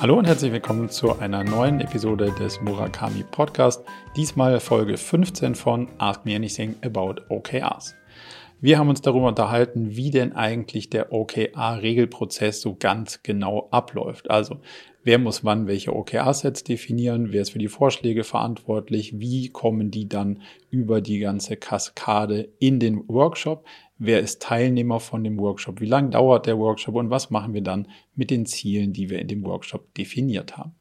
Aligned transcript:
Hallo 0.00 0.16
und 0.16 0.28
herzlich 0.28 0.52
willkommen 0.52 0.88
zu 0.88 1.18
einer 1.18 1.42
neuen 1.42 1.80
Episode 1.80 2.32
des 2.38 2.60
Murakami 2.60 3.24
Podcast. 3.24 3.84
Diesmal 4.14 4.60
Folge 4.60 4.96
15 4.96 5.56
von 5.56 5.88
Ask 5.98 6.24
Me 6.24 6.36
Anything 6.36 6.76
About 6.82 7.22
OKRs. 7.28 7.96
Wir 8.60 8.78
haben 8.78 8.90
uns 8.90 9.02
darüber 9.02 9.26
unterhalten, 9.26 9.96
wie 9.96 10.12
denn 10.12 10.34
eigentlich 10.34 10.88
der 10.88 11.12
OKR-Regelprozess 11.12 12.60
so 12.60 12.76
ganz 12.78 13.24
genau 13.24 13.66
abläuft. 13.72 14.30
Also, 14.30 14.60
wer 15.02 15.18
muss 15.18 15.44
wann 15.44 15.66
welche 15.66 15.92
OKR-Sets 15.92 16.62
definieren, 16.62 17.32
wer 17.32 17.42
ist 17.42 17.50
für 17.50 17.58
die 17.58 17.66
Vorschläge 17.66 18.22
verantwortlich, 18.22 19.18
wie 19.18 19.48
kommen 19.48 19.90
die 19.90 20.08
dann 20.08 20.42
über 20.70 21.00
die 21.00 21.18
ganze 21.18 21.56
Kaskade 21.56 22.48
in 22.60 22.78
den 22.78 23.02
Workshop, 23.08 23.64
wer 23.98 24.20
ist 24.20 24.42
Teilnehmer 24.42 25.00
von 25.00 25.24
dem 25.24 25.38
Workshop, 25.38 25.80
wie 25.80 25.86
lange 25.86 26.10
dauert 26.10 26.46
der 26.46 26.58
Workshop 26.58 26.94
und 26.94 27.10
was 27.10 27.30
machen 27.30 27.54
wir 27.54 27.62
dann 27.62 27.88
mit 28.14 28.30
den 28.30 28.46
Zielen, 28.46 28.92
die 28.92 29.10
wir 29.10 29.18
in 29.18 29.28
dem 29.28 29.44
Workshop 29.44 29.94
definiert 29.94 30.56
haben. 30.56 30.74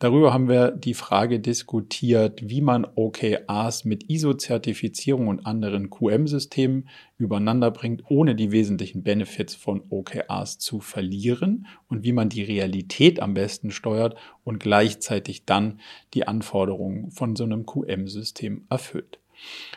Darüber 0.00 0.34
haben 0.34 0.48
wir 0.48 0.72
die 0.72 0.92
Frage 0.92 1.38
diskutiert, 1.38 2.40
wie 2.42 2.60
man 2.60 2.84
OKRs 2.84 3.84
mit 3.84 4.10
ISO-Zertifizierung 4.10 5.28
und 5.28 5.46
anderen 5.46 5.88
QM-Systemen 5.88 6.88
übereinander 7.16 7.70
bringt, 7.70 8.02
ohne 8.10 8.34
die 8.34 8.50
wesentlichen 8.50 9.04
Benefits 9.04 9.54
von 9.54 9.82
OKRs 9.88 10.58
zu 10.58 10.80
verlieren 10.80 11.66
und 11.88 12.02
wie 12.02 12.12
man 12.12 12.28
die 12.28 12.42
Realität 12.42 13.20
am 13.20 13.34
besten 13.34 13.70
steuert 13.70 14.16
und 14.42 14.58
gleichzeitig 14.58 15.46
dann 15.46 15.80
die 16.12 16.26
Anforderungen 16.26 17.12
von 17.12 17.36
so 17.36 17.44
einem 17.44 17.64
QM-System 17.64 18.66
erfüllt. 18.68 19.20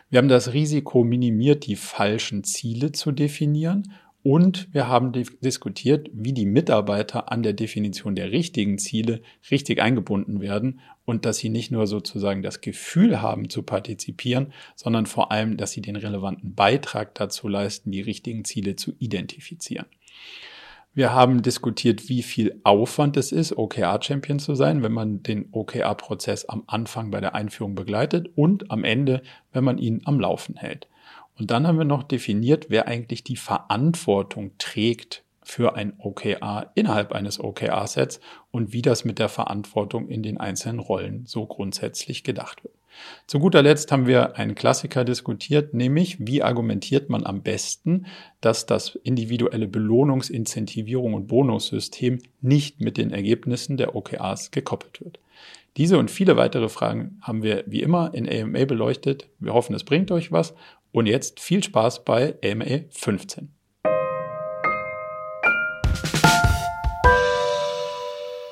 Wir 0.09 0.19
haben 0.19 0.29
das 0.29 0.53
Risiko 0.53 1.03
minimiert, 1.03 1.65
die 1.65 1.75
falschen 1.75 2.43
Ziele 2.43 2.91
zu 2.91 3.11
definieren 3.11 3.91
und 4.23 4.67
wir 4.73 4.89
haben 4.89 5.13
diskutiert, 5.13 6.09
wie 6.11 6.33
die 6.33 6.45
Mitarbeiter 6.45 7.31
an 7.31 7.43
der 7.43 7.53
Definition 7.53 8.13
der 8.13 8.31
richtigen 8.31 8.77
Ziele 8.77 9.21
richtig 9.49 9.81
eingebunden 9.81 10.41
werden 10.41 10.81
und 11.05 11.23
dass 11.23 11.37
sie 11.37 11.47
nicht 11.47 11.71
nur 11.71 11.87
sozusagen 11.87 12.41
das 12.41 12.59
Gefühl 12.59 13.21
haben 13.21 13.49
zu 13.49 13.63
partizipieren, 13.63 14.51
sondern 14.75 15.05
vor 15.05 15.31
allem, 15.31 15.55
dass 15.55 15.71
sie 15.71 15.81
den 15.81 15.95
relevanten 15.95 16.55
Beitrag 16.55 17.15
dazu 17.15 17.47
leisten, 17.47 17.91
die 17.91 18.01
richtigen 18.01 18.43
Ziele 18.43 18.75
zu 18.75 18.93
identifizieren. 18.99 19.85
Wir 20.97 21.13
haben 21.13 21.43
diskutiert, 21.43 22.09
wie 22.09 22.23
viel 22.23 22.59
Aufwand 22.63 23.17
es 23.17 23.31
ist, 23.31 23.55
OKR-Champion 23.55 24.39
zu 24.39 24.55
sein, 24.55 24.81
wenn 24.81 24.93
man 24.93 25.21
den 25.21 25.47
OKR-Prozess 25.51 26.45
am 26.45 26.63
Anfang 26.65 27.11
bei 27.11 27.21
der 27.21 27.35
Einführung 27.35 27.75
begleitet 27.75 28.31
und 28.33 28.71
am 28.71 28.83
Ende, 28.83 29.21
wenn 29.53 29.63
man 29.63 29.77
ihn 29.77 30.01
am 30.05 30.19
Laufen 30.19 30.55
hält. 30.55 30.87
Und 31.37 31.51
dann 31.51 31.67
haben 31.67 31.77
wir 31.77 31.85
noch 31.85 32.01
definiert, 32.01 32.71
wer 32.71 32.87
eigentlich 32.87 33.23
die 33.23 33.35
Verantwortung 33.35 34.53
trägt 34.57 35.23
für 35.43 35.75
ein 35.75 35.93
OKR 35.99 36.71
innerhalb 36.73 37.11
eines 37.11 37.39
OKR-Sets 37.39 38.19
und 38.49 38.73
wie 38.73 38.81
das 38.81 39.05
mit 39.05 39.19
der 39.19 39.29
Verantwortung 39.29 40.07
in 40.07 40.23
den 40.23 40.39
einzelnen 40.39 40.79
Rollen 40.79 41.27
so 41.27 41.45
grundsätzlich 41.45 42.23
gedacht 42.23 42.63
wird. 42.63 42.73
Zu 43.27 43.39
guter 43.39 43.61
Letzt 43.61 43.91
haben 43.91 44.07
wir 44.07 44.37
einen 44.37 44.55
Klassiker 44.55 45.03
diskutiert, 45.03 45.73
nämlich 45.73 46.17
wie 46.19 46.43
argumentiert 46.43 47.09
man 47.09 47.25
am 47.25 47.41
besten, 47.41 48.05
dass 48.41 48.65
das 48.65 48.95
individuelle 49.03 49.67
Belohnungsincentivierung 49.67 51.13
und 51.13 51.27
Bonussystem 51.27 52.19
nicht 52.41 52.81
mit 52.81 52.97
den 52.97 53.11
Ergebnissen 53.11 53.77
der 53.77 53.95
OKRs 53.95 54.51
gekoppelt 54.51 55.01
wird. 55.01 55.19
Diese 55.77 55.99
und 55.99 56.09
viele 56.09 56.37
weitere 56.37 56.69
Fragen 56.69 57.19
haben 57.21 57.43
wir 57.43 57.63
wie 57.67 57.83
immer 57.83 58.13
in 58.13 58.27
AMA 58.27 58.65
beleuchtet. 58.65 59.29
Wir 59.39 59.53
hoffen, 59.53 59.75
es 59.75 59.83
bringt 59.83 60.09
euch 60.11 60.31
was. 60.31 60.55
Und 60.91 61.05
jetzt 61.05 61.39
viel 61.39 61.63
Spaß 61.63 62.03
bei 62.03 62.35
AMA 62.43 62.85
15. 62.89 63.53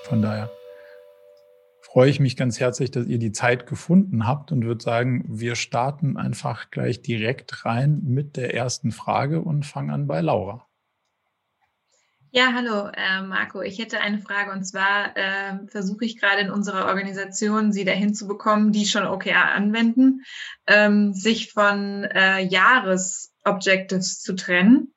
Von 0.03 0.21
daher 0.21 0.51
freue 1.95 2.09
ich 2.09 2.19
mich 2.19 2.35
ganz 2.35 2.59
herzlich, 2.59 2.91
dass 2.91 3.07
ihr 3.07 3.19
die 3.19 3.31
Zeit 3.31 3.67
gefunden 3.67 4.27
habt 4.27 4.51
und 4.51 4.65
würde 4.65 4.83
sagen, 4.83 5.23
wir 5.29 5.55
starten 5.55 6.17
einfach 6.17 6.69
gleich 6.69 7.01
direkt 7.01 7.63
rein 7.63 8.01
mit 8.03 8.35
der 8.35 8.53
ersten 8.53 8.91
Frage 8.91 9.39
und 9.39 9.65
fangen 9.65 9.91
an 9.91 10.05
bei 10.05 10.19
Laura. 10.19 10.67
Ja, 12.31 12.51
hallo 12.53 12.89
äh, 12.93 13.21
Marco. 13.21 13.61
Ich 13.61 13.79
hätte 13.79 14.01
eine 14.01 14.19
Frage 14.19 14.51
und 14.51 14.65
zwar 14.65 15.15
äh, 15.15 15.65
versuche 15.69 16.03
ich 16.03 16.19
gerade 16.19 16.41
in 16.41 16.49
unserer 16.49 16.87
Organisation, 16.87 17.71
sie 17.71 17.85
dahin 17.85 18.13
zu 18.13 18.27
bekommen, 18.27 18.73
die 18.73 18.85
schon 18.87 19.07
OKR 19.07 19.53
anwenden, 19.53 20.25
ähm, 20.67 21.13
sich 21.13 21.53
von 21.53 22.03
äh, 22.03 22.41
Jahresobjectives 22.41 24.19
zu 24.19 24.35
trennen 24.35 24.93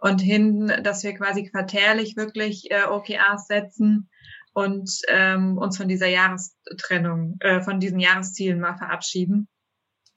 und 0.00 0.20
hin, 0.20 0.72
dass 0.82 1.04
wir 1.04 1.14
quasi 1.14 1.44
quartärlich 1.44 2.16
wirklich 2.16 2.72
äh, 2.72 2.86
OKRs 2.90 3.46
setzen 3.46 4.09
und 4.52 4.90
ähm, 5.08 5.58
uns 5.58 5.76
von 5.76 5.88
dieser 5.88 6.08
Jahrestrennung, 6.08 7.36
äh, 7.40 7.60
von 7.60 7.80
diesen 7.80 8.00
Jahreszielen 8.00 8.60
mal 8.60 8.76
verabschieden. 8.76 9.48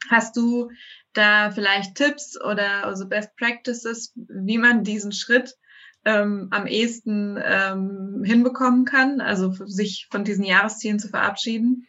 Hast 0.10 0.36
du 0.36 0.70
da 1.14 1.52
vielleicht 1.52 1.96
Tipps 1.96 2.40
oder 2.42 2.86
also 2.86 3.08
Best 3.08 3.36
Practices, 3.38 4.14
wie 4.16 4.58
man 4.58 4.84
diesen 4.84 5.12
Schritt 5.12 5.56
ähm, 6.06 6.48
am 6.52 6.68
ehesten 6.68 7.40
ähm, 7.42 8.24
hinbekommen 8.26 8.86
kann, 8.86 9.22
also 9.22 9.54
sich 9.66 10.08
von 10.12 10.24
diesen 10.24 10.44
Jahreszielen 10.44 11.00
zu 11.00 11.08
verabschieden? 11.08 11.88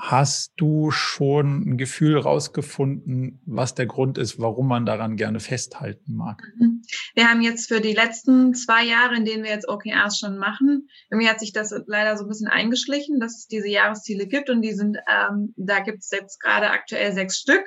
Hast 0.00 0.52
du 0.56 0.92
schon 0.92 1.68
ein 1.68 1.76
Gefühl 1.76 2.18
rausgefunden, 2.18 3.40
was 3.46 3.74
der 3.74 3.86
Grund 3.86 4.16
ist, 4.16 4.38
warum 4.38 4.68
man 4.68 4.86
daran 4.86 5.16
gerne 5.16 5.40
festhalten 5.40 6.14
mag? 6.14 6.40
Mhm. 6.56 6.82
Wir 7.14 7.28
haben 7.28 7.42
jetzt 7.42 7.66
für 7.66 7.80
die 7.80 7.94
letzten 7.94 8.54
zwei 8.54 8.84
Jahre, 8.84 9.16
in 9.16 9.24
denen 9.24 9.42
wir 9.42 9.50
jetzt 9.50 9.68
OKRs 9.68 10.20
schon 10.20 10.38
machen, 10.38 10.88
mir 11.10 11.28
hat 11.28 11.40
sich 11.40 11.52
das 11.52 11.74
leider 11.86 12.16
so 12.16 12.24
ein 12.24 12.28
bisschen 12.28 12.46
eingeschlichen, 12.46 13.18
dass 13.18 13.38
es 13.38 13.46
diese 13.48 13.68
Jahresziele 13.68 14.28
gibt 14.28 14.50
und 14.50 14.62
die 14.62 14.72
sind, 14.72 14.98
ähm, 15.08 15.52
da 15.56 15.80
gibt 15.80 15.98
es 15.98 16.10
jetzt 16.12 16.40
gerade 16.40 16.70
aktuell 16.70 17.12
sechs 17.12 17.40
Stück. 17.40 17.64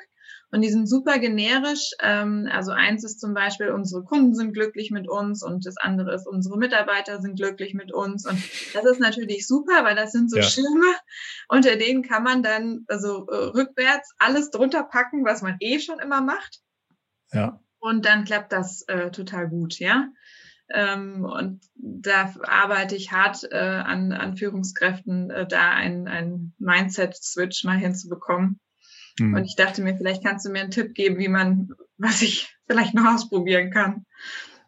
Und 0.51 0.61
die 0.61 0.69
sind 0.69 0.87
super 0.87 1.17
generisch. 1.17 1.91
Ähm, 2.01 2.49
also 2.51 2.71
eins 2.71 3.05
ist 3.05 3.21
zum 3.21 3.33
Beispiel, 3.33 3.69
unsere 3.69 4.03
Kunden 4.03 4.35
sind 4.35 4.53
glücklich 4.53 4.91
mit 4.91 5.07
uns 5.07 5.43
und 5.43 5.65
das 5.65 5.77
andere 5.77 6.13
ist, 6.13 6.27
unsere 6.27 6.57
Mitarbeiter 6.57 7.21
sind 7.21 7.37
glücklich 7.37 7.73
mit 7.73 7.93
uns. 7.93 8.25
Und 8.27 8.37
das 8.73 8.85
ist 8.85 8.99
natürlich 8.99 9.47
super, 9.47 9.85
weil 9.85 9.95
das 9.95 10.11
sind 10.11 10.29
so 10.29 10.37
ja. 10.37 10.43
Schirme, 10.43 10.93
unter 11.47 11.77
denen 11.77 12.03
kann 12.03 12.23
man 12.23 12.43
dann 12.43 12.83
also 12.87 13.27
äh, 13.27 13.35
rückwärts 13.35 14.13
alles 14.19 14.49
drunter 14.51 14.83
packen, 14.83 15.23
was 15.23 15.41
man 15.41 15.55
eh 15.61 15.79
schon 15.79 15.99
immer 15.99 16.21
macht. 16.21 16.59
Ja. 17.31 17.61
Und 17.79 18.05
dann 18.05 18.25
klappt 18.25 18.51
das 18.51 18.83
äh, 18.87 19.09
total 19.09 19.47
gut, 19.47 19.79
ja. 19.79 20.09
Ähm, 20.73 21.25
und 21.25 21.61
da 21.75 22.33
arbeite 22.43 22.95
ich 22.95 23.11
hart 23.11 23.43
äh, 23.51 23.57
an, 23.57 24.11
an 24.11 24.37
Führungskräften, 24.37 25.29
äh, 25.29 25.47
da 25.47 25.71
ein, 25.71 26.07
ein 26.07 26.53
Mindset-Switch 26.59 27.63
mal 27.63 27.77
hinzubekommen. 27.77 28.59
Mhm. 29.21 29.35
Und 29.35 29.45
ich 29.45 29.55
dachte 29.55 29.81
mir, 29.81 29.95
vielleicht 29.95 30.23
kannst 30.23 30.45
du 30.45 30.49
mir 30.49 30.61
einen 30.61 30.71
Tipp 30.71 30.93
geben, 30.93 31.17
wie 31.17 31.27
man, 31.27 31.69
was 31.97 32.21
ich 32.21 32.55
vielleicht 32.67 32.93
noch 32.93 33.05
ausprobieren 33.05 33.71
kann. 33.71 34.05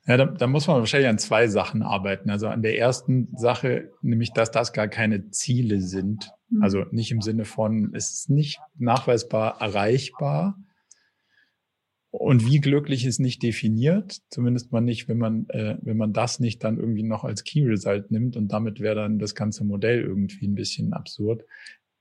Ja, 0.05 0.17
da, 0.17 0.25
da 0.25 0.47
muss 0.47 0.67
man 0.67 0.79
wahrscheinlich 0.79 1.09
an 1.09 1.17
zwei 1.17 1.47
Sachen 1.47 1.81
arbeiten. 1.81 2.29
Also 2.29 2.47
an 2.47 2.61
der 2.61 2.77
ersten 2.77 3.29
Sache, 3.37 3.91
nämlich, 4.01 4.33
dass 4.33 4.51
das 4.51 4.73
gar 4.73 4.89
keine 4.89 5.29
Ziele 5.29 5.79
sind. 5.79 6.29
Mhm. 6.49 6.63
Also 6.63 6.85
nicht 6.91 7.11
im 7.11 7.21
Sinne 7.21 7.45
von, 7.45 7.93
es 7.93 8.11
ist 8.11 8.29
nicht 8.29 8.59
nachweisbar 8.77 9.61
erreichbar. 9.61 10.57
Und 12.11 12.45
wie 12.45 12.59
glücklich 12.59 13.05
ist 13.05 13.19
nicht 13.19 13.41
definiert, 13.41 14.19
zumindest 14.29 14.71
mal 14.71 14.81
nicht, 14.81 15.07
wenn 15.07 15.17
man, 15.17 15.47
äh, 15.49 15.77
wenn 15.81 15.97
man 15.97 16.13
das 16.13 16.39
nicht 16.39 16.63
dann 16.63 16.77
irgendwie 16.77 17.01
noch 17.01 17.23
als 17.23 17.43
Key 17.43 17.65
Result 17.65 18.11
nimmt 18.11 18.37
und 18.37 18.49
damit 18.49 18.79
wäre 18.81 18.95
dann 18.95 19.17
das 19.17 19.33
ganze 19.33 19.63
Modell 19.63 20.01
irgendwie 20.01 20.47
ein 20.47 20.53
bisschen 20.53 20.93
absurd 20.93 21.43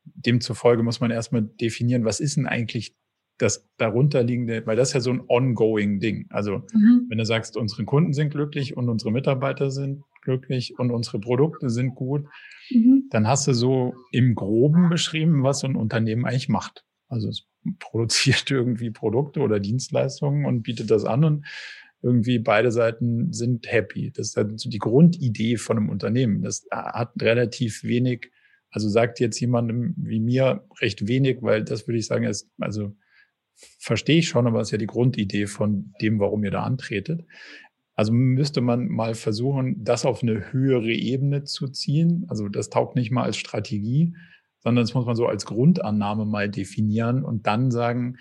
demzufolge 0.04 0.82
muss 0.82 1.00
man 1.00 1.10
erstmal 1.10 1.42
definieren, 1.42 2.04
was 2.04 2.20
ist 2.20 2.36
denn 2.36 2.47
eigentlich 2.47 2.94
das 3.38 3.68
darunterliegende, 3.77 4.66
weil 4.66 4.77
das 4.77 4.88
ist 4.88 4.94
ja 4.94 5.00
so 5.00 5.10
ein 5.10 5.22
ongoing 5.27 6.00
Ding. 6.00 6.27
Also 6.30 6.62
mhm. 6.72 7.06
wenn 7.09 7.18
du 7.18 7.24
sagst, 7.24 7.56
unsere 7.56 7.84
Kunden 7.84 8.12
sind 8.12 8.30
glücklich 8.30 8.77
und 8.77 8.88
unsere 8.88 9.10
Mitarbeiter 9.10 9.71
sind 9.71 10.03
glücklich 10.22 10.78
und 10.78 10.91
unsere 10.91 11.18
Produkte 11.18 11.68
sind 11.68 11.94
gut, 11.94 12.27
mhm. 12.71 13.09
dann 13.10 13.27
hast 13.27 13.48
du 13.48 13.53
so 13.53 13.94
im 14.12 14.34
Groben 14.34 14.88
beschrieben, 14.91 15.42
was 15.42 15.60
so 15.60 15.66
ein 15.66 15.77
Unternehmen 15.77 16.24
eigentlich 16.24 16.48
macht. 16.48 16.84
Also 17.09 17.28
es 17.28 17.48
produziert 17.78 18.50
irgendwie 18.50 18.91
Produkte 18.91 19.41
oder 19.41 19.60
Dienstleistungen 19.60 20.47
und 20.47 20.62
bietet 20.62 20.91
das 20.91 21.04
an 21.04 21.24
und 21.24 21.47
irgendwie 22.03 22.41
beide 22.41 22.72
Seiten 22.72 23.32
sind 23.32 23.71
happy. 23.71 24.10
Das 24.10 24.28
ist 24.28 24.36
halt 24.36 24.59
so 24.59 24.68
die 24.68 24.78
Grundidee 24.78 25.56
von 25.56 25.77
einem 25.77 25.88
Unternehmen. 25.88 26.42
Das 26.42 26.66
hat 26.71 27.12
relativ 27.21 27.84
wenig 27.84 28.31
also 28.72 28.89
sagt 28.89 29.21
jetzt 29.21 29.39
jemandem 29.39 29.95
wie 29.97 30.19
mir 30.19 30.66
recht 30.80 31.07
wenig, 31.07 31.42
weil 31.42 31.63
das 31.63 31.86
würde 31.86 31.98
ich 31.98 32.07
sagen, 32.07 32.24
ist, 32.24 32.51
also 32.59 32.97
verstehe 33.78 34.19
ich 34.19 34.28
schon, 34.28 34.47
aber 34.47 34.60
es 34.60 34.69
ist 34.69 34.72
ja 34.72 34.78
die 34.78 34.86
Grundidee 34.86 35.47
von 35.47 35.92
dem, 36.01 36.19
warum 36.19 36.42
ihr 36.42 36.51
da 36.51 36.65
antretet. 36.65 37.24
Also 37.95 38.13
müsste 38.13 38.63
man 38.63 38.89
mal 38.89 39.15
versuchen, 39.15 39.84
das 39.84 40.07
auf 40.07 40.22
eine 40.22 40.53
höhere 40.53 40.91
Ebene 40.91 41.45
zu 41.45 41.69
ziehen. 41.69 42.24
Also 42.28 42.48
das 42.48 42.71
taugt 42.71 42.97
nicht 42.97 43.10
mal 43.10 43.24
als 43.24 43.36
Strategie, 43.36 44.16
sondern 44.60 44.84
das 44.84 44.95
muss 44.95 45.04
man 45.04 45.16
so 45.16 45.27
als 45.27 45.45
Grundannahme 45.45 46.25
mal 46.25 46.48
definieren 46.48 47.22
und 47.22 47.47
dann 47.47 47.71
sagen, 47.71 48.16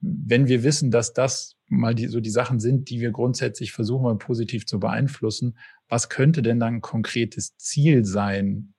wenn 0.00 0.46
wir 0.46 0.62
wissen, 0.62 0.90
dass 0.90 1.14
das 1.14 1.56
mal 1.68 1.94
die, 1.94 2.08
so 2.08 2.20
die 2.20 2.30
Sachen 2.30 2.60
sind, 2.60 2.90
die 2.90 3.00
wir 3.00 3.10
grundsätzlich 3.12 3.72
versuchen, 3.72 4.02
mal 4.02 4.18
positiv 4.18 4.66
zu 4.66 4.78
beeinflussen, 4.78 5.56
was 5.88 6.10
könnte 6.10 6.42
denn 6.42 6.60
dann 6.60 6.74
ein 6.76 6.80
konkretes 6.82 7.56
Ziel 7.56 8.04
sein? 8.04 8.74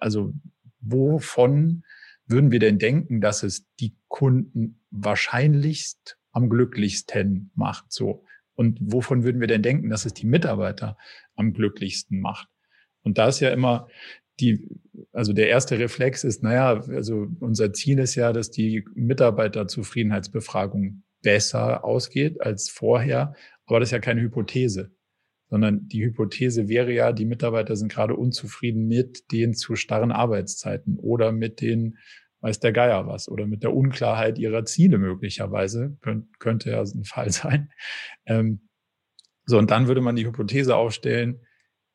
Also 0.00 0.32
wovon 0.80 1.84
würden 2.26 2.50
wir 2.50 2.58
denn 2.58 2.78
denken, 2.78 3.20
dass 3.20 3.42
es 3.42 3.66
die 3.76 3.94
Kunden 4.08 4.80
wahrscheinlichst 4.90 6.18
am 6.32 6.48
glücklichsten 6.48 7.50
macht? 7.54 7.92
So. 7.92 8.24
Und 8.54 8.78
wovon 8.80 9.24
würden 9.24 9.40
wir 9.40 9.48
denn 9.48 9.62
denken, 9.62 9.90
dass 9.90 10.04
es 10.04 10.14
die 10.14 10.26
Mitarbeiter 10.26 10.96
am 11.34 11.52
glücklichsten 11.52 12.20
macht? 12.20 12.48
Und 13.02 13.18
da 13.18 13.28
ist 13.28 13.40
ja 13.40 13.50
immer 13.50 13.88
die, 14.40 14.68
also 15.12 15.32
der 15.32 15.48
erste 15.48 15.78
Reflex 15.78 16.24
ist, 16.24 16.42
naja, 16.42 16.82
also 16.88 17.28
unser 17.40 17.72
Ziel 17.72 17.98
ist 17.98 18.14
ja, 18.14 18.32
dass 18.32 18.50
die 18.50 18.84
Mitarbeiterzufriedenheitsbefragung 18.94 21.02
besser 21.22 21.84
ausgeht 21.84 22.40
als 22.40 22.68
vorher. 22.68 23.34
Aber 23.66 23.80
das 23.80 23.88
ist 23.88 23.92
ja 23.92 24.00
keine 24.00 24.20
Hypothese, 24.20 24.92
sondern 25.52 25.86
die 25.86 26.02
Hypothese 26.02 26.66
wäre 26.66 26.94
ja, 26.94 27.12
die 27.12 27.26
Mitarbeiter 27.26 27.76
sind 27.76 27.92
gerade 27.92 28.16
unzufrieden 28.16 28.88
mit 28.88 29.30
den 29.32 29.52
zu 29.52 29.76
starren 29.76 30.10
Arbeitszeiten 30.10 30.96
oder 30.98 31.30
mit 31.30 31.60
den, 31.60 31.98
weiß 32.40 32.60
der 32.60 32.72
Geier 32.72 33.06
was, 33.06 33.28
oder 33.28 33.46
mit 33.46 33.62
der 33.62 33.74
Unklarheit 33.74 34.38
ihrer 34.38 34.64
Ziele 34.64 34.96
möglicherweise, 34.96 35.98
könnte 36.38 36.70
ja 36.70 36.80
ein 36.80 37.04
Fall 37.04 37.30
sein. 37.30 37.70
Ähm, 38.24 38.66
so, 39.44 39.58
und 39.58 39.70
dann 39.70 39.88
würde 39.88 40.00
man 40.00 40.16
die 40.16 40.24
Hypothese 40.24 40.74
aufstellen, 40.74 41.42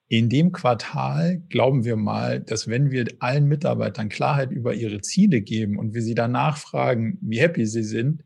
in 0.07 0.29
dem 0.29 0.51
Quartal 0.51 1.41
glauben 1.49 1.83
wir 1.83 1.95
mal, 1.95 2.39
dass 2.39 2.67
wenn 2.67 2.91
wir 2.91 3.07
allen 3.17 3.47
Mitarbeitern 3.47 4.09
Klarheit 4.09 4.51
über 4.51 4.75
ihre 4.75 5.01
Ziele 5.01 5.41
geben 5.41 5.79
und 5.79 5.95
wir 5.95 6.03
sie 6.03 6.13
danach 6.13 6.57
fragen, 6.57 7.17
wie 7.23 7.39
happy 7.39 7.65
sie 7.65 7.81
sind, 7.81 8.23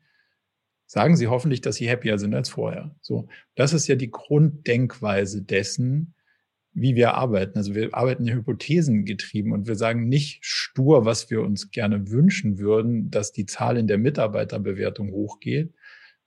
sagen 0.91 1.15
sie 1.15 1.29
hoffentlich, 1.29 1.61
dass 1.61 1.77
sie 1.77 1.89
happier 1.89 2.17
sind 2.17 2.35
als 2.35 2.49
vorher. 2.49 2.93
So, 2.99 3.29
das 3.55 3.71
ist 3.71 3.87
ja 3.87 3.95
die 3.95 4.11
Grunddenkweise 4.11 5.41
dessen, 5.41 6.15
wie 6.73 6.97
wir 6.97 7.13
arbeiten. 7.13 7.57
Also 7.57 7.73
wir 7.73 7.93
arbeiten 7.93 8.27
hypothesengetrieben 8.27 9.53
und 9.53 9.69
wir 9.69 9.75
sagen 9.75 10.09
nicht 10.09 10.43
stur, 10.43 11.05
was 11.05 11.29
wir 11.29 11.43
uns 11.43 11.71
gerne 11.71 12.11
wünschen 12.11 12.59
würden, 12.59 13.09
dass 13.09 13.31
die 13.31 13.45
Zahl 13.45 13.77
in 13.77 13.87
der 13.87 13.99
Mitarbeiterbewertung 13.99 15.13
hochgeht, 15.13 15.73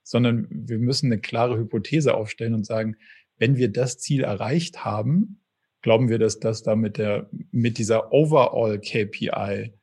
sondern 0.01 0.47
wir 0.49 0.79
müssen 0.79 1.11
eine 1.11 1.21
klare 1.21 1.59
Hypothese 1.59 2.15
aufstellen 2.15 2.55
und 2.55 2.65
sagen, 2.65 2.95
wenn 3.37 3.57
wir 3.57 3.71
das 3.71 3.99
Ziel 3.99 4.23
erreicht 4.23 4.83
haben, 4.83 5.41
glauben 5.83 6.09
wir, 6.09 6.17
dass 6.17 6.39
das 6.39 6.63
da 6.63 6.75
mit 6.75 6.97
der, 6.97 7.29
mit 7.51 7.77
dieser 7.77 8.11
Overall 8.11 8.79
KPI, 8.79 9.73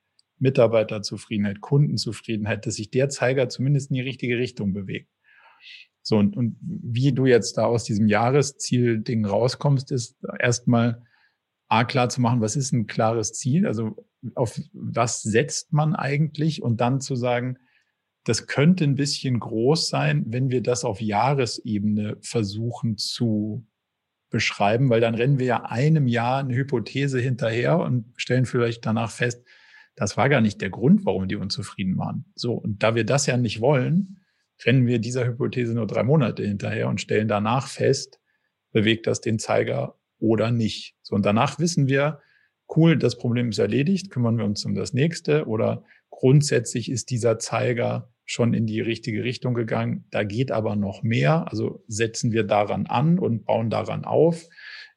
Mitarbeiterzufriedenheit, 0.42 1.60
Kundenzufriedenheit, 1.60 2.66
dass 2.66 2.74
sich 2.74 2.90
der 2.90 3.08
Zeiger 3.08 3.48
zumindest 3.48 3.90
in 3.90 3.94
die 3.94 4.02
richtige 4.02 4.38
Richtung 4.38 4.72
bewegt. 4.72 5.08
So, 6.02 6.18
und, 6.18 6.36
und 6.36 6.56
wie 6.60 7.12
du 7.12 7.26
jetzt 7.26 7.56
da 7.58 7.64
aus 7.64 7.84
diesem 7.84 8.08
Jahresziel-Ding 8.08 9.24
rauskommst, 9.24 9.92
ist 9.92 10.16
erstmal 10.38 11.06
A, 11.68 11.84
klar 11.84 12.08
zu 12.08 12.20
machen, 12.20 12.40
was 12.40 12.56
ist 12.56 12.72
ein 12.72 12.86
klares 12.86 13.32
Ziel? 13.32 13.66
Also 13.66 14.04
auf 14.34 14.60
was 14.72 15.22
setzt 15.22 15.72
man 15.72 15.94
eigentlich? 15.94 16.62
Und 16.62 16.80
dann 16.80 17.00
zu 17.00 17.14
sagen, 17.14 17.56
das 18.24 18.46
könnte 18.46 18.84
ein 18.84 18.96
bisschen 18.96 19.40
groß 19.40 19.88
sein, 19.88 20.24
wenn 20.26 20.50
wir 20.50 20.62
das 20.62 20.84
auf 20.84 21.00
Jahresebene 21.00 22.18
versuchen 22.20 22.98
zu 22.98 23.66
beschreiben, 24.28 24.90
weil 24.90 25.00
dann 25.00 25.14
rennen 25.14 25.38
wir 25.38 25.46
ja 25.46 25.64
einem 25.64 26.06
Jahr 26.08 26.40
eine 26.40 26.54
Hypothese 26.54 27.20
hinterher 27.20 27.78
und 27.78 28.12
stellen 28.16 28.46
vielleicht 28.46 28.84
danach 28.84 29.10
fest, 29.10 29.44
das 29.94 30.16
war 30.16 30.28
gar 30.28 30.40
nicht 30.40 30.60
der 30.60 30.70
Grund, 30.70 31.04
warum 31.04 31.28
die 31.28 31.36
unzufrieden 31.36 31.96
waren. 31.98 32.24
So, 32.34 32.54
und 32.54 32.82
da 32.82 32.94
wir 32.94 33.04
das 33.04 33.26
ja 33.26 33.36
nicht 33.36 33.60
wollen, 33.60 34.20
rennen 34.64 34.86
wir 34.86 34.98
dieser 34.98 35.26
Hypothese 35.26 35.74
nur 35.74 35.86
drei 35.86 36.02
Monate 36.02 36.44
hinterher 36.44 36.88
und 36.88 37.00
stellen 37.00 37.28
danach 37.28 37.68
fest, 37.68 38.20
bewegt 38.72 39.06
das 39.06 39.20
den 39.20 39.38
Zeiger 39.38 39.98
oder 40.18 40.50
nicht. 40.50 40.94
So, 41.02 41.14
und 41.14 41.26
danach 41.26 41.58
wissen 41.58 41.88
wir, 41.88 42.20
cool, 42.74 42.96
das 42.96 43.18
Problem 43.18 43.50
ist 43.50 43.58
erledigt, 43.58 44.10
kümmern 44.10 44.38
wir 44.38 44.44
uns 44.44 44.64
um 44.64 44.74
das 44.74 44.94
nächste 44.94 45.46
oder 45.46 45.84
grundsätzlich 46.10 46.90
ist 46.90 47.10
dieser 47.10 47.38
Zeiger 47.38 48.12
schon 48.24 48.54
in 48.54 48.66
die 48.66 48.80
richtige 48.80 49.24
Richtung 49.24 49.54
gegangen. 49.54 50.06
Da 50.10 50.22
geht 50.24 50.52
aber 50.52 50.76
noch 50.76 51.02
mehr. 51.02 51.50
Also 51.50 51.84
setzen 51.88 52.32
wir 52.32 52.44
daran 52.44 52.86
an 52.86 53.18
und 53.18 53.44
bauen 53.44 53.68
daran 53.68 54.04
auf. 54.04 54.46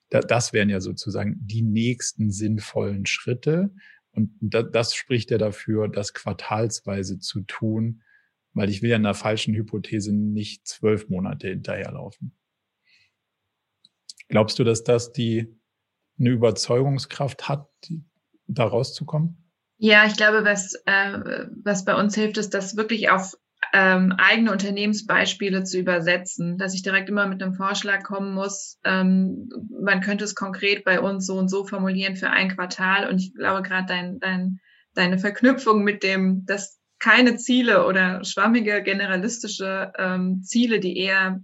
Das 0.09 0.53
wären 0.53 0.69
ja 0.69 0.79
sozusagen 0.79 1.35
die 1.41 1.63
nächsten 1.63 2.31
sinnvollen 2.31 3.05
Schritte. 3.05 3.71
Und 4.15 4.31
das 4.39 4.95
spricht 4.95 5.31
ja 5.31 5.37
dafür, 5.37 5.89
das 5.89 6.13
quartalsweise 6.13 7.19
zu 7.19 7.41
tun, 7.41 8.01
weil 8.53 8.69
ich 8.69 8.81
will 8.81 8.89
ja 8.89 8.95
in 8.95 9.05
einer 9.05 9.13
falschen 9.13 9.53
Hypothese 9.53 10.13
nicht 10.13 10.65
zwölf 10.65 11.09
Monate 11.09 11.49
hinterherlaufen. 11.49 12.33
Glaubst 14.29 14.57
du, 14.57 14.63
dass 14.63 14.83
das 14.83 15.11
die 15.11 15.53
eine 16.17 16.29
Überzeugungskraft 16.29 17.49
hat, 17.49 17.67
da 18.47 18.65
rauszukommen? 18.65 19.51
Ja, 19.77 20.05
ich 20.05 20.15
glaube, 20.15 20.45
was, 20.45 20.73
äh, 20.85 21.47
was 21.63 21.83
bei 21.83 21.95
uns 21.95 22.15
hilft, 22.15 22.37
ist, 22.37 22.53
das 22.53 22.77
wirklich 22.77 23.09
auf 23.09 23.37
ähm, 23.77 24.13
eigene 24.17 24.53
Unternehmensbeispiele 24.53 25.65
zu 25.65 25.77
übersetzen, 25.77 26.57
dass 26.57 26.73
ich 26.73 26.81
direkt 26.81 27.09
immer 27.09 27.27
mit 27.27 27.43
einem 27.43 27.55
Vorschlag 27.55 28.03
kommen 28.03 28.33
muss. 28.33 28.79
Ähm, 28.85 29.49
man 29.69 29.99
könnte 29.99 30.23
es 30.23 30.33
konkret 30.33 30.85
bei 30.85 31.01
uns 31.01 31.25
so 31.25 31.37
und 31.37 31.49
so 31.49 31.65
formulieren 31.65 32.15
für 32.15 32.29
ein 32.29 32.55
Quartal. 32.55 33.09
Und 33.09 33.19
ich 33.19 33.33
glaube, 33.33 33.63
gerade 33.63 33.85
dein, 33.85 34.19
dein, 34.19 34.59
deine 34.93 35.19
Verknüpfung 35.19 35.83
mit 35.83 36.03
dem, 36.03 36.45
dass 36.45 36.79
keine 36.99 37.35
Ziele 37.35 37.85
oder 37.85 38.23
schwammige 38.23 38.81
generalistische 38.81 39.91
ähm, 39.99 40.41
Ziele, 40.41 40.79
die 40.79 40.97
eher 40.97 41.41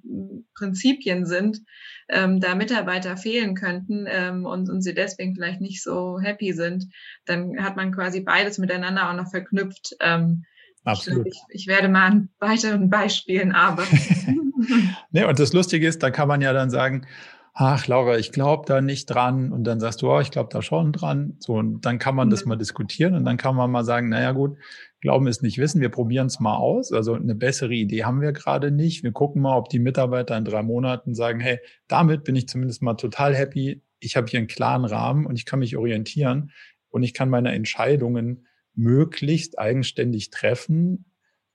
Prinzipien 0.55 1.25
sind, 1.25 1.59
ähm, 2.07 2.39
da 2.39 2.55
Mitarbeiter 2.55 3.17
fehlen 3.17 3.55
könnten 3.55 4.05
ähm, 4.07 4.45
und, 4.45 4.69
und 4.69 4.81
sie 4.81 4.93
deswegen 4.93 5.35
vielleicht 5.35 5.59
nicht 5.59 5.83
so 5.83 6.17
happy 6.17 6.53
sind, 6.53 6.85
dann 7.25 7.61
hat 7.61 7.75
man 7.75 7.91
quasi 7.91 8.21
beides 8.21 8.57
miteinander 8.57 9.09
auch 9.09 9.15
noch 9.15 9.29
verknüpft. 9.29 9.97
Ähm, 9.99 10.45
Absolut. 10.83 11.27
Ich, 11.27 11.41
ich, 11.49 11.67
werde 11.67 11.89
mal 11.89 12.07
an 12.07 12.29
weiteren 12.39 12.89
Beispielen 12.89 13.51
arbeiten. 13.51 14.53
nee, 15.11 15.23
und 15.23 15.39
das 15.39 15.53
Lustige 15.53 15.87
ist, 15.87 16.01
da 16.01 16.09
kann 16.09 16.27
man 16.27 16.41
ja 16.41 16.53
dann 16.53 16.69
sagen, 16.69 17.05
ach 17.53 17.87
Laura, 17.87 18.17
ich 18.17 18.31
glaube 18.31 18.65
da 18.65 18.81
nicht 18.81 19.05
dran. 19.05 19.51
Und 19.51 19.63
dann 19.65 19.79
sagst 19.79 20.01
du, 20.01 20.11
oh, 20.11 20.19
ich 20.19 20.31
glaube 20.31 20.49
da 20.51 20.61
schon 20.61 20.91
dran. 20.91 21.35
So, 21.39 21.53
und 21.53 21.85
dann 21.85 21.99
kann 21.99 22.15
man 22.15 22.29
das 22.29 22.45
mal 22.45 22.55
diskutieren 22.55 23.13
und 23.13 23.25
dann 23.25 23.37
kann 23.37 23.55
man 23.55 23.69
mal 23.69 23.83
sagen, 23.83 24.09
naja 24.09 24.31
gut, 24.31 24.57
Glauben 25.01 25.25
ist 25.25 25.41
nicht 25.41 25.57
wissen, 25.57 25.81
wir 25.81 25.89
probieren 25.89 26.27
es 26.27 26.39
mal 26.39 26.55
aus. 26.55 26.93
Also 26.93 27.15
eine 27.15 27.33
bessere 27.33 27.73
Idee 27.73 28.03
haben 28.03 28.21
wir 28.21 28.33
gerade 28.33 28.69
nicht. 28.69 29.03
Wir 29.03 29.11
gucken 29.11 29.41
mal, 29.41 29.57
ob 29.57 29.69
die 29.69 29.79
Mitarbeiter 29.79 30.37
in 30.37 30.45
drei 30.45 30.61
Monaten 30.61 31.15
sagen, 31.15 31.39
hey, 31.39 31.59
damit 31.87 32.23
bin 32.23 32.35
ich 32.35 32.47
zumindest 32.47 32.83
mal 32.83 32.93
total 32.93 33.35
happy. 33.35 33.81
Ich 33.99 34.15
habe 34.15 34.27
hier 34.27 34.37
einen 34.37 34.47
klaren 34.47 34.85
Rahmen 34.85 35.25
und 35.25 35.35
ich 35.37 35.45
kann 35.45 35.59
mich 35.59 35.75
orientieren 35.75 36.51
und 36.89 37.01
ich 37.01 37.15
kann 37.15 37.29
meine 37.29 37.51
Entscheidungen 37.51 38.45
möglichst 38.73 39.59
eigenständig 39.59 40.29
treffen, 40.29 41.05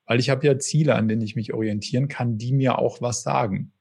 weil 0.06 0.20
ich 0.20 0.30
habe 0.30 0.46
ja 0.46 0.58
Ziele, 0.58 0.94
an 0.94 1.08
denen 1.08 1.23
ich 1.23 1.37
mich 1.37 1.52
orientieren 1.52 2.08
kann, 2.08 2.38
die 2.38 2.52
mir 2.52 2.78
auch 2.78 3.00
was 3.00 3.23
sagen. 3.23 3.73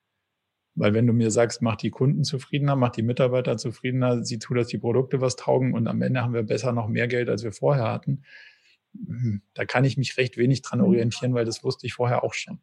Weil 0.76 0.94
wenn 0.94 1.08
du 1.08 1.14
mir 1.14 1.32
sagst, 1.32 1.62
mach 1.62 1.78
die 1.78 1.90
Kunden 1.90 2.24
zufriedener, 2.24 2.76
mach 2.76 2.90
die 2.90 3.04
Mitarbeiter 3.04 3.58
zufriedener, 3.58 4.24
sieh 4.24 4.40
zu, 4.40 4.54
dass 4.54 4.68
die 4.68 4.78
Produkte 4.78 5.22
was 5.22 5.36
taugen 5.36 5.74
und 5.74 5.88
am 5.88 6.02
Ende 6.02 6.22
haben 6.22 6.34
wir 6.34 6.44
besser 6.44 6.74
noch 6.74 6.88
mehr 6.88 7.08
Geld, 7.08 7.30
als 7.30 7.44
wir 7.44 7.54
vorher 7.54 7.90
hatten, 7.92 8.24
hm, 8.94 9.42
da 9.54 9.66
kann 9.66 9.86
ich 9.86 9.98
mich 9.98 10.18
recht 10.18 10.38
wenig 10.38 10.62
dran 10.62 10.80
mhm. 10.80 10.86
orientieren, 10.86 11.34
weil 11.34 11.46
das 11.46 11.64
wusste 11.64 11.88
ich 11.88 11.94
vorher 11.94 12.24
auch 12.24 12.34
schon. 12.34 12.60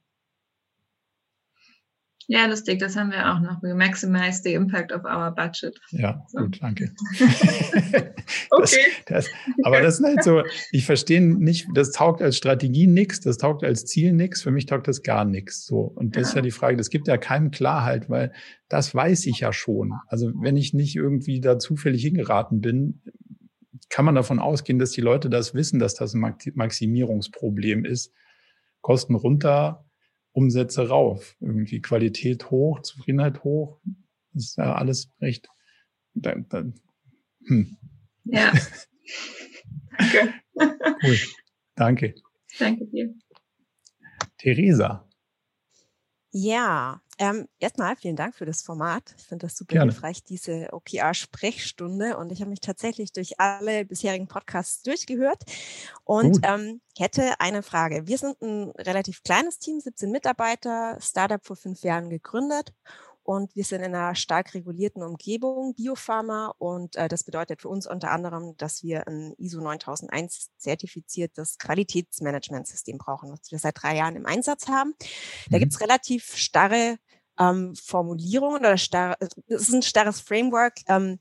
Ja, 2.28 2.46
lustig, 2.46 2.78
das 2.78 2.96
haben 2.96 3.10
wir 3.10 3.32
auch 3.32 3.40
noch. 3.40 3.62
We 3.62 3.74
maximize 3.74 4.42
the 4.42 4.54
impact 4.54 4.92
of 4.92 5.04
our 5.04 5.34
budget. 5.34 5.78
Ja, 5.90 6.24
so. 6.28 6.40
gut, 6.40 6.58
danke. 6.60 6.92
okay. 8.50 8.76
Das, 9.06 9.26
das, 9.26 9.28
aber 9.64 9.80
das 9.80 9.98
ist 9.98 10.04
halt 10.04 10.24
so, 10.24 10.42
ich 10.70 10.86
verstehe 10.86 11.20
nicht, 11.20 11.66
das 11.74 11.90
taugt 11.90 12.22
als 12.22 12.36
Strategie 12.36 12.86
nichts, 12.86 13.20
das 13.20 13.38
taugt 13.38 13.64
als 13.64 13.84
Ziel 13.84 14.12
nichts, 14.12 14.42
für 14.42 14.50
mich 14.50 14.66
taugt 14.66 14.88
das 14.88 15.02
gar 15.02 15.24
nichts. 15.24 15.66
So. 15.66 15.80
Und 15.80 16.16
das 16.16 16.22
ja. 16.22 16.28
ist 16.28 16.34
ja 16.36 16.42
die 16.42 16.50
Frage, 16.50 16.76
das 16.76 16.90
gibt 16.90 17.08
ja 17.08 17.16
keinem 17.16 17.50
Klarheit, 17.50 18.08
weil 18.08 18.32
das 18.68 18.94
weiß 18.94 19.26
ich 19.26 19.40
ja 19.40 19.52
schon. 19.52 19.92
Also 20.06 20.32
wenn 20.34 20.56
ich 20.56 20.74
nicht 20.74 20.96
irgendwie 20.96 21.40
da 21.40 21.58
zufällig 21.58 22.02
hingeraten 22.02 22.60
bin, 22.60 23.02
kann 23.90 24.06
man 24.06 24.14
davon 24.14 24.38
ausgehen, 24.38 24.78
dass 24.78 24.92
die 24.92 25.02
Leute 25.02 25.28
das 25.28 25.54
wissen, 25.54 25.78
dass 25.78 25.94
das 25.94 26.14
ein 26.14 26.36
Maximierungsproblem 26.54 27.84
ist. 27.84 28.12
Kosten 28.80 29.14
runter, 29.14 29.84
Umsätze 30.32 30.88
rauf, 30.88 31.36
irgendwie 31.40 31.80
Qualität 31.80 32.50
hoch, 32.50 32.80
Zufriedenheit 32.80 33.44
hoch. 33.44 33.80
Das 34.32 34.44
ist 34.44 34.56
ja 34.56 34.74
alles 34.74 35.10
recht. 35.20 35.48
Dann, 36.14 36.46
dann, 36.48 36.74
hm. 37.46 37.76
Ja. 38.24 38.52
Danke. 39.98 40.34
Cool. 41.02 41.18
Danke. 41.74 42.14
Danke 42.58 42.86
dir. 42.86 43.14
Theresa. 44.38 45.08
Ja, 46.34 47.02
ähm, 47.18 47.46
erstmal 47.58 47.94
vielen 47.94 48.16
Dank 48.16 48.34
für 48.34 48.46
das 48.46 48.62
Format. 48.62 49.14
Ich 49.18 49.24
finde 49.24 49.46
das 49.46 49.56
super 49.56 49.74
Gerne. 49.74 49.92
hilfreich, 49.92 50.24
diese 50.24 50.72
OKR-Sprechstunde. 50.72 52.16
Und 52.16 52.32
ich 52.32 52.40
habe 52.40 52.48
mich 52.48 52.60
tatsächlich 52.60 53.12
durch 53.12 53.38
alle 53.38 53.84
bisherigen 53.84 54.28
Podcasts 54.28 54.82
durchgehört 54.82 55.42
und 56.04 56.40
ähm, 56.42 56.80
hätte 56.96 57.38
eine 57.38 57.62
Frage. 57.62 58.06
Wir 58.06 58.16
sind 58.16 58.40
ein 58.40 58.70
relativ 58.78 59.22
kleines 59.22 59.58
Team, 59.58 59.78
17 59.78 60.10
Mitarbeiter, 60.10 60.96
Startup 61.00 61.44
vor 61.44 61.56
fünf 61.56 61.82
Jahren 61.82 62.08
gegründet. 62.08 62.72
Und 63.24 63.54
wir 63.54 63.64
sind 63.64 63.82
in 63.82 63.94
einer 63.94 64.14
stark 64.14 64.52
regulierten 64.54 65.02
Umgebung, 65.02 65.74
Biopharma. 65.74 66.54
Und 66.58 66.96
äh, 66.96 67.08
das 67.08 67.24
bedeutet 67.24 67.62
für 67.62 67.68
uns 67.68 67.86
unter 67.86 68.10
anderem, 68.10 68.56
dass 68.56 68.82
wir 68.82 69.06
ein 69.06 69.34
ISO 69.38 69.60
9001 69.60 70.50
zertifiziertes 70.56 71.58
Qualitätsmanagementsystem 71.58 72.98
brauchen, 72.98 73.30
was 73.30 73.50
wir 73.50 73.58
seit 73.58 73.80
drei 73.80 73.96
Jahren 73.96 74.16
im 74.16 74.26
Einsatz 74.26 74.66
haben. 74.68 74.94
Da 75.50 75.56
mhm. 75.56 75.60
gibt 75.60 75.72
es 75.72 75.80
relativ 75.80 76.36
starre 76.36 76.96
ähm, 77.38 77.74
Formulierungen 77.76 78.60
oder 78.60 78.76
starr, 78.76 79.16
es 79.20 79.68
ist 79.68 79.72
ein 79.72 79.82
starres 79.82 80.20
Framework, 80.20 80.74
ähm, 80.88 81.18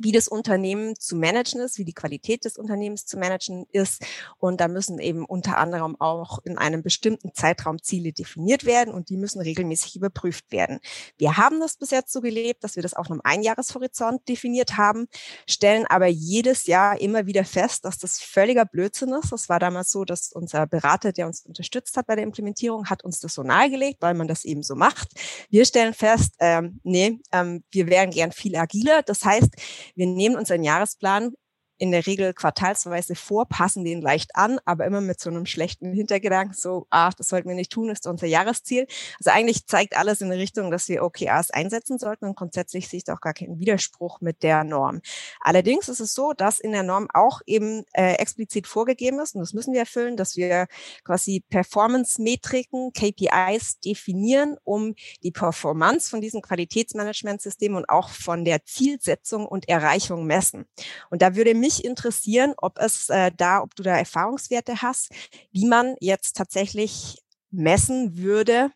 wie 0.00 0.12
das 0.12 0.28
Unternehmen 0.28 0.96
zu 0.98 1.16
managen 1.16 1.60
ist, 1.60 1.78
wie 1.78 1.84
die 1.84 1.92
Qualität 1.92 2.44
des 2.44 2.56
Unternehmens 2.56 3.06
zu 3.06 3.18
managen 3.18 3.66
ist. 3.70 4.04
Und 4.38 4.60
da 4.60 4.68
müssen 4.68 4.98
eben 4.98 5.24
unter 5.24 5.58
anderem 5.58 5.96
auch 6.00 6.38
in 6.44 6.58
einem 6.58 6.82
bestimmten 6.82 7.32
Zeitraum 7.34 7.82
Ziele 7.82 8.12
definiert 8.12 8.64
werden 8.64 8.92
und 8.92 9.08
die 9.08 9.16
müssen 9.16 9.40
regelmäßig 9.40 9.96
überprüft 9.96 10.50
werden. 10.50 10.80
Wir 11.16 11.36
haben 11.36 11.60
das 11.60 11.76
bis 11.76 11.90
jetzt 11.90 12.12
so 12.12 12.20
gelebt, 12.20 12.64
dass 12.64 12.76
wir 12.76 12.82
das 12.82 12.94
auf 12.94 13.10
einem 13.10 13.20
Einjahreshorizont 13.24 14.28
definiert 14.28 14.76
haben, 14.76 15.06
stellen 15.48 15.86
aber 15.86 16.06
jedes 16.06 16.66
Jahr 16.66 17.00
immer 17.00 17.26
wieder 17.26 17.44
fest, 17.44 17.84
dass 17.84 17.98
das 17.98 18.20
völliger 18.20 18.64
Blödsinn 18.64 19.12
ist. 19.12 19.32
Das 19.32 19.48
war 19.48 19.58
damals 19.58 19.90
so, 19.90 20.04
dass 20.04 20.32
unser 20.32 20.66
Berater, 20.66 21.12
der 21.12 21.26
uns 21.26 21.44
unterstützt 21.44 21.96
hat 21.96 22.06
bei 22.06 22.16
der 22.16 22.24
Implementierung, 22.24 22.86
hat 22.86 23.04
uns 23.04 23.20
das 23.20 23.34
so 23.34 23.42
nahegelegt, 23.42 24.02
weil 24.02 24.14
man 24.14 24.28
das 24.28 24.44
eben 24.44 24.62
so 24.62 24.74
macht. 24.74 25.08
Wir 25.50 25.64
stellen 25.64 25.94
fest, 25.94 26.34
ähm, 26.40 26.80
nee, 26.82 27.20
ähm, 27.32 27.64
wir 27.70 27.86
wären 27.86 28.10
gern 28.10 28.32
viel 28.32 28.56
agiler. 28.56 29.02
Das 29.02 29.24
heißt, 29.24 29.50
wir 29.94 30.06
nehmen 30.06 30.36
unseren 30.36 30.62
Jahresplan 30.62 31.32
in 31.78 31.90
der 31.90 32.06
Regel 32.06 32.34
quartalsweise 32.34 33.14
vor, 33.14 33.46
passen 33.46 33.84
den 33.84 34.00
leicht 34.00 34.36
an, 34.36 34.58
aber 34.64 34.84
immer 34.84 35.00
mit 35.00 35.20
so 35.20 35.30
einem 35.30 35.46
schlechten 35.46 35.92
Hintergedanken, 35.92 36.54
so, 36.54 36.86
ach, 36.90 37.14
das 37.14 37.28
sollten 37.28 37.48
wir 37.48 37.56
nicht 37.56 37.72
tun, 37.72 37.90
ist 37.90 38.06
unser 38.06 38.26
Jahresziel. 38.26 38.86
Also 39.18 39.30
eigentlich 39.30 39.66
zeigt 39.66 39.96
alles 39.96 40.20
in 40.20 40.30
die 40.30 40.36
Richtung, 40.36 40.70
dass 40.70 40.88
wir 40.88 41.02
OKRs 41.02 41.50
einsetzen 41.50 41.98
sollten 41.98 42.26
und 42.26 42.36
grundsätzlich 42.36 42.88
sehe 42.88 43.00
ich 43.04 43.12
auch 43.12 43.20
gar 43.20 43.34
keinen 43.34 43.58
Widerspruch 43.58 44.20
mit 44.20 44.42
der 44.42 44.64
Norm. 44.64 45.00
Allerdings 45.40 45.88
ist 45.88 46.00
es 46.00 46.14
so, 46.14 46.32
dass 46.32 46.60
in 46.60 46.72
der 46.72 46.82
Norm 46.82 47.08
auch 47.12 47.40
eben 47.46 47.84
äh, 47.92 48.14
explizit 48.14 48.66
vorgegeben 48.66 49.18
ist, 49.20 49.34
und 49.34 49.40
das 49.40 49.52
müssen 49.52 49.72
wir 49.72 49.80
erfüllen, 49.80 50.16
dass 50.16 50.36
wir 50.36 50.66
quasi 51.04 51.44
Performance-Metriken, 51.48 52.92
KPIs 52.92 53.80
definieren, 53.80 54.56
um 54.64 54.94
die 55.22 55.32
Performance 55.32 56.08
von 56.10 56.20
diesem 56.20 56.40
Qualitätsmanagementsystem 56.40 57.74
und 57.74 57.88
auch 57.88 58.10
von 58.10 58.44
der 58.44 58.64
Zielsetzung 58.64 59.46
und 59.46 59.68
Erreichung 59.68 60.26
messen. 60.26 60.66
Und 61.10 61.22
da 61.22 61.34
würde 61.34 61.54
mich 61.64 61.82
interessieren, 61.82 62.52
ob 62.58 62.78
es 62.78 63.08
äh, 63.08 63.32
da, 63.34 63.62
ob 63.62 63.74
du 63.74 63.82
da 63.82 63.96
Erfahrungswerte 63.96 64.82
hast, 64.82 65.10
wie 65.50 65.66
man 65.66 65.96
jetzt 65.98 66.36
tatsächlich 66.36 67.22
messen 67.50 68.18
würde, 68.18 68.70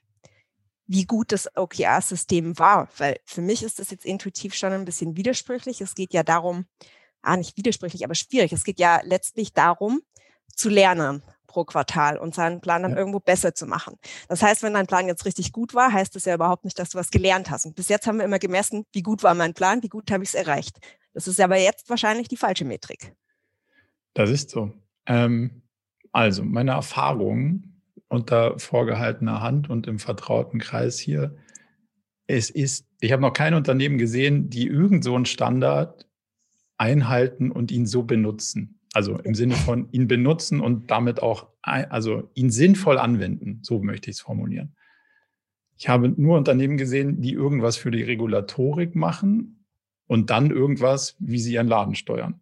wie 0.86 1.04
gut 1.04 1.32
das 1.32 1.54
OKR-System 1.54 2.58
war. 2.58 2.88
Weil 2.96 3.20
für 3.26 3.42
mich 3.42 3.62
ist 3.62 3.78
das 3.78 3.90
jetzt 3.90 4.06
intuitiv 4.06 4.54
schon 4.54 4.72
ein 4.72 4.86
bisschen 4.86 5.16
widersprüchlich. 5.16 5.82
Es 5.82 5.94
geht 5.94 6.14
ja 6.14 6.22
darum, 6.22 6.64
ah, 7.20 7.36
nicht 7.36 7.58
widersprüchlich, 7.58 8.04
aber 8.04 8.14
schwierig. 8.14 8.52
Es 8.52 8.64
geht 8.64 8.80
ja 8.80 9.02
letztlich 9.04 9.52
darum, 9.52 10.00
zu 10.56 10.70
lernen 10.70 11.22
pro 11.46 11.64
Quartal 11.64 12.18
und 12.18 12.34
seinen 12.34 12.60
Plan 12.60 12.82
dann 12.82 12.92
ja. 12.92 12.98
irgendwo 12.98 13.20
besser 13.20 13.54
zu 13.54 13.66
machen. 13.66 13.98
Das 14.28 14.42
heißt, 14.42 14.62
wenn 14.62 14.74
dein 14.74 14.86
Plan 14.86 15.08
jetzt 15.08 15.24
richtig 15.26 15.52
gut 15.52 15.74
war, 15.74 15.92
heißt 15.92 16.14
das 16.14 16.24
ja 16.24 16.34
überhaupt 16.34 16.64
nicht, 16.64 16.78
dass 16.78 16.90
du 16.90 16.98
was 16.98 17.10
gelernt 17.10 17.50
hast. 17.50 17.66
Und 17.66 17.76
bis 17.76 17.88
jetzt 17.88 18.06
haben 18.06 18.18
wir 18.18 18.24
immer 18.24 18.38
gemessen, 18.38 18.84
wie 18.92 19.02
gut 19.02 19.22
war 19.22 19.34
mein 19.34 19.54
Plan, 19.54 19.82
wie 19.82 19.88
gut 19.88 20.10
habe 20.10 20.22
ich 20.22 20.30
es 20.30 20.34
erreicht. 20.34 20.78
Das 21.18 21.26
ist 21.26 21.40
aber 21.40 21.58
jetzt 21.58 21.90
wahrscheinlich 21.90 22.28
die 22.28 22.36
falsche 22.36 22.64
Metrik. 22.64 23.12
Das 24.14 24.30
ist 24.30 24.50
so. 24.50 24.72
Ähm, 25.04 25.62
also, 26.12 26.44
meine 26.44 26.70
Erfahrung 26.70 27.82
unter 28.06 28.56
vorgehaltener 28.60 29.40
Hand 29.40 29.68
und 29.68 29.88
im 29.88 29.98
vertrauten 29.98 30.60
Kreis 30.60 31.00
hier, 31.00 31.34
es 32.28 32.50
ist, 32.50 32.86
ich 33.00 33.10
habe 33.10 33.22
noch 33.22 33.32
kein 33.32 33.54
Unternehmen 33.54 33.98
gesehen, 33.98 34.48
die 34.48 34.68
irgend 34.68 35.02
so 35.02 35.16
einen 35.16 35.26
Standard 35.26 36.08
einhalten 36.76 37.50
und 37.50 37.72
ihn 37.72 37.86
so 37.86 38.04
benutzen. 38.04 38.78
Also 38.92 39.18
im 39.18 39.34
Sinne 39.34 39.56
von 39.56 39.90
ihn 39.90 40.06
benutzen 40.06 40.60
und 40.60 40.88
damit 40.92 41.20
auch, 41.20 41.48
also 41.62 42.30
ihn 42.34 42.50
sinnvoll 42.50 42.96
anwenden. 42.96 43.58
So 43.64 43.82
möchte 43.82 44.08
ich 44.08 44.18
es 44.18 44.22
formulieren. 44.22 44.76
Ich 45.76 45.88
habe 45.88 46.10
nur 46.10 46.38
Unternehmen 46.38 46.76
gesehen, 46.76 47.20
die 47.20 47.32
irgendwas 47.32 47.76
für 47.76 47.90
die 47.90 48.04
Regulatorik 48.04 48.94
machen 48.94 49.57
und 50.08 50.30
dann 50.30 50.50
irgendwas, 50.50 51.14
wie 51.20 51.38
sie 51.38 51.52
ihren 51.52 51.68
Laden 51.68 51.94
steuern. 51.94 52.40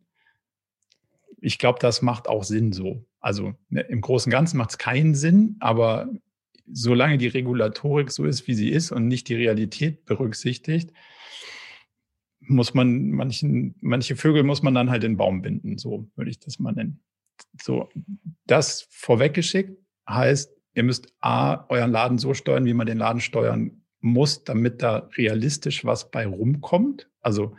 Ich 1.38 1.58
glaube, 1.58 1.78
das 1.80 2.00
macht 2.00 2.28
auch 2.28 2.44
Sinn 2.44 2.73
so. 2.73 3.04
Also 3.20 3.54
ne, 3.68 3.82
im 3.82 4.00
Großen 4.00 4.30
und 4.30 4.32
Ganzen 4.32 4.56
macht 4.56 4.70
es 4.70 4.78
keinen 4.78 5.14
Sinn, 5.14 5.56
aber 5.61 6.08
solange 6.73 7.18
die 7.18 7.26
Regulatorik 7.26 8.11
so 8.11 8.25
ist, 8.25 8.46
wie 8.46 8.54
sie 8.54 8.70
ist 8.70 8.92
und 8.92 9.08
nicht 9.08 9.28
die 9.28 9.35
Realität 9.35 10.06
berücksichtigt, 10.06 10.92
muss 12.40 12.75
man 12.75 13.11
manchen, 13.11 13.75
manche 13.80 14.16
Vögel 14.16 14.44
muss 14.44 14.62
man 14.62 14.75
dann 14.75 14.90
halt 14.90 15.04
in 15.04 15.12
den 15.12 15.16
Baum 15.18 15.42
binden, 15.42 15.76
so 15.76 16.08
würde 16.14 16.30
ich 16.30 16.38
das 16.38 16.58
mal 16.58 16.73
nennen. 16.73 17.00
So, 17.61 17.88
das 18.46 18.87
vorweggeschickt 18.90 19.76
heißt, 20.08 20.52
ihr 20.75 20.82
müsst 20.85 21.12
A, 21.20 21.66
euren 21.68 21.90
Laden 21.90 22.18
so 22.18 22.32
steuern, 22.32 22.64
wie 22.64 22.75
man 22.75 22.87
den 22.87 22.99
Laden 22.99 23.20
steuern 23.20 23.82
muss, 24.00 24.45
damit 24.45 24.83
da 24.83 25.09
realistisch 25.17 25.85
was 25.85 26.11
bei 26.11 26.26
rumkommt. 26.26 27.09
Also 27.21 27.57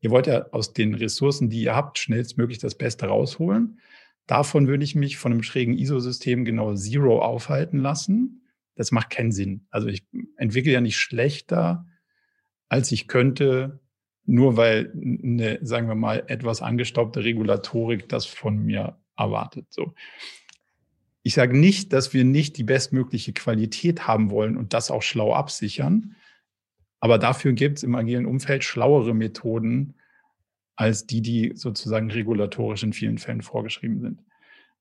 ihr 0.00 0.10
wollt 0.10 0.26
ja 0.26 0.46
aus 0.52 0.72
den 0.72 0.94
Ressourcen, 0.94 1.50
die 1.50 1.62
ihr 1.62 1.74
habt, 1.74 1.98
schnellstmöglich 1.98 2.58
das 2.58 2.76
Beste 2.76 3.06
rausholen. 3.06 3.80
Davon 4.26 4.68
würde 4.68 4.84
ich 4.84 4.94
mich 4.94 5.18
von 5.18 5.32
einem 5.32 5.42
schrägen 5.42 5.76
ISO-System 5.76 6.44
genau 6.44 6.74
Zero 6.74 7.20
aufhalten 7.20 7.78
lassen. 7.78 8.46
Das 8.76 8.92
macht 8.92 9.10
keinen 9.10 9.32
Sinn. 9.32 9.66
Also 9.70 9.88
ich 9.88 10.04
entwickle 10.36 10.72
ja 10.72 10.80
nicht 10.80 10.96
schlechter, 10.96 11.86
als 12.68 12.92
ich 12.92 13.08
könnte, 13.08 13.80
nur 14.24 14.56
weil 14.56 14.92
eine, 14.94 15.58
sagen 15.62 15.88
wir 15.88 15.96
mal, 15.96 16.22
etwas 16.28 16.62
angestaubte 16.62 17.24
Regulatorik 17.24 18.08
das 18.08 18.26
von 18.26 18.58
mir 18.58 19.00
erwartet. 19.16 19.66
So. 19.70 19.94
Ich 21.22 21.34
sage 21.34 21.56
nicht, 21.56 21.92
dass 21.92 22.14
wir 22.14 22.24
nicht 22.24 22.56
die 22.56 22.64
bestmögliche 22.64 23.32
Qualität 23.32 24.06
haben 24.06 24.30
wollen 24.30 24.56
und 24.56 24.72
das 24.72 24.90
auch 24.90 25.02
schlau 25.02 25.34
absichern. 25.34 26.16
Aber 27.00 27.18
dafür 27.18 27.52
gibt 27.52 27.78
es 27.78 27.84
im 27.84 27.94
agilen 27.94 28.26
Umfeld 28.26 28.64
schlauere 28.64 29.14
Methoden 29.14 29.94
als 30.76 31.06
die, 31.06 31.20
die 31.20 31.52
sozusagen 31.54 32.10
regulatorisch 32.10 32.82
in 32.82 32.94
vielen 32.94 33.18
Fällen 33.18 33.42
vorgeschrieben 33.42 34.00
sind. 34.00 34.22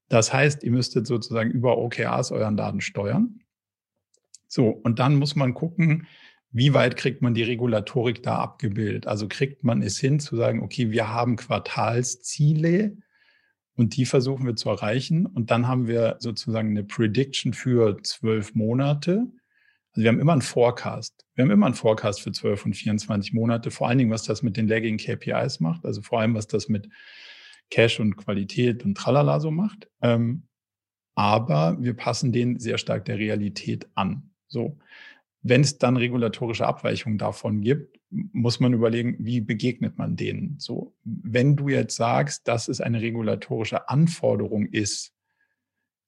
Das 0.07 0.33
heißt, 0.33 0.63
ihr 0.63 0.71
müsstet 0.71 1.05
sozusagen 1.07 1.51
über 1.51 1.77
OKRs 1.77 2.31
euren 2.31 2.55
Laden 2.57 2.81
steuern. 2.81 3.41
So, 4.47 4.69
und 4.69 4.99
dann 4.99 5.15
muss 5.15 5.35
man 5.35 5.53
gucken, 5.53 6.07
wie 6.51 6.73
weit 6.73 6.97
kriegt 6.97 7.21
man 7.21 7.35
die 7.35 7.43
Regulatorik 7.43 8.23
da 8.23 8.39
abgebildet? 8.39 9.05
Also 9.07 9.27
kriegt 9.27 9.63
man 9.63 9.83
es 9.83 9.99
hin 9.99 10.19
zu 10.19 10.35
sagen, 10.35 10.63
okay, 10.63 10.89
wir 10.89 11.09
haben 11.09 11.35
Quartalsziele, 11.35 12.97
und 13.79 13.95
die 13.95 14.05
versuchen 14.05 14.45
wir 14.45 14.57
zu 14.57 14.69
erreichen. 14.69 15.25
Und 15.25 15.51
dann 15.51 15.69
haben 15.69 15.87
wir 15.87 16.17
sozusagen 16.19 16.71
eine 16.71 16.83
Prediction 16.83 17.53
für 17.53 17.97
zwölf 18.03 18.53
Monate. 18.53 19.25
Also 19.91 20.03
wir 20.03 20.09
haben 20.09 20.19
immer 20.19 20.33
einen 20.33 20.41
Forecast. 20.41 21.25
Wir 21.33 21.45
haben 21.45 21.51
immer 21.51 21.65
einen 21.65 21.75
Forecast 21.75 22.19
für 22.21 22.33
zwölf 22.33 22.65
und 22.65 22.73
24 22.73 23.31
Monate. 23.31 23.71
Vor 23.71 23.87
allen 23.87 23.97
Dingen, 23.97 24.11
was 24.11 24.23
das 24.23 24.43
mit 24.43 24.57
den 24.57 24.67
Lagging 24.67 24.97
KPIs 24.97 25.61
macht. 25.61 25.85
Also 25.85 26.01
vor 26.01 26.19
allem, 26.19 26.35
was 26.35 26.47
das 26.47 26.67
mit 26.67 26.89
Cash 27.69 28.01
und 28.01 28.17
Qualität 28.17 28.83
und 28.83 28.95
Tralala 28.95 29.39
so 29.39 29.49
macht. 29.49 29.87
Ähm, 30.01 30.43
aber 31.15 31.77
wir 31.79 31.93
passen 31.93 32.33
den 32.33 32.59
sehr 32.59 32.77
stark 32.77 33.05
der 33.05 33.17
Realität 33.17 33.87
an. 33.95 34.31
So. 34.49 34.77
Wenn 35.41 35.61
es 35.61 35.77
dann 35.77 35.97
regulatorische 35.97 36.67
Abweichungen 36.67 37.17
davon 37.17 37.61
gibt, 37.61 37.99
muss 38.09 38.59
man 38.59 38.73
überlegen, 38.73 39.15
wie 39.19 39.39
begegnet 39.39 39.97
man 39.97 40.15
denen? 40.15 40.55
So, 40.59 40.95
wenn 41.03 41.55
du 41.55 41.69
jetzt 41.69 41.95
sagst, 41.95 42.47
dass 42.47 42.67
es 42.67 42.81
eine 42.81 43.01
regulatorische 43.01 43.87
Anforderung 43.87 44.65
ist, 44.65 45.13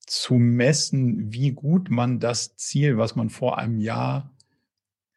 zu 0.08 0.34
messen, 0.34 1.32
wie 1.32 1.52
gut 1.52 1.90
man 1.90 2.20
das 2.20 2.58
Ziel, 2.58 2.98
was 2.98 3.16
man 3.16 3.30
vor 3.30 3.58
einem 3.58 3.80
Jahr 3.80 4.36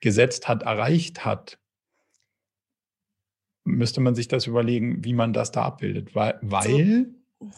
gesetzt 0.00 0.47
hat, 0.47 0.62
erreicht 0.62 1.25
hat, 1.25 1.59
müsste 3.64 4.00
man 4.00 4.14
sich 4.14 4.28
das 4.28 4.47
überlegen, 4.47 5.04
wie 5.04 5.14
man 5.14 5.33
das 5.33 5.50
da 5.50 5.62
abbildet. 5.62 6.14
Weil, 6.14 6.38
weil 6.42 7.14
so. 7.40 7.50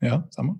ja, 0.00 0.26
sag 0.30 0.44
mal. 0.46 0.58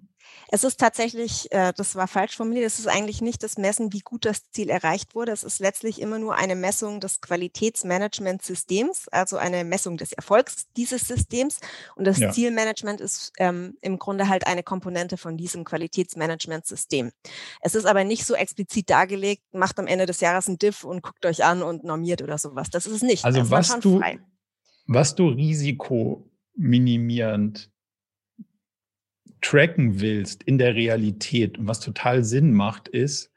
Es 0.55 0.63
ist 0.63 0.79
tatsächlich, 0.79 1.51
äh, 1.51 1.73
das 1.77 1.97
war 1.97 2.07
falsch 2.07 2.37
formuliert, 2.37 2.65
es 2.65 2.79
ist 2.79 2.87
eigentlich 2.87 3.21
nicht 3.21 3.43
das 3.43 3.59
Messen, 3.59 3.93
wie 3.93 3.99
gut 3.99 4.25
das 4.25 4.53
Ziel 4.53 4.71
erreicht 4.71 5.17
wurde. 5.17 5.33
Es 5.33 5.43
ist 5.43 5.59
letztlich 5.59 6.01
immer 6.01 6.21
nur 6.21 6.37
eine 6.37 6.55
Messung 6.55 7.01
des 7.01 7.21
Qualitätsmanagementsystems, 7.21 9.09
also 9.09 9.37
eine 9.37 9.65
Messung 9.65 9.97
des 9.97 10.13
Erfolgs 10.13 10.69
dieses 10.77 11.09
Systems. 11.09 11.59
Und 11.97 12.07
das 12.07 12.21
ja. 12.21 12.31
Zielmanagement 12.31 13.01
ist 13.01 13.33
ähm, 13.39 13.77
im 13.81 13.99
Grunde 13.99 14.29
halt 14.29 14.47
eine 14.47 14.63
Komponente 14.63 15.17
von 15.17 15.37
diesem 15.37 15.65
Qualitätsmanagementsystem. 15.65 17.11
Es 17.61 17.75
ist 17.75 17.87
aber 17.87 18.05
nicht 18.05 18.25
so 18.25 18.37
explizit 18.37 18.91
dargelegt, 18.91 19.43
macht 19.53 19.81
am 19.81 19.89
Ende 19.89 20.07
des 20.07 20.21
Jahres 20.21 20.47
ein 20.47 20.59
Diff 20.59 20.85
und 20.85 21.03
guckt 21.03 21.27
euch 21.27 21.45
an 21.45 21.65
und 21.65 21.83
normiert 21.83 22.23
oder 22.23 22.39
sowas. 22.39 22.71
Das 22.71 22.87
ist 22.87 22.93
es 22.93 23.03
nicht. 23.03 23.25
Also 23.25 23.51
was 23.51 23.81
du, 23.81 24.01
was 24.87 25.17
du 25.17 25.31
risikominimierend 25.31 27.74
tracken 29.45 30.01
willst 30.01 30.43
in 30.43 30.57
der 30.57 30.75
Realität 30.75 31.59
und 31.59 31.69
was 31.69 31.79
total 31.79 32.25
Sinn 32.25 32.55
macht, 32.55 32.89
ist, 32.89 33.31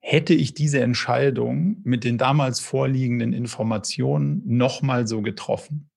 hätte 0.00 0.32
ich 0.32 0.54
diese 0.54 0.80
Entscheidung 0.80 1.82
mit 1.84 2.02
den 2.02 2.16
damals 2.16 2.60
vorliegenden 2.60 3.34
Informationen 3.34 4.42
nochmal 4.46 5.06
so 5.06 5.20
getroffen? 5.20 5.90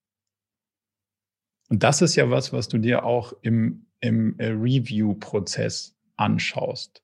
Und 1.70 1.84
das 1.84 2.02
ist 2.02 2.16
ja 2.16 2.30
was, 2.30 2.52
was 2.52 2.68
du 2.68 2.78
dir 2.78 3.06
auch 3.06 3.34
im, 3.42 3.88
im 4.02 4.38
äh, 4.38 4.48
Review-Prozess 4.48 5.96
anschaust. 6.18 7.02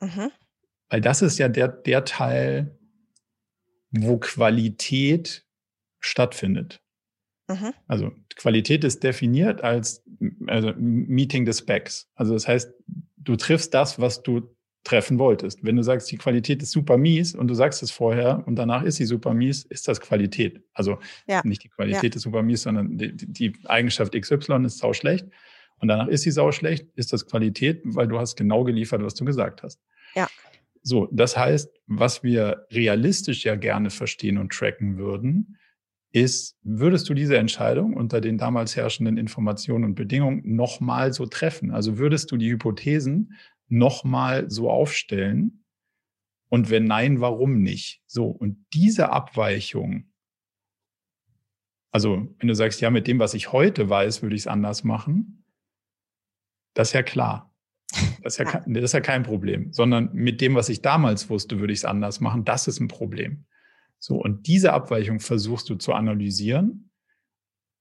Mhm. 0.00 0.30
Weil 0.90 1.00
das 1.00 1.22
ist 1.22 1.38
ja 1.38 1.48
der, 1.48 1.68
der 1.68 2.04
Teil, 2.04 2.78
wo 3.90 4.18
Qualität 4.18 5.46
stattfindet. 5.98 6.82
Mhm. 7.50 7.74
Also 7.86 8.12
Qualität 8.36 8.84
ist 8.84 9.02
definiert 9.02 9.62
als 9.62 10.04
also 10.46 10.72
Meeting 10.76 11.46
the 11.46 11.52
Specs. 11.52 12.08
Also 12.14 12.34
das 12.34 12.46
heißt, 12.46 12.72
du 13.18 13.36
triffst 13.36 13.74
das, 13.74 14.00
was 14.00 14.22
du 14.22 14.54
treffen 14.84 15.18
wolltest. 15.18 15.62
Wenn 15.62 15.76
du 15.76 15.82
sagst, 15.82 16.10
die 16.10 16.16
Qualität 16.16 16.62
ist 16.62 16.70
super 16.70 16.96
mies 16.96 17.34
und 17.34 17.48
du 17.48 17.54
sagst 17.54 17.82
es 17.82 17.90
vorher 17.90 18.42
und 18.46 18.56
danach 18.56 18.82
ist 18.82 18.96
sie 18.96 19.04
super 19.04 19.34
mies, 19.34 19.64
ist 19.64 19.88
das 19.88 20.00
Qualität. 20.00 20.62
Also 20.72 20.98
ja. 21.28 21.42
nicht 21.44 21.62
die 21.64 21.68
Qualität 21.68 22.14
ja. 22.14 22.16
ist 22.16 22.22
super 22.22 22.42
mies, 22.42 22.62
sondern 22.62 22.96
die, 22.96 23.14
die, 23.14 23.52
Eigenschaft 23.66 24.18
XY 24.18 24.64
ist 24.64 24.78
sau 24.78 24.92
schlecht 24.94 25.26
und 25.78 25.88
danach 25.88 26.08
ist 26.08 26.22
sie 26.22 26.30
sau 26.30 26.50
schlecht, 26.50 26.86
ist 26.94 27.12
das 27.12 27.26
Qualität, 27.26 27.82
weil 27.84 28.08
du 28.08 28.18
hast 28.18 28.36
genau 28.36 28.64
geliefert, 28.64 29.02
was 29.02 29.14
du 29.14 29.24
gesagt 29.24 29.62
hast. 29.62 29.80
Ja. 30.14 30.28
So, 30.82 31.08
das 31.12 31.36
heißt, 31.36 31.70
was 31.86 32.22
wir 32.22 32.66
realistisch 32.70 33.44
ja 33.44 33.56
gerne 33.56 33.90
verstehen 33.90 34.38
und 34.38 34.50
tracken 34.50 34.96
würden, 34.96 35.58
ist, 36.12 36.56
würdest 36.62 37.08
du 37.08 37.14
diese 37.14 37.36
Entscheidung 37.38 37.94
unter 37.94 38.20
den 38.20 38.36
damals 38.36 38.76
herrschenden 38.76 39.16
Informationen 39.16 39.84
und 39.84 39.94
Bedingungen 39.94 40.42
nochmal 40.44 41.12
so 41.12 41.26
treffen? 41.26 41.70
Also 41.70 41.98
würdest 41.98 42.32
du 42.32 42.36
die 42.36 42.50
Hypothesen 42.50 43.34
nochmal 43.68 44.50
so 44.50 44.70
aufstellen? 44.70 45.64
Und 46.48 46.68
wenn 46.68 46.84
nein, 46.84 47.20
warum 47.20 47.62
nicht? 47.62 48.02
So, 48.06 48.26
und 48.26 48.64
diese 48.72 49.10
Abweichung, 49.10 50.10
also 51.92 52.28
wenn 52.38 52.48
du 52.48 52.54
sagst, 52.54 52.80
ja, 52.80 52.90
mit 52.90 53.06
dem, 53.06 53.20
was 53.20 53.34
ich 53.34 53.52
heute 53.52 53.88
weiß, 53.88 54.22
würde 54.22 54.34
ich 54.34 54.42
es 54.42 54.46
anders 54.48 54.82
machen, 54.82 55.44
das 56.74 56.88
ist 56.88 56.94
ja 56.94 57.02
klar. 57.02 57.54
Das 58.22 58.34
ist 58.34 58.38
ja, 58.44 58.44
kein, 58.44 58.74
das 58.74 58.84
ist 58.84 58.92
ja 58.92 59.00
kein 59.00 59.22
Problem, 59.22 59.72
sondern 59.72 60.12
mit 60.12 60.40
dem, 60.40 60.56
was 60.56 60.68
ich 60.68 60.82
damals 60.82 61.30
wusste, 61.30 61.60
würde 61.60 61.72
ich 61.72 61.80
es 61.80 61.84
anders 61.84 62.20
machen, 62.20 62.44
das 62.44 62.66
ist 62.66 62.80
ein 62.80 62.88
Problem. 62.88 63.44
So, 64.00 64.16
und 64.16 64.46
diese 64.46 64.72
Abweichung 64.72 65.20
versuchst 65.20 65.68
du 65.68 65.76
zu 65.76 65.92
analysieren. 65.92 66.90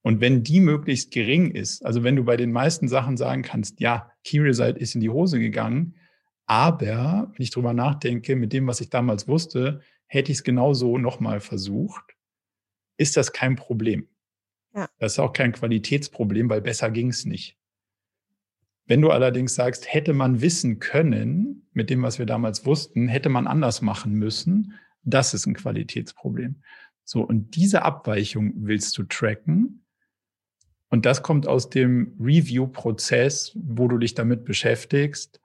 Und 0.02 0.22
wenn 0.22 0.44
die 0.44 0.60
möglichst 0.60 1.12
gering 1.12 1.52
ist, 1.52 1.86
also 1.86 2.04
wenn 2.04 2.16
du 2.16 2.24
bei 2.24 2.38
den 2.38 2.52
meisten 2.52 2.88
Sachen 2.88 3.18
sagen 3.18 3.42
kannst, 3.42 3.80
ja, 3.80 4.12
Key 4.24 4.40
Result 4.40 4.78
ist 4.78 4.96
in 4.96 5.02
die 5.02 5.10
Hose 5.10 5.40
gegangen, 5.40 5.96
aber 6.46 7.32
wenn 7.32 7.42
ich 7.42 7.52
drüber 7.52 7.74
nachdenke, 7.74 8.36
mit 8.36 8.54
dem, 8.54 8.68
was 8.68 8.82
ich 8.82 8.90
damals 8.90 9.28
wusste, 9.28 9.82
hätte 10.08 10.32
ich 10.32 10.40
es 10.40 10.44
genauso 10.44 10.98
nochmal 10.98 11.40
versucht, 11.40 12.16
ist 12.98 13.16
das 13.16 13.32
kein 13.32 13.56
Problem. 13.56 14.10
Ja. 14.76 14.90
Das 15.00 15.14
ist 15.14 15.20
auch 15.20 15.34
kein 15.34 15.54
Qualitätsproblem, 15.54 16.50
weil 16.50 16.62
besser 16.62 16.92
ging 16.92 17.10
es 17.10 17.26
nicht. 17.26 17.58
Wenn 18.86 19.02
du 19.02 19.12
allerdings 19.12 19.54
sagst, 19.54 19.94
hätte 19.94 20.14
man 20.14 20.42
wissen 20.42 20.80
können, 20.80 21.70
mit 21.72 21.90
dem, 21.90 22.02
was 22.02 22.20
wir 22.20 22.26
damals 22.26 22.66
wussten, 22.66 23.08
hätte 23.08 23.30
man 23.30 23.48
anders 23.48 23.82
machen 23.82 24.14
müssen, 24.14 24.74
das 25.10 25.34
ist 25.34 25.46
ein 25.46 25.54
Qualitätsproblem. 25.54 26.62
So, 27.04 27.22
und 27.22 27.56
diese 27.56 27.84
Abweichung 27.84 28.54
willst 28.56 28.98
du 28.98 29.04
tracken. 29.04 29.84
Und 30.90 31.06
das 31.06 31.24
kommt 31.24 31.48
aus 31.48 31.70
dem 31.70 32.16
Review-Prozess, 32.20 33.52
wo 33.56 33.88
du 33.88 33.98
dich 33.98 34.16
damit 34.16 34.46
beschäftigst. 34.46 35.40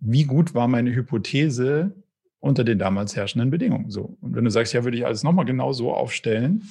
Wie 0.00 0.24
gut 0.24 0.54
war 0.54 0.68
meine 0.68 0.94
Hypothese 0.94 1.94
unter 2.40 2.64
den 2.64 2.78
damals 2.78 3.16
herrschenden 3.16 3.50
Bedingungen? 3.50 3.90
So. 3.90 4.16
Und 4.20 4.34
wenn 4.34 4.44
du 4.44 4.50
sagst, 4.50 4.72
ja, 4.72 4.84
würde 4.84 4.96
ich 4.96 5.06
alles 5.06 5.22
nochmal 5.22 5.44
genau 5.44 5.72
so 5.72 5.94
aufstellen, 5.94 6.68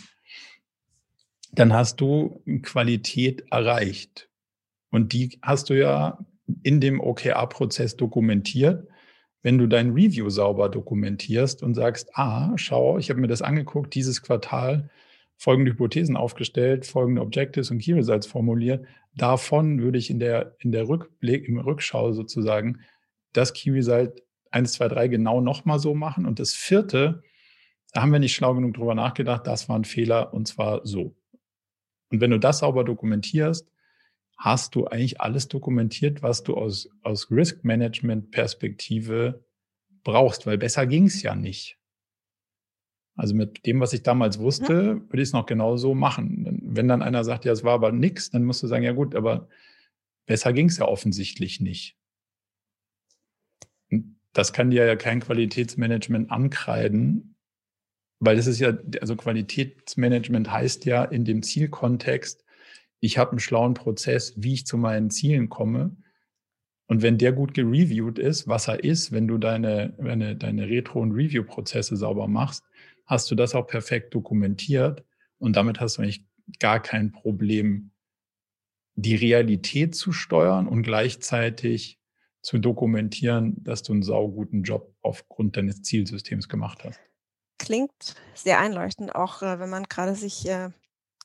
dann 1.52 1.74
hast 1.74 2.02
du 2.02 2.42
Qualität 2.62 3.46
erreicht. 3.52 4.30
Und 4.90 5.14
die 5.14 5.40
hast 5.42 5.70
du 5.70 5.78
ja 5.78 6.20
in 6.64 6.82
dem 6.82 7.00
OKR-Prozess 7.00 7.96
dokumentiert 7.96 8.88
wenn 9.44 9.58
du 9.58 9.68
dein 9.68 9.92
Review 9.92 10.30
sauber 10.30 10.70
dokumentierst 10.70 11.62
und 11.62 11.76
sagst, 11.76 12.18
ah, 12.18 12.54
schau, 12.56 12.98
ich 12.98 13.10
habe 13.10 13.20
mir 13.20 13.28
das 13.28 13.42
angeguckt, 13.42 13.94
dieses 13.94 14.22
Quartal 14.22 14.90
folgende 15.36 15.72
Hypothesen 15.72 16.16
aufgestellt, 16.16 16.86
folgende 16.86 17.22
Objectives 17.22 17.70
und 17.70 17.80
Key 17.80 17.94
Results 17.94 18.26
formuliert. 18.26 18.86
Davon 19.16 19.82
würde 19.82 19.98
ich 19.98 20.10
in 20.10 20.20
der, 20.20 20.56
in 20.60 20.72
der 20.72 20.88
Rückblick, 20.88 21.48
im 21.48 21.60
Rückschau 21.60 22.14
sozusagen 22.14 22.80
das 23.34 23.54
Key 23.54 23.72
Result 23.72 24.24
1, 24.52 24.74
2, 24.74 24.88
3 24.88 25.08
genau 25.10 25.42
nochmal 25.42 25.80
so 25.80 25.94
machen. 25.94 26.26
Und 26.26 26.40
das 26.40 26.54
vierte, 26.54 27.22
da 27.92 28.02
haben 28.02 28.14
wir 28.14 28.20
nicht 28.20 28.36
schlau 28.36 28.54
genug 28.54 28.76
drüber 28.76 28.96
nachgedacht, 28.96 29.46
das 29.46 29.68
war 29.68 29.78
ein 29.78 29.86
Fehler 29.86 30.34
und 30.34 30.48
zwar 30.48 30.82
so. 30.86 31.14
Und 32.12 32.22
wenn 32.22 32.32
du 32.32 32.40
das 32.40 32.60
sauber 32.60 32.86
dokumentierst, 32.86 33.68
hast 34.44 34.76
du 34.76 34.86
eigentlich 34.88 35.22
alles 35.22 35.48
dokumentiert, 35.48 36.22
was 36.22 36.44
du 36.44 36.56
aus, 36.56 36.90
aus 37.02 37.32
Risk-Management-Perspektive 37.32 39.46
brauchst, 40.04 40.46
weil 40.46 40.58
besser 40.58 40.86
ging 40.86 41.06
es 41.06 41.24
ja 41.24 41.34
nicht. 41.34 41.80
Also 43.16 43.36
mit 43.36 43.66
dem, 43.66 43.80
was 43.80 43.94
ich 43.94 44.04
damals 44.04 44.40
wusste, 44.40 45.00
würde 45.10 45.22
ich 45.22 45.30
es 45.30 45.34
noch 45.34 45.46
genauso 45.46 45.96
machen. 45.96 46.60
Wenn 46.62 46.90
dann 46.90 47.02
einer 47.02 47.24
sagt, 47.24 47.46
ja, 47.46 47.54
es 47.54 47.64
war 47.64 47.72
aber 47.72 47.94
nichts, 47.94 48.32
dann 48.32 48.44
musst 48.44 48.62
du 48.62 48.68
sagen, 48.68 48.84
ja 48.84 48.92
gut, 48.92 49.16
aber 49.16 49.48
besser 50.26 50.52
ging 50.52 50.68
es 50.68 50.78
ja 50.78 50.90
offensichtlich 50.90 51.62
nicht. 51.62 51.98
Und 53.90 54.20
das 54.34 54.52
kann 54.52 54.72
dir 54.72 54.86
ja 54.86 54.98
kein 54.98 55.22
Qualitätsmanagement 55.22 56.32
ankreiden, 56.32 57.38
weil 58.20 58.36
das 58.36 58.48
ist 58.48 58.60
ja, 58.60 58.78
also 59.00 59.16
Qualitätsmanagement 59.16 60.52
heißt 60.52 60.84
ja 60.84 61.06
in 61.06 61.24
dem 61.24 61.44
Zielkontext, 61.44 62.43
ich 63.04 63.18
habe 63.18 63.32
einen 63.32 63.40
schlauen 63.40 63.74
Prozess, 63.74 64.34
wie 64.38 64.54
ich 64.54 64.66
zu 64.66 64.78
meinen 64.78 65.10
Zielen 65.10 65.50
komme. 65.50 65.94
Und 66.88 67.02
wenn 67.02 67.18
der 67.18 67.34
gut 67.34 67.54
gereviewt 67.54 68.18
ist, 68.18 68.48
was 68.48 68.70
er 68.70 68.82
ist, 68.82 69.12
wenn 69.12 69.28
du 69.28 69.38
deine, 69.38 69.90
deine, 69.98 70.38
deine 70.38 70.70
Retro- 70.70 71.02
und 71.02 71.12
Review-Prozesse 71.12 71.98
sauber 71.98 72.30
machst, 72.30 72.64
hast 73.06 73.30
du 73.30 73.36
das 73.36 73.56
auch 73.56 73.68
perfekt 73.68 74.16
dokumentiert. 74.16 75.04
Und 75.38 75.58
damit 75.58 75.82
hast 75.82 75.98
du 75.98 76.02
eigentlich 76.02 76.26
gar 76.60 76.82
kein 76.82 77.12
Problem, 77.12 77.92
die 78.96 79.16
Realität 79.16 79.96
zu 79.96 80.14
steuern 80.14 80.66
und 80.66 80.84
gleichzeitig 80.84 82.00
zu 82.42 82.58
dokumentieren, 82.58 83.62
dass 83.66 83.84
du 83.84 83.92
einen 83.92 84.04
sauguten 84.04 84.64
Job 84.64 84.96
aufgrund 85.02 85.58
deines 85.58 85.82
Zielsystems 85.82 86.48
gemacht 86.48 86.86
hast. 86.86 87.02
Klingt 87.60 88.16
sehr 88.34 88.62
einleuchtend, 88.62 89.14
auch 89.14 89.42
äh, 89.42 89.60
wenn 89.60 89.70
man 89.70 89.84
gerade 89.84 90.16
sich 90.16 90.48
äh, 90.48 90.70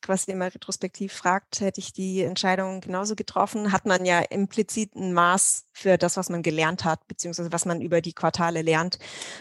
quasi 0.03 0.31
immer 0.31 0.53
retrospektiv 0.53 1.13
fragt, 1.13 1.61
hätte 1.61 1.81
ich 1.81 1.93
die 1.93 2.23
Entscheidung 2.23 2.81
genauso 2.81 3.15
getroffen, 3.15 3.73
hat 3.73 3.87
man 3.87 4.05
ja 4.05 4.21
implizit 4.21 4.95
ein 4.95 5.13
Maß 5.13 5.67
für 5.73 5.99
das, 5.99 6.17
was 6.17 6.31
man 6.31 6.43
gelernt 6.43 6.85
hat, 6.85 7.07
beziehungsweise 7.09 7.53
was 7.53 7.65
man 7.65 7.81
über 7.81 8.01
die 8.01 8.13
Quartale 8.13 8.63
lernt. 8.63 8.99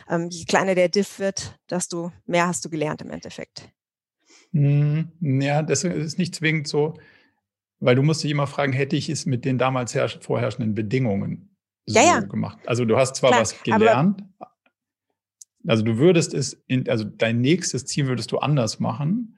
Ähm, 0.10 0.30
je 0.30 0.46
kleiner 0.46 0.76
der 0.76 0.90
Diff 0.90 1.20
wird, 1.20 1.58
desto 1.70 2.12
mehr 2.26 2.48
hast 2.48 2.66
du 2.66 2.70
gelernt 2.70 3.02
im 3.02 3.12
Endeffekt. 3.12 3.70
Hm, 4.52 5.12
ja, 5.22 5.62
das 5.62 5.84
ist 5.84 6.18
nicht 6.18 6.36
zwingend 6.36 6.68
so, 6.68 6.96
weil 7.80 7.96
du 7.96 8.04
musst 8.04 8.24
dich 8.24 8.32
immer 8.32 8.48
fragen, 8.48 8.74
hätte 8.74 8.96
ich 8.96 9.10
es 9.10 9.26
mit 9.26 9.46
den 9.46 9.58
damals 9.58 9.98
vorherrschenden 10.22 10.74
Bedingungen 10.74 11.56
so 11.86 12.00
ja, 12.00 12.06
ja. 12.06 12.20
gemacht? 12.22 12.60
Also 12.66 12.86
du 12.86 12.98
hast 12.98 13.16
zwar 13.16 13.32
Klar, 13.32 13.42
was 13.42 13.62
gelernt, 13.64 14.24
also 15.68 15.84
du 15.84 15.98
würdest 15.98 16.34
es, 16.34 16.54
in, 16.68 16.90
also 16.90 17.04
dein 17.04 17.42
nächstes 17.42 17.86
Ziel 17.86 18.08
würdest 18.08 18.32
du 18.32 18.38
anders 18.38 18.80
machen, 18.80 19.38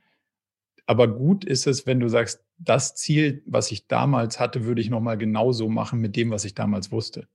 aber 0.90 1.08
gut 1.08 1.46
ist 1.46 1.68
es, 1.68 1.86
wenn 1.86 2.00
du 2.00 2.10
sagst, 2.10 2.44
das 2.58 2.96
Ziel, 2.96 3.44
was 3.46 3.72
ich 3.72 3.86
damals 3.86 4.40
hatte, 4.40 4.66
würde 4.66 4.82
ich 4.82 4.90
nochmal 4.90 5.20
genauso 5.20 5.70
machen 5.70 6.00
mit 6.00 6.16
dem, 6.16 6.32
was 6.32 6.46
ich 6.46 6.56
damals 6.56 6.92
wusste. 6.92 7.28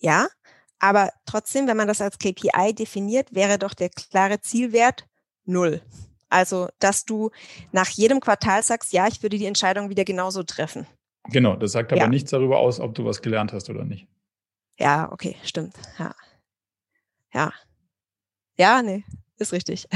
Ja, 0.00 0.26
aber 0.80 1.12
trotzdem, 1.24 1.68
wenn 1.68 1.76
man 1.76 1.86
das 1.86 2.00
als 2.00 2.18
KPI 2.18 2.74
definiert, 2.76 3.32
wäre 3.32 3.60
doch 3.60 3.74
der 3.74 3.90
klare 3.90 4.40
Zielwert 4.40 5.06
null. 5.44 5.82
Also, 6.30 6.68
dass 6.80 7.04
du 7.04 7.30
nach 7.70 7.88
jedem 7.90 8.18
Quartal 8.18 8.64
sagst, 8.64 8.92
ja, 8.92 9.06
ich 9.06 9.22
würde 9.22 9.38
die 9.38 9.46
Entscheidung 9.46 9.88
wieder 9.88 10.04
genauso 10.04 10.42
treffen. 10.42 10.84
Genau, 11.30 11.54
das 11.54 11.70
sagt 11.70 11.92
aber 11.92 12.02
ja. 12.02 12.08
nichts 12.08 12.32
darüber 12.32 12.58
aus, 12.58 12.80
ob 12.80 12.96
du 12.96 13.04
was 13.04 13.22
gelernt 13.22 13.52
hast 13.52 13.70
oder 13.70 13.84
nicht. 13.84 14.08
Ja, 14.80 15.12
okay, 15.12 15.36
stimmt. 15.44 15.76
Ja. 16.00 16.12
Ja. 17.32 17.52
Ja, 18.58 18.82
nee, 18.82 19.04
ist 19.38 19.52
richtig. 19.52 19.86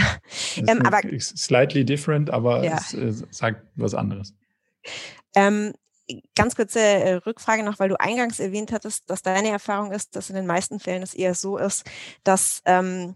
ähm, 0.57 0.83
aber, 0.85 1.00
slightly 1.18 1.85
different, 1.85 2.31
aber 2.31 2.64
ja. 2.64 2.76
es 2.76 2.94
äh, 2.94 3.12
sagt 3.31 3.66
was 3.76 3.94
anderes. 3.94 4.35
Ähm, 5.35 5.72
ganz 6.35 6.57
kurze 6.57 6.81
äh, 6.81 7.14
Rückfrage 7.14 7.62
noch, 7.62 7.79
weil 7.79 7.88
du 7.88 8.00
eingangs 8.00 8.40
erwähnt 8.40 8.72
hattest, 8.72 9.09
dass 9.11 9.22
deine 9.22 9.48
Erfahrung 9.48 9.92
ist, 9.92 10.16
dass 10.16 10.31
in 10.31 10.37
den 10.37 10.46
meisten 10.46 10.81
Fällen 10.81 11.03
es 11.03 11.14
eher 11.14 11.35
so 11.35 11.59
ist, 11.59 11.85
dass 12.24 12.62
ähm, 12.64 13.14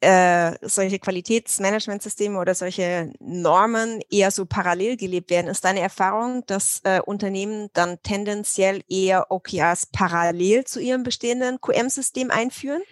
äh, 0.00 0.52
solche 0.62 1.00
Qualitätsmanagementsysteme 1.00 2.38
oder 2.38 2.54
solche 2.54 3.12
Normen 3.18 4.00
eher 4.10 4.30
so 4.30 4.46
parallel 4.46 4.96
gelebt 4.96 5.30
werden. 5.30 5.48
Ist 5.48 5.64
deine 5.64 5.80
Erfahrung, 5.80 6.44
dass 6.46 6.80
äh, 6.84 7.00
Unternehmen 7.04 7.68
dann 7.72 8.00
tendenziell 8.02 8.82
eher 8.88 9.30
OKRs 9.30 9.86
parallel 9.86 10.64
zu 10.64 10.80
ihrem 10.80 11.02
bestehenden 11.02 11.60
QM-System 11.60 12.30
einführen? 12.30 12.82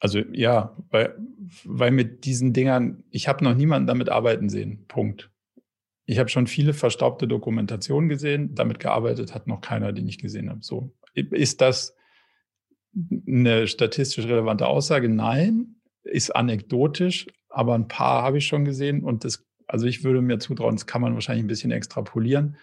Also 0.00 0.20
ja, 0.32 0.76
weil, 0.90 1.14
weil 1.64 1.90
mit 1.90 2.24
diesen 2.24 2.52
Dingern, 2.52 3.04
ich 3.10 3.28
habe 3.28 3.44
noch 3.44 3.54
niemanden 3.54 3.86
damit 3.86 4.08
arbeiten 4.08 4.48
sehen. 4.48 4.86
Punkt. 4.88 5.30
Ich 6.06 6.18
habe 6.18 6.28
schon 6.28 6.46
viele 6.46 6.74
verstaubte 6.74 7.28
Dokumentationen 7.28 8.08
gesehen. 8.08 8.54
Damit 8.54 8.80
gearbeitet 8.80 9.34
hat 9.34 9.46
noch 9.46 9.60
keiner, 9.60 9.92
den 9.92 10.08
ich 10.08 10.18
gesehen 10.18 10.50
habe. 10.50 10.60
So 10.62 10.92
ist 11.14 11.60
das 11.60 11.94
eine 13.26 13.66
statistisch 13.66 14.26
relevante 14.26 14.66
Aussage? 14.66 15.08
Nein, 15.08 15.76
ist 16.02 16.34
anekdotisch, 16.34 17.26
aber 17.48 17.74
ein 17.74 17.88
paar 17.88 18.22
habe 18.22 18.38
ich 18.38 18.46
schon 18.46 18.64
gesehen 18.64 19.02
und 19.02 19.24
das, 19.24 19.46
also 19.66 19.86
ich 19.86 20.02
würde 20.02 20.22
mir 20.22 20.38
zutrauen, 20.38 20.76
das 20.76 20.86
kann 20.86 21.02
man 21.02 21.14
wahrscheinlich 21.14 21.44
ein 21.44 21.48
bisschen 21.48 21.70
extrapolieren. 21.70 22.56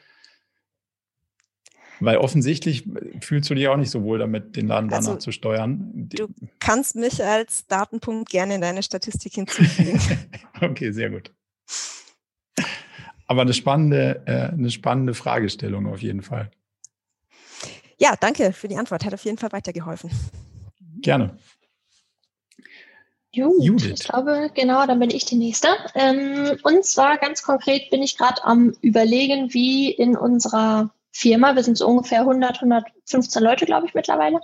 Weil 2.00 2.18
offensichtlich 2.18 2.88
fühlst 3.22 3.50
du 3.50 3.56
dich 3.56 3.68
auch 3.68 3.78
nicht 3.78 3.90
so 3.90 4.04
wohl 4.04 4.20
damit, 4.20 4.56
den 4.56 4.68
Laden 4.68 4.92
also, 4.94 5.10
danach 5.10 5.20
zu 5.20 5.32
steuern. 5.32 5.92
Du 5.94 6.28
kannst 6.60 6.96
mich 6.96 7.24
als 7.24 7.66
Datenpunkt 7.68 8.30
gerne 8.30 8.56
in 8.56 8.62
deine 8.62 8.84
Statistik 8.84 9.34
hinzufügen. 9.34 10.00
okay, 10.62 10.92
sehr 10.92 11.10
gut. 11.10 11.32
Aber 13.26 13.42
eine 13.42 13.54
spannende, 13.54 14.22
äh, 14.26 14.54
eine 14.54 14.70
spannende 14.70 15.14
Fragestellung 15.14 15.88
auf 15.88 16.02
jeden 16.02 16.22
Fall. 16.22 16.52
Ja, 17.98 18.16
danke 18.20 18.54
für 18.54 18.68
die 18.68 18.78
Antwort. 18.78 19.04
Hat 19.04 19.14
auf 19.14 19.26
jeden 19.26 19.38
Fall 19.38 19.52
weitergeholfen. 19.52 20.12
Gerne. 21.02 21.38
Judith. 23.32 24.02
Ich 24.02 24.08
glaube, 24.08 24.50
genau, 24.54 24.86
dann 24.88 25.00
bin 25.00 25.10
ich 25.10 25.26
die 25.26 25.36
Nächste. 25.36 25.68
Ähm, 25.94 26.58
und 26.64 26.86
zwar 26.86 27.18
ganz 27.18 27.44
konkret 27.44 27.90
bin 27.90 28.02
ich 28.02 28.18
gerade 28.18 28.44
am 28.44 28.74
Überlegen, 28.82 29.54
wie 29.54 29.92
in 29.92 30.16
unserer 30.16 30.92
Firma, 31.18 31.56
wir 31.56 31.64
sind 31.64 31.78
so 31.78 31.88
ungefähr 31.88 32.20
100, 32.20 32.58
115 32.58 33.42
Leute, 33.42 33.66
glaube 33.66 33.88
ich, 33.88 33.96
mittlerweile, 33.96 34.40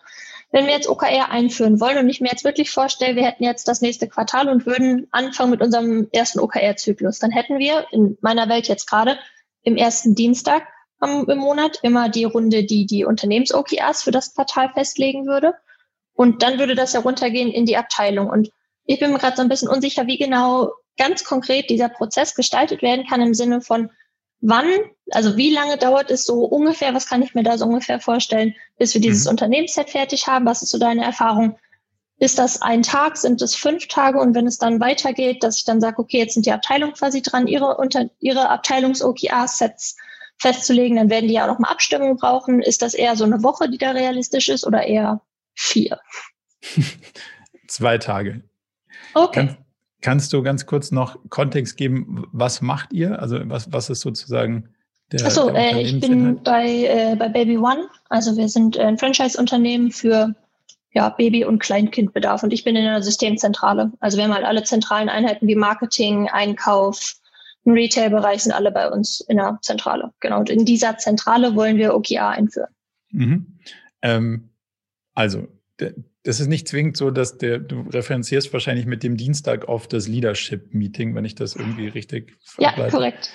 wenn 0.51 0.65
wir 0.65 0.73
jetzt 0.73 0.89
OKR 0.89 1.29
einführen 1.29 1.79
wollen 1.79 1.99
und 1.99 2.09
ich 2.09 2.19
mir 2.19 2.29
jetzt 2.29 2.43
wirklich 2.43 2.71
vorstelle, 2.71 3.15
wir 3.15 3.25
hätten 3.25 3.43
jetzt 3.43 3.67
das 3.67 3.81
nächste 3.81 4.07
Quartal 4.07 4.49
und 4.49 4.65
würden 4.65 5.07
anfangen 5.11 5.51
mit 5.51 5.61
unserem 5.61 6.07
ersten 6.11 6.39
OKR-Zyklus, 6.39 7.19
dann 7.19 7.31
hätten 7.31 7.59
wir 7.59 7.85
in 7.91 8.17
meiner 8.21 8.49
Welt 8.49 8.67
jetzt 8.67 8.89
gerade 8.89 9.19
im 9.61 9.77
ersten 9.77 10.15
Dienstag 10.15 10.63
im 11.01 11.37
Monat 11.37 11.79
immer 11.83 12.09
die 12.09 12.23
Runde, 12.23 12.63
die 12.63 12.85
die 12.85 13.05
Unternehmens-OKRs 13.05 14.03
für 14.03 14.11
das 14.11 14.33
Quartal 14.33 14.71
festlegen 14.73 15.27
würde. 15.27 15.53
Und 16.13 16.43
dann 16.43 16.59
würde 16.59 16.75
das 16.75 16.93
heruntergehen 16.93 17.51
in 17.51 17.65
die 17.65 17.77
Abteilung. 17.77 18.29
Und 18.29 18.51
ich 18.85 18.99
bin 18.99 19.11
mir 19.11 19.19
gerade 19.19 19.35
so 19.35 19.41
ein 19.41 19.49
bisschen 19.49 19.67
unsicher, 19.67 20.07
wie 20.07 20.17
genau 20.17 20.71
ganz 20.97 21.23
konkret 21.23 21.69
dieser 21.69 21.89
Prozess 21.89 22.35
gestaltet 22.35 22.81
werden 22.81 23.05
kann 23.05 23.21
im 23.21 23.33
Sinne 23.33 23.61
von, 23.61 23.89
wann, 24.43 24.67
also 25.11 25.37
wie 25.37 25.51
lange 25.51 25.77
dauert 25.77 26.11
es 26.11 26.25
so 26.25 26.43
ungefähr, 26.45 26.93
was 26.93 27.07
kann 27.07 27.23
ich 27.23 27.33
mir 27.33 27.43
da 27.43 27.57
so 27.57 27.65
ungefähr 27.65 27.99
vorstellen, 27.99 28.53
bis 28.77 28.93
wir 28.93 29.01
dieses 29.01 29.25
mhm. 29.25 29.31
Unternehmensset 29.31 29.89
fertig 29.89 30.27
haben? 30.27 30.45
Was 30.45 30.61
ist 30.61 30.69
so 30.69 30.77
deine 30.77 31.03
Erfahrung? 31.03 31.57
Ist 32.19 32.37
das 32.37 32.61
ein 32.61 32.83
Tag, 32.83 33.17
sind 33.17 33.41
es 33.41 33.55
fünf 33.55 33.87
Tage? 33.87 34.19
Und 34.19 34.35
wenn 34.35 34.45
es 34.45 34.57
dann 34.57 34.79
weitergeht, 34.79 35.43
dass 35.43 35.57
ich 35.57 35.65
dann 35.65 35.81
sage, 35.81 35.99
okay, 35.99 36.19
jetzt 36.19 36.35
sind 36.35 36.45
die 36.45 36.51
Abteilungen 36.51 36.93
quasi 36.93 37.21
dran, 37.21 37.47
ihre, 37.47 37.77
unter, 37.77 38.09
ihre 38.19 38.49
Abteilungs-OKR-Sets 38.49 39.97
festzulegen, 40.37 40.97
dann 40.97 41.09
werden 41.09 41.27
die 41.27 41.35
ja 41.35 41.43
auch 41.43 41.53
nochmal 41.53 41.71
Abstimmung 41.71 42.17
brauchen. 42.17 42.61
Ist 42.61 42.81
das 42.81 42.93
eher 42.93 43.15
so 43.15 43.23
eine 43.23 43.43
Woche, 43.43 43.69
die 43.69 43.77
da 43.77 43.91
realistisch 43.91 44.49
ist 44.49 44.67
oder 44.67 44.83
eher 44.83 45.21
vier? 45.53 45.99
Zwei 47.67 47.97
Tage. 47.97 48.43
Okay. 49.13 49.47
Kann, 49.47 49.62
kannst 50.03 50.31
du 50.33 50.43
ganz 50.43 50.67
kurz 50.67 50.91
noch 50.91 51.17
Kontext 51.29 51.77
geben, 51.77 52.27
was 52.31 52.61
macht 52.61 52.93
ihr? 52.93 53.19
Also 53.19 53.39
was, 53.45 53.71
was 53.71 53.89
ist 53.89 54.01
sozusagen 54.01 54.69
der, 55.11 55.25
Achso, 55.25 55.49
äh, 55.49 55.81
ich 55.81 55.99
bin 55.99 56.41
bei, 56.43 56.65
äh, 56.85 57.15
bei 57.15 57.29
Baby 57.29 57.57
One. 57.57 57.87
Also 58.09 58.37
wir 58.37 58.49
sind 58.49 58.77
ein 58.77 58.97
Franchise-Unternehmen 58.97 59.91
für 59.91 60.35
ja, 60.91 61.09
Baby- 61.09 61.45
und 61.45 61.59
Kleinkindbedarf 61.59 62.43
und 62.43 62.53
ich 62.53 62.63
bin 62.63 62.75
in 62.75 62.83
der 62.83 63.01
Systemzentrale. 63.01 63.91
Also 63.99 64.17
wir 64.17 64.25
haben 64.25 64.33
halt 64.33 64.45
alle 64.45 64.63
zentralen 64.63 65.09
Einheiten 65.09 65.47
wie 65.47 65.55
Marketing, 65.55 66.29
Einkauf, 66.29 67.15
im 67.65 67.73
Retail-Bereich 67.73 68.43
sind 68.43 68.51
alle 68.51 68.71
bei 68.71 68.89
uns 68.89 69.21
in 69.21 69.37
der 69.37 69.57
Zentrale. 69.61 70.11
Genau. 70.19 70.39
Und 70.39 70.49
in 70.49 70.65
dieser 70.65 70.97
Zentrale 70.97 71.55
wollen 71.55 71.77
wir 71.77 71.95
OKR 71.95 72.29
einführen. 72.29 72.73
Mhm. 73.11 73.57
Ähm, 74.01 74.49
also, 75.13 75.47
das 76.23 76.39
ist 76.39 76.47
nicht 76.47 76.67
zwingend 76.67 76.95
so, 76.95 77.11
dass 77.11 77.37
der, 77.37 77.59
du 77.59 77.81
referenzierst 77.81 78.51
wahrscheinlich 78.53 78.85
mit 78.85 79.03
dem 79.03 79.17
Dienstag 79.17 79.67
auf 79.67 79.87
das 79.87 80.07
Leadership-Meeting, 80.07 81.15
wenn 81.15 81.25
ich 81.25 81.35
das 81.35 81.55
irgendwie 81.55 81.87
richtig 81.87 82.37
verbleite. 82.41 82.81
Ja, 82.81 82.89
korrekt. 82.89 83.29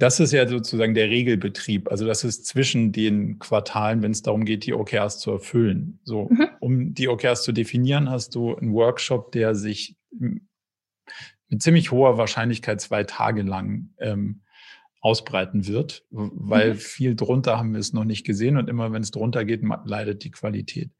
Das 0.00 0.18
ist 0.18 0.32
ja 0.32 0.48
sozusagen 0.48 0.94
der 0.94 1.10
Regelbetrieb. 1.10 1.88
Also 1.88 2.04
das 2.04 2.24
ist 2.24 2.46
zwischen 2.46 2.90
den 2.90 3.38
Quartalen, 3.38 4.02
wenn 4.02 4.10
es 4.10 4.22
darum 4.22 4.44
geht, 4.44 4.66
die 4.66 4.74
OKRs 4.74 5.20
zu 5.20 5.30
erfüllen. 5.30 6.00
So, 6.02 6.28
mhm. 6.28 6.48
um 6.58 6.94
die 6.94 7.06
OKRs 7.06 7.44
zu 7.44 7.52
definieren, 7.52 8.10
hast 8.10 8.34
du 8.34 8.56
einen 8.56 8.72
Workshop, 8.72 9.30
der 9.30 9.54
sich 9.54 9.96
mit 10.10 11.62
ziemlich 11.62 11.92
hoher 11.92 12.18
Wahrscheinlichkeit 12.18 12.80
zwei 12.80 13.04
Tage 13.04 13.42
lang 13.42 13.90
ähm, 13.98 14.42
ausbreiten 15.00 15.68
wird, 15.68 16.04
weil 16.10 16.74
mhm. 16.74 16.78
viel 16.78 17.14
drunter 17.14 17.58
haben 17.58 17.72
wir 17.72 17.80
es 17.80 17.92
noch 17.92 18.04
nicht 18.04 18.24
gesehen 18.24 18.56
und 18.56 18.68
immer 18.68 18.92
wenn 18.92 19.02
es 19.02 19.12
drunter 19.12 19.44
geht, 19.44 19.62
leidet 19.84 20.24
die 20.24 20.30
Qualität. 20.32 20.90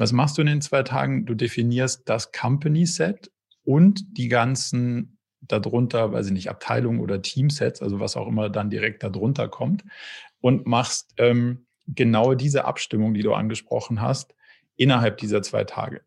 Was 0.00 0.12
machst 0.12 0.38
du 0.38 0.40
in 0.40 0.46
den 0.46 0.62
zwei 0.62 0.82
Tagen? 0.82 1.26
Du 1.26 1.34
definierst 1.34 2.08
das 2.08 2.32
Company 2.32 2.86
Set 2.86 3.30
und 3.64 4.16
die 4.16 4.28
ganzen 4.28 5.18
darunter, 5.42 6.10
weiß 6.10 6.28
ich 6.28 6.32
nicht, 6.32 6.48
Abteilungen 6.48 7.00
oder 7.00 7.20
Teamsets, 7.20 7.82
also 7.82 8.00
was 8.00 8.16
auch 8.16 8.26
immer 8.26 8.48
dann 8.48 8.70
direkt 8.70 9.02
darunter 9.02 9.48
kommt 9.48 9.84
und 10.40 10.66
machst 10.66 11.12
ähm, 11.18 11.66
genau 11.86 12.32
diese 12.32 12.64
Abstimmung, 12.64 13.12
die 13.12 13.20
du 13.20 13.34
angesprochen 13.34 14.00
hast, 14.00 14.34
innerhalb 14.76 15.18
dieser 15.18 15.42
zwei 15.42 15.64
Tage. 15.64 16.00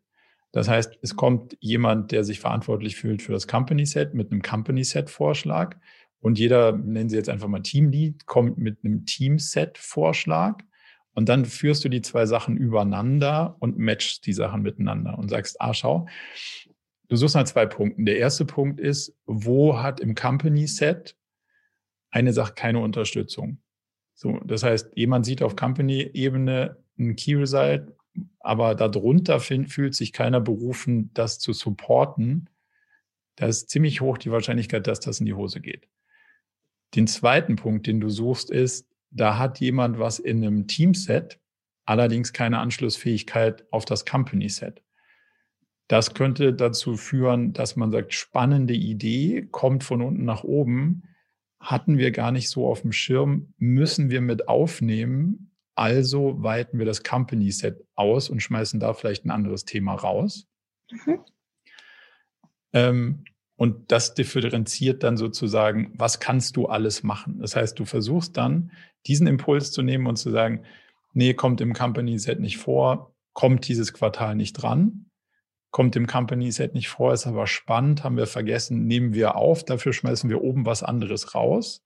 Das 0.50 0.68
heißt, 0.68 0.98
es 1.00 1.14
kommt 1.14 1.56
jemand, 1.60 2.10
der 2.10 2.24
sich 2.24 2.40
verantwortlich 2.40 2.96
fühlt 2.96 3.22
für 3.22 3.30
das 3.32 3.46
Company 3.46 3.86
Set 3.86 4.12
mit 4.12 4.32
einem 4.32 4.42
Company 4.42 4.82
Set 4.82 5.08
Vorschlag 5.08 5.76
und 6.18 6.40
jeder, 6.40 6.72
nennen 6.72 7.08
Sie 7.08 7.16
jetzt 7.16 7.28
einfach 7.28 7.46
mal 7.46 7.62
Teamlead, 7.62 8.26
kommt 8.26 8.58
mit 8.58 8.78
einem 8.84 9.06
Team 9.06 9.38
Set 9.38 9.78
Vorschlag 9.78 10.64
und 11.14 11.28
dann 11.28 11.44
führst 11.44 11.84
du 11.84 11.88
die 11.88 12.02
zwei 12.02 12.26
Sachen 12.26 12.56
übereinander 12.56 13.56
und 13.60 13.78
matchst 13.78 14.26
die 14.26 14.32
Sachen 14.32 14.62
miteinander 14.62 15.16
und 15.18 15.28
sagst, 15.28 15.60
ah, 15.60 15.72
schau, 15.72 16.06
du 17.08 17.16
suchst 17.16 17.36
nach 17.36 17.44
zwei 17.44 17.66
Punkten. 17.66 18.04
Der 18.04 18.18
erste 18.18 18.44
Punkt 18.44 18.80
ist, 18.80 19.16
wo 19.24 19.80
hat 19.80 20.00
im 20.00 20.14
Company 20.14 20.66
Set 20.66 21.16
eine 22.10 22.32
Sache 22.32 22.54
keine 22.54 22.80
Unterstützung? 22.80 23.58
So, 24.14 24.40
das 24.44 24.62
heißt, 24.62 24.92
jemand 24.96 25.26
sieht 25.26 25.42
auf 25.42 25.56
Company-Ebene 25.56 26.76
ein 26.98 27.16
Key 27.16 27.34
Result, 27.34 27.92
aber 28.40 28.74
darunter 28.74 29.40
fühlt 29.40 29.94
sich 29.94 30.12
keiner 30.12 30.40
berufen, 30.40 31.10
das 31.14 31.38
zu 31.38 31.52
supporten. 31.52 32.48
Da 33.36 33.46
ist 33.46 33.70
ziemlich 33.70 34.00
hoch 34.00 34.18
die 34.18 34.30
Wahrscheinlichkeit, 34.30 34.86
dass 34.86 35.00
das 35.00 35.18
in 35.18 35.26
die 35.26 35.34
Hose 35.34 35.60
geht. 35.60 35.88
Den 36.94 37.08
zweiten 37.08 37.56
Punkt, 37.56 37.88
den 37.88 38.00
du 38.00 38.08
suchst, 38.08 38.50
ist, 38.50 38.86
da 39.14 39.38
hat 39.38 39.60
jemand 39.60 39.98
was 39.98 40.18
in 40.18 40.44
einem 40.44 40.66
Teamset, 40.66 41.40
allerdings 41.86 42.32
keine 42.32 42.58
Anschlussfähigkeit 42.58 43.64
auf 43.70 43.84
das 43.84 44.04
Company-Set. 44.04 44.82
Das 45.88 46.14
könnte 46.14 46.52
dazu 46.52 46.96
führen, 46.96 47.52
dass 47.52 47.76
man 47.76 47.90
sagt, 47.90 48.14
spannende 48.14 48.74
Idee, 48.74 49.46
kommt 49.50 49.84
von 49.84 50.02
unten 50.02 50.24
nach 50.24 50.42
oben, 50.42 51.04
hatten 51.60 51.98
wir 51.98 52.10
gar 52.10 52.32
nicht 52.32 52.50
so 52.50 52.66
auf 52.66 52.82
dem 52.82 52.92
Schirm, 52.92 53.54
müssen 53.58 54.10
wir 54.10 54.20
mit 54.20 54.48
aufnehmen. 54.48 55.50
Also 55.76 56.42
weiten 56.42 56.78
wir 56.78 56.86
das 56.86 57.02
Company-Set 57.02 57.84
aus 57.94 58.28
und 58.28 58.40
schmeißen 58.40 58.80
da 58.80 58.94
vielleicht 58.94 59.24
ein 59.24 59.30
anderes 59.30 59.64
Thema 59.64 59.94
raus. 59.94 60.46
Mhm. 60.90 61.20
Ähm, 62.72 63.24
und 63.56 63.92
das 63.92 64.14
differenziert 64.14 65.02
dann 65.02 65.16
sozusagen, 65.16 65.92
was 65.96 66.18
kannst 66.18 66.56
du 66.56 66.66
alles 66.66 67.02
machen? 67.02 67.38
Das 67.38 67.54
heißt, 67.54 67.78
du 67.78 67.84
versuchst 67.84 68.36
dann, 68.36 68.72
diesen 69.06 69.26
Impuls 69.26 69.70
zu 69.70 69.82
nehmen 69.82 70.06
und 70.06 70.16
zu 70.16 70.30
sagen, 70.30 70.64
nee, 71.12 71.34
kommt 71.34 71.60
im 71.60 71.72
Company 71.72 72.18
Set 72.18 72.40
nicht 72.40 72.58
vor, 72.58 73.14
kommt 73.32 73.68
dieses 73.68 73.92
Quartal 73.92 74.34
nicht 74.34 74.54
dran, 74.54 75.06
kommt 75.70 75.96
im 75.96 76.06
Company 76.06 76.50
Set 76.50 76.74
nicht 76.74 76.88
vor, 76.88 77.12
ist 77.12 77.26
aber 77.26 77.46
spannend, 77.46 78.04
haben 78.04 78.16
wir 78.16 78.26
vergessen, 78.26 78.86
nehmen 78.86 79.14
wir 79.14 79.36
auf, 79.36 79.64
dafür 79.64 79.92
schmeißen 79.92 80.30
wir 80.30 80.42
oben 80.42 80.66
was 80.66 80.82
anderes 80.82 81.34
raus. 81.34 81.84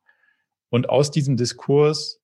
Und 0.70 0.88
aus 0.88 1.10
diesem 1.10 1.36
Diskurs 1.36 2.20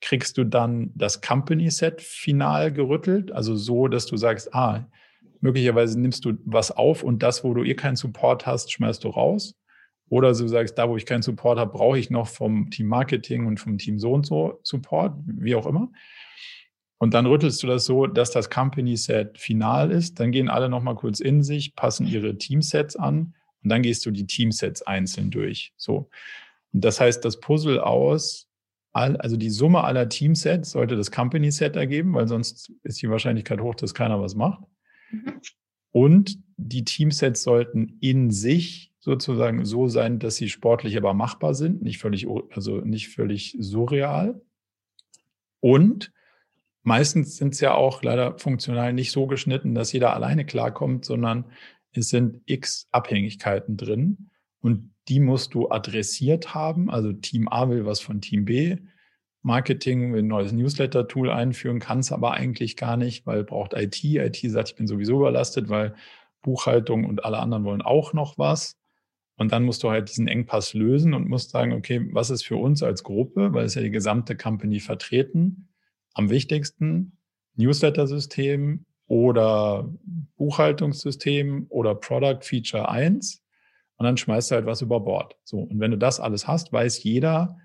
kriegst 0.00 0.38
du 0.38 0.44
dann 0.44 0.92
das 0.94 1.20
Company 1.20 1.70
Set 1.70 2.00
final 2.00 2.72
gerüttelt, 2.72 3.32
also 3.32 3.56
so, 3.56 3.88
dass 3.88 4.06
du 4.06 4.16
sagst, 4.16 4.54
ah, 4.54 4.86
Möglicherweise 5.40 6.00
nimmst 6.00 6.24
du 6.24 6.34
was 6.44 6.70
auf 6.70 7.02
und 7.02 7.22
das, 7.22 7.44
wo 7.44 7.54
du 7.54 7.64
eh 7.64 7.74
keinen 7.74 7.96
Support 7.96 8.46
hast, 8.46 8.72
schmeißt 8.72 9.04
du 9.04 9.08
raus. 9.08 9.54
Oder 10.10 10.32
du 10.32 10.48
sagst, 10.48 10.78
da, 10.78 10.88
wo 10.88 10.96
ich 10.96 11.04
keinen 11.06 11.22
Support 11.22 11.58
habe, 11.58 11.72
brauche 11.72 11.98
ich 11.98 12.10
noch 12.10 12.28
vom 12.28 12.70
Team 12.70 12.86
Marketing 12.86 13.46
und 13.46 13.60
vom 13.60 13.76
Team 13.76 13.98
so 13.98 14.12
und 14.12 14.24
so 14.24 14.58
Support, 14.62 15.14
wie 15.26 15.54
auch 15.54 15.66
immer. 15.66 15.90
Und 16.98 17.14
dann 17.14 17.26
rüttelst 17.26 17.62
du 17.62 17.66
das 17.66 17.84
so, 17.84 18.06
dass 18.06 18.30
das 18.30 18.50
Company 18.50 18.96
Set 18.96 19.38
final 19.38 19.90
ist. 19.90 20.18
Dann 20.18 20.32
gehen 20.32 20.48
alle 20.48 20.68
nochmal 20.68 20.96
kurz 20.96 21.20
in 21.20 21.42
sich, 21.42 21.76
passen 21.76 22.06
ihre 22.06 22.36
Teamsets 22.36 22.96
an 22.96 23.34
und 23.62 23.70
dann 23.70 23.82
gehst 23.82 24.04
du 24.06 24.10
die 24.10 24.26
Teamsets 24.26 24.82
einzeln 24.82 25.30
durch. 25.30 25.72
So. 25.76 26.08
Und 26.72 26.84
das 26.84 27.00
heißt, 27.00 27.24
das 27.24 27.38
Puzzle 27.38 27.78
aus, 27.78 28.48
also 28.92 29.36
die 29.36 29.50
Summe 29.50 29.84
aller 29.84 30.08
Teamsets 30.08 30.72
sollte 30.72 30.96
das 30.96 31.12
Company 31.12 31.52
Set 31.52 31.76
ergeben, 31.76 32.14
weil 32.14 32.26
sonst 32.26 32.72
ist 32.82 33.00
die 33.00 33.10
Wahrscheinlichkeit 33.10 33.60
hoch, 33.60 33.76
dass 33.76 33.94
keiner 33.94 34.20
was 34.20 34.34
macht. 34.34 34.64
Mhm. 35.10 35.40
Und 35.90 36.38
die 36.56 36.84
Teamsets 36.84 37.42
sollten 37.42 37.98
in 38.00 38.30
sich 38.30 38.92
sozusagen 38.98 39.64
so 39.64 39.88
sein, 39.88 40.18
dass 40.18 40.36
sie 40.36 40.48
sportlich 40.48 40.96
aber 40.96 41.14
machbar 41.14 41.54
sind, 41.54 41.82
nicht 41.82 41.98
völlig, 41.98 42.26
also 42.50 42.80
nicht 42.80 43.08
völlig 43.08 43.56
surreal. 43.58 44.40
Und 45.60 46.12
meistens 46.82 47.36
sind 47.36 47.54
es 47.54 47.60
ja 47.60 47.74
auch 47.74 48.02
leider 48.02 48.38
funktional 48.38 48.92
nicht 48.92 49.12
so 49.12 49.26
geschnitten, 49.26 49.74
dass 49.74 49.92
jeder 49.92 50.14
alleine 50.14 50.44
klarkommt, 50.44 51.04
sondern 51.04 51.46
es 51.92 52.08
sind 52.10 52.42
x 52.46 52.88
Abhängigkeiten 52.90 53.76
drin 53.76 54.30
und 54.60 54.92
die 55.08 55.20
musst 55.20 55.54
du 55.54 55.70
adressiert 55.70 56.54
haben. 56.54 56.90
Also 56.90 57.12
Team 57.12 57.48
A 57.48 57.68
will 57.68 57.86
was 57.86 58.00
von 58.00 58.20
Team 58.20 58.44
B. 58.44 58.76
Marketing 59.42 60.14
ein 60.14 60.26
neues 60.26 60.52
Newsletter-Tool 60.52 61.30
einführen, 61.30 61.78
kann 61.78 62.00
es 62.00 62.12
aber 62.12 62.32
eigentlich 62.32 62.76
gar 62.76 62.96
nicht, 62.96 63.26
weil 63.26 63.44
braucht 63.44 63.74
IT. 63.74 64.02
IT 64.04 64.36
sagt, 64.50 64.70
ich 64.70 64.76
bin 64.76 64.86
sowieso 64.86 65.16
überlastet, 65.16 65.68
weil 65.68 65.94
Buchhaltung 66.42 67.04
und 67.04 67.24
alle 67.24 67.38
anderen 67.38 67.64
wollen 67.64 67.82
auch 67.82 68.12
noch 68.12 68.38
was. 68.38 68.76
Und 69.36 69.52
dann 69.52 69.64
musst 69.64 69.84
du 69.84 69.90
halt 69.90 70.08
diesen 70.08 70.26
Engpass 70.26 70.74
lösen 70.74 71.14
und 71.14 71.28
musst 71.28 71.50
sagen, 71.50 71.72
okay, 71.72 72.08
was 72.12 72.30
ist 72.30 72.44
für 72.44 72.56
uns 72.56 72.82
als 72.82 73.04
Gruppe, 73.04 73.52
weil 73.54 73.66
es 73.66 73.76
ja 73.76 73.82
die 73.82 73.90
gesamte 73.90 74.36
Company 74.36 74.80
vertreten, 74.80 75.68
am 76.14 76.28
wichtigsten 76.28 77.18
Newsletter-System 77.54 78.84
oder 79.06 79.88
Buchhaltungssystem 80.36 81.66
oder 81.68 81.94
Product 81.94 82.40
Feature 82.42 82.88
1 82.88 83.42
und 83.96 84.04
dann 84.04 84.16
schmeißt 84.16 84.50
du 84.50 84.54
halt 84.56 84.66
was 84.66 84.82
über 84.82 85.00
Bord. 85.00 85.36
So. 85.44 85.58
Und 85.58 85.80
wenn 85.80 85.90
du 85.90 85.98
das 85.98 86.20
alles 86.20 86.46
hast, 86.46 86.72
weiß 86.72 87.02
jeder, 87.02 87.58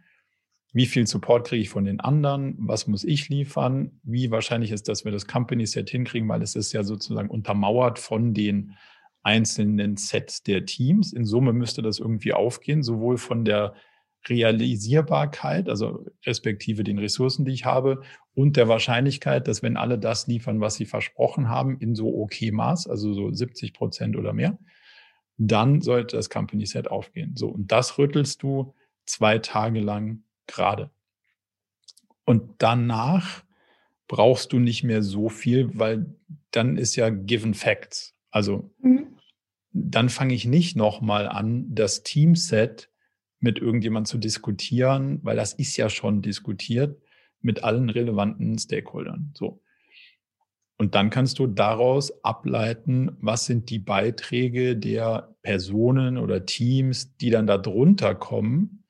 wie 0.73 0.88
viel 0.88 1.05
Support 1.05 1.47
kriege 1.47 1.62
ich 1.62 1.69
von 1.69 1.86
den 1.86 1.99
anderen, 1.99 2.55
was 2.57 2.88
muss 2.88 3.03
ich 3.03 3.29
liefern, 3.29 3.99
wie 4.03 4.31
wahrscheinlich 4.31 4.71
ist, 4.71 4.89
dass 4.89 5.05
wir 5.05 5.12
das 5.12 5.27
Company 5.27 5.67
Set 5.67 5.89
hinkriegen, 5.89 6.27
weil 6.27 6.41
es 6.41 6.55
ist 6.55 6.73
ja 6.73 6.83
sozusagen 6.83 7.29
untermauert 7.29 7.99
von 7.99 8.33
den 8.33 8.73
einzelnen 9.21 9.97
Sets 9.97 10.41
der 10.41 10.65
Teams. 10.65 11.13
In 11.13 11.25
Summe 11.25 11.53
müsste 11.53 11.83
das 11.83 11.99
irgendwie 11.99 12.33
aufgehen, 12.33 12.81
sowohl 12.81 13.17
von 13.17 13.45
der 13.45 13.75
Realisierbarkeit, 14.27 15.69
also 15.69 16.05
respektive 16.25 16.83
den 16.83 16.97
Ressourcen, 16.97 17.45
die 17.45 17.53
ich 17.53 17.65
habe, 17.65 18.01
und 18.33 18.57
der 18.57 18.67
Wahrscheinlichkeit, 18.67 19.47
dass 19.47 19.62
wenn 19.62 19.77
alle 19.77 19.99
das 19.99 20.25
liefern, 20.25 20.59
was 20.59 20.75
sie 20.75 20.86
versprochen 20.86 21.49
haben, 21.49 21.77
in 21.77 21.93
so 21.93 22.17
okay 22.17 22.51
Maß, 22.51 22.88
also 22.88 23.13
so 23.13 23.31
70 23.31 23.73
Prozent 23.73 24.15
oder 24.15 24.33
mehr, 24.33 24.57
dann 25.38 25.81
sollte 25.81 26.15
das 26.15 26.31
Company 26.31 26.65
Set 26.65 26.89
aufgehen. 26.89 27.36
So, 27.36 27.49
und 27.49 27.71
das 27.71 27.97
rüttelst 27.99 28.41
du 28.41 28.73
zwei 29.05 29.38
Tage 29.38 29.79
lang 29.79 30.23
gerade. 30.47 30.91
Und 32.25 32.56
danach 32.60 33.43
brauchst 34.08 34.53
du 34.53 34.60
nicht 34.60 34.84
mehr 34.84 35.01
so 35.01 35.29
viel, 35.29 35.77
weil 35.77 36.06
dann 36.51 36.77
ist 36.77 36.95
ja 36.95 37.10
given 37.10 37.53
facts. 37.53 38.15
Also 38.32 38.73
mhm 38.79 39.13
dann 39.73 40.10
fange 40.10 40.36
ich 40.36 40.45
nicht 40.45 40.75
nochmal 40.75 41.27
an, 41.27 41.65
das 41.73 42.03
Teamset 42.03 42.89
mit 43.39 43.60
irgendjemand 43.60 44.08
zu 44.08 44.17
diskutieren, 44.17 45.19
weil 45.23 45.36
das 45.36 45.53
ist 45.53 45.75
ja 45.75 45.89
schon 45.89 46.21
diskutiert 46.21 47.01
mit 47.41 47.63
allen 47.63 47.89
relevanten 47.89 48.58
Stakeholdern. 48.58 49.34
So. 49.36 49.62
Und 50.77 50.95
dann 50.95 51.10
kannst 51.10 51.39
du 51.39 51.47
daraus 51.47 52.23
ableiten, 52.23 53.17
was 53.19 53.45
sind 53.45 53.69
die 53.69 53.79
Beiträge 53.79 54.77
der 54.77 55.36
Personen 55.41 56.17
oder 56.17 56.45
Teams, 56.45 57.17
die 57.17 57.32
dann 57.32 57.47
da 57.47 57.58
drunter 57.58 58.15
kommen. 58.15 58.83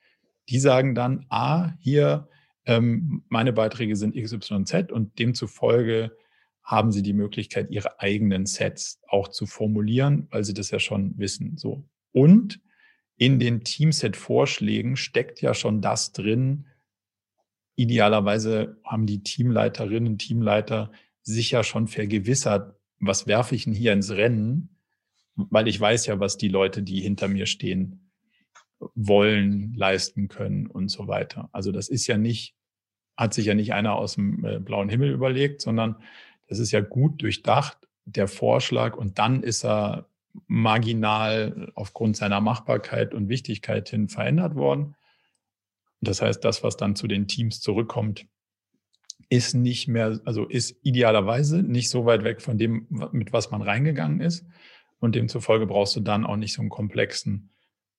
Die 0.50 0.60
sagen 0.60 0.96
dann, 0.96 1.26
ah, 1.30 1.72
hier, 1.80 2.28
ähm, 2.66 3.24
meine 3.30 3.54
Beiträge 3.54 3.96
sind 3.96 4.16
XYZ 4.16 4.92
und 4.92 5.18
demzufolge 5.20 6.16
haben 6.64 6.92
sie 6.92 7.04
die 7.04 7.14
Möglichkeit, 7.14 7.72
ihre 7.72 8.00
eigenen 8.00 8.46
Sets 8.46 9.02
auch 9.08 9.28
zu 9.28 9.46
formulieren, 9.46 10.28
weil 10.32 10.44
sie 10.44 10.54
das 10.54 10.72
ja 10.72 10.80
schon 10.80 11.18
wissen. 11.18 11.58
So. 11.58 11.86
Und 12.12 12.62
in 13.18 13.40
den 13.40 13.64
Teamset-Vorschlägen 13.64 14.96
steckt 14.96 15.42
ja 15.42 15.54
schon 15.54 15.82
das 15.82 16.14
drin. 16.14 16.66
Idealerweise 17.76 18.78
haben 18.86 19.06
die 19.06 19.24
Teamleiterinnen, 19.24 20.18
Teamleiter 20.18 20.92
sich 21.22 21.52
ja 21.52 21.64
schon 21.64 21.88
vergewissert, 21.88 22.76
was 23.00 23.28
werfe 23.28 23.56
ich 23.56 23.66
denn 23.66 23.74
hier 23.74 23.94
ins 23.94 24.12
Rennen? 24.12 24.78
Weil 25.36 25.68
ich 25.68 25.80
weiß 25.80 26.06
ja, 26.06 26.20
was 26.20 26.38
die 26.38 26.48
Leute, 26.48 26.84
die 26.84 27.02
hinter 27.02 27.28
mir 27.28 27.46
stehen, 27.46 28.03
wollen, 28.96 29.74
leisten 29.76 30.28
können 30.28 30.68
und 30.68 30.90
so 30.90 31.08
weiter. 31.08 31.50
Also 31.52 31.72
das 31.72 31.90
ist 31.90 32.08
ja 32.08 32.18
nicht, 32.18 32.56
hat 33.18 33.34
sich 33.34 33.46
ja 33.46 33.54
nicht 33.54 33.74
einer 33.74 33.96
aus 33.96 34.16
dem 34.16 34.44
äh, 34.46 34.60
blauen 34.60 34.90
Himmel 34.90 35.12
überlegt, 35.12 35.62
sondern 35.62 35.98
das 36.48 36.60
ist 36.60 36.72
ja 36.72 36.82
gut 36.82 37.22
durchdacht, 37.22 37.78
der 38.06 38.28
Vorschlag, 38.28 38.98
und 38.98 39.18
dann 39.20 39.44
ist 39.44 39.64
er 39.64 40.08
marginal 40.48 41.72
aufgrund 41.76 42.18
seiner 42.18 42.42
Machbarkeit 42.42 43.14
und 43.14 43.30
Wichtigkeit 43.30 43.90
hin 43.90 44.10
verändert 44.10 44.56
worden. 44.56 44.96
Das 46.02 46.22
heißt, 46.22 46.44
das, 46.44 46.64
was 46.64 46.76
dann 46.76 46.96
zu 46.96 47.08
den 47.08 47.28
Teams 47.28 47.62
zurückkommt, 47.62 48.26
ist 49.30 49.54
nicht 49.54 49.88
mehr, 49.88 50.20
also 50.26 50.46
ist 50.46 50.76
idealerweise 50.84 51.64
nicht 51.64 51.90
so 51.90 52.06
weit 52.06 52.24
weg 52.24 52.42
von 52.42 52.58
dem, 52.58 52.88
mit 53.12 53.32
was 53.32 53.52
man 53.52 53.62
reingegangen 53.62 54.20
ist. 54.20 54.46
Und 55.00 55.16
demzufolge 55.16 55.66
brauchst 55.66 55.96
du 55.96 56.02
dann 56.02 56.26
auch 56.26 56.36
nicht 56.36 56.54
so 56.54 56.62
einen 56.62 56.70
komplexen 56.70 57.50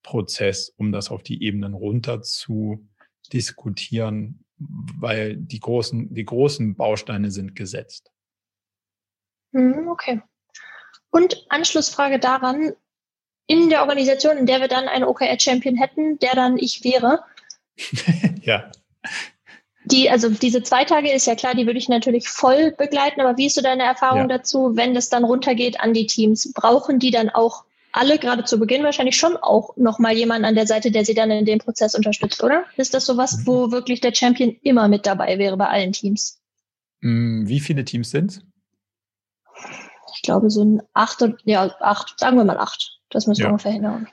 Prozess, 0.05 0.73
um 0.77 0.93
das 0.93 1.11
auf 1.11 1.25
die 1.25 1.43
Ebenen 1.43 1.75
runter 1.75 2.23
zu 2.23 2.87
diskutieren, 3.33 4.45
weil 4.57 5.37
die 5.37 5.59
großen, 5.59 6.15
die 6.15 6.25
großen 6.25 6.77
Bausteine 6.77 7.33
sind 7.33 7.57
gesetzt. 7.57 8.13
Mhm, 9.51 9.89
okay. 9.89 10.23
Und 11.11 11.47
Anschlussfrage 11.49 12.21
daran, 12.21 12.73
in 13.47 13.69
der 13.69 13.83
Organisation, 13.83 14.37
in 14.37 14.47
der 14.47 14.61
wir 14.61 14.69
dann 14.69 14.89
einen 14.89 15.05
OKR-Champion 15.05 15.77
hätten, 15.77 16.19
der 16.19 16.35
dann 16.35 16.57
ich 16.57 16.85
wäre. 16.85 17.25
ja. 18.43 18.71
Die, 19.85 20.09
also 20.09 20.31
diese 20.31 20.63
zwei 20.63 20.85
Tage 20.85 21.13
ist 21.13 21.27
ja 21.27 21.35
klar, 21.35 21.55
die 21.55 21.67
würde 21.67 21.79
ich 21.79 21.91
natürlich 21.91 22.29
voll 22.29 22.73
begleiten, 22.73 23.21
aber 23.21 23.37
wie 23.37 23.47
ist 23.47 23.55
so 23.55 23.61
deine 23.61 23.83
Erfahrung 23.83 24.31
ja. 24.31 24.39
dazu, 24.39 24.77
wenn 24.77 24.95
das 24.95 25.11
dann 25.11 25.25
runtergeht 25.25 25.79
an 25.81 25.93
die 25.93 26.07
Teams? 26.07 26.53
Brauchen 26.55 26.99
die 26.99 27.11
dann 27.11 27.29
auch 27.29 27.65
alle 27.97 28.19
gerade 28.19 28.45
zu 28.45 28.59
Beginn 28.59 28.83
wahrscheinlich 28.83 29.17
schon 29.17 29.37
auch 29.37 29.77
nochmal 29.77 30.15
jemanden 30.15 30.45
an 30.45 30.55
der 30.55 30.67
Seite, 30.67 30.91
der 30.91 31.05
sie 31.05 31.15
dann 31.15 31.31
in 31.31 31.45
dem 31.45 31.61
Prozess 31.61 31.95
unterstützt, 31.95 32.43
oder? 32.43 32.65
Ist 32.77 32.93
das 32.93 33.07
sowas, 33.07 33.39
mhm. 33.39 33.47
wo 33.47 33.71
wirklich 33.71 34.01
der 34.01 34.15
Champion 34.15 34.57
immer 34.63 34.89
mit 34.89 35.07
dabei 35.07 35.39
wäre 35.39 35.57
bei 35.57 35.69
allen 35.69 35.93
Teams? 35.93 36.41
Mm, 37.01 37.47
wie 37.47 37.61
viele 37.61 37.85
Teams 37.85 38.11
sind 38.11 38.33
es? 38.33 38.43
ich 40.17 40.23
glaube, 40.23 40.51
so 40.51 40.65
ein 40.65 40.83
acht, 40.95 41.25
ja, 41.45 41.71
acht, 41.81 42.19
sagen 42.19 42.37
wir 42.37 42.45
mal 42.45 42.59
acht. 42.59 42.99
Das 43.11 43.27
müssen 43.27 43.41
wir 43.41 43.47
ja. 43.47 43.51
ungefähr 43.51 43.73
hinhauen. 43.73 44.09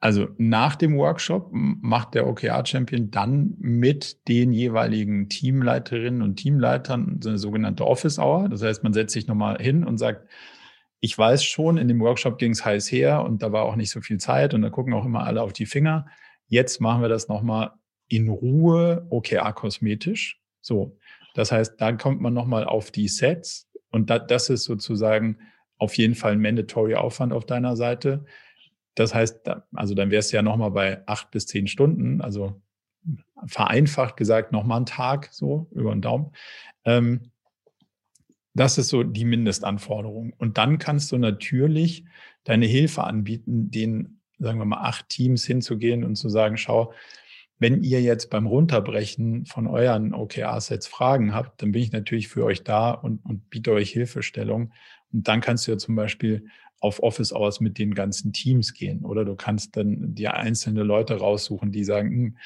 Also 0.00 0.28
nach 0.38 0.76
dem 0.76 0.96
Workshop 0.96 1.48
macht 1.50 2.14
der 2.14 2.28
OKR-Champion 2.28 3.10
dann 3.10 3.54
mit 3.58 4.28
den 4.28 4.52
jeweiligen 4.52 5.28
Teamleiterinnen 5.28 6.22
und 6.22 6.36
Teamleitern 6.36 7.18
so 7.20 7.30
eine 7.30 7.38
sogenannte 7.38 7.84
Office 7.84 8.18
Hour. 8.18 8.48
Das 8.48 8.62
heißt, 8.62 8.84
man 8.84 8.92
setzt 8.92 9.12
sich 9.12 9.26
nochmal 9.26 9.58
hin 9.60 9.84
und 9.84 9.98
sagt, 9.98 10.28
ich 11.00 11.16
weiß 11.16 11.44
schon, 11.44 11.78
in 11.78 11.88
dem 11.88 12.00
Workshop 12.00 12.38
ging 12.38 12.52
es 12.52 12.64
heiß 12.64 12.90
her 12.90 13.24
und 13.24 13.42
da 13.42 13.52
war 13.52 13.64
auch 13.64 13.76
nicht 13.76 13.90
so 13.90 14.00
viel 14.00 14.18
Zeit 14.18 14.54
und 14.54 14.62
da 14.62 14.70
gucken 14.70 14.92
auch 14.94 15.04
immer 15.04 15.24
alle 15.24 15.42
auf 15.42 15.52
die 15.52 15.66
Finger. 15.66 16.06
Jetzt 16.46 16.80
machen 16.80 17.02
wir 17.02 17.08
das 17.08 17.28
nochmal 17.28 17.72
in 18.08 18.28
Ruhe 18.28 19.06
OKR-kosmetisch. 19.10 20.40
So. 20.60 20.98
Das 21.34 21.52
heißt, 21.52 21.80
da 21.80 21.92
kommt 21.92 22.20
man 22.20 22.34
nochmal 22.34 22.64
auf 22.64 22.90
die 22.90 23.06
Sets, 23.06 23.68
und 23.90 24.10
da, 24.10 24.18
das 24.18 24.50
ist 24.50 24.64
sozusagen 24.64 25.38
auf 25.78 25.96
jeden 25.96 26.14
Fall 26.14 26.32
ein 26.32 26.40
mandatory 26.40 26.94
Aufwand 26.94 27.32
auf 27.32 27.46
deiner 27.46 27.76
Seite. 27.76 28.24
Das 28.94 29.14
heißt, 29.14 29.46
da, 29.46 29.66
also 29.74 29.94
dann 29.94 30.10
wärst 30.10 30.32
du 30.32 30.36
ja 30.36 30.42
nochmal 30.42 30.72
bei 30.72 31.06
acht 31.06 31.30
bis 31.30 31.46
zehn 31.46 31.66
Stunden, 31.68 32.20
also 32.20 32.60
vereinfacht 33.46 34.16
gesagt 34.16 34.52
nochmal 34.52 34.78
einen 34.78 34.86
Tag 34.86 35.28
so 35.30 35.68
über 35.70 35.92
den 35.92 36.02
Daumen. 36.02 36.32
Ähm, 36.84 37.30
das 38.58 38.78
ist 38.78 38.88
so 38.88 39.02
die 39.02 39.24
Mindestanforderung. 39.24 40.32
Und 40.36 40.58
dann 40.58 40.78
kannst 40.78 41.12
du 41.12 41.18
natürlich 41.18 42.04
deine 42.44 42.66
Hilfe 42.66 43.04
anbieten, 43.04 43.70
den, 43.70 44.20
sagen 44.38 44.58
wir 44.58 44.64
mal, 44.64 44.82
acht 44.82 45.08
Teams 45.08 45.44
hinzugehen 45.44 46.04
und 46.04 46.16
zu 46.16 46.28
sagen, 46.28 46.56
schau, 46.56 46.92
wenn 47.58 47.82
ihr 47.82 48.00
jetzt 48.00 48.30
beim 48.30 48.46
Runterbrechen 48.46 49.44
von 49.44 49.66
euren 49.66 50.14
OKR-Sets 50.14 50.86
Fragen 50.86 51.34
habt, 51.34 51.60
dann 51.60 51.72
bin 51.72 51.82
ich 51.82 51.92
natürlich 51.92 52.28
für 52.28 52.44
euch 52.44 52.62
da 52.62 52.90
und, 52.90 53.24
und 53.24 53.50
biete 53.50 53.72
euch 53.72 53.90
Hilfestellung. 53.90 54.72
Und 55.12 55.26
dann 55.26 55.40
kannst 55.40 55.66
du 55.66 55.72
ja 55.72 55.78
zum 55.78 55.96
Beispiel 55.96 56.46
auf 56.80 57.02
Office 57.02 57.32
Hours 57.32 57.60
mit 57.60 57.78
den 57.78 57.94
ganzen 57.94 58.32
Teams 58.32 58.74
gehen. 58.74 59.04
Oder 59.04 59.24
du 59.24 59.34
kannst 59.34 59.76
dann 59.76 60.14
dir 60.14 60.34
einzelne 60.34 60.84
Leute 60.84 61.16
raussuchen, 61.16 61.72
die 61.72 61.84
sagen, 61.84 62.10
hm, 62.10 62.36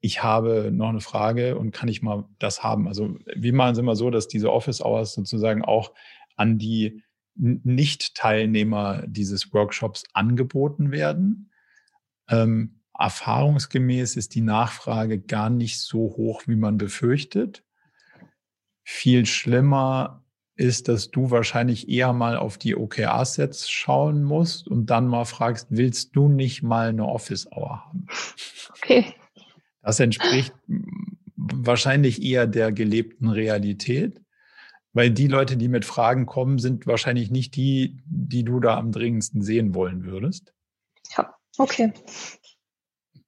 ich 0.00 0.22
habe 0.22 0.70
noch 0.72 0.88
eine 0.88 1.00
Frage 1.00 1.58
und 1.58 1.72
kann 1.72 1.88
ich 1.88 2.02
mal 2.02 2.24
das 2.38 2.62
haben. 2.62 2.88
Also 2.88 3.16
wir 3.34 3.52
machen 3.52 3.72
es 3.72 3.78
immer 3.78 3.96
so, 3.96 4.10
dass 4.10 4.28
diese 4.28 4.50
Office 4.50 4.80
Hours 4.80 5.12
sozusagen 5.12 5.62
auch 5.62 5.92
an 6.36 6.58
die 6.58 7.02
Nicht-Teilnehmer 7.34 9.04
dieses 9.06 9.52
Workshops 9.52 10.04
angeboten 10.14 10.90
werden. 10.90 11.50
Ähm, 12.28 12.80
Erfahrungsgemäß 12.98 14.16
ist 14.16 14.34
die 14.34 14.40
Nachfrage 14.40 15.20
gar 15.20 15.50
nicht 15.50 15.80
so 15.80 15.98
hoch, 16.16 16.42
wie 16.46 16.56
man 16.56 16.78
befürchtet. 16.78 17.64
Viel 18.82 19.26
schlimmer 19.26 20.24
ist, 20.54 20.88
dass 20.88 21.10
du 21.10 21.30
wahrscheinlich 21.30 21.88
eher 21.88 22.12
mal 22.12 22.36
auf 22.36 22.58
die 22.58 22.76
OKR-Sets 22.76 23.70
schauen 23.70 24.22
musst 24.22 24.68
und 24.68 24.86
dann 24.86 25.06
mal 25.06 25.24
fragst, 25.24 25.68
willst 25.70 26.14
du 26.14 26.28
nicht 26.28 26.62
mal 26.62 26.88
eine 26.90 27.06
Office-Hour 27.06 27.86
haben? 27.86 28.06
Okay. 28.76 29.14
Das 29.82 30.00
entspricht 30.00 30.52
wahrscheinlich 31.36 32.22
eher 32.22 32.46
der 32.46 32.72
gelebten 32.72 33.28
Realität, 33.28 34.20
weil 34.92 35.10
die 35.10 35.26
Leute, 35.26 35.56
die 35.56 35.68
mit 35.68 35.84
Fragen 35.84 36.26
kommen, 36.26 36.58
sind 36.58 36.86
wahrscheinlich 36.86 37.30
nicht 37.30 37.56
die, 37.56 37.98
die 38.04 38.44
du 38.44 38.60
da 38.60 38.76
am 38.76 38.92
dringendsten 38.92 39.42
sehen 39.42 39.74
wollen 39.74 40.04
würdest. 40.04 40.52
Ja, 41.16 41.34
okay. 41.58 41.92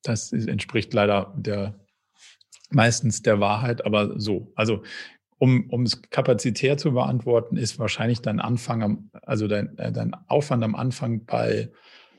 Das 0.03 0.33
entspricht 0.33 0.93
leider 0.93 1.33
der 1.37 1.79
meistens 2.73 3.23
der 3.23 3.41
Wahrheit, 3.41 3.85
aber 3.85 4.19
so. 4.19 4.53
Also 4.55 4.83
um, 5.39 5.69
um 5.71 5.83
es 5.83 6.03
kapazitär 6.03 6.77
zu 6.77 6.93
beantworten, 6.93 7.57
ist 7.57 7.79
wahrscheinlich 7.79 8.23
dein 8.23 8.41
Anfang, 8.41 8.83
am, 8.83 9.11
also 9.23 9.49
dein, 9.49 9.77
äh, 9.79 9.93
dein 9.93 10.15
Aufwand 10.29 10.63
am 10.63 10.75
Anfang 10.75 11.25
bei 11.25 11.71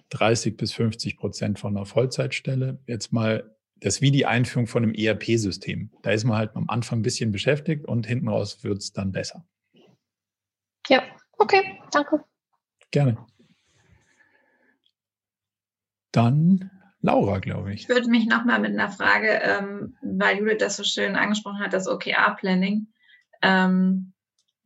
30 0.10 0.58
bis 0.58 0.74
50 0.74 1.18
Prozent 1.18 1.60
von 1.60 1.76
einer 1.76 1.86
Vollzeitstelle. 1.86 2.80
Jetzt 2.86 3.14
mal, 3.14 3.53
das 3.84 3.96
ist 3.96 4.02
wie 4.02 4.12
die 4.12 4.26
Einführung 4.26 4.66
von 4.66 4.84
einem 4.84 4.94
ERP-System. 4.94 5.92
Da 6.04 6.12
ist 6.12 6.24
man 6.24 6.38
halt 6.38 6.56
am 6.56 6.70
Anfang 6.70 7.00
ein 7.00 7.02
bisschen 7.02 7.34
beschäftigt 7.34 7.86
und 7.86 8.08
hinten 8.08 8.30
raus 8.30 8.64
wird 8.64 8.78
es 8.78 8.94
dann 8.94 9.12
besser. 9.12 9.46
Ja, 10.88 11.04
okay, 11.38 11.82
danke. 11.92 12.24
Gerne. 12.92 13.18
Dann 16.14 16.72
Laura, 17.02 17.40
glaube 17.40 17.74
ich. 17.74 17.82
Ich 17.82 17.90
würde 17.90 18.10
mich 18.10 18.26
nochmal 18.26 18.60
mit 18.60 18.72
einer 18.72 18.90
Frage, 18.90 19.42
ähm, 19.44 19.98
weil 20.02 20.38
Judith 20.38 20.60
das 20.60 20.78
so 20.78 20.86
schön 20.86 21.18
angesprochen 21.18 21.60
hat, 21.60 21.74
das 21.74 21.90
OKR-Planning. 21.90 22.88
Ähm, 23.42 24.14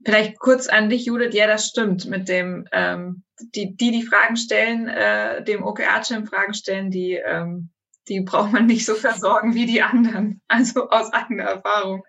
vielleicht 0.06 0.38
kurz 0.38 0.68
an 0.68 0.90
dich, 0.90 1.06
Judith. 1.06 1.34
Ja, 1.34 1.48
das 1.48 1.66
stimmt 1.66 2.06
mit 2.06 2.30
dem, 2.30 2.68
ähm, 2.72 3.24
die, 3.56 3.76
die 3.76 3.90
die 3.90 4.04
Fragen 4.04 4.38
stellen, 4.38 4.88
äh, 4.88 5.44
dem 5.44 5.64
OKR-Chim 5.64 6.28
Fragen 6.28 6.54
stellen, 6.54 6.92
die, 6.92 7.14
ähm, 7.14 7.72
die 8.08 8.22
braucht 8.22 8.52
man 8.52 8.66
nicht 8.66 8.86
so 8.86 8.96
versorgen 8.96 9.54
wie 9.54 9.66
die 9.66 9.82
anderen. 9.82 10.42
Also 10.48 10.90
aus 10.90 11.12
eigener 11.14 11.44
Erfahrung. 11.44 12.04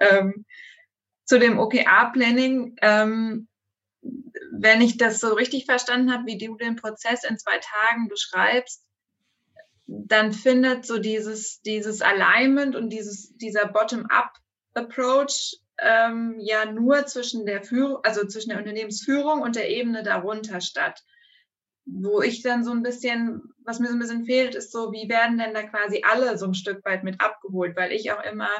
Ähm, 0.00 0.44
zu 1.24 1.38
dem 1.38 1.58
OKR-Planning, 1.58 2.76
ähm, 2.82 3.48
wenn 4.52 4.80
ich 4.80 4.98
das 4.98 5.20
so 5.20 5.34
richtig 5.34 5.64
verstanden 5.64 6.12
habe, 6.12 6.26
wie 6.26 6.38
du 6.38 6.56
den 6.56 6.76
Prozess 6.76 7.24
in 7.24 7.38
zwei 7.38 7.58
Tagen 7.58 8.08
beschreibst, 8.08 8.84
dann 9.86 10.32
findet 10.32 10.86
so 10.86 10.98
dieses, 10.98 11.60
dieses 11.62 12.00
Alignment 12.00 12.76
und 12.76 12.90
dieses, 12.90 13.36
dieser 13.36 13.66
Bottom-up-Approach 13.66 15.58
ähm, 15.78 16.36
ja 16.38 16.70
nur 16.70 17.06
zwischen 17.06 17.46
der 17.46 17.62
Führung, 17.62 17.98
also 18.02 18.26
zwischen 18.26 18.50
der 18.50 18.58
Unternehmensführung 18.58 19.42
und 19.42 19.56
der 19.56 19.70
Ebene 19.70 20.02
darunter 20.02 20.60
statt. 20.60 21.02
Wo 21.86 22.22
ich 22.22 22.42
dann 22.42 22.64
so 22.64 22.70
ein 22.70 22.82
bisschen, 22.82 23.42
was 23.64 23.78
mir 23.78 23.88
so 23.88 23.94
ein 23.94 23.98
bisschen 23.98 24.24
fehlt, 24.24 24.54
ist 24.54 24.72
so, 24.72 24.92
wie 24.92 25.08
werden 25.08 25.38
denn 25.38 25.54
da 25.54 25.62
quasi 25.62 26.02
alle 26.08 26.38
so 26.38 26.46
ein 26.46 26.54
Stück 26.54 26.84
weit 26.84 27.04
mit 27.04 27.20
abgeholt? 27.20 27.76
Weil 27.76 27.92
ich 27.92 28.10
auch 28.12 28.22
immer 28.24 28.50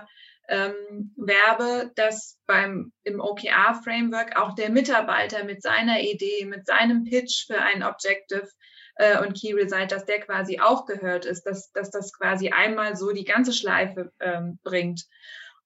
ähm, 0.49 1.15
werbe, 1.17 1.91
dass 1.97 2.39
beim 2.47 2.93
im 3.03 3.21
OKR-Framework 3.21 4.37
auch 4.37 4.55
der 4.55 4.71
Mitarbeiter 4.71 5.45
mit 5.45 5.63
seiner 5.63 6.01
Idee, 6.01 6.45
mit 6.45 6.67
seinem 6.67 7.05
Pitch 7.05 7.47
für 7.47 7.61
ein 7.61 7.83
Objective 7.83 8.49
äh, 8.97 9.19
und 9.21 9.35
Key 9.39 9.55
Result, 9.55 9.93
dass 9.93 10.05
der 10.05 10.21
quasi 10.21 10.61
auch 10.61 10.87
gehört 10.87 11.25
ist, 11.25 11.45
dass, 11.45 11.73
dass 11.73 11.91
das 11.91 12.13
quasi 12.13 12.51
einmal 12.51 12.97
so 12.97 13.13
die 13.13 13.25
ganze 13.25 13.53
Schleife 13.53 14.13
ähm, 14.21 14.59
bringt. 14.63 15.05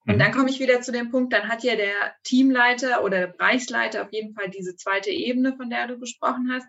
Und 0.07 0.15
mhm. 0.15 0.19
dann 0.19 0.31
komme 0.31 0.49
ich 0.49 0.59
wieder 0.59 0.81
zu 0.81 0.91
dem 0.91 1.11
Punkt, 1.11 1.33
dann 1.33 1.49
hat 1.49 1.63
ja 1.63 1.75
der 1.75 2.13
Teamleiter 2.23 3.03
oder 3.03 3.19
der 3.19 3.27
Bereichsleiter 3.27 4.03
auf 4.03 4.13
jeden 4.13 4.33
Fall 4.33 4.49
diese 4.49 4.75
zweite 4.75 5.09
Ebene, 5.09 5.55
von 5.57 5.69
der 5.69 5.87
du 5.87 5.99
gesprochen 5.99 6.49
hast. 6.51 6.67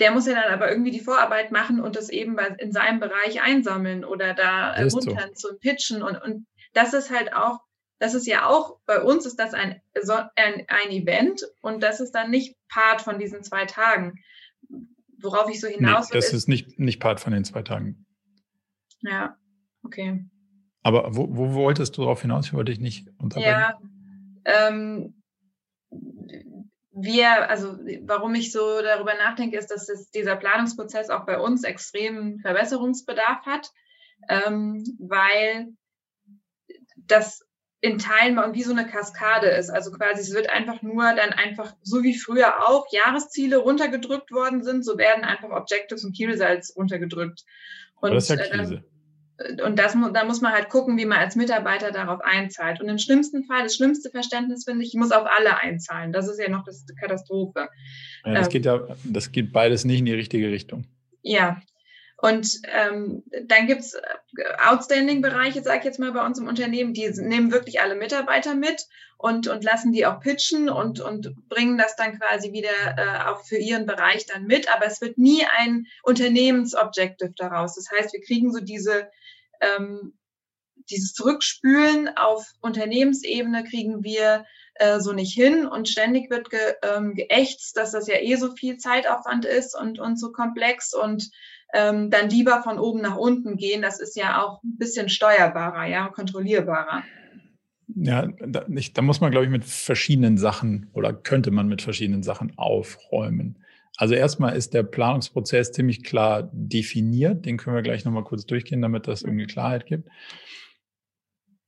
Der 0.00 0.10
muss 0.10 0.26
ja 0.26 0.34
dann 0.34 0.52
aber 0.52 0.70
irgendwie 0.70 0.90
die 0.90 1.00
Vorarbeit 1.00 1.52
machen 1.52 1.80
und 1.80 1.94
das 1.94 2.08
eben 2.08 2.38
in 2.58 2.72
seinem 2.72 3.00
Bereich 3.00 3.42
einsammeln 3.42 4.04
oder 4.04 4.34
da 4.34 4.72
ermuntern 4.72 5.30
so. 5.34 5.48
zum 5.48 5.58
Pitchen. 5.60 6.02
Und, 6.02 6.16
und 6.16 6.46
das 6.72 6.94
ist 6.94 7.10
halt 7.10 7.32
auch, 7.34 7.60
das 7.98 8.14
ist 8.14 8.26
ja 8.26 8.46
auch, 8.46 8.78
bei 8.86 9.00
uns 9.00 9.26
ist 9.26 9.38
das 9.38 9.52
ein, 9.52 9.80
ein, 10.36 10.64
ein 10.68 10.90
Event 10.90 11.42
und 11.60 11.82
das 11.82 12.00
ist 12.00 12.12
dann 12.12 12.30
nicht 12.30 12.56
Part 12.68 13.02
von 13.02 13.18
diesen 13.18 13.42
zwei 13.42 13.66
Tagen 13.66 14.14
worauf 15.22 15.50
ich 15.50 15.60
so 15.60 15.68
hinaus 15.68 16.10
nee, 16.10 16.16
das 16.16 16.26
ist, 16.28 16.32
ist 16.32 16.48
nicht, 16.48 16.78
nicht 16.78 17.00
Part 17.00 17.20
von 17.20 17.32
den 17.32 17.44
zwei 17.44 17.62
Tagen. 17.62 18.06
Ja, 19.02 19.36
okay. 19.82 20.24
Aber 20.82 21.14
wo, 21.14 21.28
wo 21.36 21.52
wolltest 21.54 21.96
du 21.96 22.02
darauf 22.02 22.22
hinaus? 22.22 22.46
Ich 22.46 22.52
wollte 22.52 22.72
dich 22.72 22.80
nicht 22.80 23.08
unterbrechen. 23.18 23.50
Ja, 23.50 23.78
ähm, 24.44 25.22
wir, 26.92 27.48
also 27.48 27.78
warum 28.02 28.34
ich 28.34 28.52
so 28.52 28.82
darüber 28.82 29.14
nachdenke, 29.14 29.56
ist, 29.56 29.70
dass 29.70 29.88
es, 29.88 30.10
dieser 30.10 30.36
Planungsprozess 30.36 31.10
auch 31.10 31.24
bei 31.24 31.38
uns 31.38 31.64
extremen 31.64 32.40
Verbesserungsbedarf 32.40 33.46
hat, 33.46 33.70
ähm, 34.28 34.84
weil 34.98 35.68
das 36.96 37.46
in 37.82 37.98
Teilen 37.98 38.38
und 38.38 38.54
wie 38.54 38.62
so 38.62 38.72
eine 38.72 38.86
Kaskade 38.86 39.48
ist. 39.48 39.70
Also 39.70 39.90
quasi, 39.92 40.20
es 40.20 40.34
wird 40.34 40.50
einfach 40.50 40.82
nur 40.82 41.04
dann 41.14 41.32
einfach, 41.32 41.74
so 41.82 42.02
wie 42.02 42.16
früher 42.16 42.68
auch, 42.68 42.86
Jahresziele 42.92 43.56
runtergedrückt 43.56 44.30
worden 44.32 44.62
sind, 44.62 44.84
so 44.84 44.98
werden 44.98 45.24
einfach 45.24 45.50
Objectives 45.50 46.04
und 46.04 46.14
Key 46.14 46.26
Results 46.26 46.76
runtergedrückt. 46.76 47.44
Und, 48.00 48.14
das 48.14 48.28
ist 48.28 48.38
ja 48.38 48.44
äh, 48.44 48.50
Krise. 48.50 48.74
Äh, 48.74 48.82
und 49.64 49.78
das, 49.78 49.96
da 50.12 50.24
muss 50.24 50.40
man 50.40 50.52
halt 50.52 50.68
gucken, 50.68 50.98
wie 50.98 51.06
man 51.06 51.18
als 51.18 51.36
Mitarbeiter 51.36 51.92
darauf 51.92 52.20
einzahlt. 52.22 52.80
Und 52.80 52.88
im 52.88 52.98
schlimmsten 52.98 53.44
Fall, 53.44 53.62
das 53.62 53.74
schlimmste 53.74 54.10
Verständnis 54.10 54.64
finde 54.64 54.84
ich, 54.84 54.90
ich 54.90 54.98
muss 54.98 55.12
auf 55.12 55.26
alle 55.26 55.58
einzahlen. 55.58 56.12
Das 56.12 56.28
ist 56.28 56.38
ja 56.38 56.50
noch 56.50 56.64
das 56.64 56.84
Katastrophe. 56.98 57.68
Ja, 58.24 58.34
das 58.34 58.46
ähm, 58.46 58.52
geht 58.52 58.66
ja, 58.66 58.80
das 59.04 59.32
geht 59.32 59.52
beides 59.52 59.84
nicht 59.84 60.00
in 60.00 60.04
die 60.04 60.14
richtige 60.14 60.50
Richtung. 60.50 60.84
Ja, 61.22 61.60
und 62.20 62.60
ähm, 62.64 63.22
dann 63.44 63.66
gibt's 63.66 63.94
äh, 63.94 64.00
Outstanding-Bereiche, 64.66 65.62
sage 65.62 65.78
ich 65.78 65.84
jetzt 65.84 65.98
mal, 65.98 66.12
bei 66.12 66.24
uns 66.24 66.38
im 66.38 66.48
Unternehmen, 66.48 66.92
die 66.92 67.08
nehmen 67.08 67.50
wirklich 67.50 67.80
alle 67.80 67.94
Mitarbeiter 67.94 68.54
mit 68.54 68.86
und, 69.16 69.48
und 69.48 69.64
lassen 69.64 69.92
die 69.92 70.04
auch 70.04 70.20
pitchen 70.20 70.68
und, 70.68 71.00
und 71.00 71.48
bringen 71.48 71.78
das 71.78 71.96
dann 71.96 72.18
quasi 72.18 72.52
wieder 72.52 72.68
äh, 72.98 73.28
auch 73.30 73.42
für 73.44 73.56
ihren 73.56 73.86
Bereich 73.86 74.26
dann 74.26 74.46
mit. 74.46 74.74
Aber 74.74 74.86
es 74.86 75.00
wird 75.00 75.16
nie 75.16 75.46
ein 75.58 75.86
Unternehmensobjective 76.02 77.32
daraus. 77.36 77.76
Das 77.76 77.90
heißt, 77.90 78.12
wir 78.12 78.20
kriegen 78.20 78.52
so 78.52 78.60
diese, 78.60 79.10
ähm, 79.62 80.12
dieses 80.90 81.14
Zurückspülen 81.14 82.16
auf 82.16 82.52
Unternehmensebene 82.60 83.64
kriegen 83.64 84.04
wir 84.04 84.44
äh, 84.74 85.00
so 85.00 85.12
nicht 85.12 85.34
hin 85.34 85.66
und 85.66 85.88
ständig 85.88 86.30
wird 86.30 86.50
ge, 86.50 86.74
ähm, 86.82 87.14
geächtzt, 87.14 87.78
dass 87.78 87.92
das 87.92 88.08
ja 88.08 88.16
eh 88.16 88.36
so 88.36 88.54
viel 88.54 88.76
Zeitaufwand 88.76 89.46
ist 89.46 89.74
und, 89.74 89.98
und 89.98 90.18
so 90.18 90.32
komplex 90.32 90.92
und 90.92 91.30
ähm, 91.74 92.10
dann 92.10 92.30
lieber 92.30 92.62
von 92.62 92.78
oben 92.78 93.00
nach 93.00 93.16
unten 93.16 93.56
gehen. 93.56 93.82
Das 93.82 94.00
ist 94.00 94.16
ja 94.16 94.42
auch 94.42 94.62
ein 94.62 94.76
bisschen 94.78 95.08
steuerbarer, 95.08 95.86
ja, 95.86 96.08
kontrollierbarer. 96.08 97.02
Ja, 97.96 98.28
da, 98.46 98.64
nicht, 98.68 98.96
da 98.96 99.02
muss 99.02 99.20
man, 99.20 99.30
glaube 99.30 99.46
ich, 99.46 99.50
mit 99.50 99.64
verschiedenen 99.64 100.38
Sachen 100.38 100.90
oder 100.92 101.12
könnte 101.12 101.50
man 101.50 101.68
mit 101.68 101.82
verschiedenen 101.82 102.22
Sachen 102.22 102.56
aufräumen. 102.56 103.58
Also 103.96 104.14
erstmal 104.14 104.56
ist 104.56 104.72
der 104.74 104.82
Planungsprozess 104.82 105.72
ziemlich 105.72 106.04
klar 106.04 106.48
definiert. 106.52 107.44
Den 107.44 107.58
können 107.58 107.76
wir 107.76 107.82
gleich 107.82 108.04
nochmal 108.04 108.24
kurz 108.24 108.46
durchgehen, 108.46 108.80
damit 108.80 109.08
das 109.08 109.22
irgendwie 109.22 109.46
Klarheit 109.46 109.86
gibt. 109.86 110.08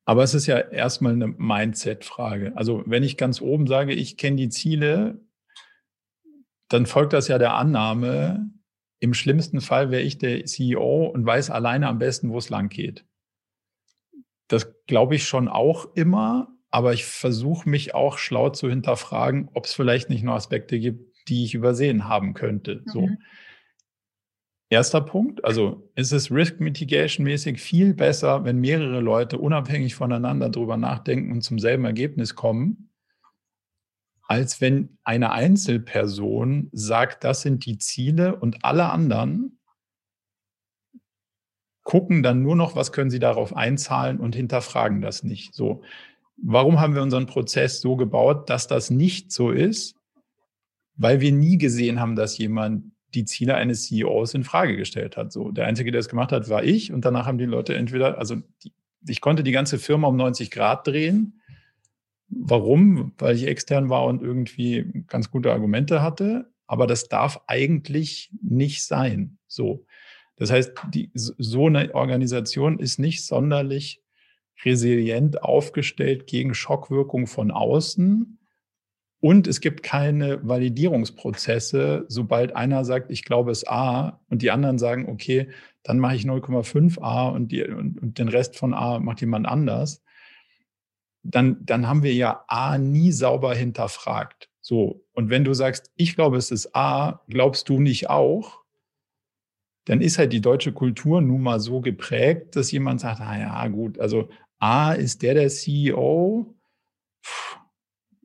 Aber 0.05 0.23
es 0.23 0.35
ist 0.35 0.47
ja 0.47 0.59
erstmal 0.59 1.13
eine 1.13 1.29
Mindset-Frage. 1.29 2.53
Also 2.57 2.83
wenn 2.87 3.03
ich 3.03 3.17
ganz 3.17 3.41
oben 3.41 3.67
sage, 3.67 3.93
ich 3.93 4.17
kenne 4.17 4.37
die 4.37 4.49
Ziele, 4.49 5.21
dann 6.69 6.87
folgt 6.87 7.13
das 7.13 7.29
ja 7.29 7.39
der 7.39 7.55
Annahme, 7.55 8.51
im 9.03 9.15
schlimmsten 9.15 9.61
Fall 9.61 9.91
wäre 9.91 10.03
ich 10.03 10.19
der 10.19 10.45
CEO 10.45 11.07
und 11.07 11.27
weiß 11.27 11.51
alleine 11.51 11.89
am 11.89 11.99
besten, 11.99 12.31
wo 12.31 12.39
es 12.39 12.51
lang 12.51 12.69
geht. 12.69 13.05
Das 14.47 14.73
glaube 14.87 15.17
ich 15.17 15.25
schon 15.25 15.49
auch 15.49 15.93
immer, 15.97 16.57
aber 16.71 16.93
ich 16.93 17.05
versuche 17.05 17.69
mich 17.69 17.97
auch 17.97 18.17
schlau 18.17 18.51
zu 18.51 18.71
hinterfragen, 18.71 19.51
ob 19.55 19.65
es 19.65 19.73
vielleicht 19.73 20.09
nicht 20.09 20.23
noch 20.23 20.35
Aspekte 20.35 20.79
gibt, 20.79 21.29
die 21.29 21.43
ich 21.45 21.55
übersehen 21.55 22.09
haben 22.09 22.33
könnte. 22.33 22.83
Mhm. 22.87 22.91
So. 22.93 23.09
Erster 24.71 25.01
Punkt, 25.01 25.45
also 25.45 25.91
ist 25.97 26.13
es 26.13 26.31
Risk 26.31 26.61
Mitigation 26.61 27.25
mäßig 27.25 27.61
viel 27.61 27.95
besser, 27.95 28.45
wenn 28.45 28.61
mehrere 28.61 29.01
Leute 29.01 29.37
unabhängig 29.37 29.97
voneinander 29.97 30.49
darüber 30.49 30.77
nachdenken 30.77 31.33
und 31.33 31.43
zum 31.43 31.59
selben 31.59 31.85
Ergebnis 31.85 32.37
kommen, 32.37 32.92
als 34.33 34.63
wenn 34.63 34.97
eine 35.05 35.31
Einzelperson 35.31 36.71
sagt, 36.73 37.23
das 37.23 37.43
sind 37.43 37.67
die 37.67 37.77
Ziele 37.77 38.35
und 38.35 38.65
alle 38.65 38.89
anderen 38.89 39.59
gucken 41.83 42.23
dann 42.23 42.41
nur 42.41 42.57
noch, 42.57 42.75
was 42.75 42.93
können 42.93 43.11
sie 43.11 43.19
darauf 43.19 43.55
einzahlen 43.55 44.19
und 44.19 44.35
hinterfragen 44.35 45.03
das 45.03 45.23
nicht. 45.23 45.55
So, 45.55 45.83
warum 46.39 46.81
haben 46.81 46.95
wir 46.95 47.03
unseren 47.03 47.27
Prozess 47.27 47.83
so 47.83 47.95
gebaut, 47.95 48.49
dass 48.49 48.69
das 48.69 48.89
nicht 48.89 49.33
so 49.33 49.51
ist? 49.51 49.97
Weil 50.97 51.21
wir 51.21 51.33
nie 51.33 51.59
gesehen 51.59 52.01
haben, 52.01 52.17
dass 52.17 52.39
jemand 52.39 52.91
die 53.13 53.27
Ziele 53.27 53.57
eines 53.57 53.85
CEOs 53.85 54.33
in 54.33 54.45
Frage 54.45 54.79
gestellt 54.79 55.19
hat. 55.19 55.31
So, 55.31 55.51
der 55.51 55.67
einzige, 55.67 55.93
der 55.93 56.01
es 56.01 56.09
gemacht 56.09 56.33
hat, 56.33 56.49
war 56.49 56.65
ich 56.65 56.91
und 56.91 57.05
danach 57.05 57.27
haben 57.27 57.37
die 57.37 57.45
Leute 57.45 57.75
entweder, 57.75 58.17
also 58.17 58.37
die, 58.65 58.73
ich 59.07 59.21
konnte 59.21 59.43
die 59.43 59.53
ganze 59.53 59.79
Firma 59.79 60.09
um 60.09 60.17
90 60.17 60.51
Grad 60.51 60.87
drehen 60.87 61.42
Warum? 62.35 63.13
Weil 63.19 63.37
ich 63.37 63.47
extern 63.47 63.91
war 63.91 64.07
und 64.07 64.23
irgendwie 64.23 65.05
ganz 65.07 65.31
gute 65.31 65.53
Argumente 65.53 66.03
hatte. 66.03 66.51
Aber 66.67 66.87
das 66.87 67.09
darf 67.09 67.41
eigentlich 67.47 68.31
nicht 68.43 68.85
sein. 68.85 69.39
So. 69.47 69.85
Das 70.37 70.51
heißt, 70.51 70.73
die, 70.93 71.11
so 71.15 71.67
eine 71.67 71.95
Organisation 71.95 72.79
ist 72.79 72.99
nicht 72.99 73.25
sonderlich 73.27 74.03
resilient 74.65 75.43
aufgestellt 75.43 76.27
gegen 76.27 76.55
Schockwirkung 76.55 77.27
von 77.27 77.51
außen. 77.51 78.39
Und 79.21 79.47
es 79.47 79.61
gibt 79.61 79.83
keine 79.83 80.41
Validierungsprozesse, 80.47 82.07
sobald 82.09 82.57
einer 82.57 82.85
sagt, 82.85 83.11
ich 83.13 83.25
glaube 83.25 83.53
es 83.53 83.67
A 83.69 84.21
und 84.29 84.43
die 84.43 84.51
anderen 84.51 84.79
sagen, 84.79 85.09
okay, 85.09 85.49
dann 85.85 85.99
mache 85.99 86.17
ich 86.17 86.25
0,5 86.25 87.01
A 87.01 87.29
und, 87.29 87.53
die, 87.53 87.63
und, 87.63 88.01
und 88.01 88.19
den 88.19 88.29
Rest 88.29 88.57
von 88.57 88.75
A 88.75 88.99
macht 88.99 89.21
jemand 89.21 89.47
anders. 89.47 90.03
Dann, 91.23 91.65
dann 91.65 91.87
haben 91.87 92.03
wir 92.03 92.15
ja 92.15 92.45
A 92.49 92.79
nie 92.79 93.13
sauber 93.13 93.55
hinterfragt. 93.55 94.51
So. 94.61 95.05
Und 95.13 95.31
wenn 95.31 95.45
du 95.45 95.55
sagst, 95.55 95.91
ich 95.97 96.15
glaube, 96.17 96.37
es 96.37 96.51
ist 96.51 96.75
A, 96.75 97.23
glaubst 97.29 97.69
du 97.69 97.81
nicht 97.81 98.11
auch? 98.11 98.63
dann 99.85 100.01
ist 100.01 100.19
halt 100.19 100.33
die 100.33 100.41
deutsche 100.41 100.73
Kultur 100.73 101.21
nun 101.21 101.43
mal 101.43 101.61
so 101.61 101.81
geprägt, 101.81 102.57
dass 102.57 102.71
jemand 102.71 103.01
sagt, 103.01 103.21
na 103.21 103.39
ja, 103.39 103.69
gut, 103.69 103.99
also 103.99 104.29
A 104.59 104.93
ist 104.93 105.23
der 105.23 105.35
der 105.35 105.49
CEO. 105.49 106.55
Puh, 107.23 107.59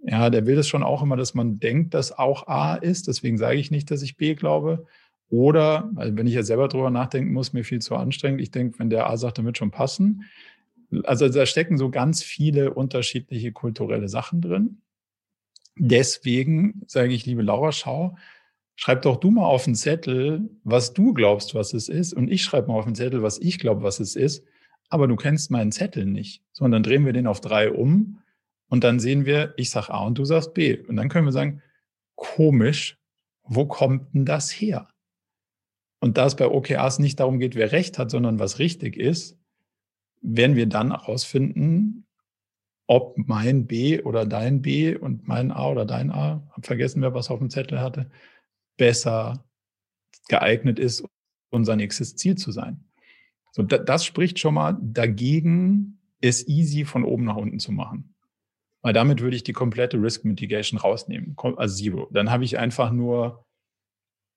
ja, 0.03 0.29
der 0.29 0.45
will 0.45 0.55
das 0.55 0.67
schon 0.67 0.83
auch 0.83 1.01
immer, 1.01 1.17
dass 1.17 1.33
man 1.33 1.59
denkt, 1.59 1.93
dass 1.93 2.11
auch 2.11 2.47
A 2.47 2.75
ist. 2.75 3.07
Deswegen 3.07 3.37
sage 3.37 3.57
ich 3.57 3.71
nicht, 3.71 3.89
dass 3.89 4.03
ich 4.03 4.17
B 4.17 4.35
glaube. 4.35 4.85
Oder, 5.29 5.89
also 5.95 6.15
wenn 6.15 6.27
ich 6.27 6.35
ja 6.35 6.43
selber 6.43 6.67
drüber 6.67 6.91
nachdenken 6.91 7.33
muss, 7.33 7.53
mir 7.53 7.63
viel 7.63 7.79
zu 7.79 7.95
anstrengend. 7.95 8.39
Ich 8.39 8.51
denke, 8.51 8.79
wenn 8.79 8.89
der 8.89 9.09
A 9.09 9.17
sagt, 9.17 9.39
dann 9.39 9.45
wird 9.45 9.57
schon 9.57 9.71
passen. 9.71 10.23
Also 11.03 11.27
da 11.29 11.45
stecken 11.45 11.77
so 11.77 11.89
ganz 11.89 12.23
viele 12.23 12.73
unterschiedliche 12.73 13.51
kulturelle 13.51 14.07
Sachen 14.07 14.41
drin. 14.41 14.81
Deswegen 15.75 16.81
sage 16.87 17.13
ich, 17.13 17.25
liebe 17.25 17.41
Laura, 17.41 17.71
schau, 17.71 18.17
schreib 18.75 19.01
doch 19.03 19.17
du 19.17 19.29
mal 19.29 19.45
auf 19.45 19.65
den 19.65 19.75
Zettel, 19.75 20.49
was 20.63 20.93
du 20.93 21.13
glaubst, 21.13 21.55
was 21.55 21.73
es 21.73 21.89
ist. 21.89 22.13
Und 22.13 22.29
ich 22.29 22.43
schreibe 22.43 22.69
mal 22.69 22.75
auf 22.75 22.85
den 22.85 22.95
Zettel, 22.95 23.21
was 23.21 23.37
ich 23.37 23.59
glaube, 23.59 23.83
was 23.83 23.99
es 23.99 24.15
ist. 24.15 24.43
Aber 24.89 25.07
du 25.07 25.15
kennst 25.15 25.51
meinen 25.51 25.71
Zettel 25.71 26.05
nicht. 26.05 26.41
Sondern 26.53 26.83
drehen 26.83 27.05
wir 27.05 27.13
den 27.13 27.27
auf 27.27 27.41
drei 27.41 27.71
um 27.71 28.19
und 28.69 28.83
dann 28.83 28.99
sehen 28.99 29.25
wir, 29.25 29.53
ich 29.57 29.69
sag 29.69 29.89
A 29.89 30.05
und 30.05 30.17
du 30.17 30.25
sagst 30.25 30.53
B. 30.53 30.77
Und 30.77 30.95
dann 30.95 31.09
können 31.09 31.25
wir 31.25 31.31
sagen, 31.31 31.61
komisch, 32.15 32.97
wo 33.43 33.65
kommt 33.65 34.13
denn 34.13 34.25
das 34.25 34.51
her? 34.51 34.89
Und 35.99 36.17
da 36.17 36.25
es 36.25 36.35
bei 36.35 36.47
OKRs 36.47 36.99
nicht 36.99 37.19
darum 37.19 37.39
geht, 37.39 37.55
wer 37.55 37.71
recht 37.71 37.97
hat, 37.97 38.11
sondern 38.11 38.39
was 38.39 38.59
richtig 38.59 38.97
ist, 38.97 39.37
werden 40.21 40.55
wir 40.55 40.67
dann 40.67 40.91
herausfinden, 40.91 42.05
ob 42.87 43.17
mein 43.17 43.67
B 43.67 44.01
oder 44.01 44.25
dein 44.25 44.61
B 44.61 44.95
und 44.95 45.27
mein 45.27 45.51
A 45.51 45.69
oder 45.69 45.85
dein 45.85 46.09
A, 46.11 46.47
hab 46.51 46.65
vergessen, 46.65 47.01
wer 47.01 47.13
was 47.13 47.29
auf 47.29 47.39
dem 47.39 47.49
Zettel 47.49 47.81
hatte, 47.81 48.09
besser 48.77 49.45
geeignet 50.29 50.79
ist, 50.79 51.05
unser 51.49 51.75
nächstes 51.75 52.15
Ziel 52.15 52.35
zu 52.35 52.51
sein. 52.51 52.85
So, 53.51 53.63
das 53.63 54.05
spricht 54.05 54.39
schon 54.39 54.53
mal 54.53 54.77
dagegen, 54.81 55.99
es 56.21 56.47
easy 56.47 56.85
von 56.85 57.03
oben 57.03 57.25
nach 57.25 57.35
unten 57.35 57.59
zu 57.59 57.71
machen. 57.71 58.15
Weil 58.81 58.93
damit 58.93 59.21
würde 59.21 59.35
ich 59.35 59.43
die 59.43 59.53
komplette 59.53 60.01
Risk 60.01 60.23
Mitigation 60.23 60.79
rausnehmen, 60.79 61.35
also 61.57 61.75
Zero. 61.75 62.07
Dann 62.11 62.31
habe 62.31 62.45
ich 62.45 62.57
einfach 62.57 62.91
nur 62.91 63.45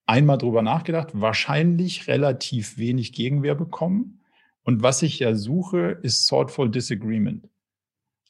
einmal 0.07 0.39
drüber 0.39 0.63
nachgedacht, 0.63 1.11
wahrscheinlich 1.13 2.09
relativ 2.09 2.79
wenig 2.79 3.13
Gegenwehr 3.13 3.55
bekommen. 3.55 4.20
Und 4.63 4.83
was 4.83 5.03
ich 5.03 5.19
ja 5.19 5.35
suche, 5.35 5.99
ist 6.03 6.27
Thoughtful 6.27 6.71
Disagreement. 6.71 7.49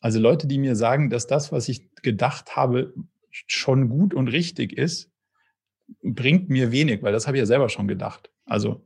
Also 0.01 0.19
Leute, 0.19 0.47
die 0.47 0.59
mir 0.59 0.77
sagen, 0.77 1.11
dass 1.11 1.27
das, 1.27 1.53
was 1.53 1.69
ich 1.69 1.95
gedacht 1.97 2.57
habe, 2.57 2.95
schon 3.31 3.89
gut 3.89 4.15
und 4.15 4.29
richtig 4.29 4.73
ist, 4.77 5.11
bringt 6.03 6.49
mir 6.49 6.73
wenig, 6.73 7.03
weil 7.03 7.13
das 7.13 7.27
habe 7.27 7.37
ich 7.37 7.41
ja 7.41 7.47
selber 7.47 7.69
schon 7.69 7.89
gedacht. 7.89 8.31
Also 8.45 8.85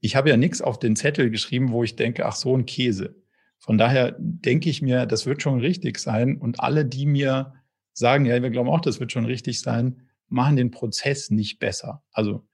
ich 0.00 0.16
habe 0.16 0.30
ja 0.30 0.36
nichts 0.36 0.60
auf 0.60 0.78
den 0.78 0.96
Zettel 0.96 1.30
geschrieben, 1.30 1.70
wo 1.70 1.84
ich 1.84 1.96
denke, 1.96 2.26
ach 2.26 2.34
so 2.34 2.56
ein 2.56 2.66
Käse. 2.66 3.16
Von 3.58 3.78
daher 3.78 4.16
denke 4.18 4.70
ich 4.70 4.82
mir, 4.82 5.06
das 5.06 5.26
wird 5.26 5.42
schon 5.42 5.60
richtig 5.60 5.98
sein. 5.98 6.36
Und 6.36 6.60
alle, 6.60 6.84
die 6.84 7.06
mir 7.06 7.54
sagen, 7.92 8.24
ja, 8.24 8.40
wir 8.40 8.50
glauben 8.50 8.68
auch, 8.68 8.80
das 8.80 9.00
wird 9.00 9.12
schon 9.12 9.24
richtig 9.24 9.60
sein, 9.60 10.08
machen 10.28 10.56
den 10.56 10.70
Prozess 10.70 11.30
nicht 11.30 11.58
besser. 11.58 12.04
Also 12.12 12.46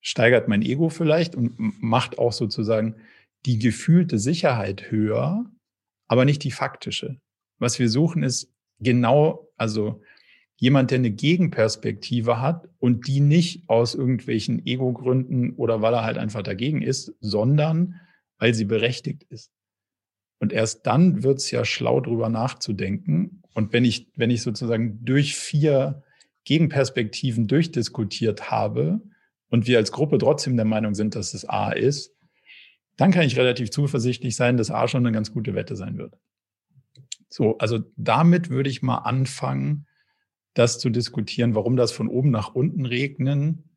steigert 0.00 0.48
mein 0.48 0.62
Ego 0.62 0.88
vielleicht 0.88 1.34
und 1.34 1.54
macht 1.58 2.18
auch 2.18 2.32
sozusagen 2.32 2.96
die 3.46 3.58
gefühlte 3.58 4.18
Sicherheit 4.18 4.90
höher, 4.90 5.46
aber 6.08 6.24
nicht 6.24 6.44
die 6.44 6.50
faktische. 6.50 7.16
Was 7.58 7.78
wir 7.78 7.88
suchen 7.88 8.22
ist 8.22 8.52
genau, 8.80 9.48
also 9.56 10.02
jemand, 10.56 10.90
der 10.90 10.98
eine 10.98 11.10
Gegenperspektive 11.10 12.40
hat 12.40 12.68
und 12.78 13.06
die 13.06 13.20
nicht 13.20 13.68
aus 13.68 13.94
irgendwelchen 13.94 14.64
Ego-Gründen 14.66 15.52
oder 15.54 15.82
weil 15.82 15.94
er 15.94 16.04
halt 16.04 16.18
einfach 16.18 16.42
dagegen 16.42 16.82
ist, 16.82 17.14
sondern 17.20 18.00
weil 18.38 18.54
sie 18.54 18.64
berechtigt 18.64 19.24
ist. 19.24 19.50
Und 20.38 20.52
erst 20.52 20.86
dann 20.86 21.22
wird 21.22 21.38
es 21.38 21.50
ja 21.50 21.64
schlau, 21.64 22.00
drüber 22.00 22.28
nachzudenken. 22.28 23.42
Und 23.54 23.72
wenn 23.72 23.84
ich, 23.84 24.08
wenn 24.16 24.30
ich 24.30 24.42
sozusagen 24.42 25.04
durch 25.04 25.36
vier 25.36 26.02
Gegenperspektiven 26.44 27.46
durchdiskutiert 27.46 28.50
habe 28.50 29.00
und 29.48 29.66
wir 29.66 29.78
als 29.78 29.92
Gruppe 29.92 30.18
trotzdem 30.18 30.56
der 30.56 30.66
Meinung 30.66 30.94
sind, 30.94 31.14
dass 31.14 31.32
es 31.32 31.48
A 31.48 31.72
ist, 31.72 32.15
dann 32.96 33.10
kann 33.10 33.26
ich 33.26 33.36
relativ 33.36 33.70
zuversichtlich 33.70 34.36
sein, 34.36 34.56
dass 34.56 34.70
A 34.70 34.88
schon 34.88 35.04
eine 35.04 35.12
ganz 35.12 35.32
gute 35.32 35.54
Wette 35.54 35.76
sein 35.76 35.98
wird. 35.98 36.18
So, 37.28 37.58
also 37.58 37.80
damit 37.96 38.50
würde 38.50 38.70
ich 38.70 38.82
mal 38.82 38.98
anfangen, 38.98 39.86
das 40.54 40.78
zu 40.78 40.88
diskutieren, 40.88 41.54
warum 41.54 41.76
das 41.76 41.92
von 41.92 42.08
oben 42.08 42.30
nach 42.30 42.54
unten 42.54 42.86
regnen 42.86 43.76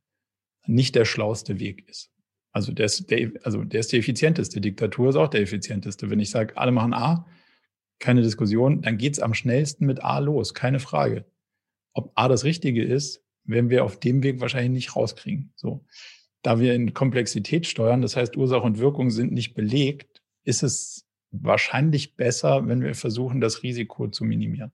nicht 0.66 0.96
der 0.96 1.06
schlauste 1.06 1.60
Weg 1.60 1.90
ist. 1.90 2.12
Also 2.52 2.72
der 2.72 2.86
ist 2.86 3.12
der, 3.12 3.32
also 3.44 3.64
der 3.64 3.82
ist 3.82 3.92
der 3.92 4.00
effizienteste. 4.00 4.62
Diktatur 4.62 5.10
ist 5.10 5.16
auch 5.16 5.28
der 5.28 5.42
effizienteste. 5.42 6.10
Wenn 6.10 6.20
ich 6.20 6.30
sage, 6.30 6.58
alle 6.58 6.72
machen 6.72 6.94
A, 6.94 7.28
keine 8.00 8.22
Diskussion, 8.22 8.82
dann 8.82 8.98
geht 8.98 9.14
es 9.14 9.20
am 9.20 9.34
schnellsten 9.34 9.86
mit 9.86 10.04
A 10.04 10.20
los, 10.20 10.54
keine 10.54 10.80
Frage. 10.80 11.26
Ob 11.94 12.12
A 12.16 12.28
das 12.28 12.44
Richtige 12.44 12.84
ist, 12.84 13.24
werden 13.44 13.70
wir 13.70 13.84
auf 13.84 14.00
dem 14.00 14.24
Weg 14.24 14.40
wahrscheinlich 14.40 14.72
nicht 14.72 14.96
rauskriegen. 14.96 15.52
So. 15.56 15.86
Da 16.42 16.60
wir 16.60 16.74
in 16.74 16.94
Komplexität 16.94 17.68
steuern, 17.68 18.02
das 18.02 18.16
heißt 18.16 18.38
Ursache 18.38 18.62
und 18.62 18.80
Wirkung 18.80 19.10
sind 19.10 19.34
nicht 19.34 19.54
belegt, 19.54 20.22
ist 20.44 20.64
es 20.64 21.06
wahrscheinlich 21.32 22.16
besser, 22.16 22.68
wenn 22.68 22.82
wir 22.82 22.96
versuchen, 22.96 23.42
das 23.42 23.64
Risiko 23.64 24.08
zu 24.08 24.24
minimieren. 24.24 24.72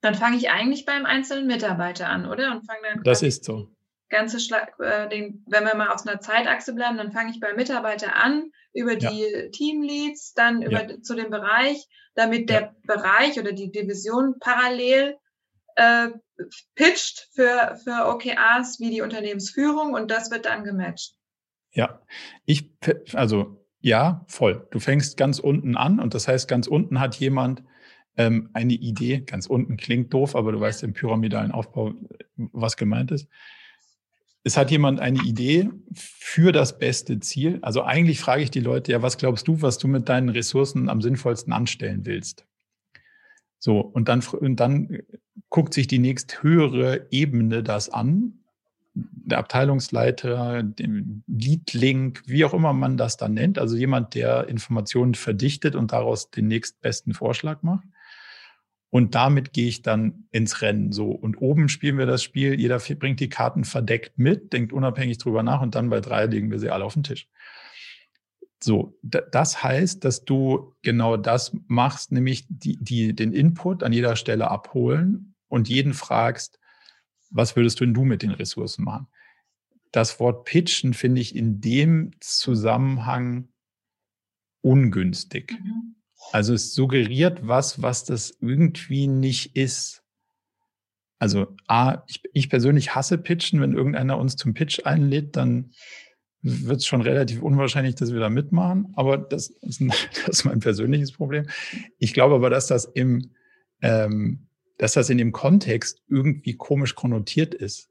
Dann 0.00 0.14
fange 0.14 0.36
ich 0.36 0.50
eigentlich 0.50 0.84
beim 0.84 1.06
einzelnen 1.06 1.46
Mitarbeiter 1.46 2.08
an, 2.08 2.26
oder? 2.26 2.52
Und 2.52 2.66
fange 2.66 2.80
dann 2.82 3.02
das 3.04 3.22
ist 3.22 3.44
so. 3.44 3.68
Ganze 4.08 4.40
Schlag, 4.40 4.74
äh, 4.80 5.08
den, 5.08 5.44
wenn 5.46 5.64
wir 5.64 5.74
mal 5.76 5.88
aus 5.88 6.06
einer 6.06 6.20
Zeitachse 6.20 6.74
bleiben, 6.74 6.98
dann 6.98 7.12
fange 7.12 7.30
ich 7.30 7.40
beim 7.40 7.56
Mitarbeiter 7.56 8.16
an, 8.16 8.50
über 8.74 8.96
die 8.96 9.06
ja. 9.06 9.48
Teamleads, 9.50 10.34
dann 10.34 10.62
über 10.62 10.90
ja. 10.90 11.00
zu 11.00 11.14
dem 11.14 11.30
Bereich, 11.30 11.86
damit 12.14 12.50
der 12.50 12.60
ja. 12.60 12.74
Bereich 12.84 13.38
oder 13.38 13.52
die 13.52 13.70
Division 13.70 14.38
parallel 14.40 15.16
äh, 15.76 16.08
pitcht 16.74 17.28
für, 17.32 17.78
für 17.82 18.08
OKRs 18.08 18.80
wie 18.80 18.90
die 18.90 19.02
Unternehmensführung 19.02 19.94
und 19.94 20.10
das 20.10 20.30
wird 20.30 20.46
dann 20.46 20.64
gematcht. 20.64 21.14
Ja, 21.72 22.00
ich, 22.44 22.70
also 23.14 23.64
ja, 23.80 24.24
voll. 24.28 24.66
Du 24.70 24.78
fängst 24.78 25.16
ganz 25.16 25.38
unten 25.38 25.76
an 25.76 25.98
und 25.98 26.14
das 26.14 26.28
heißt, 26.28 26.48
ganz 26.48 26.66
unten 26.66 27.00
hat 27.00 27.16
jemand 27.16 27.62
ähm, 28.16 28.50
eine 28.52 28.74
Idee, 28.74 29.20
ganz 29.20 29.46
unten 29.46 29.76
klingt 29.76 30.12
doof, 30.12 30.36
aber 30.36 30.52
du 30.52 30.60
weißt 30.60 30.82
im 30.82 30.92
pyramidalen 30.92 31.50
Aufbau, 31.50 31.94
was 32.36 32.76
gemeint 32.76 33.10
ist. 33.10 33.28
Es 34.44 34.56
hat 34.56 34.70
jemand 34.70 35.00
eine 35.00 35.22
Idee 35.22 35.70
für 35.94 36.52
das 36.52 36.78
beste 36.78 37.20
Ziel. 37.20 37.58
Also 37.62 37.82
eigentlich 37.82 38.20
frage 38.20 38.42
ich 38.42 38.50
die 38.50 38.60
Leute, 38.60 38.92
ja, 38.92 39.00
was 39.00 39.16
glaubst 39.16 39.46
du, 39.46 39.62
was 39.62 39.78
du 39.78 39.86
mit 39.88 40.08
deinen 40.08 40.28
Ressourcen 40.28 40.88
am 40.88 41.00
sinnvollsten 41.00 41.52
anstellen 41.52 42.04
willst? 42.04 42.44
So, 43.64 43.78
und 43.78 44.08
dann, 44.08 44.24
und 44.40 44.56
dann 44.56 45.02
guckt 45.48 45.72
sich 45.72 45.86
die 45.86 46.00
nächst 46.00 46.42
höhere 46.42 47.06
Ebene 47.12 47.62
das 47.62 47.90
an. 47.90 48.40
Der 48.92 49.38
Abteilungsleiter, 49.38 50.64
dem 50.64 51.22
Leadlink, 51.28 52.24
wie 52.26 52.44
auch 52.44 52.54
immer 52.54 52.72
man 52.72 52.96
das 52.96 53.18
dann 53.18 53.34
nennt. 53.34 53.60
Also 53.60 53.76
jemand, 53.76 54.16
der 54.16 54.48
Informationen 54.48 55.14
verdichtet 55.14 55.76
und 55.76 55.92
daraus 55.92 56.32
den 56.32 56.48
nächstbesten 56.48 57.14
Vorschlag 57.14 57.62
macht. 57.62 57.84
Und 58.90 59.14
damit 59.14 59.52
gehe 59.52 59.68
ich 59.68 59.82
dann 59.82 60.24
ins 60.32 60.60
Rennen. 60.60 60.90
So. 60.90 61.12
Und 61.12 61.36
oben 61.36 61.68
spielen 61.68 61.98
wir 61.98 62.06
das 62.06 62.24
Spiel. 62.24 62.58
Jeder 62.58 62.80
bringt 62.80 63.20
die 63.20 63.28
Karten 63.28 63.62
verdeckt 63.62 64.18
mit, 64.18 64.52
denkt 64.52 64.72
unabhängig 64.72 65.18
drüber 65.18 65.44
nach 65.44 65.62
und 65.62 65.76
dann 65.76 65.88
bei 65.88 66.00
drei 66.00 66.26
legen 66.26 66.50
wir 66.50 66.58
sie 66.58 66.70
alle 66.70 66.84
auf 66.84 66.94
den 66.94 67.04
Tisch. 67.04 67.28
So, 68.62 68.96
das 69.02 69.62
heißt, 69.62 70.04
dass 70.04 70.24
du 70.24 70.74
genau 70.82 71.16
das 71.16 71.52
machst, 71.66 72.12
nämlich 72.12 72.46
die, 72.48 72.78
die, 72.78 73.14
den 73.14 73.32
Input 73.32 73.82
an 73.82 73.92
jeder 73.92 74.14
Stelle 74.14 74.50
abholen 74.50 75.34
und 75.48 75.68
jeden 75.68 75.94
fragst, 75.94 76.60
was 77.30 77.56
würdest 77.56 77.80
du 77.80 77.84
denn 77.84 77.94
du 77.94 78.04
mit 78.04 78.22
den 78.22 78.30
Ressourcen 78.30 78.84
machen? 78.84 79.08
Das 79.90 80.20
Wort 80.20 80.44
pitchen 80.44 80.94
finde 80.94 81.20
ich 81.20 81.34
in 81.34 81.60
dem 81.60 82.12
Zusammenhang 82.20 83.48
ungünstig. 84.60 85.52
Mhm 85.60 85.96
Also 86.30 86.54
es 86.54 86.74
suggeriert 86.74 87.46
was, 87.46 87.82
was 87.82 88.04
das 88.04 88.36
irgendwie 88.40 89.08
nicht 89.08 89.56
ist. 89.56 90.04
Also 91.18 91.54
A, 91.66 92.02
ich, 92.06 92.22
ich 92.32 92.48
persönlich 92.48 92.94
hasse 92.94 93.18
Pitchen. 93.18 93.60
Wenn 93.60 93.74
irgendeiner 93.74 94.18
uns 94.18 94.36
zum 94.36 94.54
Pitch 94.54 94.84
einlädt, 94.84 95.36
dann 95.36 95.72
wird 96.42 96.78
es 96.78 96.86
schon 96.86 97.02
relativ 97.02 97.40
unwahrscheinlich, 97.40 97.94
dass 97.94 98.12
wir 98.12 98.20
da 98.20 98.28
mitmachen. 98.28 98.92
Aber 98.94 99.16
das 99.16 99.48
ist, 99.48 99.80
ein, 99.80 99.88
das 100.26 100.38
ist 100.38 100.44
mein 100.44 100.60
persönliches 100.60 101.12
Problem. 101.12 101.46
Ich 101.98 102.12
glaube 102.12 102.34
aber, 102.34 102.50
dass 102.50 102.66
das 102.66 102.84
im, 102.84 103.30
ähm, 103.80 104.46
dass 104.78 104.92
das 104.92 105.10
in 105.10 105.18
dem 105.18 105.32
Kontext 105.32 106.02
irgendwie 106.08 106.54
komisch 106.54 106.94
konnotiert 106.94 107.54
ist. 107.54 107.90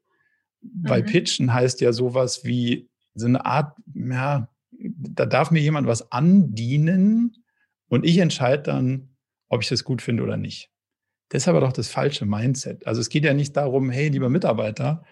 Weil 0.62 1.04
mhm. 1.04 1.08
Pitchen 1.08 1.54
heißt 1.54 1.82
ja 1.82 1.93
sowas 1.93 2.43
wie 2.43 2.89
so 3.16 3.26
eine 3.26 3.45
Art, 3.45 3.78
ja, 3.95 4.49
da 4.72 5.26
darf 5.26 5.52
mir 5.52 5.62
jemand 5.62 5.88
was 5.88 6.12
andienen 6.12 7.38
und 7.88 8.06
ich 8.06 8.18
entscheide 8.18 8.64
dann, 8.64 9.10
ob 9.49 9.62
ich 9.62 9.70
das 9.70 9.84
gut 9.84 10.02
finde 10.02 10.24
oder 10.24 10.38
nicht. 10.38 10.70
Das 11.30 11.43
ist 11.43 11.47
aber 11.47 11.62
doch 11.62 11.74
das 11.74 11.88
falsche 11.88 12.26
Mindset. 12.26 12.86
Also 12.86 12.99
es 13.02 13.10
geht 13.10 13.24
ja 13.24 13.34
nicht 13.34 13.56
darum, 13.56 13.89
hey, 13.89 14.10
lieber 14.10 14.30
Mitarbeiter, 14.30 15.04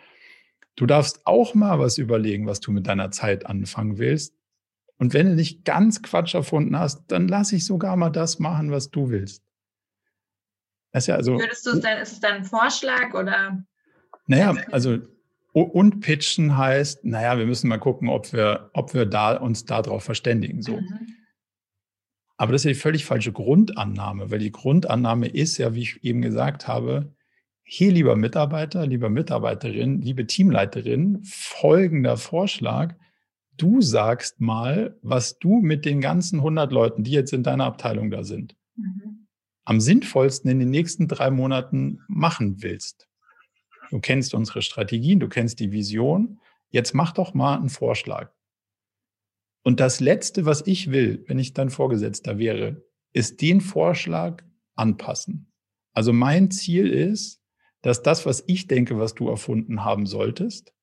du 0.80 0.86
darfst 0.86 1.28
auch 1.28 1.56
mal 1.56 1.78
was 1.78 1.98
überlegen, 1.98 2.48
was 2.48 2.62
du 2.62 2.72
mit 2.72 2.88
deiner 2.88 3.12
Zeit 3.12 3.46
anfangen 3.46 3.98
willst. 3.98 4.34
Und 4.98 5.14
wenn 5.14 5.28
du 5.28 5.36
nicht 5.36 5.66
ganz 5.66 6.02
Quatsch 6.02 6.34
erfunden 6.34 6.80
hast, 6.80 7.04
dann 7.08 7.28
lass 7.28 7.52
ich 7.52 7.66
sogar 7.66 7.98
mal 7.98 8.10
das 8.10 8.40
machen, 8.40 8.72
was 8.72 8.90
du 8.90 9.10
willst. 9.10 9.44
Das 10.92 11.04
ist 11.04 11.08
ja 11.08 11.16
also. 11.16 11.38
Würdest 11.38 11.66
du 11.66 11.72
es 11.72 11.82
dann, 11.82 11.98
ist 11.98 12.14
es 12.14 12.20
dann 12.22 12.36
ein 12.38 12.46
Vorschlag 12.46 13.14
oder? 13.14 13.62
Naja, 14.26 14.56
also 14.72 15.00
und 15.52 16.00
pitchen 16.00 16.58
heißt, 16.58 17.04
naja, 17.04 17.38
wir 17.38 17.46
müssen 17.46 17.68
mal 17.68 17.80
gucken, 17.80 18.08
ob 18.08 18.32
wir, 18.32 18.70
ob 18.74 18.94
wir 18.94 19.06
da 19.06 19.36
uns 19.36 19.66
darauf 19.66 20.04
verständigen. 20.04 20.62
So. 20.62 20.78
Mhm. 20.78 21.16
Aber 22.38 22.54
das 22.54 22.62
ist 22.62 22.66
ja 22.66 22.72
die 22.72 22.80
völlig 22.80 23.06
falsche 23.06 23.34
Grundannahme, 23.34 24.32
weil 24.32 24.40
die 24.40 24.52
Grundannahme 24.52 25.28
ist 25.28 25.58
ja, 25.58 25.76
wie 25.76 25.82
ich 25.82 26.04
eben 26.06 26.22
gesagt 26.22 26.70
habe, 26.70 27.14
hier, 27.72 27.92
lieber 27.92 28.16
Mitarbeiter, 28.16 28.88
lieber 28.88 29.12
Mitarbeiterin, 29.12 30.02
liebe 30.02 30.26
Teamleiterin, 30.26 31.20
folgender 31.24 32.18
Vorschlag. 32.18 32.96
Du 33.58 33.80
sagst 33.80 34.42
mal, 34.42 34.98
was 35.04 35.38
du 35.38 35.60
mit 35.62 35.86
den 35.86 36.02
ganzen 36.02 36.40
100 36.40 36.72
Leuten, 36.72 37.04
die 37.04 37.12
jetzt 37.12 37.32
in 37.32 37.44
deiner 37.44 37.66
Abteilung 37.66 38.10
da 38.10 38.24
sind, 38.24 38.56
mhm. 38.76 39.28
am 39.66 39.80
sinnvollsten 39.80 40.50
in 40.50 40.58
den 40.58 40.72
nächsten 40.72 41.08
drei 41.08 41.30
Monaten 41.30 42.00
machen 42.08 42.64
willst. 42.64 43.08
Du 43.92 44.00
kennst 44.00 44.34
unsere 44.34 44.64
Strategien, 44.64 45.20
du 45.20 45.30
kennst 45.30 45.60
die 45.60 45.72
Vision. 45.72 46.40
Jetzt 46.72 46.96
mach 46.96 47.12
doch 47.12 47.36
mal 47.36 47.56
einen 47.56 47.70
Vorschlag. 47.70 48.32
Und 49.62 49.80
das 49.80 50.00
Letzte, 50.00 50.48
was 50.48 50.66
ich 50.66 50.90
will, 50.90 51.24
wenn 51.28 51.38
ich 51.38 51.54
dein 51.54 51.70
Vorgesetzter 51.70 52.40
wäre, 52.40 52.84
ist 53.14 53.42
den 53.42 53.62
Vorschlag 53.62 54.44
anpassen. 54.76 55.52
Also 55.94 56.14
mein 56.14 56.50
Ziel 56.50 56.88
ist, 56.88 57.39
dass 57.82 58.02
das, 58.04 58.26
was 58.26 58.44
ich 58.48 58.68
denke, 58.68 58.98
was 59.00 59.16
du 59.16 59.30
erfunden 59.30 59.84
haben 59.84 60.06
solltest, 60.06 60.74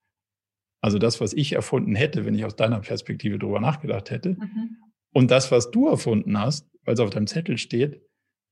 also 0.81 0.99
das, 0.99 1.21
was 1.21 1.33
ich 1.33 1.53
erfunden 1.53 1.95
hätte, 1.95 2.25
wenn 2.25 2.35
ich 2.35 2.45
aus 2.45 2.57
deiner 2.57 2.81
Perspektive 2.81 3.39
drüber 3.39 3.61
nachgedacht 3.61 4.11
hätte, 4.11 4.31
mhm. 4.31 4.77
und 5.13 5.31
das, 5.31 5.51
was 5.51 5.71
du 5.71 5.89
erfunden 5.89 6.39
hast, 6.39 6.71
weil 6.85 6.95
es 6.95 7.01
auf 7.01 7.11
deinem 7.11 7.27
Zettel 7.27 7.59
steht, 7.59 8.03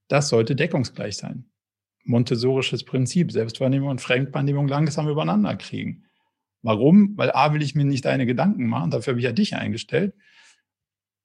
das 0.08 0.28
sollte 0.28 0.56
deckungsgleich 0.56 1.16
sein. 1.16 1.50
Montessorisches 2.04 2.84
Prinzip, 2.84 3.32
Selbstwahrnehmung 3.32 3.88
und 3.88 4.00
Fremdwahrnehmung 4.00 4.68
langsam 4.68 5.08
übereinander 5.08 5.56
kriegen. 5.56 6.04
Warum? 6.60 7.16
Weil 7.16 7.30
A 7.30 7.52
will 7.54 7.62
ich 7.62 7.74
mir 7.74 7.84
nicht 7.84 8.04
deine 8.04 8.26
Gedanken 8.26 8.66
machen, 8.66 8.90
dafür 8.90 9.12
habe 9.12 9.20
ich 9.20 9.24
ja 9.24 9.32
dich 9.32 9.54
eingestellt. 9.54 10.14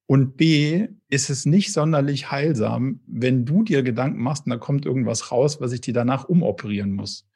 Und 0.10 0.38
B 0.38 0.88
ist 1.10 1.30
es 1.30 1.45
nicht 1.45 1.72
sonderlich 1.72 2.32
heilsam, 2.32 2.99
wenn 3.05 3.45
du 3.45 3.62
dir 3.62 3.84
Gedanken 3.84 4.24
machst 4.24 4.47
und 4.47 4.49
da 4.49 4.57
kommt 4.57 4.88
irgendwas 4.88 5.32
raus, 5.32 5.62
was 5.62 5.72
ich 5.72 5.82
dir 5.82 5.93
danach 5.93 6.28
umoperieren 6.28 6.93
muss. 6.93 7.30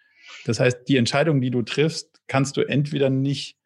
Das 0.45 0.59
heißt, 0.59 0.87
die 0.87 0.97
Entscheidung, 0.97 1.39
die 1.39 1.51
du 1.51 1.61
triffst, 1.61 2.23
kannst 2.25 2.57
du 2.57 2.61
entweder 2.61 3.11
nicht 3.11 3.59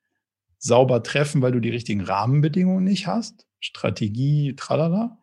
sauber 0.57 1.03
treffen, 1.03 1.41
weil 1.41 1.53
du 1.53 1.61
die 1.61 1.69
richtigen 1.69 2.01
Rahmenbedingungen 2.01 2.83
nicht 2.83 3.07
hast, 3.07 3.47
Strategie, 3.61 4.57
tralala, 4.57 5.17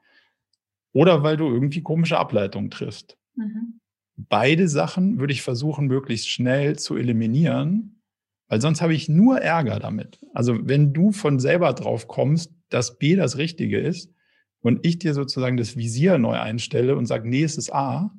oder 0.94 1.22
weil 1.22 1.36
du 1.36 1.46
irgendwie 1.52 1.82
komische 1.82 2.16
Ableitungen 2.16 2.70
triffst. 2.70 3.18
Mhm. 3.34 3.80
Beide 4.16 4.66
Sachen 4.66 5.18
würde 5.20 5.34
ich 5.34 5.42
versuchen, 5.42 5.88
möglichst 5.88 6.30
schnell 6.30 6.78
zu 6.78 6.96
eliminieren, 6.96 8.00
weil 8.48 8.62
sonst 8.62 8.80
habe 8.80 8.94
ich 8.94 9.10
nur 9.10 9.42
Ärger 9.42 9.78
damit. 9.78 10.20
Also 10.32 10.56
wenn 10.66 10.94
du 10.94 11.12
von 11.12 11.38
selber 11.38 11.74
drauf 11.74 12.08
kommst, 12.08 12.50
dass 12.74 12.98
B 12.98 13.14
das 13.14 13.38
Richtige 13.38 13.78
ist 13.78 14.12
und 14.60 14.84
ich 14.84 14.98
dir 14.98 15.14
sozusagen 15.14 15.56
das 15.56 15.76
Visier 15.76 16.18
neu 16.18 16.38
einstelle 16.38 16.96
und 16.96 17.06
sage, 17.06 17.28
nee, 17.28 17.44
es 17.44 17.56
ist 17.56 17.72
A, 17.72 18.12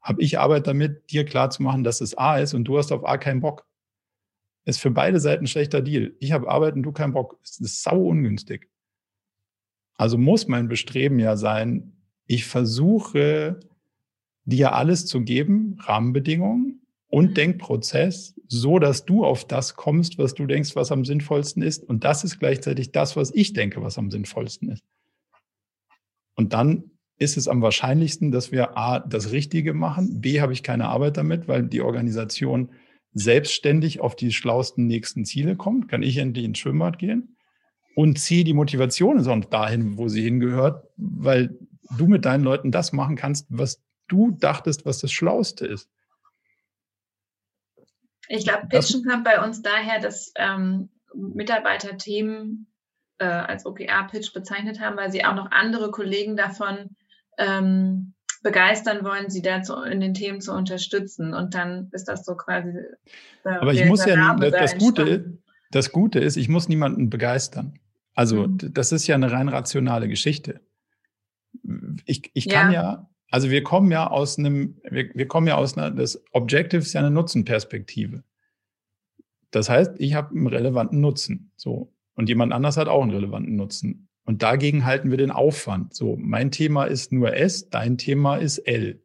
habe 0.00 0.22
ich 0.22 0.38
Arbeit 0.38 0.66
damit, 0.66 1.10
dir 1.10 1.24
klarzumachen, 1.24 1.82
dass 1.82 2.00
es 2.00 2.16
A 2.16 2.38
ist 2.38 2.54
und 2.54 2.64
du 2.64 2.78
hast 2.78 2.92
auf 2.92 3.06
A 3.06 3.16
keinen 3.16 3.40
Bock. 3.40 3.66
Ist 4.64 4.80
für 4.80 4.90
beide 4.90 5.20
Seiten 5.20 5.44
ein 5.44 5.48
schlechter 5.48 5.80
Deal. 5.80 6.14
Ich 6.20 6.32
habe 6.32 6.50
Arbeit 6.50 6.74
und 6.74 6.82
du 6.82 6.92
keinen 6.92 7.12
Bock. 7.12 7.38
Das 7.42 7.58
ist 7.58 7.82
sau 7.82 8.06
ungünstig. 8.06 8.68
Also 9.96 10.18
muss 10.18 10.48
mein 10.48 10.68
Bestreben 10.68 11.18
ja 11.18 11.36
sein, 11.36 11.96
ich 12.26 12.44
versuche 12.44 13.60
dir 14.44 14.74
alles 14.74 15.06
zu 15.06 15.22
geben, 15.22 15.78
Rahmenbedingungen 15.80 16.82
und 17.08 17.30
mhm. 17.30 17.34
Denkprozess, 17.34 18.35
so 18.48 18.78
dass 18.78 19.04
du 19.04 19.24
auf 19.24 19.44
das 19.44 19.74
kommst, 19.74 20.18
was 20.18 20.34
du 20.34 20.46
denkst, 20.46 20.76
was 20.76 20.92
am 20.92 21.04
sinnvollsten 21.04 21.62
ist. 21.62 21.84
Und 21.84 22.04
das 22.04 22.24
ist 22.24 22.38
gleichzeitig 22.38 22.92
das, 22.92 23.16
was 23.16 23.32
ich 23.34 23.52
denke, 23.52 23.82
was 23.82 23.98
am 23.98 24.10
sinnvollsten 24.10 24.70
ist. 24.70 24.84
Und 26.34 26.52
dann 26.52 26.90
ist 27.18 27.36
es 27.36 27.48
am 27.48 27.62
wahrscheinlichsten, 27.62 28.30
dass 28.30 28.52
wir 28.52 28.76
A, 28.76 29.00
das 29.00 29.32
Richtige 29.32 29.72
machen, 29.72 30.20
B, 30.20 30.40
habe 30.40 30.52
ich 30.52 30.62
keine 30.62 30.88
Arbeit 30.88 31.16
damit, 31.16 31.48
weil 31.48 31.62
die 31.62 31.80
Organisation 31.80 32.70
selbstständig 33.14 34.00
auf 34.00 34.14
die 34.14 34.32
schlausten 34.32 34.86
nächsten 34.86 35.24
Ziele 35.24 35.56
kommt, 35.56 35.88
kann 35.88 36.02
ich 36.02 36.18
endlich 36.18 36.44
ins 36.44 36.58
Schwimmbad 36.58 36.98
gehen. 36.98 37.36
Und 37.94 38.18
C, 38.18 38.44
die 38.44 38.52
Motivation 38.52 39.18
ist 39.18 39.26
auch 39.26 39.44
dahin, 39.46 39.96
wo 39.96 40.08
sie 40.08 40.22
hingehört, 40.22 40.84
weil 40.98 41.58
du 41.96 42.06
mit 42.06 42.26
deinen 42.26 42.44
Leuten 42.44 42.70
das 42.70 42.92
machen 42.92 43.16
kannst, 43.16 43.46
was 43.48 43.82
du 44.08 44.32
dachtest, 44.32 44.84
was 44.84 44.98
das 44.98 45.12
Schlauste 45.12 45.66
ist. 45.66 45.88
Ich 48.28 48.44
glaube, 48.44 48.66
Pitchen 48.68 49.04
kommt 49.04 49.24
bei 49.24 49.42
uns 49.44 49.62
daher, 49.62 50.00
dass 50.00 50.32
ähm, 50.36 50.88
Mitarbeiter 51.14 51.96
Themen 51.96 52.66
äh, 53.18 53.24
als 53.24 53.66
OKR-Pitch 53.66 54.32
bezeichnet 54.32 54.80
haben, 54.80 54.96
weil 54.96 55.10
sie 55.10 55.24
auch 55.24 55.34
noch 55.34 55.50
andere 55.50 55.90
Kollegen 55.90 56.36
davon 56.36 56.96
ähm, 57.38 58.14
begeistern 58.42 59.04
wollen, 59.04 59.30
sie 59.30 59.42
dazu 59.42 59.74
in 59.82 60.00
den 60.00 60.14
Themen 60.14 60.40
zu 60.40 60.52
unterstützen. 60.52 61.34
Und 61.34 61.54
dann 61.54 61.88
ist 61.92 62.08
das 62.08 62.24
so 62.24 62.36
quasi. 62.36 62.70
Äh, 63.44 63.48
Aber 63.48 63.72
ich 63.72 63.84
muss 63.86 64.04
ja, 64.04 64.34
das, 64.36 64.52
das 64.52 64.78
Gute, 64.78 65.38
das 65.70 65.92
Gute 65.92 66.18
ist, 66.20 66.36
ich 66.36 66.48
muss 66.48 66.68
niemanden 66.68 67.10
begeistern. 67.10 67.78
Also, 68.14 68.46
mhm. 68.46 68.58
das 68.72 68.92
ist 68.92 69.06
ja 69.06 69.14
eine 69.14 69.30
rein 69.30 69.48
rationale 69.48 70.08
Geschichte. 70.08 70.60
Ich, 72.04 72.30
ich 72.34 72.48
kann 72.48 72.72
ja, 72.72 72.82
ja 72.82 73.10
also 73.30 73.50
wir 73.50 73.62
kommen 73.62 73.90
ja 73.90 74.08
aus 74.08 74.38
einem, 74.38 74.80
wir, 74.88 75.10
wir 75.14 75.26
kommen 75.26 75.46
ja 75.46 75.56
aus 75.56 75.76
einer, 75.76 75.90
das 75.90 76.22
Objective 76.32 76.82
ist 76.82 76.92
ja 76.92 77.00
eine 77.00 77.10
Nutzenperspektive. 77.10 78.22
Das 79.50 79.68
heißt, 79.68 79.92
ich 79.98 80.14
habe 80.14 80.30
einen 80.30 80.46
relevanten 80.46 81.00
Nutzen. 81.00 81.52
So. 81.56 81.92
Und 82.14 82.28
jemand 82.28 82.52
anders 82.52 82.76
hat 82.76 82.88
auch 82.88 83.02
einen 83.02 83.12
relevanten 83.12 83.56
Nutzen. 83.56 84.08
Und 84.24 84.42
dagegen 84.42 84.84
halten 84.84 85.10
wir 85.10 85.18
den 85.18 85.30
Aufwand. 85.30 85.94
So, 85.94 86.16
mein 86.16 86.50
Thema 86.50 86.84
ist 86.84 87.12
nur 87.12 87.34
S, 87.34 87.68
dein 87.70 87.96
Thema 87.96 88.36
ist 88.36 88.58
L. 88.58 89.02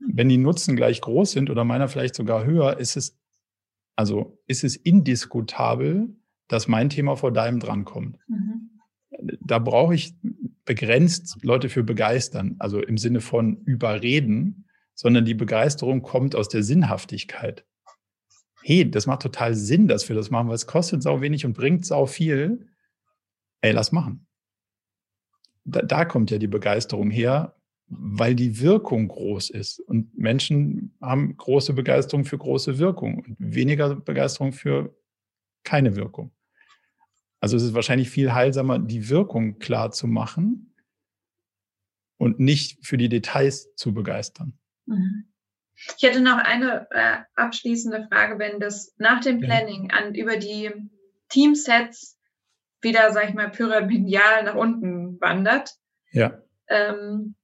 Wenn 0.00 0.28
die 0.28 0.38
Nutzen 0.38 0.76
gleich 0.76 1.00
groß 1.00 1.30
sind 1.30 1.50
oder 1.50 1.64
meiner 1.64 1.88
vielleicht 1.88 2.14
sogar 2.14 2.44
höher, 2.44 2.78
ist 2.78 2.96
es, 2.96 3.18
also 3.96 4.38
ist 4.46 4.64
es 4.64 4.76
indiskutabel, 4.76 6.08
dass 6.48 6.66
mein 6.66 6.90
Thema 6.90 7.16
vor 7.16 7.32
deinem 7.32 7.60
drankommt. 7.60 8.18
Mhm. 8.26 8.70
Da 9.40 9.58
brauche 9.58 9.94
ich 9.94 10.14
begrenzt 10.70 11.36
Leute 11.42 11.68
für 11.68 11.82
begeistern, 11.82 12.54
also 12.60 12.80
im 12.80 12.96
Sinne 12.96 13.20
von 13.20 13.56
überreden, 13.64 14.66
sondern 14.94 15.24
die 15.24 15.34
Begeisterung 15.34 16.00
kommt 16.00 16.36
aus 16.36 16.48
der 16.48 16.62
Sinnhaftigkeit. 16.62 17.66
Hey, 18.62 18.88
das 18.88 19.08
macht 19.08 19.22
total 19.22 19.56
Sinn, 19.56 19.88
dass 19.88 20.08
wir 20.08 20.14
das 20.14 20.30
machen, 20.30 20.46
weil 20.46 20.54
es 20.54 20.68
kostet 20.68 21.02
sau 21.02 21.20
wenig 21.22 21.44
und 21.44 21.54
bringt 21.54 21.84
sau 21.84 22.06
viel. 22.06 22.68
Ey, 23.62 23.72
lass 23.72 23.90
machen. 23.90 24.28
Da, 25.64 25.82
da 25.82 26.04
kommt 26.04 26.30
ja 26.30 26.38
die 26.38 26.46
Begeisterung 26.46 27.10
her, 27.10 27.56
weil 27.88 28.36
die 28.36 28.60
Wirkung 28.60 29.08
groß 29.08 29.50
ist. 29.50 29.80
Und 29.80 30.16
Menschen 30.16 30.96
haben 31.00 31.36
große 31.36 31.72
Begeisterung 31.72 32.24
für 32.24 32.38
große 32.38 32.78
Wirkung 32.78 33.24
und 33.24 33.36
weniger 33.40 33.96
Begeisterung 33.96 34.52
für 34.52 34.94
keine 35.64 35.96
Wirkung. 35.96 36.30
Also 37.40 37.56
es 37.56 37.62
ist 37.62 37.74
wahrscheinlich 37.74 38.10
viel 38.10 38.32
heilsamer, 38.32 38.78
die 38.78 39.08
Wirkung 39.08 39.58
klar 39.58 39.90
zu 39.90 40.06
machen 40.06 40.74
und 42.18 42.38
nicht 42.38 42.84
für 42.86 42.98
die 42.98 43.08
Details 43.08 43.74
zu 43.74 43.94
begeistern. 43.94 44.58
Mhm. 44.86 45.32
Ich 45.96 46.02
hätte 46.02 46.20
noch 46.20 46.36
eine 46.36 46.86
äh, 46.90 47.18
abschließende 47.34 48.06
Frage, 48.12 48.38
wenn 48.38 48.60
das 48.60 48.94
nach 48.98 49.20
dem 49.20 49.40
Planning 49.40 49.88
ja. 49.88 49.96
an 49.96 50.14
über 50.14 50.36
die 50.36 50.70
Teamsets 51.30 52.18
wieder, 52.82 53.10
sag 53.12 53.30
ich 53.30 53.34
mal, 53.34 53.50
pyramidal 53.50 54.44
nach 54.44 54.54
unten 54.54 55.18
wandert. 55.20 55.74
Ja. 56.12 56.42
ähm, 56.68 57.36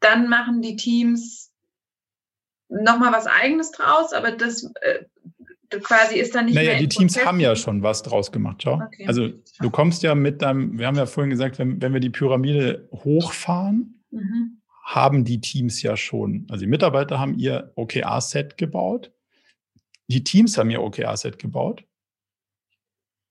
dann 0.00 0.28
machen 0.28 0.60
die 0.60 0.76
Teams 0.76 1.52
nochmal 2.68 3.12
was 3.12 3.26
Eigenes 3.26 3.70
draus, 3.70 4.12
aber 4.12 4.32
das 4.32 4.70
äh, 4.80 5.04
quasi 5.82 6.16
ist 6.16 6.34
dann 6.34 6.46
nicht 6.46 6.54
naja, 6.54 6.70
mehr. 6.70 6.76
Naja, 6.76 6.86
die 6.86 6.96
Teams 6.96 7.24
haben 7.24 7.40
ja 7.40 7.56
schon 7.56 7.82
was 7.82 8.02
draus 8.02 8.32
gemacht, 8.32 8.62
schau. 8.62 8.74
Okay. 8.74 9.06
Also 9.06 9.28
du 9.60 9.70
kommst 9.70 10.02
ja 10.02 10.14
mit 10.14 10.42
deinem, 10.42 10.78
wir 10.78 10.86
haben 10.86 10.96
ja 10.96 11.06
vorhin 11.06 11.30
gesagt, 11.30 11.58
wenn, 11.58 11.80
wenn 11.80 11.92
wir 11.92 12.00
die 12.00 12.10
Pyramide 12.10 12.88
hochfahren, 12.92 14.02
mhm. 14.10 14.60
haben 14.82 15.24
die 15.24 15.40
Teams 15.40 15.82
ja 15.82 15.96
schon, 15.96 16.46
also 16.48 16.60
die 16.64 16.70
Mitarbeiter 16.70 17.18
haben 17.18 17.38
ihr 17.38 17.72
OKR-Set 17.76 18.56
gebaut, 18.56 19.12
die 20.08 20.24
Teams 20.24 20.56
haben 20.58 20.70
ihr 20.70 20.82
OKR-Set 20.82 21.38
gebaut. 21.38 21.84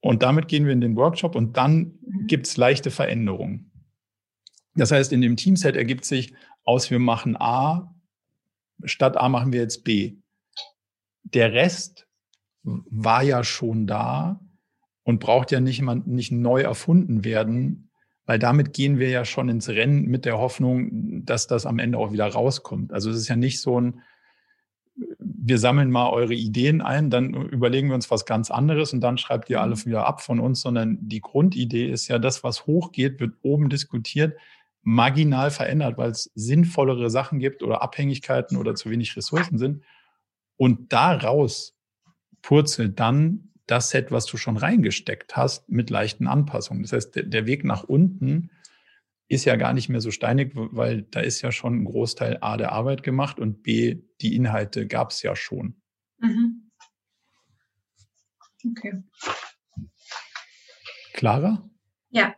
Und 0.00 0.22
damit 0.22 0.46
gehen 0.46 0.66
wir 0.66 0.72
in 0.72 0.80
den 0.80 0.94
Workshop 0.94 1.34
und 1.34 1.56
dann 1.56 1.98
mhm. 2.06 2.26
gibt 2.26 2.46
es 2.46 2.56
leichte 2.56 2.90
Veränderungen. 2.90 3.72
Das 4.76 4.92
heißt, 4.92 5.12
in 5.12 5.22
dem 5.22 5.36
Teamset 5.36 5.74
ergibt 5.74 6.04
sich 6.04 6.34
aus, 6.64 6.90
wir 6.90 6.98
machen 6.98 7.36
A, 7.36 7.94
statt 8.84 9.16
A 9.16 9.28
machen 9.28 9.52
wir 9.52 9.60
jetzt 9.60 9.84
B. 9.84 10.16
Der 11.24 11.52
Rest 11.52 12.05
war 12.66 13.22
ja 13.22 13.44
schon 13.44 13.86
da 13.86 14.40
und 15.04 15.20
braucht 15.20 15.52
ja 15.52 15.60
nicht, 15.60 15.80
mal, 15.82 16.02
nicht 16.04 16.32
neu 16.32 16.62
erfunden 16.62 17.24
werden, 17.24 17.90
weil 18.26 18.38
damit 18.38 18.72
gehen 18.72 18.98
wir 18.98 19.08
ja 19.08 19.24
schon 19.24 19.48
ins 19.48 19.68
Rennen 19.68 20.06
mit 20.06 20.24
der 20.24 20.38
Hoffnung, 20.38 21.24
dass 21.24 21.46
das 21.46 21.64
am 21.64 21.78
Ende 21.78 21.98
auch 21.98 22.12
wieder 22.12 22.26
rauskommt. 22.26 22.92
Also 22.92 23.10
es 23.10 23.16
ist 23.16 23.28
ja 23.28 23.36
nicht 23.36 23.60
so 23.60 23.80
ein, 23.80 24.00
wir 25.18 25.58
sammeln 25.58 25.90
mal 25.90 26.10
eure 26.10 26.34
Ideen 26.34 26.80
ein, 26.80 27.10
dann 27.10 27.34
überlegen 27.34 27.88
wir 27.88 27.94
uns 27.94 28.10
was 28.10 28.26
ganz 28.26 28.50
anderes 28.50 28.92
und 28.92 29.00
dann 29.00 29.16
schreibt 29.18 29.48
ihr 29.48 29.60
alles 29.60 29.84
mhm. 29.86 29.90
wieder 29.90 30.06
ab 30.06 30.22
von 30.22 30.40
uns, 30.40 30.60
sondern 30.60 30.98
die 31.00 31.20
Grundidee 31.20 31.88
ist 31.88 32.08
ja, 32.08 32.18
das, 32.18 32.42
was 32.42 32.66
hochgeht, 32.66 33.20
wird 33.20 33.34
oben 33.42 33.68
diskutiert, 33.68 34.36
marginal 34.82 35.50
verändert, 35.50 35.98
weil 35.98 36.10
es 36.10 36.30
sinnvollere 36.34 37.10
Sachen 37.10 37.38
gibt 37.38 37.62
oder 37.62 37.82
Abhängigkeiten 37.82 38.56
oder 38.56 38.74
zu 38.74 38.90
wenig 38.90 39.16
Ressourcen 39.16 39.58
sind. 39.58 39.82
Und 40.56 40.92
daraus 40.92 41.75
purzelt 42.46 43.00
dann 43.00 43.50
das 43.66 43.90
Set, 43.90 44.12
was 44.12 44.24
du 44.24 44.36
schon 44.36 44.56
reingesteckt 44.56 45.36
hast, 45.36 45.68
mit 45.68 45.90
leichten 45.90 46.28
Anpassungen. 46.28 46.84
Das 46.84 46.92
heißt, 46.92 47.16
der, 47.16 47.24
der 47.24 47.44
Weg 47.44 47.64
nach 47.64 47.82
unten 47.82 48.52
ist 49.26 49.44
ja 49.46 49.56
gar 49.56 49.72
nicht 49.72 49.88
mehr 49.88 50.00
so 50.00 50.12
steinig, 50.12 50.52
weil 50.54 51.02
da 51.02 51.18
ist 51.18 51.42
ja 51.42 51.50
schon 51.50 51.80
ein 51.80 51.84
Großteil 51.84 52.38
A 52.42 52.56
der 52.56 52.70
Arbeit 52.70 53.02
gemacht 53.02 53.40
und 53.40 53.64
B, 53.64 54.00
die 54.20 54.36
Inhalte 54.36 54.86
gab 54.86 55.10
es 55.10 55.22
ja 55.22 55.34
schon. 55.34 55.82
Mhm. 56.18 56.70
Okay. 58.70 59.02
Clara? 61.14 61.68
Ja. 62.10 62.36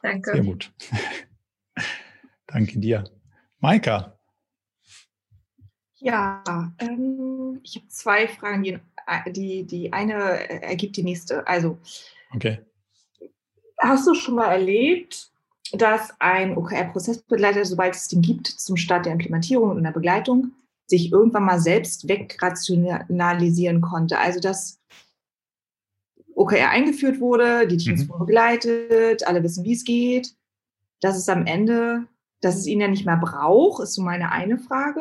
Danke. 0.00 0.30
Sehr 0.32 0.42
gut. 0.42 0.72
Danke 2.46 2.78
dir. 2.78 3.04
Maika. 3.58 4.15
Ja, 5.98 6.42
ähm, 6.78 7.60
ich 7.62 7.76
habe 7.76 7.88
zwei 7.88 8.28
Fragen. 8.28 8.62
Die, 8.62 8.78
die, 9.28 9.64
die 9.64 9.92
eine 9.92 10.14
ergibt 10.62 10.96
die 10.96 11.02
nächste. 11.02 11.46
Also, 11.46 11.78
okay. 12.34 12.60
Hast 13.78 14.06
du 14.06 14.14
schon 14.14 14.34
mal 14.34 14.50
erlebt, 14.50 15.30
dass 15.72 16.12
ein 16.18 16.56
OKR-Prozessbegleiter, 16.56 17.64
sobald 17.64 17.94
es 17.94 18.08
den 18.08 18.22
gibt, 18.22 18.46
zum 18.46 18.76
Start 18.76 19.06
der 19.06 19.12
Implementierung 19.12 19.70
und 19.70 19.82
der 19.82 19.92
Begleitung, 19.92 20.52
sich 20.86 21.12
irgendwann 21.12 21.44
mal 21.44 21.60
selbst 21.60 22.08
wegrationalisieren 22.08 23.80
konnte. 23.80 24.18
Also 24.18 24.40
dass 24.40 24.80
OKR 26.34 26.70
eingeführt 26.70 27.18
wurde, 27.18 27.66
die 27.66 27.76
Teams 27.76 28.04
mhm. 28.04 28.08
wurden 28.10 28.26
begleitet, 28.26 29.26
alle 29.26 29.42
wissen, 29.42 29.64
wie 29.64 29.72
es 29.72 29.84
geht, 29.84 30.34
dass 31.00 31.16
es 31.16 31.28
am 31.28 31.46
Ende, 31.46 32.06
dass 32.40 32.56
es 32.56 32.66
ihn 32.66 32.80
ja 32.80 32.88
nicht 32.88 33.06
mehr 33.06 33.16
braucht, 33.16 33.82
ist 33.82 33.94
so 33.94 34.02
meine 34.02 34.30
eine 34.30 34.58
Frage. 34.58 35.00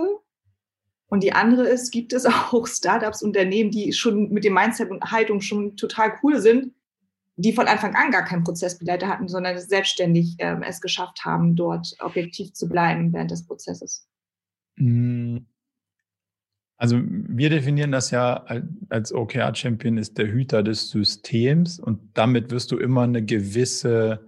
Und 1.16 1.24
die 1.24 1.32
andere 1.32 1.66
ist, 1.66 1.91
gibt 1.91 2.11
es 2.11 2.26
auch 2.51 2.68
Startups, 2.68 3.24
Unternehmen, 3.24 3.72
die 3.72 3.93
schon 3.93 4.32
mit 4.32 4.43
dem 4.43 4.53
Mindset 4.53 4.91
und 4.91 5.01
Haltung 5.01 5.39
schon 5.39 5.78
total 5.78 6.11
cool 6.22 6.41
sind, 6.41 6.74
die 7.38 7.53
von 7.53 7.68
Anfang 7.68 7.95
an 7.95 8.11
gar 8.11 8.26
keinen 8.26 8.43
Prozessbegleiter 8.43 9.07
hatten, 9.07 9.30
sondern 9.30 9.57
selbstständig 9.57 10.36
ähm, 10.39 10.61
es 10.61 10.82
geschafft 10.82 11.24
haben, 11.24 11.55
dort 11.55 11.95
objektiv 12.01 12.51
zu 12.51 12.68
bleiben 12.68 13.13
während 13.13 13.32
des 13.32 13.47
Prozesses? 13.47 14.09
Hm. 14.76 15.45
Also 16.76 16.99
wir 17.01 17.49
definieren 17.49 17.93
das 17.93 18.11
ja 18.11 18.45
als 18.89 19.13
OKR-Champion 19.13 19.97
ist 19.97 20.18
der 20.18 20.28
Hüter 20.28 20.63
des 20.63 20.89
Systems 20.89 21.80
und 21.80 22.01
damit 22.13 22.51
wirst 22.51 22.74
du 22.74 22.78
immer 22.78 23.03
eine 23.03 23.24
gewisse, 23.24 24.25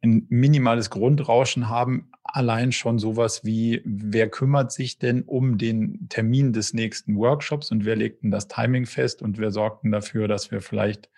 ein 0.00 0.26
minimales 0.28 0.90
Grundrauschen 0.90 1.68
haben, 1.68 2.10
allein 2.22 2.72
schon 2.72 2.98
sowas 2.98 3.44
wie, 3.44 3.82
wer 3.84 4.28
kümmert 4.28 4.70
sich 4.70 4.98
denn 4.98 5.22
um 5.22 5.58
den 5.58 6.08
Termin 6.08 6.52
des 6.52 6.72
nächsten 6.72 7.16
Workshops 7.16 7.70
und 7.70 7.84
wer 7.84 7.96
legt 7.96 8.22
denn 8.22 8.30
das 8.30 8.48
Timing 8.48 8.86
fest 8.86 9.22
und 9.22 9.38
wer 9.38 9.50
sorgt 9.50 9.84
denn 9.84 9.92
dafür, 9.92 10.28
dass 10.28 10.50
wir 10.50 10.60
vielleicht 10.60 11.10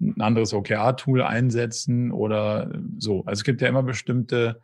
ein 0.00 0.20
anderes 0.20 0.52
OKR-Tool 0.52 1.22
einsetzen 1.22 2.10
oder 2.10 2.70
so. 2.98 3.24
Also 3.24 3.40
es 3.40 3.44
gibt 3.44 3.62
ja 3.62 3.68
immer 3.68 3.82
bestimmte 3.82 4.60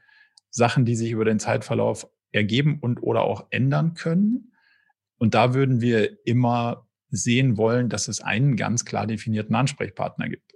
Sachen, 0.50 0.84
die 0.84 0.96
sich 0.96 1.12
über 1.12 1.24
den 1.24 1.38
Zeitverlauf 1.38 2.08
ergeben 2.32 2.78
und 2.80 3.02
oder 3.02 3.22
auch 3.22 3.46
ändern 3.50 3.94
können. 3.94 4.52
Und 5.18 5.34
da 5.34 5.54
würden 5.54 5.80
wir 5.80 6.26
immer 6.26 6.88
sehen 7.10 7.56
wollen, 7.56 7.88
dass 7.88 8.08
es 8.08 8.20
einen 8.20 8.56
ganz 8.56 8.84
klar 8.84 9.06
definierten 9.06 9.54
Ansprechpartner 9.54 10.28
gibt. 10.28 10.54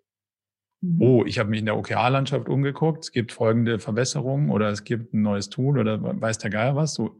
Mhm. 0.84 1.00
Oh, 1.00 1.24
ich 1.24 1.38
habe 1.38 1.50
mich 1.50 1.60
in 1.60 1.66
der 1.66 1.76
OKR-Landschaft 1.76 2.48
umgeguckt, 2.48 3.04
es 3.04 3.12
gibt 3.12 3.32
folgende 3.32 3.78
Verbesserungen 3.78 4.50
oder 4.50 4.68
es 4.68 4.84
gibt 4.84 5.14
ein 5.14 5.22
neues 5.22 5.48
Tool 5.48 5.78
oder 5.78 6.00
weiß 6.20 6.38
der 6.38 6.50
Geier 6.50 6.76
was. 6.76 6.94
So, 6.94 7.18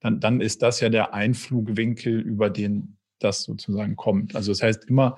dann, 0.00 0.20
dann 0.20 0.40
ist 0.40 0.62
das 0.62 0.80
ja 0.80 0.88
der 0.88 1.14
Einflugwinkel, 1.14 2.20
über 2.20 2.50
den 2.50 2.98
das 3.18 3.44
sozusagen 3.44 3.96
kommt. 3.96 4.36
Also 4.36 4.52
das 4.52 4.62
heißt 4.62 4.84
immer, 4.90 5.16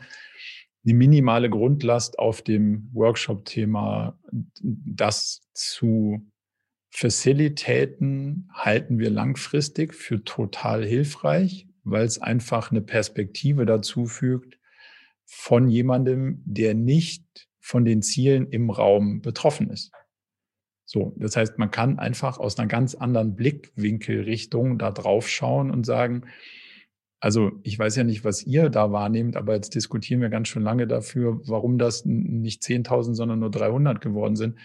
eine 0.85 0.95
minimale 0.95 1.51
Grundlast 1.51 2.19
auf 2.19 2.43
dem 2.43 2.89
Workshop-Thema, 2.93 4.17
das 4.63 5.43
zu 5.53 6.25
facilitaten, 6.91 8.49
halten 8.55 8.99
wir 8.99 9.11
langfristig 9.11 9.95
für 9.95 10.23
total 10.23 10.85
hilfreich, 10.85 11.67
weil 11.83 12.07
es 12.07 12.23
einfach 12.23 12.71
eine 12.71 12.81
Perspektive 12.81 13.67
dazu 13.67 14.07
fügt 14.07 14.59
von 15.25 15.69
jemandem, 15.69 16.43
der 16.47 16.75
nicht 16.75 17.48
von 17.69 17.85
den 17.85 18.01
Zielen 18.01 18.49
im 18.49 18.71
Raum 18.71 19.21
betroffen 19.21 19.69
ist. 19.69 19.93
So, 20.87 21.15
das 21.19 21.37
heißt, 21.37 21.59
man 21.59 21.71
kann 21.71 21.99
einfach 21.99 22.39
aus 22.39 22.59
einer 22.59 22.67
ganz 22.67 22.95
anderen 22.95 23.37
Blickwinkelrichtung 23.37 24.79
da 24.79 24.91
drauf 24.91 25.29
schauen 25.29 25.71
und 25.71 25.85
sagen, 25.85 26.25
also 27.21 27.53
ich 27.65 27.79
weiß 27.79 27.97
ja 27.97 28.05
nicht, 28.05 28.25
was 28.25 28.43
ihr 28.43 28.71
da 28.71 28.91
wahrnehmt, 28.91 29.37
aber 29.37 29.55
jetzt 29.55 29.75
diskutieren 29.75 30.23
wir 30.23 30.31
ganz 30.31 30.49
schön 30.49 30.63
lange 30.63 30.87
dafür, 30.87 31.43
warum 31.47 31.77
das 31.77 32.07
nicht 32.07 32.63
10.000, 32.63 33.13
sondern 33.13 33.41
nur 33.41 33.51
300 33.51 34.01
geworden 34.01 34.37
sind. 34.37 34.59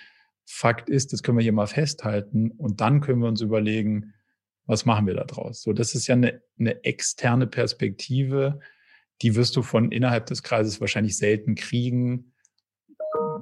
Fakt 0.45 0.89
ist, 0.89 1.12
das 1.12 1.24
können 1.24 1.38
wir 1.38 1.43
hier 1.43 1.51
mal 1.51 1.68
festhalten 1.68 2.51
und 2.51 2.80
dann 2.80 3.01
können 3.01 3.20
wir 3.20 3.28
uns 3.28 3.41
überlegen, 3.41 4.14
was 4.66 4.86
machen 4.86 5.08
wir 5.08 5.16
da 5.16 5.26
draus? 5.26 5.62
So, 5.62 5.74
das 5.74 5.93
ist 5.93 6.08
ja 6.08 6.16
eine, 6.16 6.41
eine 6.58 6.86
externe 6.86 7.47
Perspektive, 7.47 8.62
die 9.22 9.36
wirst 9.36 9.58
du 9.58 9.62
von 9.62 9.91
innerhalb 9.91 10.28
des 10.28 10.41
Kreises 10.41 10.80
wahrscheinlich 10.80 11.18
selten 11.18 11.56
kriegen, 11.56 12.33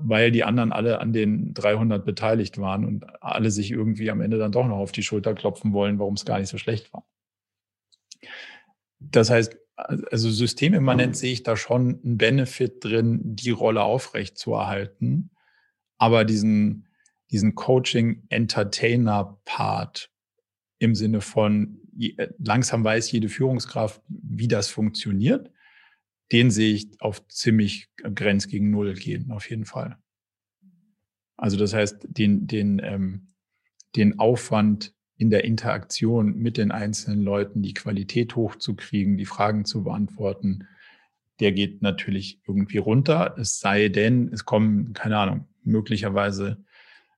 weil 0.04 0.32
die 0.32 0.44
anderen 0.44 0.72
alle 0.72 1.00
an 1.00 1.14
den 1.14 1.54
300 1.54 2.04
beteiligt 2.06 2.58
waren 2.58 2.86
und 2.86 3.06
alle 3.22 3.52
sich 3.52 3.72
irgendwie 3.72 4.12
am 4.12 4.20
Ende 4.22 4.38
dann 4.38 4.52
doch 4.52 4.68
noch 4.68 4.78
auf 4.78 4.92
die 4.92 5.04
Schulter 5.04 5.34
klopfen 5.34 5.72
wollen, 5.74 6.00
warum 6.00 6.16
es 6.16 6.26
gar 6.26 6.40
nicht 6.40 6.50
so 6.50 6.58
schlecht 6.58 6.92
war. 6.94 7.06
Das 9.00 9.30
heißt, 9.30 9.58
also 9.76 10.30
systemimmanent 10.30 11.18
sehe 11.18 11.34
ich 11.34 11.44
da 11.44 11.58
schon 11.58 12.02
einen 12.04 12.18
Benefit 12.18 12.84
drin, 12.84 13.22
die 13.24 13.52
Rolle 13.52 13.84
aufrecht 13.84 14.38
zu 14.38 14.54
erhalten. 14.54 15.30
Aber 15.98 16.26
diesen, 16.26 16.88
diesen 17.32 17.56
Coaching-Entertainer-Part 17.56 20.12
im 20.80 20.96
Sinne 20.96 21.22
von 21.22 21.78
langsam 22.38 22.84
weiß 22.84 23.12
jede 23.12 23.30
Führungskraft, 23.30 24.02
wie 24.08 24.48
das 24.48 24.70
funktioniert, 24.70 25.52
den 26.32 26.52
sehe 26.52 26.74
ich 26.74 27.02
auf 27.02 27.28
ziemlich 27.28 27.90
Grenz 27.98 28.48
gegen 28.48 28.72
Null 28.72 28.94
gehen, 28.94 29.32
auf 29.32 29.50
jeden 29.50 29.66
Fall. 29.66 29.98
Also 31.38 31.58
das 31.58 31.74
heißt, 31.74 32.08
den, 32.10 32.48
den, 32.48 32.80
ähm, 32.84 33.28
den 33.96 34.20
Aufwand 34.20 34.94
in 35.18 35.30
der 35.30 35.44
Interaktion 35.44 36.38
mit 36.38 36.58
den 36.58 36.72
einzelnen 36.72 37.22
Leuten 37.22 37.62
die 37.62 37.74
Qualität 37.74 38.36
hochzukriegen, 38.36 39.18
die 39.18 39.26
Fragen 39.26 39.66
zu 39.66 39.84
beantworten, 39.84 40.68
der 41.40 41.52
geht 41.52 41.82
natürlich 41.82 42.40
irgendwie 42.48 42.78
runter. 42.78 43.36
Es 43.38 43.60
sei 43.60 43.90
denn, 43.90 44.32
es 44.32 44.46
kommen, 44.46 44.94
keine 44.94 45.18
Ahnung, 45.18 45.48
möglicherweise 45.64 46.64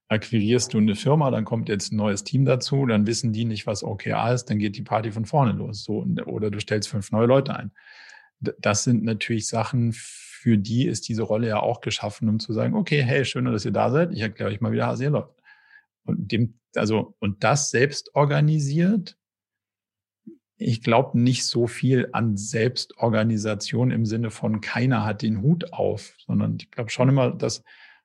akquirierst 0.08 0.74
du 0.74 0.78
eine 0.78 0.96
Firma, 0.96 1.30
dann 1.30 1.44
kommt 1.44 1.68
jetzt 1.68 1.92
ein 1.92 1.96
neues 1.96 2.24
Team 2.24 2.44
dazu, 2.44 2.86
dann 2.86 3.06
wissen 3.06 3.32
die 3.32 3.44
nicht, 3.44 3.66
was 3.66 3.82
OKR 3.82 4.32
ist, 4.32 4.46
dann 4.46 4.58
geht 4.58 4.76
die 4.76 4.82
Party 4.82 5.12
von 5.12 5.24
vorne 5.24 5.52
los. 5.52 5.84
So, 5.84 6.06
oder 6.26 6.50
du 6.50 6.60
stellst 6.60 6.88
fünf 6.88 7.10
neue 7.10 7.26
Leute 7.26 7.56
ein. 7.56 7.72
Das 8.40 8.84
sind 8.84 9.04
natürlich 9.04 9.46
Sachen, 9.46 9.92
für 9.92 10.58
die 10.58 10.86
ist 10.86 11.08
diese 11.08 11.22
Rolle 11.22 11.48
ja 11.48 11.60
auch 11.60 11.80
geschaffen, 11.80 12.28
um 12.28 12.38
zu 12.38 12.52
sagen, 12.52 12.74
okay, 12.74 13.02
hey, 13.02 13.24
schön, 13.24 13.46
dass 13.46 13.64
ihr 13.64 13.72
da 13.72 13.90
seid. 13.90 14.12
Ich 14.12 14.20
erkläre 14.20 14.50
euch 14.50 14.60
mal, 14.60 14.72
wie 14.72 14.76
der 14.76 14.88
Hase 14.88 15.08
läuft. 15.08 15.40
und 16.04 16.30
dem, 16.32 16.58
also, 16.76 17.16
und 17.20 17.44
das 17.44 17.70
selbst 17.70 18.14
organisiert, 18.14 19.16
ich 20.56 20.82
glaube 20.82 21.18
nicht 21.18 21.46
so 21.46 21.66
viel 21.66 22.08
an 22.12 22.36
Selbstorganisation 22.36 23.90
im 23.90 24.06
Sinne 24.06 24.30
von 24.30 24.60
keiner 24.60 25.04
hat 25.04 25.22
den 25.22 25.42
Hut 25.42 25.72
auf, 25.72 26.14
sondern 26.18 26.56
ich 26.60 26.70
glaube 26.70 26.90
schon 26.90 27.08
immer, 27.08 27.30
dass 27.32 27.62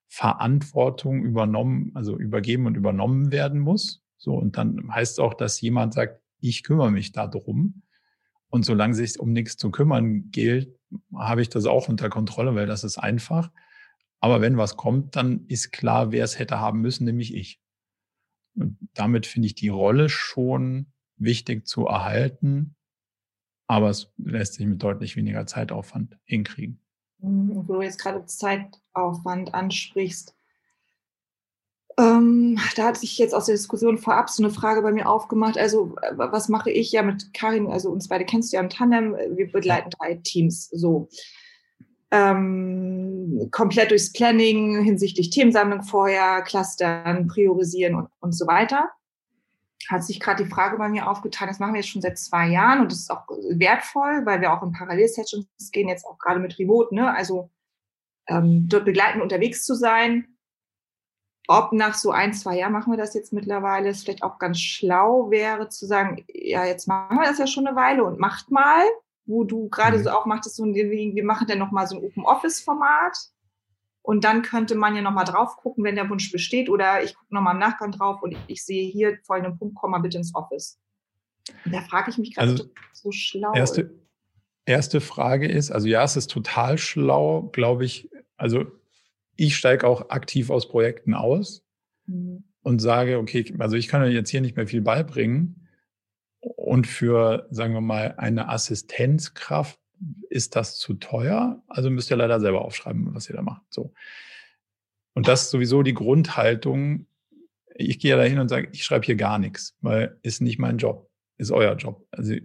Verantwortung 0.07 1.23
übernommen, 1.23 1.91
also 1.93 2.17
übergeben 2.17 2.65
und 2.65 2.75
übernommen 2.75 3.31
werden 3.31 3.59
muss. 3.59 4.01
So, 4.17 4.33
und 4.33 4.57
dann 4.57 4.93
heißt 4.93 5.13
es 5.13 5.19
auch, 5.19 5.35
dass 5.35 5.61
jemand 5.61 5.93
sagt, 5.93 6.21
ich 6.41 6.63
kümmere 6.63 6.91
mich 6.91 7.11
darum. 7.11 7.83
Und 8.49 8.65
solange 8.65 8.95
sich 8.95 9.19
um 9.19 9.31
nichts 9.31 9.57
zu 9.57 9.71
kümmern 9.71 10.31
gilt, 10.31 10.75
habe 11.15 11.41
ich 11.41 11.49
das 11.49 11.65
auch 11.65 11.87
unter 11.87 12.09
Kontrolle, 12.09 12.55
weil 12.55 12.65
das 12.65 12.83
ist 12.83 12.97
einfach. 12.97 13.51
Aber 14.19 14.41
wenn 14.41 14.57
was 14.57 14.75
kommt, 14.75 15.15
dann 15.15 15.45
ist 15.47 15.71
klar, 15.71 16.11
wer 16.11 16.23
es 16.23 16.39
hätte 16.39 16.59
haben 16.59 16.81
müssen, 16.81 17.05
nämlich 17.05 17.33
ich. 17.33 17.61
Und 18.55 18.77
damit 18.93 19.25
finde 19.25 19.45
ich 19.45 19.55
die 19.55 19.69
Rolle 19.69 20.09
schon 20.09 20.91
wichtig 21.15 21.67
zu 21.67 21.85
erhalten, 21.85 22.75
aber 23.67 23.89
es 23.89 24.11
lässt 24.17 24.55
sich 24.55 24.65
mit 24.65 24.81
deutlich 24.81 25.15
weniger 25.15 25.45
Zeitaufwand 25.45 26.17
hinkriegen. 26.25 26.81
Mhm, 27.19 27.67
wo 27.67 27.73
du 27.73 27.81
jetzt 27.81 27.99
gerade 27.99 28.25
Zeitaufwand 28.25 29.53
ansprichst, 29.53 30.35
ähm, 31.99 32.57
da 32.77 32.85
hat 32.85 32.97
sich 32.97 33.17
jetzt 33.17 33.35
aus 33.35 33.47
der 33.47 33.55
Diskussion 33.55 33.97
vorab 33.97 34.29
so 34.29 34.41
eine 34.41 34.53
Frage 34.53 34.81
bei 34.81 34.93
mir 34.93 35.09
aufgemacht. 35.09 35.57
Also, 35.57 35.95
was 36.13 36.47
mache 36.47 36.71
ich 36.71 36.93
ja 36.93 37.03
mit 37.03 37.33
Karin? 37.33 37.67
Also, 37.67 37.89
uns 37.89 38.07
beide 38.07 38.23
kennst 38.23 38.53
du 38.53 38.55
ja 38.55 38.63
im 38.63 38.69
Tandem. 38.69 39.17
Wir 39.35 39.51
begleiten 39.51 39.89
drei 39.89 40.15
Teams 40.15 40.69
so. 40.69 41.09
Ähm, 42.11 43.49
komplett 43.51 43.91
durchs 43.91 44.13
Planning 44.13 44.81
hinsichtlich 44.81 45.29
Themensammlung 45.29 45.83
vorher, 45.83 46.41
Clustern, 46.41 47.27
Priorisieren 47.27 47.95
und, 47.95 48.07
und 48.21 48.31
so 48.31 48.47
weiter. 48.47 48.89
Hat 49.89 50.03
sich 50.03 50.19
gerade 50.19 50.43
die 50.43 50.49
Frage 50.49 50.77
bei 50.77 50.89
mir 50.89 51.07
aufgetan, 51.07 51.49
das 51.49 51.59
machen 51.59 51.73
wir 51.73 51.81
jetzt 51.81 51.89
schon 51.89 52.01
seit 52.01 52.17
zwei 52.17 52.47
Jahren 52.47 52.79
und 52.79 52.91
das 52.91 52.99
ist 52.99 53.11
auch 53.11 53.27
wertvoll, 53.27 54.25
weil 54.25 54.41
wir 54.41 54.53
auch 54.53 54.63
in 54.63 54.71
Parallelsessions 54.71 55.45
gehen, 55.71 55.87
jetzt 55.87 56.05
auch 56.05 56.17
gerade 56.17 56.39
mit 56.39 56.57
Remote, 56.57 56.95
ne? 56.95 57.13
Also 57.13 57.51
ähm, 58.27 58.67
dort 58.67 58.85
begleiten 58.85 59.21
unterwegs 59.21 59.63
zu 59.63 59.75
sein, 59.75 60.38
ob 61.49 61.73
nach 61.73 61.95
so 61.95 62.11
ein, 62.11 62.31
zwei 62.31 62.59
Jahren 62.59 62.73
machen 62.73 62.93
wir 62.93 62.97
das 62.97 63.15
jetzt 63.15 63.33
mittlerweile, 63.33 63.89
es 63.89 64.03
vielleicht 64.03 64.21
auch 64.21 64.37
ganz 64.37 64.59
schlau 64.59 65.31
wäre 65.31 65.67
zu 65.67 65.87
sagen, 65.87 66.23
ja, 66.31 66.63
jetzt 66.63 66.87
machen 66.87 67.17
wir 67.17 67.27
das 67.27 67.39
ja 67.39 67.47
schon 67.47 67.65
eine 67.65 67.75
Weile 67.75 68.03
und 68.03 68.19
macht 68.19 68.51
mal, 68.51 68.83
wo 69.25 69.43
du 69.43 69.67
gerade 69.67 69.97
mhm. 69.97 70.03
so 70.03 70.11
auch 70.11 70.27
machtest, 70.27 70.57
so, 70.57 70.63
wir 70.63 71.23
machen 71.23 71.47
dann 71.47 71.57
nochmal 71.57 71.87
so 71.87 71.97
ein 71.97 72.03
Open 72.03 72.23
Office 72.23 72.61
Format 72.61 73.17
und 74.03 74.23
dann 74.23 74.43
könnte 74.43 74.75
man 74.75 74.95
ja 74.95 75.01
nochmal 75.01 75.25
drauf 75.25 75.57
gucken, 75.57 75.83
wenn 75.83 75.95
der 75.95 76.07
Wunsch 76.11 76.31
besteht 76.31 76.69
oder 76.69 77.03
ich 77.03 77.15
gucke 77.15 77.33
nochmal 77.33 77.55
im 77.55 77.59
Nachgang 77.59 77.91
drauf 77.91 78.21
und 78.21 78.37
ich 78.45 78.63
sehe 78.63 78.87
hier 78.87 79.17
folgenden 79.23 79.57
Punkt, 79.57 79.75
komm 79.75 79.89
mal 79.89 79.99
bitte 79.99 80.17
ins 80.17 80.35
Office. 80.35 80.77
Und 81.65 81.73
da 81.73 81.81
frage 81.81 82.11
ich 82.11 82.19
mich 82.19 82.35
gerade, 82.35 82.51
also, 82.51 82.65
so 82.93 83.11
schlau 83.11 83.53
erste, 83.53 83.89
Erste 84.65 85.01
Frage 85.01 85.47
ist, 85.47 85.71
also 85.71 85.87
ja, 85.87 86.03
es 86.03 86.15
ist 86.15 86.29
total 86.29 86.77
schlau, 86.77 87.49
glaube 87.53 87.85
ich, 87.85 88.07
also 88.37 88.65
ich 89.39 89.55
steige 89.55 89.87
auch 89.87 90.09
aktiv 90.09 90.49
aus 90.49 90.67
Projekten 90.67 91.13
aus 91.13 91.65
mhm. 92.07 92.43
und 92.61 92.79
sage, 92.79 93.17
okay, 93.17 93.53
also 93.57 93.77
ich 93.77 93.87
kann 93.87 94.01
euch 94.01 94.13
jetzt 94.13 94.29
hier 94.29 94.41
nicht 94.41 94.57
mehr 94.57 94.67
viel 94.67 94.81
beibringen. 94.81 95.67
Und 96.41 96.87
für, 96.87 97.47
sagen 97.49 97.73
wir 97.73 97.81
mal, 97.81 98.15
eine 98.17 98.49
Assistenzkraft 98.49 99.79
ist 100.29 100.57
das 100.57 100.77
zu 100.77 100.93
teuer. 100.95 101.63
Also 101.67 101.89
müsst 101.89 102.11
ihr 102.11 102.17
leider 102.17 102.41
selber 102.41 102.63
aufschreiben, 102.63 103.13
was 103.13 103.29
ihr 103.29 103.35
da 103.35 103.41
macht. 103.41 103.63
So. 103.69 103.93
Und 105.13 105.29
das 105.29 105.43
ist 105.43 105.51
sowieso 105.51 105.83
die 105.83 105.93
Grundhaltung. 105.93 107.07
Ich 107.75 107.99
gehe 107.99 108.17
da 108.17 108.23
hin 108.23 108.39
und 108.39 108.49
sage, 108.49 108.67
ich 108.73 108.83
schreibe 108.83 109.05
hier 109.05 109.15
gar 109.15 109.39
nichts, 109.39 109.77
weil 109.79 110.17
ist 110.21 110.41
nicht 110.41 110.59
mein 110.59 110.77
Job, 110.77 111.09
ist 111.37 111.51
euer 111.51 111.75
Job. 111.75 112.05
Also, 112.11 112.35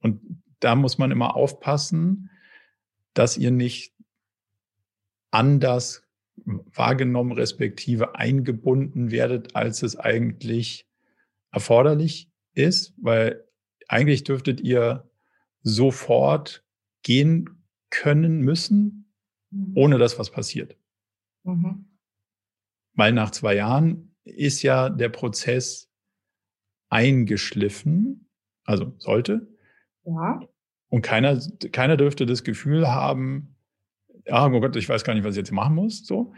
und 0.00 0.42
da 0.60 0.74
muss 0.74 0.96
man 0.96 1.10
immer 1.10 1.36
aufpassen, 1.36 2.30
dass 3.12 3.36
ihr 3.36 3.50
nicht 3.50 3.94
anders 5.30 6.02
wahrgenommen, 6.44 7.32
respektive 7.32 8.14
eingebunden 8.16 9.10
werdet, 9.10 9.54
als 9.56 9.82
es 9.82 9.96
eigentlich 9.96 10.86
erforderlich 11.52 12.30
ist, 12.54 12.94
weil 12.96 13.44
eigentlich 13.88 14.24
dürftet 14.24 14.60
ihr 14.60 15.10
sofort 15.62 16.64
gehen 17.02 17.64
können 17.90 18.40
müssen, 18.40 19.12
mhm. 19.50 19.72
ohne 19.74 19.98
dass 19.98 20.18
was 20.18 20.30
passiert. 20.30 20.76
Mhm. 21.44 21.86
Weil 22.94 23.12
nach 23.12 23.30
zwei 23.30 23.54
Jahren 23.54 24.14
ist 24.24 24.62
ja 24.62 24.90
der 24.90 25.08
Prozess 25.08 25.90
eingeschliffen, 26.88 28.28
also 28.64 28.94
sollte. 28.98 29.48
Ja. 30.04 30.40
Und 30.88 31.02
keiner, 31.02 31.40
keiner 31.72 31.96
dürfte 31.96 32.26
das 32.26 32.42
Gefühl 32.42 32.88
haben, 32.88 33.49
ja, 34.30 34.46
oh 34.46 34.60
Gott, 34.60 34.76
ich 34.76 34.88
weiß 34.88 35.04
gar 35.04 35.14
nicht, 35.14 35.24
was 35.24 35.34
ich 35.34 35.38
jetzt 35.38 35.52
machen 35.52 35.74
muss. 35.74 36.06
So. 36.06 36.32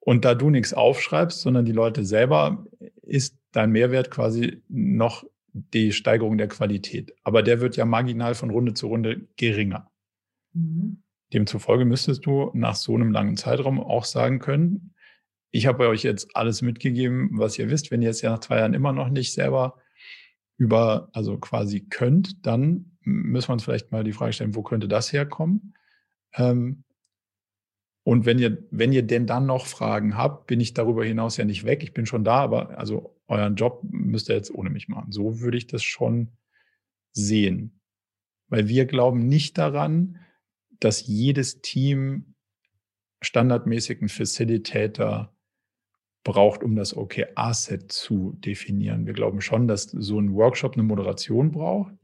Und 0.00 0.24
da 0.24 0.34
du 0.34 0.50
nichts 0.50 0.74
aufschreibst, 0.74 1.40
sondern 1.40 1.64
die 1.64 1.72
Leute 1.72 2.04
selber, 2.04 2.66
ist 3.02 3.38
dein 3.52 3.72
Mehrwert 3.72 4.10
quasi 4.10 4.62
noch 4.68 5.24
die 5.52 5.92
Steigerung 5.92 6.38
der 6.38 6.48
Qualität. 6.48 7.12
Aber 7.24 7.42
der 7.42 7.60
wird 7.60 7.76
ja 7.76 7.84
marginal 7.84 8.34
von 8.34 8.50
Runde 8.50 8.74
zu 8.74 8.86
Runde 8.86 9.26
geringer. 9.36 9.90
Mhm. 10.52 11.02
Demzufolge 11.32 11.84
müsstest 11.84 12.26
du 12.26 12.50
nach 12.54 12.74
so 12.74 12.94
einem 12.94 13.12
langen 13.12 13.36
Zeitraum 13.36 13.80
auch 13.80 14.04
sagen 14.04 14.40
können, 14.40 14.94
ich 15.52 15.66
habe 15.66 15.88
euch 15.88 16.04
jetzt 16.04 16.36
alles 16.36 16.62
mitgegeben, 16.62 17.30
was 17.32 17.58
ihr 17.58 17.70
wisst. 17.70 17.90
Wenn 17.90 18.02
ihr 18.02 18.08
jetzt 18.08 18.22
ja 18.22 18.30
nach 18.30 18.40
zwei 18.40 18.58
Jahren 18.58 18.74
immer 18.74 18.92
noch 18.92 19.08
nicht 19.08 19.32
selber 19.32 19.78
über, 20.56 21.08
also 21.12 21.38
quasi 21.38 21.80
könnt, 21.80 22.46
dann 22.46 22.92
müssen 23.02 23.48
wir 23.48 23.54
uns 23.54 23.64
vielleicht 23.64 23.90
mal 23.90 24.04
die 24.04 24.12
Frage 24.12 24.32
stellen, 24.32 24.54
wo 24.54 24.62
könnte 24.62 24.86
das 24.86 25.12
herkommen? 25.12 25.74
Ähm, 26.34 26.84
und 28.10 28.26
wenn 28.26 28.40
ihr, 28.40 28.58
wenn 28.72 28.92
ihr 28.92 29.04
denn 29.04 29.28
dann 29.28 29.46
noch 29.46 29.66
Fragen 29.66 30.16
habt, 30.16 30.48
bin 30.48 30.58
ich 30.58 30.74
darüber 30.74 31.04
hinaus 31.04 31.36
ja 31.36 31.44
nicht 31.44 31.64
weg. 31.64 31.84
Ich 31.84 31.94
bin 31.94 32.06
schon 32.06 32.24
da, 32.24 32.38
aber 32.40 32.76
also 32.76 33.16
euren 33.28 33.54
Job 33.54 33.82
müsst 33.84 34.28
ihr 34.28 34.34
jetzt 34.34 34.52
ohne 34.52 34.68
mich 34.68 34.88
machen. 34.88 35.12
So 35.12 35.38
würde 35.38 35.56
ich 35.56 35.68
das 35.68 35.84
schon 35.84 36.32
sehen. 37.12 37.80
Weil 38.48 38.66
wir 38.66 38.86
glauben 38.86 39.28
nicht 39.28 39.58
daran, 39.58 40.18
dass 40.80 41.06
jedes 41.06 41.60
Team 41.60 42.34
standardmäßig 43.22 44.00
einen 44.00 44.08
Facilitator 44.08 45.32
braucht, 46.24 46.64
um 46.64 46.74
das 46.74 46.96
OKR-Set 46.96 47.92
zu 47.92 48.32
definieren. 48.40 49.06
Wir 49.06 49.12
glauben 49.12 49.40
schon, 49.40 49.68
dass 49.68 49.84
so 49.84 50.18
ein 50.18 50.34
Workshop 50.34 50.72
eine 50.72 50.82
Moderation 50.82 51.52
braucht, 51.52 51.94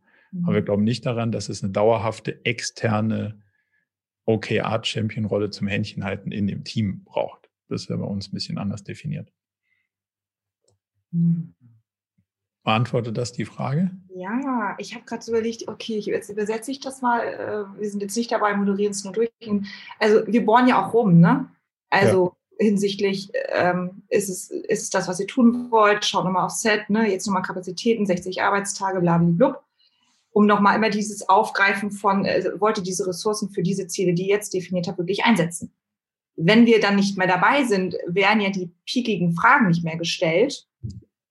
aber 0.45 0.55
wir 0.55 0.61
mhm. 0.61 0.67
glauben 0.67 0.85
nicht 0.85 1.05
daran, 1.05 1.33
dass 1.33 1.49
es 1.49 1.65
eine 1.65 1.73
dauerhafte 1.73 2.45
externe 2.45 3.43
OKR-Champion-Rolle 4.27 5.51
zum 5.51 5.67
Händchenhalten 5.69 6.33
in 6.33 6.47
dem 6.47 6.65
Team 6.65 7.05
braucht. 7.05 7.51
Das 7.69 7.83
ist 7.83 7.91
ja 7.91 7.97
bei 7.97 8.05
uns 8.05 8.29
ein 8.29 8.35
bisschen 8.35 8.59
anders 8.59 8.85
definiert. 8.85 9.33
Hm. 11.13 11.55
Beantwortet 12.65 13.17
das 13.17 13.33
die 13.33 13.45
Frage? 13.45 13.93
Ja, 14.09 14.75
ich 14.79 14.95
habe 14.95 15.05
gerade 15.05 15.23
so 15.23 15.31
überlegt, 15.31 15.69
okay, 15.69 16.01
jetzt 16.01 16.31
übersetze 16.31 16.73
ich 16.73 16.81
das 16.81 17.01
mal. 17.01 17.21
Äh, 17.21 17.81
wir 17.81 17.89
sind 17.89 18.03
jetzt 18.03 18.17
nicht 18.17 18.33
dabei, 18.33 18.57
moderieren 18.57 18.91
es 18.91 19.05
nur 19.05 19.13
durch. 19.13 19.31
Also 20.01 20.27
wir 20.27 20.45
bohren 20.45 20.67
ja 20.67 20.85
auch 20.85 20.93
rum, 20.93 21.21
ne? 21.21 21.49
Also 21.91 22.35
ja. 22.59 22.67
hinsichtlich, 22.67 23.31
ähm, 23.51 24.03
ist, 24.09 24.29
es, 24.29 24.51
ist 24.51 24.83
es 24.83 24.91
das, 24.91 25.07
was 25.07 25.21
ihr 25.21 25.29
tun 25.29 25.71
wollt? 25.71 26.05
Schaut 26.05 26.25
nochmal 26.25 26.47
aufs 26.47 26.63
Set, 26.63 26.91
ne? 26.91 27.09
Jetzt 27.09 27.27
nochmal 27.27 27.43
Kapazitäten, 27.43 28.05
60 28.05 28.43
Arbeitstage, 28.43 29.01
blablabla 29.01 29.63
um 30.37 30.45
nochmal 30.45 30.77
immer 30.77 30.91
dieses 30.91 31.27
Aufgreifen 31.31 31.91
von, 31.91 32.27
äh, 32.27 32.45
wollte 32.59 32.83
diese 32.83 33.07
Ressourcen 33.07 33.49
für 33.49 33.63
diese 33.63 33.87
Ziele, 33.87 34.13
die 34.13 34.25
ihr 34.25 34.35
jetzt 34.35 34.53
definiert 34.53 34.87
habt, 34.87 34.99
wirklich 34.99 35.25
einsetzen. 35.25 35.73
Wenn 36.37 36.67
wir 36.67 36.79
dann 36.79 36.97
nicht 36.97 37.17
mehr 37.17 37.27
dabei 37.27 37.65
sind, 37.65 37.97
werden 38.07 38.43
ja 38.43 38.51
die 38.51 38.71
piekigen 38.85 39.33
Fragen 39.33 39.69
nicht 39.69 39.83
mehr 39.83 39.97
gestellt. 39.97 40.69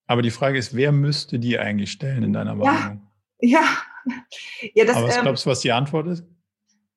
Aber 0.08 0.24
die 0.24 0.32
Frage 0.32 0.58
ist, 0.58 0.76
wer 0.76 0.92
müsste 0.92 1.38
die 1.38 1.60
eigentlich 1.60 1.92
stellen 1.92 2.24
in 2.24 2.34
deiner 2.34 2.58
Wahrnehmung? 2.58 3.08
Ja, 3.42 3.62
ja. 3.62 4.14
ja 4.74 4.86
das, 4.86 4.98
Aber 4.98 5.08
was 5.08 5.18
ähm, 5.18 5.22
glaubst 5.22 5.46
du, 5.46 5.52
was 5.52 5.60
die 5.60 5.72
Antwort 5.72 6.08
ist? 6.08 6.26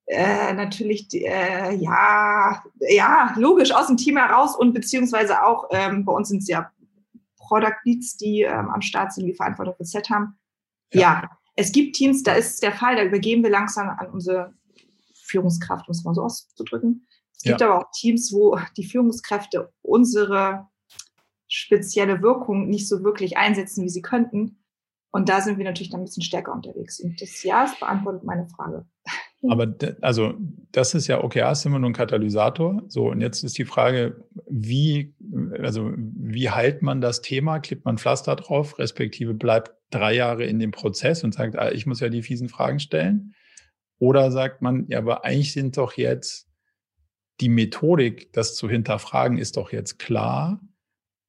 Äh, 0.07 0.53
natürlich, 0.53 1.13
äh, 1.13 1.75
ja, 1.75 2.63
ja, 2.89 3.35
logisch 3.37 3.71
aus 3.71 3.85
dem 3.85 3.97
Team 3.97 4.17
heraus 4.17 4.55
und 4.55 4.73
beziehungsweise 4.73 5.43
auch 5.45 5.67
ähm, 5.69 6.05
bei 6.05 6.13
uns 6.13 6.29
sind 6.29 6.39
es 6.39 6.47
ja 6.47 6.71
Product 7.37 7.77
Leads, 7.83 8.17
die 8.17 8.41
ähm, 8.41 8.71
am 8.71 8.81
Start 8.81 9.13
sind, 9.13 9.27
die 9.27 9.35
Verantwortung 9.35 9.75
für 9.75 9.85
Set 9.85 10.09
haben. 10.09 10.39
Ja. 10.91 11.21
ja. 11.21 11.38
Es 11.59 11.73
gibt 11.73 11.97
Teams, 11.97 12.23
da 12.23 12.35
ist 12.35 12.53
es 12.53 12.59
der 12.61 12.71
Fall, 12.71 12.95
da 12.95 13.03
übergeben 13.03 13.43
wir 13.43 13.49
langsam 13.49 13.89
an 13.89 14.09
unsere 14.11 14.53
Führungskraft, 15.13 15.89
um 15.89 15.91
es 15.91 16.05
mal 16.05 16.15
so 16.15 16.23
auszudrücken. 16.23 17.05
Es 17.35 17.43
gibt 17.43 17.59
ja. 17.59 17.69
aber 17.69 17.79
auch 17.79 17.91
Teams, 17.91 18.31
wo 18.31 18.57
die 18.77 18.85
Führungskräfte 18.85 19.69
unsere 19.81 20.67
spezielle 21.49 22.21
Wirkung 22.21 22.69
nicht 22.69 22.87
so 22.87 23.03
wirklich 23.03 23.35
einsetzen, 23.35 23.83
wie 23.83 23.89
sie 23.89 24.01
könnten. 24.01 24.63
Und 25.11 25.27
da 25.27 25.41
sind 25.41 25.57
wir 25.57 25.65
natürlich 25.65 25.89
dann 25.89 26.01
ein 26.01 26.05
bisschen 26.05 26.23
stärker 26.23 26.53
unterwegs. 26.53 27.01
Und 27.01 27.21
das 27.21 27.43
Ja, 27.43 27.65
es 27.65 27.77
beantwortet 27.77 28.23
meine 28.23 28.47
Frage. 28.47 28.85
Aber 29.49 29.73
also 30.01 30.35
das 30.71 30.93
ist 30.93 31.07
ja 31.07 31.21
OKR 31.21 31.51
ist 31.51 31.65
immer 31.65 31.79
nur 31.79 31.89
ein 31.89 31.93
Katalysator. 31.93 32.83
So, 32.87 33.09
und 33.09 33.19
jetzt 33.19 33.43
ist 33.43 33.57
die 33.57 33.65
Frage, 33.65 34.25
wie 34.49 35.13
also 35.61 35.91
wie 35.95 36.49
heilt 36.49 36.83
man 36.83 37.01
das 37.01 37.21
Thema? 37.21 37.59
Klebt 37.59 37.83
man 37.83 37.97
Pflaster 37.97 38.35
drauf, 38.35 38.79
respektive 38.79 39.33
bleibt 39.33 39.73
drei 39.89 40.13
Jahre 40.13 40.45
in 40.45 40.59
dem 40.59 40.71
Prozess 40.71 41.23
und 41.23 41.33
sagt, 41.33 41.57
ah, 41.57 41.71
ich 41.71 41.85
muss 41.85 41.99
ja 41.99 42.09
die 42.09 42.23
fiesen 42.23 42.49
Fragen 42.49 42.79
stellen? 42.79 43.33
Oder 43.99 44.31
sagt 44.31 44.61
man, 44.61 44.85
ja, 44.87 44.99
aber 44.99 45.25
eigentlich 45.25 45.53
sind 45.53 45.77
doch 45.77 45.93
jetzt 45.93 46.47
die 47.41 47.49
Methodik, 47.49 48.31
das 48.33 48.55
zu 48.55 48.69
hinterfragen, 48.69 49.37
ist 49.37 49.57
doch 49.57 49.71
jetzt 49.71 49.99
klar. 49.99 50.61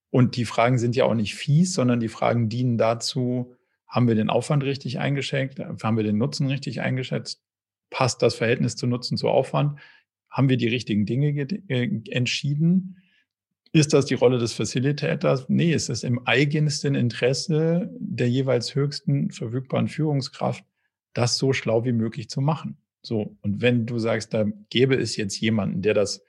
Und 0.09 0.35
die 0.35 0.45
Fragen 0.45 0.77
sind 0.77 0.95
ja 0.95 1.05
auch 1.05 1.13
nicht 1.13 1.35
fies, 1.35 1.73
sondern 1.73 1.99
die 1.99 2.09
Fragen 2.09 2.49
dienen 2.49 2.77
dazu, 2.77 3.55
haben 3.87 4.07
wir 4.07 4.15
den 4.15 4.29
Aufwand 4.29 4.63
richtig 4.63 4.99
eingeschätzt? 4.99 5.59
Haben 5.59 5.97
wir 5.97 6.03
den 6.03 6.17
Nutzen 6.17 6.47
richtig 6.47 6.81
eingeschätzt? 6.81 7.43
Passt 7.89 8.21
das 8.21 8.35
Verhältnis 8.35 8.77
zu 8.77 8.87
Nutzen 8.87 9.17
zu 9.17 9.27
Aufwand? 9.27 9.79
Haben 10.29 10.47
wir 10.47 10.55
die 10.55 10.69
richtigen 10.69 11.05
Dinge 11.05 11.45
äh, 11.67 12.01
entschieden? 12.09 13.00
Ist 13.73 13.93
das 13.93 14.05
die 14.05 14.15
Rolle 14.15 14.37
des 14.37 14.51
Facilitators? 14.53 15.47
Nee, 15.47 15.71
es 15.71 15.87
ist 15.87 16.03
im 16.03 16.25
eigensten 16.27 16.93
Interesse 16.93 17.89
der 17.99 18.29
jeweils 18.29 18.75
höchsten 18.75 19.31
verfügbaren 19.31 19.87
Führungskraft, 19.87 20.65
das 21.13 21.37
so 21.37 21.53
schlau 21.53 21.85
wie 21.85 21.93
möglich 21.93 22.29
zu 22.29 22.41
machen. 22.41 22.77
So. 23.01 23.37
Und 23.41 23.61
wenn 23.61 23.85
du 23.85 23.97
sagst, 23.97 24.33
da 24.33 24.45
gäbe 24.69 24.95
es 24.95 25.15
jetzt 25.15 25.39
jemanden, 25.39 25.81
der 25.81 25.93
das 25.93 26.23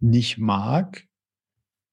nicht 0.00 0.36
mag, 0.36 1.06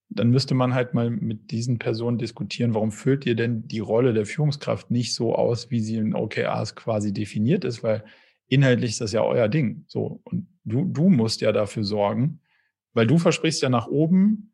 dann 0.09 0.29
müsste 0.29 0.53
man 0.53 0.73
halt 0.73 0.93
mal 0.93 1.09
mit 1.09 1.51
diesen 1.51 1.79
Personen 1.79 2.17
diskutieren, 2.17 2.73
warum 2.73 2.91
füllt 2.91 3.25
ihr 3.25 3.35
denn 3.35 3.67
die 3.67 3.79
Rolle 3.79 4.13
der 4.13 4.25
Führungskraft 4.25 4.91
nicht 4.91 5.13
so 5.13 5.35
aus, 5.35 5.71
wie 5.71 5.79
sie 5.79 5.95
in 5.95 6.13
OKRs 6.13 6.75
quasi 6.75 7.13
definiert 7.13 7.65
ist, 7.65 7.83
weil 7.83 8.03
inhaltlich 8.47 8.91
ist 8.91 9.01
das 9.01 9.11
ja 9.13 9.23
euer 9.23 9.47
Ding. 9.47 9.85
So. 9.87 10.21
Und 10.25 10.47
du, 10.65 10.83
du 10.85 11.09
musst 11.09 11.39
ja 11.39 11.53
dafür 11.53 11.83
sorgen, 11.85 12.41
weil 12.93 13.07
du 13.07 13.17
versprichst 13.17 13.61
ja 13.61 13.69
nach 13.69 13.87
oben 13.87 14.53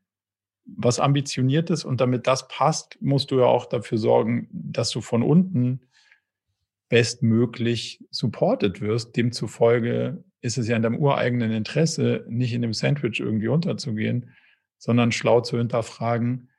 was 0.66 1.00
ambitioniertes 1.00 1.84
und 1.86 2.00
damit 2.02 2.28
das 2.28 2.48
passt, 2.48 2.98
musst 3.02 3.32
du 3.32 3.40
ja 3.40 3.46
auch 3.46 3.66
dafür 3.66 3.98
sorgen, 3.98 4.48
dass 4.52 4.92
du 4.92 5.02
von 5.02 5.24
unten 5.24 5.82
bestmöglich 6.90 8.06
supported 8.12 8.82
wirst. 8.82 9.16
Demzufolge 9.16 10.24
ist 10.42 10.58
es 10.58 10.68
ja 10.68 10.76
in 10.76 10.84
deinem 10.84 11.00
ureigenen 11.00 11.52
Interesse, 11.52 12.26
nicht 12.30 12.54
in 12.54 12.62
dem 12.62 12.74
Sandwich 12.74 13.20
irgendwie 13.20 13.48
unterzugehen, 13.48 14.32
sondern 14.78 15.12
schlau 15.12 15.42
zu 15.42 15.58
hinterfragen, 15.58 16.50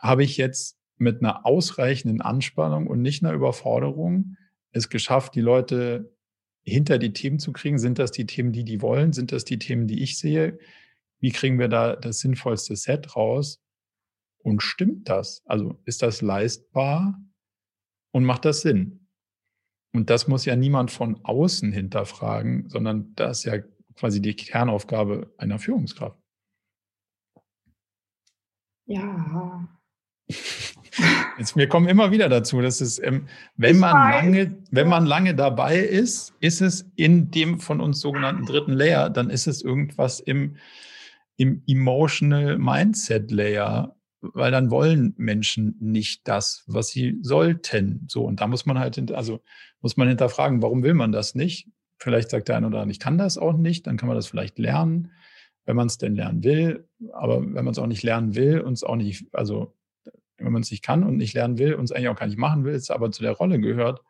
habe 0.00 0.22
ich 0.22 0.36
jetzt 0.36 0.78
mit 0.96 1.20
einer 1.20 1.46
ausreichenden 1.46 2.20
Anspannung 2.20 2.86
und 2.86 3.02
nicht 3.02 3.22
einer 3.22 3.32
Überforderung 3.32 4.36
es 4.72 4.90
geschafft, 4.90 5.34
die 5.34 5.40
Leute 5.40 6.12
hinter 6.62 6.98
die 6.98 7.12
Themen 7.12 7.38
zu 7.38 7.52
kriegen? 7.52 7.78
Sind 7.78 7.98
das 7.98 8.10
die 8.10 8.26
Themen, 8.26 8.52
die 8.52 8.64
die 8.64 8.82
wollen? 8.82 9.12
Sind 9.12 9.32
das 9.32 9.44
die 9.44 9.58
Themen, 9.58 9.86
die 9.86 10.02
ich 10.02 10.18
sehe? 10.18 10.58
Wie 11.20 11.32
kriegen 11.32 11.58
wir 11.58 11.68
da 11.68 11.96
das 11.96 12.20
sinnvollste 12.20 12.76
Set 12.76 13.16
raus? 13.16 13.60
Und 14.42 14.62
stimmt 14.62 15.08
das? 15.08 15.42
Also 15.46 15.80
ist 15.84 16.02
das 16.02 16.22
leistbar 16.22 17.20
und 18.12 18.24
macht 18.24 18.44
das 18.44 18.60
Sinn? 18.60 19.08
Und 19.92 20.10
das 20.10 20.28
muss 20.28 20.44
ja 20.44 20.54
niemand 20.54 20.90
von 20.90 21.24
außen 21.24 21.72
hinterfragen, 21.72 22.68
sondern 22.68 23.14
das 23.14 23.38
ist 23.38 23.44
ja 23.44 23.58
quasi 23.96 24.22
die 24.22 24.36
Kernaufgabe 24.36 25.32
einer 25.38 25.58
Führungskraft. 25.58 26.18
Ja. 28.86 29.68
Jetzt, 31.38 31.56
wir 31.56 31.68
kommen 31.68 31.88
immer 31.88 32.10
wieder 32.10 32.28
dazu, 32.28 32.60
dass 32.60 32.80
es, 32.80 33.00
ähm, 33.02 33.28
wenn 33.56 33.78
man 33.78 33.92
lange, 33.92 34.56
wenn 34.70 34.88
man 34.88 35.06
lange 35.06 35.34
dabei 35.34 35.78
ist, 35.78 36.34
ist 36.40 36.60
es 36.60 36.90
in 36.96 37.30
dem 37.30 37.60
von 37.60 37.80
uns 37.80 38.00
sogenannten 38.00 38.44
dritten 38.44 38.72
Layer, 38.72 39.08
dann 39.08 39.30
ist 39.30 39.46
es 39.46 39.62
irgendwas 39.62 40.18
im, 40.18 40.56
im 41.38 41.62
Emotional 41.66 42.58
Mindset 42.58 43.30
Layer, 43.30 43.96
weil 44.20 44.50
dann 44.50 44.70
wollen 44.70 45.14
Menschen 45.16 45.76
nicht 45.80 46.26
das, 46.26 46.64
was 46.66 46.88
sie 46.88 47.16
sollten. 47.22 48.04
So, 48.08 48.24
und 48.24 48.40
da 48.40 48.48
muss 48.48 48.66
man 48.66 48.78
halt, 48.78 49.12
also 49.12 49.40
muss 49.80 49.96
man 49.96 50.08
hinterfragen, 50.08 50.60
warum 50.62 50.82
will 50.82 50.94
man 50.94 51.12
das 51.12 51.34
nicht? 51.34 51.70
Vielleicht 52.00 52.30
sagt 52.30 52.48
der 52.48 52.56
eine 52.56 52.66
oder 52.66 52.80
andere, 52.80 52.92
ich 52.92 53.00
kann 53.00 53.18
das 53.18 53.38
auch 53.38 53.56
nicht, 53.56 53.86
dann 53.86 53.96
kann 53.96 54.08
man 54.08 54.16
das 54.16 54.26
vielleicht 54.26 54.58
lernen, 54.58 55.12
wenn 55.64 55.76
man 55.76 55.86
es 55.86 55.96
denn 55.96 56.16
lernen 56.16 56.42
will. 56.42 56.88
Aber 57.12 57.40
wenn 57.40 57.64
man 57.64 57.68
es 57.68 57.78
auch 57.78 57.86
nicht 57.86 58.02
lernen 58.02 58.34
will, 58.34 58.60
und 58.60 58.72
es 58.72 58.82
auch 58.82 58.96
nicht, 58.96 59.26
also 59.32 59.76
wenn 60.38 60.52
man 60.52 60.62
es 60.62 60.72
nicht 60.72 60.82
kann 60.82 61.04
und 61.04 61.16
nicht 61.16 61.34
lernen 61.34 61.58
will 61.58 61.74
und 61.74 61.84
es 61.84 61.92
eigentlich 61.92 62.08
auch 62.08 62.18
gar 62.18 62.26
nicht 62.26 62.38
machen 62.38 62.64
will, 62.64 62.74
es 62.74 62.90
aber 62.90 63.12
zu 63.12 63.22
der 63.22 63.32
Rolle 63.32 63.60
gehört, 63.60 64.00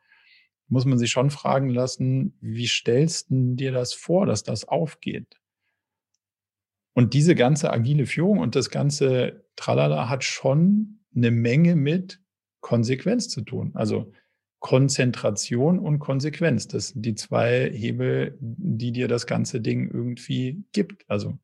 muss 0.69 0.87
man 0.87 0.99
sich 0.99 1.11
schon 1.11 1.31
fragen 1.31 1.69
lassen, 1.69 2.39
wie 2.41 2.67
stellst 2.67 3.31
du 3.31 3.55
dir 3.55 3.73
das 3.73 3.93
vor, 3.93 4.25
dass 4.25 4.43
das 4.43 4.67
aufgeht? 4.67 5.39
Und 6.95 7.15
diese 7.15 7.35
ganze 7.35 7.73
agile 7.73 8.07
Führung 8.07 8.39
und 8.39 8.57
das 8.57 8.71
ganze 8.71 9.45
Tralala 9.57 10.09
hat 10.09 10.25
schon 10.25 11.01
eine 11.15 11.31
Menge 11.31 11.77
mit 11.77 12.21
Konsequenz 12.61 13.29
zu 13.29 13.43
tun. 13.43 13.73
Also 13.75 14.13
Konzentration 14.61 15.79
und 15.79 16.01
Konsequenz. 16.01 16.67
Das 16.67 16.89
sind 16.89 17.07
die 17.07 17.15
zwei 17.15 17.71
Hebel, 17.73 18.37
die 18.41 18.93
dir 18.93 19.07
das 19.07 19.27
ganze 19.27 19.61
Ding 19.61 19.89
irgendwie 19.91 20.65
gibt. 20.73 21.09
Also 21.09 21.39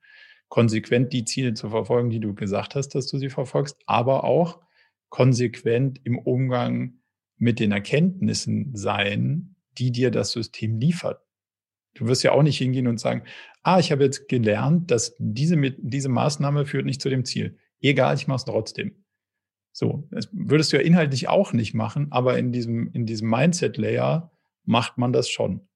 konsequent 0.49 1.13
die 1.13 1.25
Ziele 1.25 1.55
zu 1.55 1.71
verfolgen, 1.71 2.11
die 2.11 2.21
du 2.21 2.35
gesagt 2.35 2.75
hast, 2.75 2.91
dass 2.91 3.07
du 3.07 3.19
sie 3.19 3.31
verfolgst, 3.31 3.77
aber 3.87 4.25
auch 4.25 4.61
konsequent 5.09 6.01
im 6.05 6.19
Umgang 6.19 6.95
mit 7.37 7.61
den 7.61 7.73
Erkenntnissen 7.73 8.75
sein, 8.75 9.57
die 9.79 9.93
dir 9.93 10.11
das 10.11 10.33
System 10.33 10.79
liefert. 10.79 11.24
Du 11.95 12.07
wirst 12.07 12.23
ja 12.23 12.33
auch 12.33 12.43
nicht 12.43 12.59
hingehen 12.59 12.87
und 12.87 12.99
sagen, 12.99 13.23
ah, 13.63 13.79
ich 13.79 13.93
habe 13.93 14.05
jetzt 14.05 14.29
gelernt, 14.29 14.91
dass 14.91 15.15
diese, 15.19 15.57
diese 15.79 16.09
Maßnahme 16.09 16.67
führt 16.67 16.85
nicht 16.85 17.01
zu 17.01 17.09
dem 17.09 17.25
Ziel. 17.25 17.57
Egal, 17.81 18.15
ich 18.17 18.27
mache 18.27 18.37
es 18.37 18.45
trotzdem. 18.45 19.05
So, 19.73 20.07
das 20.11 20.29
würdest 20.33 20.73
du 20.73 20.77
ja 20.77 20.83
inhaltlich 20.83 21.29
auch 21.29 21.53
nicht 21.53 21.75
machen, 21.75 22.09
aber 22.11 22.39
in 22.39 22.53
diesem, 22.53 22.93
in 22.93 23.07
diesem 23.07 23.29
Mindset-Layer 23.29 24.31
macht 24.65 24.99
man 24.99 25.13
das 25.13 25.29
schon. 25.29 25.69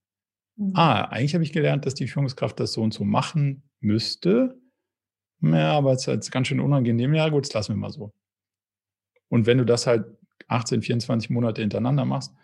Mhm. 0.57 0.73
Ah, 0.75 1.03
eigentlich 1.03 1.35
habe 1.35 1.45
ich 1.45 1.53
gelernt, 1.53 1.87
dass 1.87 1.95
die 1.95 2.07
Führungskraft 2.07 2.61
das 2.61 2.73
so 2.73 2.83
und 2.83 2.95
so 2.95 3.05
machen 3.05 3.63
müsste. 3.81 4.61
Ja, 5.41 5.73
aber 5.73 5.93
es 5.93 6.07
ist 6.07 6.31
ganz 6.31 6.49
schön 6.49 6.61
unangenehm. 6.61 7.15
Ja, 7.15 7.29
gut, 7.29 7.47
das 7.47 7.55
lassen 7.55 7.73
wir 7.75 7.79
mal 7.79 7.91
so. 7.91 8.13
Und 9.29 9.47
wenn 9.47 9.59
du 9.59 9.65
das 9.65 9.87
halt 9.87 10.05
18, 10.49 10.83
24 10.83 11.31
Monate 11.31 11.61
hintereinander 11.61 12.05
machst, 12.05 12.35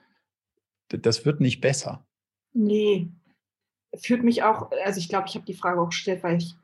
das 0.89 1.25
wird 1.25 1.41
nicht 1.41 1.61
besser. 1.61 2.07
Nee. 2.53 3.09
Führt 4.03 4.23
mich 4.23 4.43
auch, 4.43 4.71
also 4.85 4.99
ich 4.99 5.09
glaube, 5.09 5.27
ich 5.29 5.35
habe 5.35 5.47
die 5.47 5.55
Frage 5.55 5.81
auch 5.81 5.89
gestellt, 5.89 6.23
weil 6.23 6.39
ich 6.39 6.55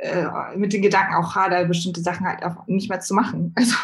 äh, 0.00 0.56
mit 0.56 0.72
den 0.72 0.82
Gedanken 0.82 1.14
auch 1.14 1.34
hader, 1.34 1.64
bestimmte 1.64 2.00
Sachen 2.00 2.26
halt 2.26 2.44
auch 2.44 2.66
nicht 2.66 2.88
mehr 2.88 3.00
zu 3.00 3.14
machen. 3.14 3.54
Also 3.64 3.74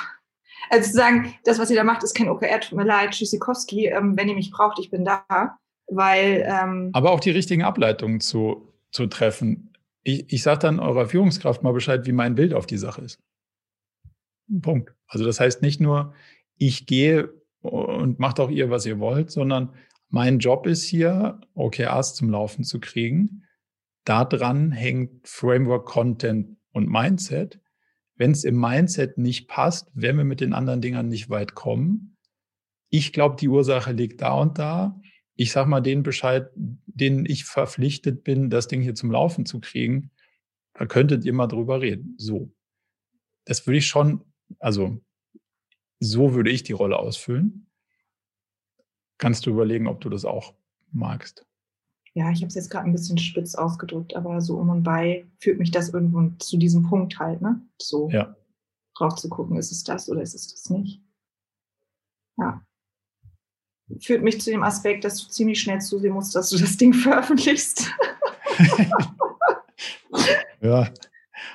also 0.73 0.89
zu 0.91 0.97
sagen, 0.97 1.35
das, 1.45 1.59
was 1.59 1.71
ihr 1.71 1.77
da 1.77 1.85
macht, 1.85 2.03
ist 2.03 2.15
kein 2.15 2.31
OKR, 2.31 2.61
tut 2.61 2.79
mir 2.79 2.85
leid, 2.85 3.11
Tschüssikowski, 3.11 3.89
ähm, 3.89 4.17
wenn 4.17 4.29
ihr 4.29 4.35
mich 4.35 4.51
braucht, 4.51 4.79
ich 4.79 4.91
bin 4.91 5.05
da. 5.05 5.59
Weil, 5.89 6.47
ähm 6.49 6.91
Aber 6.95 7.11
auch 7.11 7.21
die 7.21 7.31
richtigen 7.31 7.63
Ableitungen 7.63 8.21
zu, 8.21 8.73
zu 8.91 9.07
treffen. 9.07 9.75
Ich, 10.03 10.33
ich 10.33 10.43
sage 10.43 10.61
dann 10.61 10.81
eurer 10.81 11.07
Führungskraft 11.07 11.63
mal 11.63 11.75
Bescheid, 11.75 12.07
wie 12.07 12.13
mein 12.13 12.35
Bild 12.35 12.55
auf 12.55 12.65
die 12.65 12.79
Sache 12.79 13.03
ist. 13.03 13.21
Punkt. 14.63 14.95
Also 15.09 15.27
das 15.27 15.41
heißt 15.41 15.61
nicht 15.61 15.81
nur, 15.81 16.15
ich 16.57 16.87
gehe 16.87 17.35
und 17.61 18.19
macht 18.19 18.41
auch 18.41 18.51
ihr, 18.51 18.71
was 18.71 18.87
ihr 18.87 18.99
wollt, 18.99 19.31
sondern 19.31 19.75
mein 20.13 20.41
Job 20.41 20.67
ist 20.67 20.85
hier, 20.85 21.41
OKRs 21.55 22.15
zum 22.15 22.29
Laufen 22.29 22.65
zu 22.65 22.81
kriegen. 22.81 23.45
Daran 24.05 24.71
hängt 24.71 25.27
Framework, 25.27 25.87
Content 25.87 26.59
und 26.73 26.87
Mindset. 26.87 27.61
Wenn 28.17 28.33
es 28.33 28.45
im 28.45 28.61
Mindset 28.61 29.17
nicht 29.17 29.49
passt, 29.49 29.91
werden 29.95 30.19
wir 30.19 30.25
mit 30.25 30.43
den 30.43 30.53
anderen 30.53 30.83
Dingern 30.83 31.09
nicht 31.09 31.31
weit 31.31 31.55
kommen. 31.55 32.19
Ich 32.91 33.15
glaube, 33.15 33.37
die 33.41 33.49
Ursache 33.49 33.93
liegt 33.93 34.21
da 34.21 34.35
und 34.35 34.59
da. 34.59 35.01
Ich 35.35 35.51
sage 35.51 35.71
mal 35.71 35.81
den 35.81 36.03
Bescheid, 36.03 36.51
den 36.55 37.25
ich 37.25 37.47
verpflichtet 37.47 38.23
bin, 38.23 38.51
das 38.51 38.69
Ding 38.69 38.83
hier 38.83 38.95
zum 38.95 39.11
Laufen 39.11 39.47
zu 39.47 39.61
kriegen. 39.61 40.11
Da 40.75 40.85
könntet 40.85 41.25
ihr 41.25 41.33
mal 41.33 41.47
drüber 41.47 41.81
reden. 41.81 42.17
So. 42.19 42.53
Das 43.47 43.67
würde 43.67 43.79
ich 43.79 43.87
schon, 43.87 44.27
also 44.59 45.01
so 46.01 46.35
würde 46.35 46.51
ich 46.51 46.65
die 46.65 46.75
Rolle 46.75 46.99
ausfüllen. 46.99 47.72
Kannst 49.23 49.47
du 49.47 49.51
überlegen, 49.51 49.87
ob 49.87 50.01
du 50.01 50.09
das 50.09 50.25
auch 50.25 50.55
magst 50.91 51.47
ja, 52.15 52.31
ich 52.31 52.39
habe 52.39 52.49
es 52.49 52.55
jetzt 52.55 52.71
gerade 52.71 52.87
ein 52.87 52.93
bisschen 52.93 53.17
spitz 53.17 53.55
ausgedrückt, 53.55 54.15
aber 54.17 54.41
so 54.41 54.59
um 54.59 54.69
und 54.69 54.83
bei 54.83 55.27
führt 55.39 55.59
mich 55.59 55.71
das 55.71 55.91
irgendwo 55.91 56.29
zu 56.39 56.59
diesem 56.59 56.83
Punkt 56.83 57.19
halt, 57.19 57.41
ne? 57.41 57.61
So 57.81 58.11
ja. 58.11 58.37
drauf 58.95 59.17
zu 59.17 59.31
gucken, 59.31 59.57
ist 59.57 59.73
es 59.73 59.83
das 59.83 60.11
oder 60.11 60.21
ist 60.21 60.35
es 60.35 60.49
das 60.49 60.69
nicht? 60.71 61.01
Ja. 62.37 62.63
Führt 64.01 64.23
mich 64.23 64.41
zu 64.41 64.51
dem 64.51 64.63
Aspekt, 64.63 65.05
dass 65.05 65.23
du 65.23 65.29
ziemlich 65.31 65.61
schnell 65.61 65.81
zusehen 65.81 66.13
musst, 66.13 66.35
dass 66.35 66.51
du 66.51 66.59
das 66.59 66.77
Ding 66.77 66.93
veröffentlichst. 66.95 67.91
ja. 70.61 70.93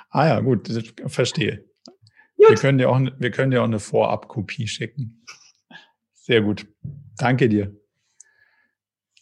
Ah 0.10 0.28
ja, 0.28 0.40
gut, 0.40 0.68
verstehe. 1.06 1.66
Gut. 2.36 2.50
Wir 2.50 2.56
können 2.56 2.78
dir 2.80 2.90
auch, 2.90 3.00
wir 3.00 3.32
können 3.32 3.52
dir 3.52 3.62
auch 3.62 3.68
eine 3.68 3.80
Vorabkopie 3.80 4.68
schicken. 4.68 5.24
Sehr 6.28 6.42
gut. 6.42 6.68
Danke 7.18 7.48
dir. 7.48 7.74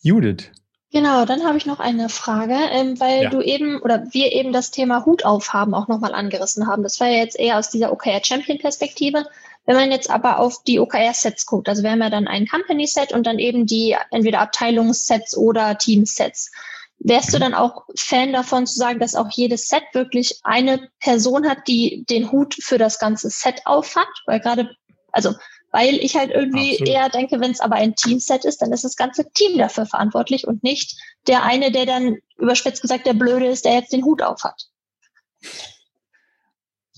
Judith, 0.02 0.52
Genau, 0.92 1.26
dann 1.26 1.44
habe 1.44 1.58
ich 1.58 1.66
noch 1.66 1.82
eine 1.82 2.08
Frage, 2.08 2.56
ähm, 2.72 2.98
weil 3.02 3.24
ja. 3.24 3.30
du 3.30 3.42
eben 3.42 3.82
oder 3.82 4.06
wir 4.14 4.32
eben 4.32 4.54
das 4.54 4.72
Thema 4.72 5.06
Hut 5.06 5.26
aufhaben 5.26 5.74
auch 5.74 5.90
nochmal 5.90 6.16
angerissen 6.16 6.68
haben. 6.68 6.84
Das 6.84 7.02
war 7.02 7.08
ja 7.10 7.18
jetzt 7.18 7.38
eher 7.38 7.60
aus 7.60 7.70
dieser 7.70 7.92
OKR 7.92 8.24
Champion 8.24 8.60
Perspektive. 8.60 9.26
Wenn 9.66 9.76
man 9.76 9.92
jetzt 9.92 10.10
aber 10.10 10.40
auf 10.40 10.64
die 10.64 10.80
OKR-Sets 10.80 11.48
guckt, 11.48 11.68
also 11.68 11.84
wir 11.84 11.92
haben 11.92 12.02
ja 12.02 12.10
dann 12.10 12.30
ein 12.30 12.48
Company-Set 12.48 13.12
und 13.12 13.28
dann 13.28 13.40
eben 13.40 13.66
die 13.66 13.98
entweder 14.10 14.40
Abteilungssets 14.40 15.36
oder 15.36 15.78
Team-Sets. 15.78 16.52
Wärst 17.00 17.34
du 17.34 17.38
mhm. 17.38 17.42
dann 17.42 17.54
auch 17.56 17.84
Fan 17.96 18.32
davon 18.32 18.66
zu 18.66 18.76
sagen, 18.76 19.00
dass 19.00 19.16
auch 19.16 19.30
jedes 19.32 19.68
Set 19.68 19.84
wirklich 19.92 20.40
eine 20.44 20.88
Person 21.02 21.48
hat, 21.48 21.68
die 21.68 22.06
den 22.10 22.32
Hut 22.32 22.56
für 22.58 22.78
das 22.78 23.00
ganze 23.00 23.30
Set 23.30 23.64
aufhat? 23.66 24.08
Weil 24.28 24.40
gerade, 24.40 24.70
also 25.12 25.34
weil 25.76 25.96
ich 25.96 26.16
halt 26.16 26.32
irgendwie 26.32 26.72
Absolut. 26.72 26.88
eher 26.88 27.10
denke, 27.10 27.42
wenn 27.42 27.52
es 27.52 27.60
aber 27.60 27.76
ein 27.76 27.96
Teamset 27.96 28.46
ist, 28.46 28.62
dann 28.62 28.72
ist 28.72 28.86
das 28.86 28.96
ganze 28.96 29.30
Team 29.34 29.58
dafür 29.58 29.86
verantwortlich 29.86 30.48
und 30.48 30.64
nicht 30.64 30.96
der 31.28 31.44
eine, 31.44 31.70
der 31.70 31.86
dann 31.86 32.16
überspitzt 32.38 32.82
gesagt 32.82 33.06
der 33.06 33.14
Blöde 33.14 33.48
ist, 33.48 33.66
der 33.66 33.74
jetzt 33.74 33.92
den 33.92 34.06
Hut 34.06 34.22
auf 34.22 34.46
hat. 34.46 34.70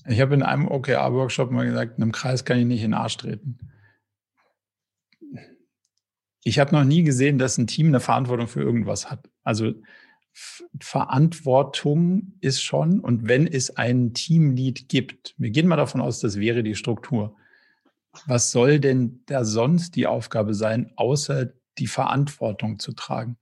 Ich 0.08 0.22
habe 0.22 0.36
in 0.36 0.44
einem 0.44 0.68
OKR-Workshop 0.68 1.50
mal 1.50 1.66
gesagt, 1.66 1.98
in 1.98 2.04
einem 2.04 2.12
Kreis 2.12 2.46
kann 2.46 2.60
ich 2.60 2.66
nicht 2.66 2.84
in 2.84 2.92
den 2.92 3.00
Arsch 3.00 3.18
treten. 3.18 3.58
Ich 6.44 6.60
habe 6.60 6.76
noch 6.76 6.84
nie 6.84 7.02
gesehen, 7.02 7.40
dass 7.40 7.58
ein 7.58 7.66
Team 7.66 7.88
eine 7.88 8.00
Verantwortung 8.00 8.48
für 8.48 8.62
irgendwas 8.62 9.10
hat. 9.10 9.28
Also 9.44 9.74
Verantwortung 10.80 12.34
ist 12.42 12.62
schon, 12.62 13.00
und 13.00 13.28
wenn 13.28 13.48
es 13.48 13.76
ein 13.76 14.14
Teamlead 14.14 14.88
gibt, 14.88 15.34
wir 15.40 15.50
gehen 15.50 15.68
mal 15.68 15.78
davon 15.78 16.00
aus, 16.00 16.20
das 16.20 16.40
wäre 16.40 16.62
die 16.62 16.76
Struktur. 16.76 17.36
Was 18.26 18.52
soll 18.52 18.80
denn 18.80 19.22
da 19.26 19.46
sonst 19.46 19.96
die 19.96 20.08
Aufgabe 20.08 20.54
sein, 20.54 20.92
außer 20.96 21.54
die 21.78 21.88
Verantwortung 21.88 22.80
zu 22.80 22.94
tragen? 22.94 23.38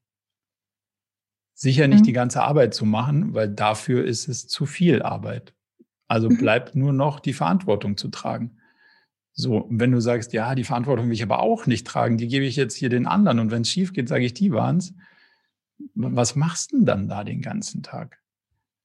Sicher 1.54 1.88
nicht 1.88 2.02
mhm. 2.02 2.06
die 2.06 2.14
ganze 2.14 2.44
Arbeit 2.44 2.74
zu 2.74 2.86
machen, 2.86 3.34
weil 3.34 3.50
dafür 3.50 4.06
ist 4.06 4.28
es 4.28 4.48
zu 4.48 4.66
viel 4.66 5.02
Arbeit. 5.02 5.54
Also 6.08 6.30
mhm. 6.30 6.38
bleibt 6.38 6.76
nur 6.76 6.94
noch 6.94 7.20
die 7.20 7.34
Verantwortung 7.34 7.98
zu 7.98 8.10
tragen. 8.10 8.58
So, 9.32 9.68
wenn 9.70 9.92
du 9.92 10.00
sagst, 10.00 10.34
ja, 10.34 10.56
die 10.56 10.64
Verantwortung 10.64 11.08
will 11.08 11.14
ich 11.14 11.24
aber 11.24 11.40
auch 11.40 11.66
nicht 11.66 11.88
tragen, 11.88 12.18
die 12.18 12.28
gebe 12.28 12.46
ich 12.46 12.56
jetzt 12.56 12.76
hier 12.76 12.90
den 12.90 13.06
anderen 13.06 13.40
und 13.40 13.52
wenn 13.52 13.64
es 13.64 13.70
schief 13.70 13.94
geht, 13.94 14.08
sage 14.08 14.26
ich, 14.26 14.34
die 14.34 14.52
waren's. 14.52 14.94
Was 15.94 16.36
machst 16.36 16.72
du 16.72 16.78
denn 16.78 16.86
dann 16.86 17.10
da 17.10 17.24
den 17.24 17.42
ganzen 17.42 17.84
Tag? 17.84 18.22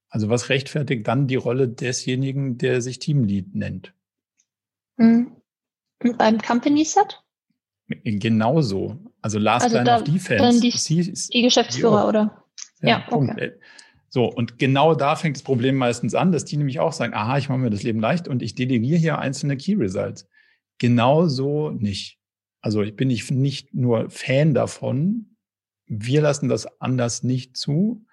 Also 0.09 0.29
was 0.29 0.49
rechtfertigt 0.49 1.07
dann 1.07 1.29
die 1.29 1.37
Rolle 1.37 1.69
desjenigen, 1.69 2.59
der 2.59 2.83
sich 2.83 2.99
Teamlead 2.99 3.55
nennt? 3.55 3.95
Mhm. 4.97 5.40
Beim 6.17 6.39
Company 6.39 6.85
Set? 6.85 7.23
Genauso. 8.05 8.99
Also 9.23 9.39
Last 9.39 9.65
also 9.65 9.79
Line 9.79 9.97
of 9.97 10.05
Defense. 10.05 10.61
Die, 10.61 11.13
die 11.33 11.43
Geschäftsführer, 11.43 12.09
oder? 12.09 12.45
Ja, 12.81 12.89
ja 12.89 13.07
okay. 13.11 13.53
So, 14.09 14.25
und 14.25 14.59
genau 14.59 14.95
da 14.95 15.15
fängt 15.15 15.37
das 15.37 15.43
Problem 15.43 15.77
meistens 15.77 16.15
an, 16.15 16.33
dass 16.33 16.45
die 16.45 16.57
nämlich 16.57 16.81
auch 16.81 16.93
sagen, 16.93 17.15
aha, 17.15 17.39
ich 17.39 17.49
mache 17.49 17.59
mir 17.59 17.71
das 17.71 17.85
Leben 17.85 18.01
leicht 18.01 18.27
und 18.27 18.43
ich 18.43 18.55
delegiere 18.55 18.99
hier 18.99 19.19
einzelne 19.19 19.57
Key 19.57 19.75
Results. 19.75 20.29
Genau 20.79 21.29
so 21.29 21.71
nicht. 21.71 22.19
Also 22.61 22.83
ich 22.83 22.97
bin 22.97 23.09
nicht, 23.09 23.31
nicht 23.31 23.73
nur 23.73 24.11
Fan 24.11 24.53
davon, 24.53 25.37
wir 25.87 26.23
lassen 26.23 26.49
das 26.49 26.81
anders 26.81 27.23
nicht 27.23 27.57
zu, 27.57 28.05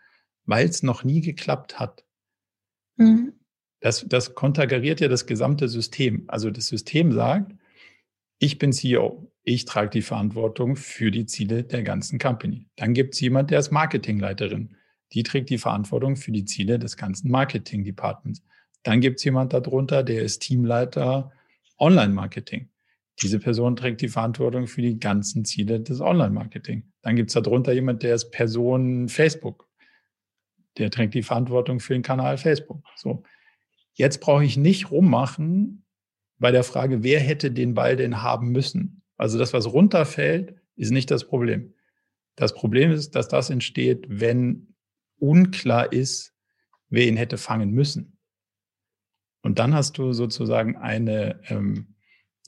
weil 0.45 0.67
es 0.67 0.83
noch 0.83 1.03
nie 1.03 1.21
geklappt 1.21 1.79
hat. 1.79 2.05
Mhm. 2.97 3.33
Das, 3.79 4.05
das 4.07 4.35
konterkariert 4.35 4.99
ja 4.99 5.07
das 5.07 5.25
gesamte 5.25 5.67
System. 5.67 6.25
Also 6.27 6.49
das 6.49 6.67
System 6.67 7.11
sagt, 7.11 7.53
ich 8.39 8.59
bin 8.59 8.71
CEO. 8.71 9.31
Ich 9.43 9.65
trage 9.65 9.89
die 9.89 10.01
Verantwortung 10.01 10.75
für 10.75 11.09
die 11.09 11.25
Ziele 11.25 11.63
der 11.63 11.83
ganzen 11.83 12.19
Company. 12.19 12.67
Dann 12.75 12.93
gibt 12.93 13.13
es 13.13 13.21
jemand, 13.21 13.49
der 13.49 13.59
ist 13.59 13.71
Marketingleiterin. 13.71 14.75
Die 15.13 15.23
trägt 15.23 15.49
die 15.49 15.57
Verantwortung 15.57 16.15
für 16.17 16.31
die 16.31 16.45
Ziele 16.45 16.79
des 16.79 16.97
ganzen 16.97 17.31
Marketing-Departments. 17.31 18.43
Dann 18.83 19.01
gibt 19.01 19.19
es 19.19 19.23
jemand 19.23 19.53
darunter, 19.53 20.03
der 20.03 20.21
ist 20.21 20.39
Teamleiter 20.39 21.31
Online-Marketing. 21.79 22.69
Diese 23.21 23.39
Person 23.39 23.75
trägt 23.75 24.01
die 24.01 24.09
Verantwortung 24.09 24.67
für 24.67 24.81
die 24.81 24.99
ganzen 24.99 25.43
Ziele 25.43 25.79
des 25.79 26.01
Online-Marketing. 26.01 26.91
Dann 27.01 27.15
gibt 27.15 27.29
es 27.29 27.41
darunter 27.41 27.73
jemand, 27.73 28.03
der 28.03 28.15
ist 28.15 28.29
Person 28.31 29.09
Facebook. 29.09 29.67
Der 30.77 30.91
trägt 30.91 31.15
die 31.15 31.23
Verantwortung 31.23 31.79
für 31.79 31.93
den 31.93 32.03
Kanal 32.03 32.38
Facebook. 32.38 32.83
So. 32.95 33.23
Jetzt 33.93 34.19
brauche 34.19 34.45
ich 34.45 34.57
nicht 34.57 34.91
rummachen 34.91 35.86
bei 36.39 36.51
der 36.51 36.63
Frage, 36.63 37.03
wer 37.03 37.19
hätte 37.19 37.51
den 37.51 37.73
Ball 37.73 37.95
denn 37.95 38.21
haben 38.21 38.49
müssen. 38.51 39.01
Also 39.17 39.38
das, 39.38 39.53
was 39.53 39.71
runterfällt, 39.71 40.55
ist 40.75 40.91
nicht 40.91 41.09
das 41.09 41.25
Problem. 41.25 41.73
Das 42.35 42.53
Problem 42.53 42.91
ist, 42.91 43.15
dass 43.15 43.27
das 43.27 43.49
entsteht, 43.49 44.05
wenn 44.07 44.75
unklar 45.19 45.91
ist, 45.91 46.35
wer 46.89 47.07
ihn 47.07 47.17
hätte 47.17 47.38
fangen 47.38 47.71
müssen. 47.71 48.17
Und 49.41 49.59
dann 49.59 49.73
hast 49.73 49.97
du 49.97 50.13
sozusagen 50.13 50.75
eine, 50.75 51.39
ähm, 51.49 51.95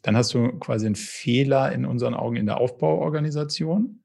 dann 0.04 0.16
hast 0.16 0.34
du 0.34 0.50
quasi 0.60 0.86
einen 0.86 0.96
Fehler 0.96 1.72
in 1.72 1.86
unseren 1.86 2.14
Augen 2.14 2.36
in 2.36 2.46
der 2.46 2.58
Aufbauorganisation, 2.58 4.04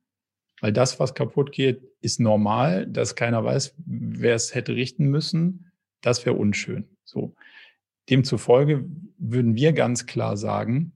weil 0.60 0.72
das, 0.72 0.98
was 0.98 1.14
kaputt 1.14 1.52
geht, 1.52 1.82
ist 2.00 2.20
normal, 2.20 2.86
dass 2.86 3.16
keiner 3.16 3.44
weiß, 3.44 3.74
wer 3.84 4.34
es 4.34 4.54
hätte 4.54 4.74
richten 4.74 5.06
müssen. 5.06 5.72
Das 6.00 6.24
wäre 6.24 6.36
unschön. 6.36 6.88
So. 7.04 7.34
Demzufolge 8.10 8.84
würden 9.18 9.54
wir 9.54 9.72
ganz 9.72 10.06
klar 10.06 10.36
sagen, 10.36 10.92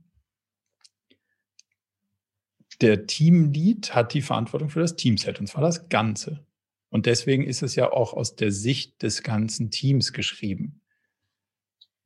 der 2.81 3.07
Teamlead 3.07 3.95
hat 3.95 4.15
die 4.15 4.23
Verantwortung 4.23 4.69
für 4.69 4.81
das 4.81 4.97
Teamset, 4.97 5.41
und 5.41 5.47
zwar 5.47 5.63
das 5.63 5.89
Ganze. 5.89 6.47
Und 6.91 7.07
deswegen 7.07 7.45
ist 7.45 7.63
es 7.63 7.75
ja 7.75 7.91
auch 7.91 8.15
aus 8.15 8.37
der 8.37 8.53
Sicht 8.53 9.03
des 9.03 9.23
ganzen 9.23 9.71
Teams 9.71 10.13
geschrieben. 10.13 10.81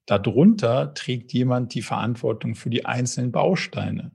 Darunter 0.06 0.94
trägt 0.94 1.32
jemand 1.32 1.74
die 1.74 1.82
Verantwortung 1.82 2.54
für 2.54 2.70
die 2.70 2.84
einzelnen 2.84 3.30
Bausteine. 3.32 4.12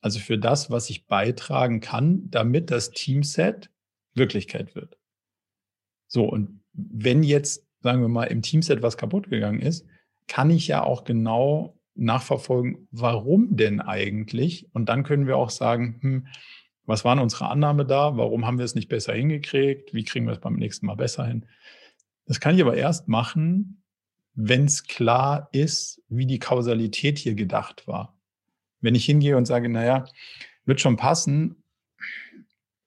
Also 0.00 0.20
für 0.20 0.38
das, 0.38 0.70
was 0.70 0.90
ich 0.90 1.06
beitragen 1.06 1.80
kann, 1.80 2.30
damit 2.30 2.70
das 2.70 2.90
Teamset 2.90 3.70
Wirklichkeit 4.14 4.74
wird. 4.74 4.98
So, 6.06 6.24
und 6.24 6.60
wenn 6.72 7.22
jetzt, 7.22 7.66
sagen 7.80 8.00
wir 8.02 8.08
mal, 8.08 8.24
im 8.24 8.42
Teamset 8.42 8.82
was 8.82 8.96
kaputt 8.96 9.28
gegangen 9.30 9.60
ist, 9.60 9.86
kann 10.26 10.50
ich 10.50 10.68
ja 10.68 10.82
auch 10.82 11.04
genau 11.04 11.78
nachverfolgen, 11.94 12.88
warum 12.90 13.56
denn 13.56 13.80
eigentlich? 13.80 14.68
Und 14.72 14.88
dann 14.88 15.04
können 15.04 15.26
wir 15.26 15.36
auch 15.36 15.50
sagen, 15.50 15.98
hm, 16.00 16.26
was 16.86 17.04
waren 17.04 17.18
unsere 17.18 17.48
Annahme 17.48 17.86
da? 17.86 18.16
Warum 18.16 18.46
haben 18.46 18.58
wir 18.58 18.64
es 18.64 18.74
nicht 18.74 18.88
besser 18.88 19.14
hingekriegt? 19.14 19.94
Wie 19.94 20.04
kriegen 20.04 20.26
wir 20.26 20.32
es 20.32 20.40
beim 20.40 20.56
nächsten 20.56 20.86
Mal 20.86 20.96
besser 20.96 21.26
hin? 21.26 21.46
Das 22.26 22.40
kann 22.40 22.54
ich 22.54 22.62
aber 22.62 22.76
erst 22.76 23.08
machen, 23.08 23.82
wenn 24.34 24.64
es 24.64 24.84
klar 24.84 25.48
ist, 25.52 26.02
wie 26.08 26.26
die 26.26 26.38
Kausalität 26.38 27.18
hier 27.18 27.34
gedacht 27.34 27.86
war. 27.86 28.18
Wenn 28.80 28.94
ich 28.94 29.04
hingehe 29.04 29.36
und 29.36 29.46
sage, 29.46 29.68
naja, 29.68 30.04
wird 30.64 30.80
schon 30.80 30.96
passen, 30.96 31.62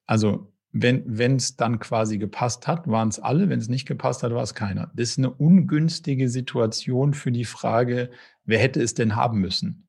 also 0.06 0.52
wenn 0.72 1.36
es 1.38 1.56
dann 1.56 1.80
quasi 1.80 2.18
gepasst 2.18 2.68
hat, 2.68 2.88
waren 2.88 3.08
es 3.08 3.20
alle. 3.20 3.50
Wenn 3.50 3.60
es 3.60 3.70
nicht 3.70 3.88
gepasst 3.88 4.24
hat, 4.24 4.34
war 4.34 4.44
es 4.44 4.54
keiner. 4.54 4.92
Das 4.96 5.10
ist 5.10 5.18
eine 5.18 5.32
ungünstige 5.32 6.30
Situation 6.30 7.14
für 7.14 7.32
die 7.32 7.46
Frage, 7.46 8.12
wer 8.44 8.60
hätte 8.60 8.82
es 8.82 8.94
denn 8.94 9.16
haben 9.16 9.40
müssen? 9.40 9.88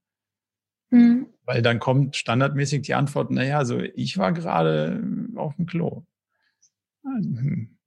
Mhm. 0.91 1.27
Weil 1.45 1.63
dann 1.63 1.79
kommt 1.79 2.17
standardmäßig 2.17 2.83
die 2.83 2.95
Antwort, 2.95 3.31
naja, 3.31 3.59
also 3.59 3.81
ich 3.81 4.19
war 4.19 4.33
gerade 4.33 5.03
auf 5.37 5.57
dem 5.57 5.67
Klo. 5.67 6.05
Hm. 7.05 7.79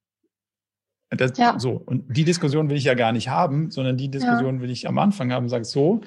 Das, 1.09 1.37
ja. 1.37 1.59
So, 1.59 1.71
und 1.73 2.15
die 2.15 2.23
Diskussion 2.23 2.69
will 2.69 2.77
ich 2.77 2.85
ja 2.85 2.93
gar 2.93 3.11
nicht 3.11 3.29
haben, 3.29 3.69
sondern 3.69 3.97
die 3.97 4.09
Diskussion 4.09 4.55
ja. 4.55 4.61
will 4.61 4.71
ich 4.71 4.87
am 4.87 4.97
Anfang 4.97 5.31
haben 5.31 5.43
und 5.43 5.49
sage, 5.49 5.65
so, 5.65 6.01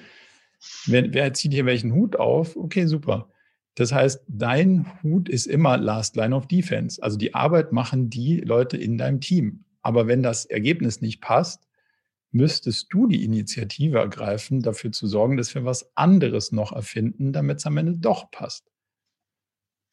wer, 0.86 1.12
wer 1.12 1.32
zieht 1.34 1.52
hier 1.52 1.66
welchen 1.66 1.92
Hut 1.92 2.16
auf? 2.16 2.56
Okay, 2.56 2.86
super. 2.86 3.28
Das 3.74 3.92
heißt, 3.92 4.22
dein 4.28 5.02
Hut 5.02 5.28
ist 5.28 5.46
immer 5.46 5.76
Last 5.76 6.16
Line 6.16 6.34
of 6.34 6.46
Defense. 6.46 7.02
Also 7.02 7.18
die 7.18 7.34
Arbeit 7.34 7.72
machen 7.72 8.08
die 8.08 8.40
Leute 8.40 8.76
in 8.76 8.98
deinem 8.98 9.20
Team. 9.20 9.64
Aber 9.82 10.06
wenn 10.06 10.22
das 10.22 10.44
Ergebnis 10.44 11.00
nicht 11.00 11.20
passt, 11.20 11.66
müsstest 12.30 12.92
du 12.92 13.06
die 13.06 13.24
Initiative 13.24 13.98
ergreifen, 13.98 14.60
dafür 14.60 14.92
zu 14.92 15.06
sorgen, 15.06 15.36
dass 15.36 15.54
wir 15.54 15.64
was 15.64 15.96
anderes 15.96 16.52
noch 16.52 16.72
erfinden, 16.72 17.32
damit 17.32 17.58
es 17.58 17.66
am 17.66 17.76
Ende 17.76 17.98
doch 17.98 18.30
passt. 18.30 18.70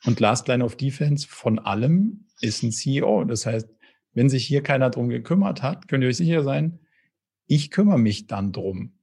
Und 0.05 0.19
Last 0.19 0.47
Line 0.47 0.63
of 0.63 0.75
Defense 0.75 1.27
von 1.27 1.59
allem 1.59 2.25
ist 2.39 2.63
ein 2.63 2.71
CEO. 2.71 3.25
Das 3.25 3.45
heißt, 3.45 3.69
wenn 4.13 4.29
sich 4.29 4.45
hier 4.45 4.63
keiner 4.63 4.89
drum 4.89 5.09
gekümmert 5.09 5.61
hat, 5.61 5.87
könnt 5.87 6.03
ihr 6.03 6.09
euch 6.09 6.17
sicher 6.17 6.43
sein, 6.43 6.79
ich 7.47 7.69
kümmere 7.69 7.99
mich 7.99 8.27
dann 8.27 8.51
drum. 8.51 8.93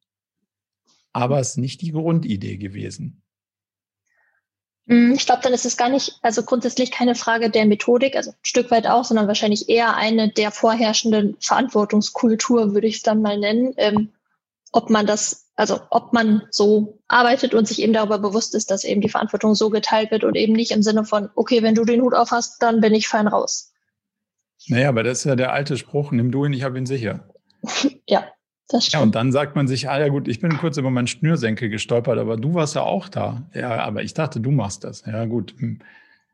Aber 1.13 1.39
es 1.39 1.51
ist 1.51 1.57
nicht 1.59 1.81
die 1.83 1.93
Grundidee 1.93 2.59
gewesen. 2.59 3.23
Mm, 4.89 5.13
ich 5.13 5.27
glaube, 5.27 5.43
dann 5.43 5.53
ist 5.53 5.67
es 5.67 5.77
gar 5.77 5.91
nicht, 5.91 6.19
also 6.23 6.43
grundsätzlich 6.43 6.91
keine 6.91 7.15
Frage 7.15 7.51
der 7.51 7.67
Methodik, 7.67 8.17
also 8.17 8.31
ein 8.31 8.37
Stück 8.43 8.71
weit 8.71 8.87
auch, 8.87 9.05
sondern 9.05 9.29
wahrscheinlich 9.29 9.69
eher 9.69 9.95
eine 9.95 10.31
der 10.31 10.51
vorherrschenden 10.51 11.37
Verantwortungskultur, 11.41 12.73
würde 12.75 12.87
ich 12.87 12.97
es 12.97 13.03
dann 13.03 13.21
mal 13.21 13.39
nennen. 13.39 13.75
Ähm, 13.77 14.13
ob 14.73 14.89
man 14.91 15.07
das, 15.07 15.51
also 15.57 15.81
ob 15.91 16.15
man 16.15 16.43
so 16.51 16.99
arbeitet 17.07 17.55
und 17.55 17.69
sich 17.69 17.83
eben 17.83 17.93
darüber 17.93 18.19
bewusst 18.19 18.55
ist, 18.55 18.71
dass 18.71 18.85
eben 18.85 19.03
die 19.03 19.11
Verantwortung 19.11 19.55
so 19.55 19.69
geteilt 19.69 20.11
wird 20.11 20.25
und 20.25 20.37
eben 20.37 20.55
nicht 20.55 20.71
im 20.71 20.83
Sinne 20.83 21.05
von, 21.05 21.29
okay, 21.35 21.63
wenn 21.63 21.75
du 21.75 21.85
den 21.85 22.01
Hut 22.01 22.15
auf 22.15 22.31
hast, 22.31 22.63
dann 22.63 22.81
bin 22.81 22.95
ich 22.95 23.09
fein 23.09 23.29
raus. 23.29 23.73
Naja, 24.69 24.89
aber 24.89 25.03
das 25.03 25.19
ist 25.19 25.25
ja 25.25 25.37
der 25.37 25.53
alte 25.53 25.77
Spruch, 25.77 26.13
nimm 26.13 26.33
du 26.33 26.47
ihn, 26.47 26.53
ich 26.55 26.63
habe 26.63 26.79
ihn 26.79 26.87
sicher. 26.87 27.29
ja. 28.09 28.27
Ja, 28.71 29.01
und 29.01 29.15
dann 29.15 29.33
sagt 29.33 29.57
man 29.57 29.67
sich, 29.67 29.89
ah 29.89 29.99
ja 29.99 30.09
gut, 30.09 30.29
ich 30.29 30.41
bin 30.41 30.57
kurz 30.59 30.77
über 30.77 30.91
meinen 30.91 31.07
Schnürsenkel 31.07 31.71
gestolpert, 31.71 32.19
aber 32.19 32.37
du 32.37 32.53
warst 32.55 32.75
ja 32.75 32.83
auch 32.83 33.09
da. 33.09 33.49
Ja, 33.55 33.79
aber 33.79 34.03
ich 34.03 34.13
dachte, 34.13 34.41
du 34.41 34.51
machst 34.51 34.85
das. 34.85 35.05
Ja, 35.07 35.25
gut. 35.25 35.55
Hm. 35.59 35.79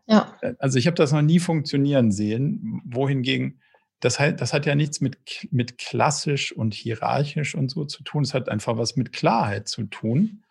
Ja. 0.06 0.36
Also 0.58 0.78
ich 0.78 0.86
habe 0.86 0.96
das 0.96 1.12
noch 1.12 1.22
nie 1.22 1.38
funktionieren 1.38 2.10
sehen, 2.10 2.82
wohingegen 2.84 3.60
das, 4.00 4.20
halt, 4.20 4.40
das 4.40 4.52
hat 4.52 4.66
ja 4.66 4.74
nichts 4.74 5.00
mit, 5.00 5.16
mit 5.50 5.78
klassisch 5.78 6.52
und 6.52 6.74
hierarchisch 6.74 7.54
und 7.54 7.70
so 7.70 7.86
zu 7.86 8.02
tun. 8.02 8.22
Es 8.22 8.34
hat 8.34 8.50
einfach 8.50 8.76
was 8.76 8.96
mit 8.96 9.12
Klarheit 9.12 9.66
zu 9.66 9.84
tun. 9.84 10.42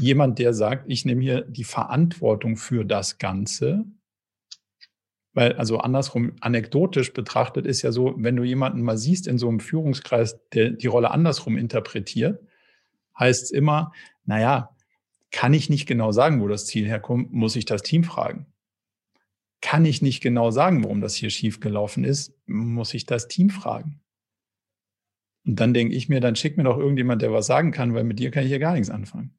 Jemand, 0.00 0.38
der 0.38 0.54
sagt, 0.54 0.84
ich 0.88 1.04
nehme 1.04 1.20
hier 1.20 1.42
die 1.42 1.64
Verantwortung 1.64 2.56
für 2.56 2.84
das 2.84 3.18
Ganze, 3.18 3.84
weil, 5.38 5.52
also 5.52 5.78
andersrum, 5.78 6.32
anekdotisch 6.40 7.12
betrachtet 7.12 7.64
ist 7.64 7.82
ja 7.82 7.92
so, 7.92 8.12
wenn 8.16 8.34
du 8.34 8.42
jemanden 8.42 8.82
mal 8.82 8.98
siehst 8.98 9.28
in 9.28 9.38
so 9.38 9.48
einem 9.48 9.60
Führungskreis, 9.60 10.36
der 10.52 10.70
die 10.70 10.88
Rolle 10.88 11.12
andersrum 11.12 11.56
interpretiert, 11.56 12.42
heißt 13.16 13.44
es 13.44 13.50
immer, 13.52 13.92
naja, 14.24 14.74
kann 15.30 15.54
ich 15.54 15.70
nicht 15.70 15.86
genau 15.86 16.10
sagen, 16.10 16.40
wo 16.40 16.48
das 16.48 16.66
Ziel 16.66 16.88
herkommt, 16.88 17.32
muss 17.32 17.54
ich 17.54 17.66
das 17.66 17.82
Team 17.82 18.02
fragen. 18.02 18.46
Kann 19.60 19.84
ich 19.84 20.02
nicht 20.02 20.20
genau 20.20 20.50
sagen, 20.50 20.82
warum 20.82 21.00
das 21.00 21.14
hier 21.14 21.30
schiefgelaufen 21.30 22.02
ist, 22.02 22.34
muss 22.46 22.92
ich 22.92 23.06
das 23.06 23.28
Team 23.28 23.48
fragen. 23.48 24.00
Und 25.46 25.60
dann 25.60 25.72
denke 25.72 25.94
ich 25.94 26.08
mir, 26.08 26.18
dann 26.18 26.34
schick 26.34 26.56
mir 26.56 26.64
doch 26.64 26.78
irgendjemand, 26.78 27.22
der 27.22 27.32
was 27.32 27.46
sagen 27.46 27.70
kann, 27.70 27.94
weil 27.94 28.02
mit 28.02 28.18
dir 28.18 28.32
kann 28.32 28.42
ich 28.42 28.48
hier 28.48 28.58
gar 28.58 28.72
nichts 28.72 28.90
anfangen. 28.90 29.38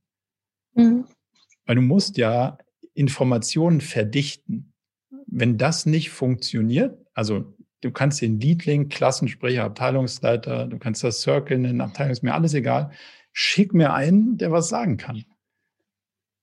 Mhm. 0.76 1.04
Weil 1.66 1.76
du 1.76 1.82
musst 1.82 2.16
ja 2.16 2.58
Informationen 2.94 3.82
verdichten. 3.82 4.69
Wenn 5.32 5.58
das 5.58 5.86
nicht 5.86 6.10
funktioniert, 6.10 6.98
also 7.14 7.54
du 7.82 7.92
kannst 7.92 8.22
den 8.22 8.40
Leadling, 8.40 8.90
Klassensprecher, 8.90 9.64
Abteilungsleiter, 9.64 10.68
du 10.68 10.78
kannst 10.80 11.04
das 11.04 11.22
Circle 11.22 11.60
nennen, 11.60 11.82
Abteilung 11.82 12.12
ist 12.12 12.24
mir 12.24 12.34
alles 12.34 12.54
egal. 12.54 12.92
Schick 13.32 13.74
mir 13.74 13.94
einen, 13.94 14.38
der 14.38 14.52
was 14.52 14.70
sagen 14.70 14.98
kann. 14.98 15.24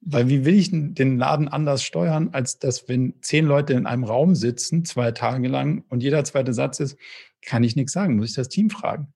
Weil 0.00 0.28
wie 0.28 0.44
will 0.44 0.54
ich 0.54 0.70
den 0.70 1.18
Laden 1.18 1.48
anders 1.48 1.82
steuern, 1.82 2.28
als 2.32 2.58
dass, 2.58 2.88
wenn 2.88 3.14
zehn 3.22 3.44
Leute 3.44 3.72
in 3.72 3.86
einem 3.86 4.04
Raum 4.04 4.36
sitzen, 4.36 4.84
zwei 4.84 5.10
Tage 5.10 5.48
lang, 5.48 5.84
und 5.88 6.02
jeder 6.02 6.22
zweite 6.24 6.52
Satz 6.52 6.78
ist, 6.78 6.96
kann 7.42 7.64
ich 7.64 7.74
nichts 7.74 7.92
sagen, 7.92 8.16
muss 8.16 8.30
ich 8.30 8.36
das 8.36 8.48
Team 8.48 8.70
fragen. 8.70 9.12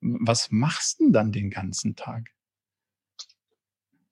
Was 0.00 0.50
machst 0.50 1.00
du 1.00 1.04
denn 1.04 1.12
dann 1.12 1.32
den 1.32 1.50
ganzen 1.50 1.96
Tag? 1.96 2.30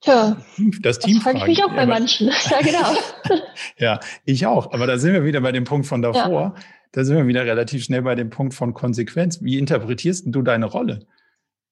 Tja, 0.01 0.37
das 0.81 1.01
Team 1.01 1.15
das 1.15 1.23
frage 1.25 1.39
ich 1.39 1.47
mich 1.47 1.65
auch 1.65 1.75
bei 1.75 1.87
manchen. 1.87 2.31
Ja, 2.51 2.61
genau. 2.61 3.41
ja, 3.79 4.01
ich 4.25 4.47
auch. 4.47 4.73
Aber 4.73 4.87
da 4.87 4.99
sind 4.99 5.13
wir 5.13 5.25
wieder 5.25 5.41
bei 5.41 5.53
dem 5.53 5.65
Punkt 5.65 5.87
von 5.87 6.03
davor. 6.03 6.41
Ja. 6.41 6.55
Da 6.93 7.05
sind 7.05 7.17
wir 7.17 7.27
wieder 7.27 7.45
relativ 7.45 7.85
schnell 7.85 8.03
bei 8.03 8.15
dem 8.15 8.31
Punkt 8.31 8.55
von 8.55 8.75
Konsequenz. 8.75 9.43
Wie 9.43 9.59
interpretierst 9.59 10.25
du 10.27 10.43
deine 10.43 10.67
Rolle? 10.67 11.07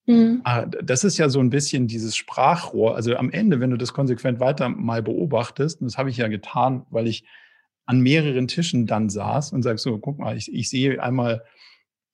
Mhm. 0.07 0.43
Das 0.83 1.05
ist 1.05 1.19
ja 1.19 1.29
so 1.29 1.41
ein 1.41 1.51
bisschen 1.51 1.89
dieses 1.89 2.17
Sprachrohr. 2.17 2.95
Also 2.95 3.17
am 3.17 3.31
Ende, 3.31 3.61
wenn 3.61 3.71
du 3.71 3.77
das 3.77 3.93
konsequent 3.93 4.41
weiter 4.41 4.69
mal 4.69 5.03
beobachtest, 5.03 5.81
und 5.81 5.87
das 5.87 5.99
habe 5.99 6.11
ich 6.11 6.17
ja 6.17 6.29
getan, 6.29 6.87
weil 6.91 7.07
ich 7.07 7.25
an 7.87 8.01
mehreren 8.01 8.49
Tischen 8.49 8.87
dann 8.87 9.09
saß 9.09 9.53
und 9.53 9.63
sage 9.63 9.79
so, 9.79 9.99
guck 9.99 10.19
mal, 10.19 10.37
ich, 10.37 10.53
ich 10.53 10.69
sehe 10.69 11.03
einmal 11.03 11.45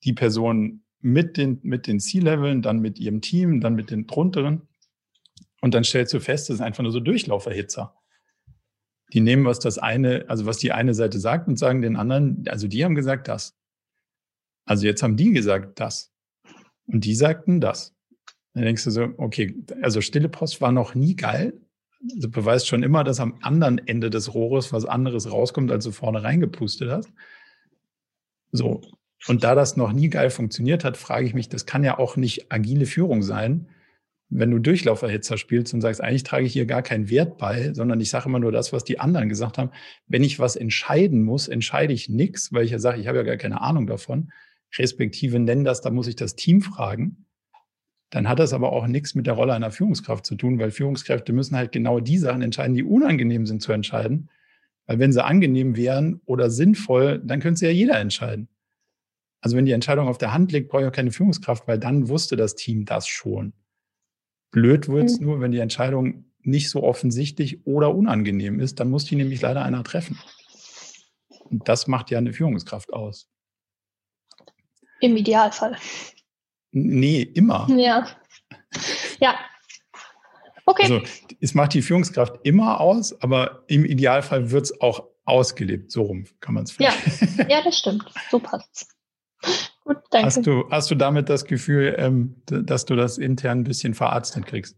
die 0.03 0.13
Person 0.13 0.83
mit 1.01 1.37
den, 1.37 1.59
mit 1.63 1.87
den 1.87 1.99
C-Leveln, 1.99 2.61
dann 2.61 2.79
mit 2.79 2.99
ihrem 2.99 3.21
Team, 3.21 3.59
dann 3.59 3.75
mit 3.75 3.91
den 3.91 4.07
drunteren. 4.07 4.61
Und 5.63 5.73
dann 5.73 5.85
stellst 5.85 6.13
du 6.13 6.19
fest, 6.19 6.49
das 6.49 6.57
sind 6.57 6.65
einfach 6.65 6.83
nur 6.83 6.91
so 6.91 6.99
Durchlauferhitzer. 6.99 7.95
Die 9.13 9.21
nehmen, 9.21 9.45
was 9.45 9.59
das 9.59 9.77
eine, 9.77 10.25
also 10.27 10.45
was 10.45 10.57
die 10.57 10.73
eine 10.73 10.93
Seite 10.93 11.19
sagt 11.19 11.47
und 11.47 11.57
sagen 11.57 11.81
den 11.81 11.95
anderen, 11.95 12.43
also 12.49 12.67
die 12.67 12.83
haben 12.83 12.95
gesagt 12.95 13.29
das. 13.29 13.55
Also 14.65 14.85
jetzt 14.85 15.01
haben 15.03 15.15
die 15.15 15.31
gesagt 15.31 15.79
das. 15.79 16.11
Und 16.85 17.05
die 17.05 17.15
sagten 17.15 17.61
das. 17.61 17.95
Dann 18.53 18.65
denkst 18.65 18.83
du 18.83 18.91
so, 18.91 19.13
okay, 19.15 19.55
also 19.81 20.01
stille 20.01 20.27
Post 20.27 20.59
war 20.59 20.73
noch 20.73 20.95
nie 20.95 21.15
geil. 21.15 21.53
Du 22.01 22.29
beweist 22.29 22.67
schon 22.67 22.83
immer, 22.83 23.05
dass 23.05 23.21
am 23.21 23.39
anderen 23.41 23.77
Ende 23.87 24.09
des 24.09 24.33
Rohres 24.33 24.73
was 24.73 24.83
anderes 24.83 25.31
rauskommt, 25.31 25.71
als 25.71 25.85
du 25.85 25.91
vorne 25.91 26.23
reingepustet 26.23 26.91
hast. 26.91 27.09
So. 28.51 28.81
Und 29.27 29.45
da 29.45 29.55
das 29.55 29.77
noch 29.77 29.93
nie 29.93 30.09
geil 30.09 30.29
funktioniert 30.29 30.83
hat, 30.83 30.97
frage 30.97 31.25
ich 31.25 31.33
mich, 31.33 31.47
das 31.47 31.65
kann 31.65 31.85
ja 31.85 31.97
auch 31.99 32.17
nicht 32.17 32.51
agile 32.51 32.85
Führung 32.85 33.23
sein, 33.23 33.69
wenn 34.35 34.51
du 34.51 34.59
Durchlauferhitzer 34.59 35.37
spielst 35.37 35.73
und 35.73 35.81
sagst, 35.81 36.01
eigentlich 36.01 36.23
trage 36.23 36.45
ich 36.45 36.53
hier 36.53 36.65
gar 36.65 36.81
keinen 36.81 37.09
Wert 37.09 37.37
bei, 37.37 37.73
sondern 37.73 37.99
ich 37.99 38.09
sage 38.09 38.29
immer 38.29 38.39
nur 38.39 38.51
das, 38.51 38.73
was 38.73 38.83
die 38.83 38.99
anderen 38.99 39.29
gesagt 39.29 39.57
haben. 39.57 39.71
Wenn 40.07 40.23
ich 40.23 40.39
was 40.39 40.55
entscheiden 40.55 41.23
muss, 41.23 41.47
entscheide 41.47 41.93
ich 41.93 42.09
nichts, 42.09 42.51
weil 42.51 42.65
ich 42.65 42.71
ja 42.71 42.79
sage, 42.79 42.99
ich 42.99 43.07
habe 43.07 43.17
ja 43.17 43.23
gar 43.23 43.37
keine 43.37 43.61
Ahnung 43.61 43.87
davon 43.87 44.31
respektive 44.77 45.39
nennen 45.39 45.63
das, 45.63 45.81
da 45.81 45.89
muss 45.89 46.07
ich 46.07 46.15
das 46.15 46.35
Team 46.35 46.61
fragen, 46.61 47.25
dann 48.09 48.29
hat 48.29 48.39
das 48.39 48.53
aber 48.53 48.71
auch 48.71 48.87
nichts 48.87 49.15
mit 49.15 49.25
der 49.25 49.33
Rolle 49.33 49.53
einer 49.53 49.71
Führungskraft 49.71 50.25
zu 50.25 50.35
tun, 50.35 50.59
weil 50.59 50.71
Führungskräfte 50.71 51.33
müssen 51.33 51.55
halt 51.55 51.71
genau 51.71 51.99
die 51.99 52.17
Sachen 52.17 52.41
entscheiden, 52.41 52.75
die 52.75 52.83
unangenehm 52.83 53.45
sind 53.45 53.61
zu 53.61 53.71
entscheiden. 53.71 54.29
Weil 54.85 54.99
wenn 54.99 55.13
sie 55.13 55.23
angenehm 55.23 55.75
wären 55.75 56.21
oder 56.25 56.49
sinnvoll, 56.49 57.21
dann 57.23 57.39
könnte 57.39 57.59
sie 57.59 57.65
ja 57.65 57.71
jeder 57.71 57.99
entscheiden. 57.99 58.49
Also 59.41 59.57
wenn 59.57 59.65
die 59.65 59.71
Entscheidung 59.71 60.07
auf 60.07 60.17
der 60.17 60.33
Hand 60.33 60.51
liegt, 60.51 60.69
brauche 60.69 60.83
ich 60.83 60.87
auch 60.87 60.93
keine 60.93 61.11
Führungskraft, 61.11 61.67
weil 61.67 61.79
dann 61.79 62.07
wusste 62.07 62.35
das 62.35 62.55
Team 62.55 62.85
das 62.85 63.07
schon. 63.07 63.53
Blöd 64.53 64.87
wird 64.87 65.05
es 65.09 65.19
mhm. 65.19 65.25
nur, 65.25 65.41
wenn 65.41 65.51
die 65.51 65.59
Entscheidung 65.59 66.25
nicht 66.43 66.69
so 66.69 66.83
offensichtlich 66.83 67.65
oder 67.65 67.93
unangenehm 67.93 68.59
ist, 68.59 68.79
dann 68.79 68.89
muss 68.89 69.05
die 69.05 69.15
nämlich 69.15 69.41
leider 69.41 69.65
einer 69.65 69.83
treffen. 69.83 70.19
Und 71.49 71.67
das 71.67 71.87
macht 71.87 72.11
ja 72.11 72.19
eine 72.19 72.33
Führungskraft 72.33 72.93
aus. 72.93 73.29
Im 75.01 75.17
Idealfall. 75.17 75.75
Nee, 76.71 77.23
immer. 77.23 77.67
Ja. 77.75 78.07
Ja. 79.19 79.35
Okay. 80.65 80.83
Also 80.83 81.01
es 81.41 81.53
macht 81.55 81.73
die 81.73 81.81
Führungskraft 81.81 82.39
immer 82.43 82.79
aus, 82.79 83.19
aber 83.21 83.63
im 83.67 83.85
Idealfall 83.85 84.51
wird 84.51 84.65
es 84.65 84.81
auch 84.81 85.07
ausgelebt. 85.25 85.91
So 85.91 86.03
rum 86.03 86.25
kann 86.39 86.53
man 86.53 86.63
es 86.63 86.71
vielleicht. 86.71 87.37
Ja. 87.37 87.47
ja, 87.49 87.61
das 87.63 87.79
stimmt. 87.79 88.05
So 88.29 88.39
passt 88.39 88.87
Gut, 89.83 89.97
danke. 90.11 90.27
Hast 90.27 90.45
du, 90.45 90.69
hast 90.69 90.91
du 90.91 90.95
damit 90.95 91.29
das 91.29 91.45
Gefühl, 91.45 91.95
ähm, 91.97 92.41
dass 92.45 92.85
du 92.85 92.95
das 92.95 93.17
intern 93.17 93.59
ein 93.59 93.63
bisschen 93.63 93.93
verarztet 93.93 94.45
kriegst? 94.45 94.77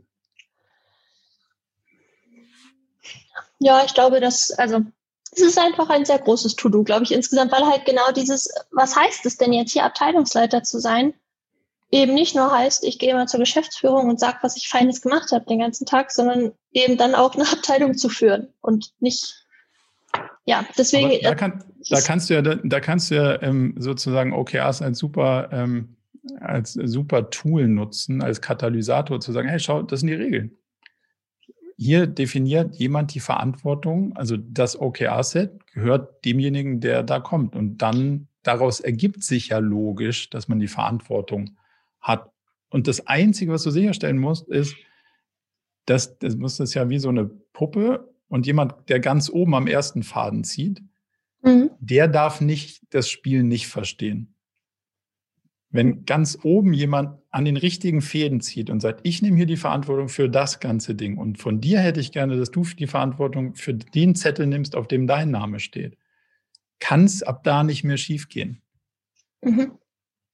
Ja, 3.60 3.84
ich 3.86 3.94
glaube, 3.94 4.20
dass, 4.20 4.52
also 4.52 4.82
es 5.32 5.42
ist 5.42 5.60
einfach 5.60 5.90
ein 5.90 6.06
sehr 6.06 6.20
großes 6.20 6.56
To-Do, 6.56 6.84
glaube 6.84 7.04
ich, 7.04 7.12
insgesamt, 7.12 7.52
weil 7.52 7.66
halt 7.66 7.86
genau 7.86 8.12
dieses, 8.16 8.50
was 8.72 8.96
heißt 8.96 9.26
es 9.26 9.38
denn 9.38 9.54
jetzt 9.54 9.72
hier 9.72 9.84
Abteilungsleiter 9.84 10.64
zu 10.64 10.80
sein, 10.80 11.14
eben 11.92 12.14
nicht 12.14 12.36
nur 12.36 12.52
heißt, 12.52 12.84
ich 12.84 13.00
gehe 13.00 13.14
mal 13.14 13.28
zur 13.28 13.40
Geschäftsführung 13.40 14.10
und 14.10 14.20
sage, 14.20 14.40
was 14.42 14.58
ich 14.58 14.70
Feines 14.70 15.02
gemacht 15.02 15.32
habe 15.32 15.46
den 15.46 15.60
ganzen 15.60 15.86
Tag, 15.86 16.12
sondern 16.12 16.54
eben 16.72 16.98
dann 16.98 17.16
auch 17.16 17.36
eine 17.36 17.44
Abteilung 17.52 17.96
zu 17.98 18.10
führen 18.10 18.54
und 18.62 18.94
nicht, 19.00 19.45
ja, 20.46 20.66
deswegen. 20.78 21.06
Aber 21.06 21.20
da, 21.22 21.36
kann, 21.36 21.64
da 21.90 22.02
kannst 22.02 22.30
du 22.30 22.36
ja, 22.36 22.42
da 22.42 22.80
kannst 22.80 23.12
du 23.12 23.16
ja 23.16 23.42
ähm, 23.42 23.76
sozusagen 23.78 24.34
OKRs 24.34 24.82
als 24.82 25.00
super, 25.00 25.50
ähm, 25.52 25.96
als 26.40 26.74
super 26.74 27.30
Tool 27.30 27.68
nutzen, 27.68 28.22
als 28.22 28.42
Katalysator 28.42 29.20
zu 29.20 29.32
sagen, 29.32 29.48
hey, 29.48 29.60
schau, 29.60 29.82
das 29.82 30.02
sind 30.02 30.10
die 30.10 30.16
Regeln 30.16 30.58
hier 31.78 32.08
definiert 32.08 32.76
jemand 32.76 33.14
die 33.14 33.20
Verantwortung, 33.20 34.16
also 34.16 34.38
das 34.38 34.80
OKR-Set 34.80 35.74
gehört 35.74 36.24
demjenigen, 36.24 36.80
der 36.80 37.04
da 37.04 37.20
kommt. 37.20 37.56
Und 37.56 37.78
dann 37.80 38.28
daraus 38.44 38.80
ergibt 38.80 39.24
sich 39.24 39.50
ja 39.50 39.58
logisch, 39.58 40.30
dass 40.30 40.48
man 40.48 40.60
die 40.60 40.68
Verantwortung 40.68 41.58
hat. 42.00 42.32
Und 42.70 42.88
das 42.88 43.08
Einzige, 43.08 43.52
was 43.52 43.64
du 43.64 43.72
sicherstellen 43.72 44.18
musst, 44.18 44.48
ist, 44.48 44.76
dass 45.86 46.18
das 46.18 46.36
muss 46.36 46.58
das 46.58 46.74
ja 46.74 46.90
wie 46.90 47.00
so 47.00 47.10
eine 47.10 47.26
Puppe 47.26 48.14
und 48.36 48.46
jemand, 48.46 48.90
der 48.90 49.00
ganz 49.00 49.30
oben 49.30 49.56
am 49.56 49.66
ersten 49.66 50.04
Faden 50.04 50.44
zieht, 50.44 50.84
mhm. 51.42 51.72
der 51.80 52.10
darf 52.10 52.42
nicht 52.42 52.84
das 52.90 53.10
Spiel 53.10 53.44
nicht 53.44 53.68
verstehen. 53.68 54.36
Wenn 55.70 56.04
ganz 56.04 56.40
oben 56.44 56.74
jemand 56.74 57.18
an 57.30 57.46
den 57.46 57.56
richtigen 57.56 58.02
Fäden 58.02 58.42
zieht 58.42 58.70
und 58.70 58.82
sagt, 58.82 59.00
ich 59.04 59.22
nehme 59.22 59.38
hier 59.38 59.46
die 59.46 59.56
Verantwortung 59.56 60.10
für 60.10 60.30
das 60.30 60.60
ganze 60.60 60.96
Ding 60.96 61.18
und 61.18 61.38
von 61.38 61.62
dir 61.62 61.80
hätte 61.80 62.02
ich 62.02 62.12
gerne, 62.12 62.36
dass 62.36 62.52
du 62.52 62.64
die 62.64 62.88
Verantwortung 62.88 63.56
für 63.56 63.74
den 63.74 64.16
Zettel 64.16 64.48
nimmst, 64.48 64.76
auf 64.76 64.90
dem 64.90 65.08
dein 65.08 65.32
Name 65.32 65.62
steht, 65.62 65.98
kann 66.80 67.06
es 67.06 67.24
ab 67.24 67.42
da 67.46 67.64
nicht 67.64 67.86
mehr 67.86 67.98
schiefgehen. 67.98 68.62
Mhm. 69.42 69.72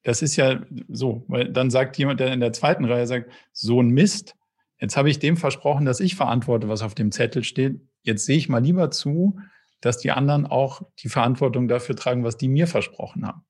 Das 0.02 0.24
ist 0.24 0.38
ja 0.38 0.60
so, 0.88 1.24
weil 1.28 1.54
dann 1.54 1.70
sagt 1.70 2.00
jemand, 2.00 2.20
der 2.20 2.34
in 2.34 2.40
der 2.40 2.52
zweiten 2.52 2.86
Reihe 2.86 3.06
sagt, 3.06 3.32
so 3.52 3.80
ein 3.80 3.90
Mist, 3.90 4.36
jetzt 4.80 4.98
habe 4.98 5.12
ich 5.12 5.20
dem 5.20 5.38
versprochen, 5.38 5.86
dass 5.86 6.00
ich 6.00 6.16
verantworte, 6.16 6.68
was 6.68 6.82
auf 6.82 6.96
dem 6.96 7.12
Zettel 7.12 7.44
steht. 7.44 7.80
Jetzt 8.04 8.26
sehe 8.26 8.38
ich 8.38 8.50
mal 8.50 8.64
lieber 8.64 8.92
zu, 8.92 9.40
dass 9.80 9.98
die 9.98 10.12
anderen 10.12 10.46
auch 10.46 10.82
die 11.00 11.10
Verantwortung 11.10 11.68
dafür 11.68 11.96
tragen, 11.96 12.24
was 12.24 12.38
die 12.38 12.48
mir 12.48 12.68
versprochen 12.68 13.26
haben. 13.26 13.46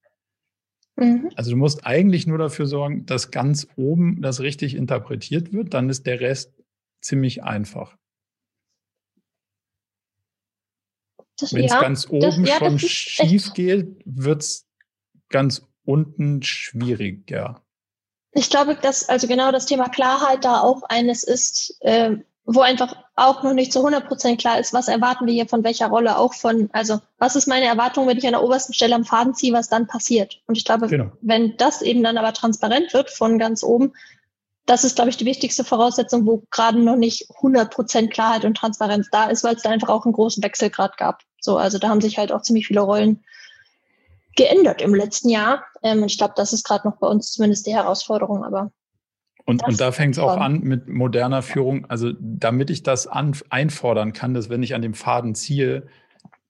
Mhm. 0.95 1.29
Also 1.35 1.51
du 1.51 1.57
musst 1.57 1.85
eigentlich 1.85 2.27
nur 2.27 2.37
dafür 2.37 2.65
sorgen, 2.65 3.05
dass 3.05 3.31
ganz 3.31 3.67
oben 3.75 4.21
das 4.21 4.39
richtig 4.39 4.75
interpretiert 4.75 5.53
wird, 5.53 5.73
dann 5.73 5.89
ist 5.89 6.05
der 6.05 6.19
Rest 6.19 6.53
ziemlich 7.01 7.43
einfach. 7.43 7.97
Wenn 11.51 11.65
es 11.65 11.71
ja, 11.71 11.81
ganz 11.81 12.07
oben 12.07 12.43
das, 12.43 12.49
ja, 12.49 12.57
schon 12.59 12.79
schief 12.79 13.53
geht, 13.53 14.01
wird 14.05 14.43
es 14.43 14.67
ganz 15.29 15.67
unten 15.83 16.43
schwieriger. 16.43 17.63
Ich 18.33 18.49
glaube, 18.49 18.75
dass 18.75 19.09
also 19.09 19.27
genau 19.27 19.51
das 19.51 19.65
Thema 19.65 19.89
Klarheit 19.89 20.45
da 20.45 20.61
auch 20.61 20.83
eines 20.83 21.23
ist, 21.23 21.77
äh, 21.81 22.17
wo 22.45 22.61
einfach 22.61 22.95
auch 23.15 23.43
noch 23.43 23.53
nicht 23.53 23.71
zu 23.71 23.79
100 23.79 24.07
Prozent 24.07 24.39
klar 24.39 24.59
ist, 24.59 24.73
was 24.73 24.87
erwarten 24.87 25.27
wir 25.27 25.33
hier 25.33 25.47
von 25.47 25.63
welcher 25.63 25.87
Rolle, 25.87 26.17
auch 26.17 26.33
von, 26.33 26.69
also 26.73 26.99
was 27.17 27.35
ist 27.35 27.47
meine 27.47 27.65
Erwartung, 27.65 28.07
wenn 28.07 28.17
ich 28.17 28.25
an 28.25 28.33
der 28.33 28.43
obersten 28.43 28.73
Stelle 28.73 28.95
am 28.95 29.05
Faden 29.05 29.35
ziehe, 29.35 29.53
was 29.53 29.69
dann 29.69 29.87
passiert. 29.87 30.41
Und 30.47 30.57
ich 30.57 30.65
glaube, 30.65 30.87
genau. 30.87 31.11
wenn 31.21 31.55
das 31.57 31.81
eben 31.81 32.03
dann 32.03 32.17
aber 32.17 32.33
transparent 32.33 32.93
wird 32.93 33.11
von 33.11 33.37
ganz 33.37 33.63
oben, 33.63 33.93
das 34.65 34.83
ist, 34.83 34.95
glaube 34.95 35.09
ich, 35.09 35.17
die 35.17 35.25
wichtigste 35.25 35.63
Voraussetzung, 35.63 36.25
wo 36.25 36.43
gerade 36.51 36.79
noch 36.79 36.95
nicht 36.95 37.29
100 37.35 37.73
Prozent 37.73 38.11
Klarheit 38.11 38.45
und 38.45 38.55
Transparenz 38.55 39.09
da 39.11 39.25
ist, 39.25 39.43
weil 39.43 39.55
es 39.55 39.63
da 39.63 39.69
einfach 39.69 39.89
auch 39.89 40.05
einen 40.05 40.13
großen 40.13 40.43
Wechselgrad 40.43 40.97
gab. 40.97 41.21
So, 41.39 41.57
also 41.57 41.77
da 41.77 41.89
haben 41.89 42.01
sich 42.01 42.17
halt 42.17 42.31
auch 42.31 42.41
ziemlich 42.41 42.67
viele 42.67 42.81
Rollen 42.81 43.23
geändert 44.35 44.81
im 44.81 44.95
letzten 44.95 45.29
Jahr. 45.29 45.63
Ähm, 45.83 46.03
ich 46.03 46.17
glaube, 46.17 46.33
das 46.37 46.53
ist 46.53 46.63
gerade 46.63 46.87
noch 46.87 46.97
bei 46.97 47.07
uns 47.07 47.31
zumindest 47.31 47.65
die 47.65 47.73
Herausforderung, 47.73 48.43
aber 48.43 48.71
und, 49.45 49.63
und 49.63 49.81
da 49.81 49.91
fängt 49.91 50.15
es 50.15 50.19
auch 50.19 50.37
an 50.37 50.61
mit 50.61 50.87
moderner 50.87 51.41
Führung. 51.41 51.85
Also 51.85 52.13
damit 52.19 52.69
ich 52.69 52.83
das 52.83 53.07
an, 53.07 53.35
einfordern 53.49 54.13
kann, 54.13 54.33
dass 54.33 54.49
wenn 54.49 54.63
ich 54.63 54.75
an 54.75 54.81
dem 54.81 54.93
Faden 54.93 55.35
ziehe, 55.35 55.87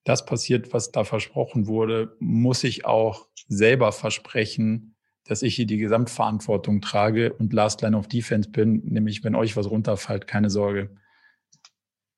das 0.03 0.25
passiert, 0.25 0.73
was 0.73 0.91
da 0.91 1.03
versprochen 1.03 1.67
wurde, 1.67 2.15
muss 2.19 2.63
ich 2.63 2.85
auch 2.85 3.27
selber 3.47 3.91
versprechen, 3.91 4.95
dass 5.25 5.43
ich 5.43 5.55
hier 5.55 5.67
die 5.67 5.77
Gesamtverantwortung 5.77 6.81
trage 6.81 7.33
und 7.33 7.53
Last 7.53 7.81
Line 7.81 7.95
of 7.95 8.07
Defense 8.07 8.49
bin, 8.49 8.81
nämlich 8.85 9.23
wenn 9.23 9.35
euch 9.35 9.55
was 9.55 9.69
runterfällt, 9.69 10.27
keine 10.27 10.49
Sorge. 10.49 10.89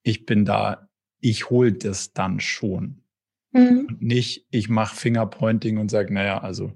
Ich 0.01 0.25
bin 0.25 0.45
da, 0.45 0.89
ich 1.19 1.49
hole 1.49 1.73
das 1.73 2.13
dann 2.13 2.39
schon. 2.39 3.01
Mhm. 3.51 3.87
Und 3.89 4.01
nicht, 4.01 4.47
ich 4.49 4.69
mache 4.69 4.95
Fingerpointing 4.95 5.77
und 5.77 5.91
sage, 5.91 6.13
naja, 6.13 6.39
also 6.39 6.71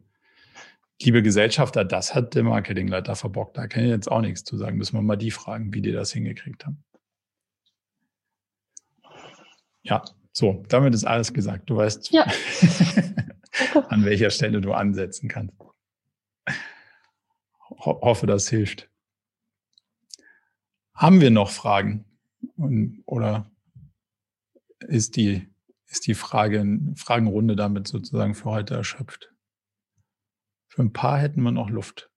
liebe 1.01 1.21
Gesellschafter, 1.21 1.85
das 1.85 2.15
hat 2.15 2.35
der 2.35 2.43
Marketingleiter 2.43 3.15
verbockt. 3.15 3.57
Da 3.57 3.67
kann 3.67 3.83
ich 3.83 3.89
jetzt 3.89 4.11
auch 4.11 4.21
nichts 4.21 4.43
zu 4.43 4.57
sagen. 4.57 4.77
Müssen 4.77 4.95
wir 4.95 5.01
mal 5.01 5.15
die 5.15 5.31
fragen, 5.31 5.73
wie 5.73 5.81
die 5.81 5.91
das 5.91 6.11
hingekriegt 6.11 6.65
haben. 6.65 6.83
Ja, 9.83 10.03
so, 10.31 10.63
damit 10.67 10.93
ist 10.93 11.05
alles 11.05 11.33
gesagt. 11.33 11.69
Du 11.69 11.77
weißt, 11.77 12.11
ja. 12.11 12.25
an 13.89 14.05
welcher 14.05 14.29
Stelle 14.29 14.61
du 14.61 14.73
ansetzen 14.73 15.29
kannst. 15.29 15.53
Ho 17.69 18.01
hoffe, 18.01 18.27
das 18.27 18.49
hilft. 18.49 18.89
Haben 20.93 21.21
wir 21.21 21.31
noch 21.31 21.51
Fragen? 21.51 22.05
oder 23.05 23.49
ist 24.79 25.15
die, 25.15 25.47
ist 25.87 26.07
die 26.07 26.13
Frage, 26.13 26.79
Fragenrunde 26.95 27.55
damit 27.55 27.87
sozusagen 27.87 28.35
für 28.35 28.45
heute 28.45 28.75
erschöpft? 28.75 29.31
Für 30.77 30.83
ein 30.83 30.93
paar 30.93 31.17
hätten 31.17 31.41
wir 31.41 31.51
noch 31.51 31.71
Luft. 31.71 32.11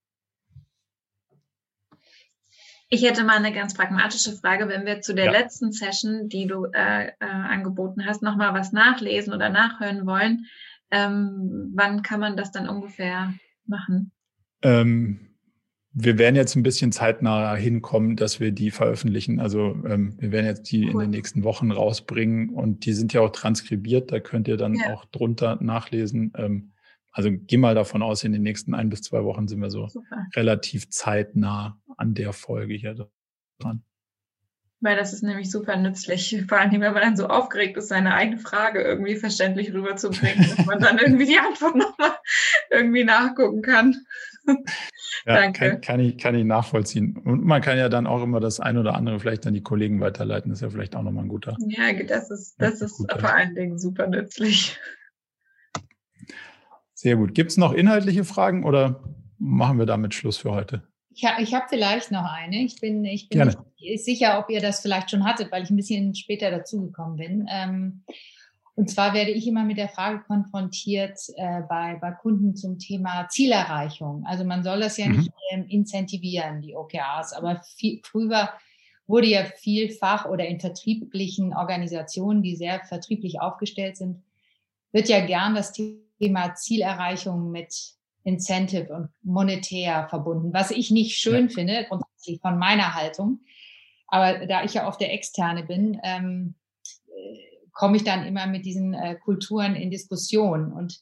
Ich 2.91 3.03
hätte 3.03 3.25
mal 3.25 3.39
eine 3.39 3.55
ganz 3.55 3.73
pragmatische 3.73 4.33
Frage, 4.33 4.69
wenn 4.69 4.85
wir 4.85 5.01
zu 5.01 5.15
der 5.15 5.25
ja. 5.25 5.31
letzten 5.31 5.73
Session, 5.73 6.29
die 6.29 6.47
du 6.47 6.67
äh, 6.67 7.07
äh, 7.07 7.13
angeboten 7.21 8.05
hast, 8.05 8.23
nochmal 8.23 8.53
was 8.53 8.73
nachlesen 8.73 9.33
oder 9.33 9.49
nachhören 9.49 10.05
wollen. 10.05 10.45
Ähm, 10.91 11.73
wann 11.75 12.03
kann 12.03 12.21
man 12.21 12.37
das 12.37 12.53
dann 12.53 12.69
ungefähr 12.69 13.33
machen? 13.65 14.13
Ähm, 14.61 15.31
wir 15.95 16.19
werden 16.19 16.37
jetzt 16.37 16.55
ein 16.55 16.63
bisschen 16.63 16.93
zeitnah 16.93 17.55
hinkommen, 17.55 18.17
dass 18.17 18.41
wir 18.41 18.53
die 18.53 18.71
veröffentlichen. 18.71 19.41
Also 19.41 19.75
ähm, 19.87 20.17
wir 20.19 20.33
werden 20.33 20.45
jetzt 20.45 20.71
die 20.71 20.85
cool. 20.85 20.91
in 20.91 20.99
den 20.99 21.11
nächsten 21.13 21.45
Wochen 21.45 21.73
rausbringen 21.73 22.51
und 22.51 22.85
die 22.85 22.93
sind 22.93 23.15
ja 23.15 23.23
auch 23.23 23.33
transkribiert. 23.33 24.13
Da 24.13 24.21
könnt 24.21 24.49
ihr 24.49 24.59
dann 24.59 24.75
ja. 24.75 24.93
auch 24.93 25.07
drunter 25.07 25.57
nachlesen. 25.63 26.35
Also 27.13 27.31
geh 27.33 27.57
mal 27.57 27.75
davon 27.75 28.03
aus, 28.03 28.25
in 28.25 28.33
den 28.33 28.43
nächsten 28.43 28.75
ein 28.75 28.89
bis 28.89 29.03
zwei 29.03 29.25
Wochen 29.25 29.49
sind 29.49 29.61
wir 29.61 29.71
so 29.71 29.89
Super. 29.89 30.27
relativ 30.35 30.91
zeitnah 30.91 31.81
an 31.97 32.15
der 32.15 32.33
Folge 32.33 32.75
hier 32.75 33.09
dran. 33.59 33.83
Weil 34.83 34.97
das 34.97 35.13
ist 35.13 35.23
nämlich 35.23 35.51
super 35.51 35.77
nützlich, 35.77 36.43
vor 36.49 36.59
allem 36.59 36.73
wenn 36.73 36.81
man 36.81 36.95
dann 36.95 37.17
so 37.17 37.27
aufgeregt 37.27 37.77
ist, 37.77 37.89
seine 37.89 38.15
eigene 38.15 38.39
Frage 38.39 38.81
irgendwie 38.81 39.17
verständlich 39.17 39.75
rüberzubringen, 39.75 40.49
dass 40.57 40.65
man 40.65 40.81
dann 40.81 40.99
irgendwie 41.05 41.27
die 41.27 41.39
Antwort 41.39 41.77
nochmal 41.77 42.13
irgendwie 42.71 43.05
nachgucken 43.05 43.63
kann. 43.63 43.97
Ja, 45.27 45.35
Danke. 45.35 45.71
Kann, 45.71 45.81
kann, 45.81 46.01
ich, 46.01 46.17
kann 46.17 46.35
ich 46.35 46.45
nachvollziehen. 46.45 47.17
Und 47.19 47.45
man 47.45 47.61
kann 47.61 47.77
ja 47.77 47.91
dann 47.91 48.07
auch 48.07 48.23
immer 48.23 48.41
das 48.41 48.59
ein 48.59 48.79
oder 48.79 48.95
andere 48.95 49.21
vielleicht 49.21 49.47
an 49.47 49.53
die 49.53 49.63
Kollegen 49.63 50.01
weiterleiten. 50.01 50.51
Das 50.51 50.59
ist 50.59 50.63
ja 50.63 50.71
vielleicht 50.71 50.97
auch 50.97 51.03
nochmal 51.03 51.25
ein 51.25 51.29
guter. 51.29 51.57
Ja, 51.67 51.93
das 52.05 52.31
ist, 52.31 52.55
das 52.59 52.81
ist 52.81 52.97
vor 52.97 53.35
allen 53.35 53.55
Dingen 53.55 53.79
super 53.79 54.07
nützlich. 54.07 54.79
Sehr 57.01 57.17
gut. 57.17 57.35
Gibt 57.35 57.51
es 57.51 57.57
noch 57.57 57.73
inhaltliche 57.73 58.25
Fragen 58.25 58.63
oder 58.63 59.03
machen 59.39 59.79
wir 59.79 59.87
damit 59.87 60.13
Schluss 60.13 60.37
für 60.37 60.51
heute? 60.51 60.83
Ich, 61.09 61.25
ha, 61.25 61.41
ich 61.41 61.55
habe 61.55 61.65
vielleicht 61.67 62.11
noch 62.11 62.31
eine. 62.31 62.59
Ich 62.59 62.79
bin, 62.79 63.07
ich 63.07 63.31
bin 63.31 63.47
nicht 63.79 64.05
sicher, 64.05 64.39
ob 64.39 64.51
ihr 64.51 64.61
das 64.61 64.81
vielleicht 64.81 65.11
schon 65.11 65.25
hattet, 65.25 65.51
weil 65.51 65.63
ich 65.63 65.71
ein 65.71 65.77
bisschen 65.77 66.15
später 66.15 66.51
dazugekommen 66.51 67.17
bin. 67.17 67.47
Ähm, 67.51 68.03
und 68.75 68.91
zwar 68.91 69.15
werde 69.15 69.31
ich 69.31 69.47
immer 69.47 69.65
mit 69.65 69.79
der 69.79 69.89
Frage 69.89 70.23
konfrontiert 70.27 71.19
äh, 71.37 71.63
bei, 71.67 71.97
bei 72.03 72.11
Kunden 72.11 72.55
zum 72.55 72.79
Thema 72.79 73.29
Zielerreichung. 73.31 74.27
Also 74.27 74.45
man 74.45 74.63
soll 74.63 74.81
das 74.81 74.99
ja 74.99 75.07
mhm. 75.07 75.17
nicht 75.17 75.31
ähm, 75.53 75.65
incentivieren, 75.71 76.61
die 76.61 76.77
OKRs, 76.77 77.33
aber 77.33 77.63
viel, 77.79 78.03
früher 78.05 78.51
wurde 79.07 79.27
ja 79.27 79.45
vielfach 79.45 80.27
oder 80.27 80.47
in 80.47 80.61
vertrieblichen 80.61 81.55
Organisationen, 81.55 82.43
die 82.43 82.57
sehr 82.57 82.79
vertrieblich 82.81 83.41
aufgestellt 83.41 83.97
sind, 83.97 84.23
wird 84.93 85.09
ja 85.09 85.25
gern 85.25 85.55
das 85.55 85.73
Thema 85.73 86.10
Thema 86.21 86.55
Zielerreichung 86.55 87.51
mit 87.51 87.75
Incentive 88.25 88.93
und 88.93 89.09
monetär 89.23 90.07
verbunden, 90.09 90.53
was 90.53 90.71
ich 90.71 90.91
nicht 90.91 91.19
schön 91.19 91.49
ja. 91.49 91.55
finde, 91.55 91.87
grundsätzlich 91.89 92.41
von 92.41 92.59
meiner 92.59 92.95
Haltung. 92.95 93.41
Aber 94.07 94.47
da 94.47 94.65
ich 94.65 94.75
ja 94.75 94.87
oft 94.87 95.01
der 95.01 95.13
Externe 95.13 95.65
bin, 95.65 95.99
ähm, 96.03 96.55
äh, 97.07 97.39
komme 97.73 97.97
ich 97.97 98.05
dann 98.05 98.27
immer 98.27 98.47
mit 98.47 98.67
diesen 98.67 98.93
äh, 98.93 99.17
Kulturen 99.17 99.75
in 99.75 99.91
Diskussion. 99.91 100.73
Und 100.73 101.01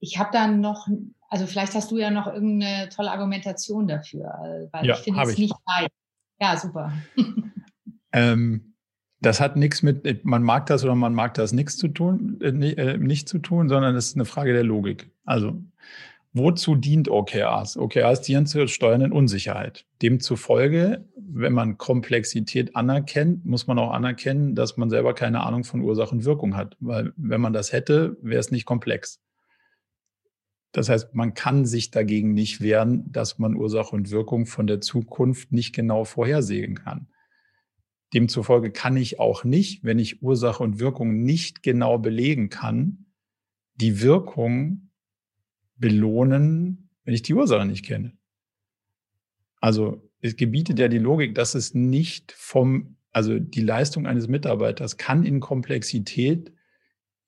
ich 0.00 0.18
habe 0.18 0.30
dann 0.32 0.60
noch, 0.60 0.86
also 1.30 1.46
vielleicht 1.46 1.74
hast 1.74 1.90
du 1.90 1.98
ja 1.98 2.10
noch 2.10 2.26
irgendeine 2.26 2.88
tolle 2.90 3.12
Argumentation 3.12 3.86
dafür, 3.86 4.26
äh, 4.44 4.72
weil 4.72 4.86
ja, 4.86 4.94
ich 4.94 5.00
finde 5.00 5.22
es 5.22 5.38
nicht 5.38 5.54
leicht. 5.66 5.92
Ja, 6.40 6.56
super. 6.56 6.92
Ähm, 8.14 8.71
das 9.22 9.40
hat 9.40 9.56
nichts 9.56 9.82
mit, 9.82 10.24
man 10.24 10.42
mag 10.42 10.66
das 10.66 10.84
oder 10.84 10.96
man 10.96 11.14
mag 11.14 11.34
das 11.34 11.52
nichts 11.52 11.76
zu 11.76 11.88
tun, 11.88 12.38
äh, 12.42 12.48
äh, 12.48 12.98
nicht 12.98 13.28
zu 13.28 13.38
tun, 13.38 13.68
sondern 13.68 13.94
das 13.94 14.06
ist 14.06 14.16
eine 14.16 14.24
Frage 14.24 14.52
der 14.52 14.64
Logik. 14.64 15.10
Also, 15.24 15.62
wozu 16.32 16.74
dient 16.74 17.08
OKRs? 17.08 17.76
OKRs 17.76 18.22
dienen 18.22 18.46
zur 18.46 18.66
steuernden 18.66 19.12
Unsicherheit. 19.12 19.86
Demzufolge, 20.02 21.04
wenn 21.16 21.52
man 21.52 21.78
Komplexität 21.78 22.74
anerkennt, 22.74 23.46
muss 23.46 23.68
man 23.68 23.78
auch 23.78 23.92
anerkennen, 23.92 24.56
dass 24.56 24.76
man 24.76 24.90
selber 24.90 25.14
keine 25.14 25.42
Ahnung 25.42 25.62
von 25.62 25.82
Ursache 25.82 26.10
und 26.10 26.24
Wirkung 26.24 26.56
hat. 26.56 26.76
Weil 26.80 27.12
wenn 27.16 27.40
man 27.40 27.52
das 27.52 27.72
hätte, 27.72 28.16
wäre 28.22 28.40
es 28.40 28.50
nicht 28.50 28.66
komplex. 28.66 29.20
Das 30.72 30.88
heißt, 30.88 31.14
man 31.14 31.34
kann 31.34 31.64
sich 31.64 31.90
dagegen 31.90 32.32
nicht 32.34 32.60
wehren, 32.60 33.04
dass 33.12 33.38
man 33.38 33.54
Ursache 33.54 33.94
und 33.94 34.10
Wirkung 34.10 34.46
von 34.46 34.66
der 34.66 34.80
Zukunft 34.80 35.52
nicht 35.52 35.74
genau 35.74 36.04
vorhersehen 36.04 36.76
kann. 36.76 37.08
Demzufolge 38.14 38.70
kann 38.70 38.96
ich 38.96 39.18
auch 39.18 39.44
nicht, 39.44 39.84
wenn 39.84 39.98
ich 39.98 40.22
Ursache 40.22 40.62
und 40.62 40.78
Wirkung 40.78 41.22
nicht 41.22 41.62
genau 41.62 41.98
belegen 41.98 42.50
kann, 42.50 43.06
die 43.74 44.00
Wirkung 44.02 44.90
belohnen, 45.76 46.90
wenn 47.04 47.14
ich 47.14 47.22
die 47.22 47.34
Ursache 47.34 47.66
nicht 47.66 47.84
kenne. 47.84 48.16
Also 49.60 50.10
es 50.20 50.36
gebietet 50.36 50.78
ja 50.78 50.88
die 50.88 50.98
Logik, 50.98 51.34
dass 51.34 51.54
es 51.54 51.74
nicht 51.74 52.32
vom, 52.32 52.96
also 53.10 53.38
die 53.38 53.60
Leistung 53.60 54.06
eines 54.06 54.28
Mitarbeiters 54.28 54.96
kann 54.96 55.24
in 55.24 55.40
Komplexität 55.40 56.52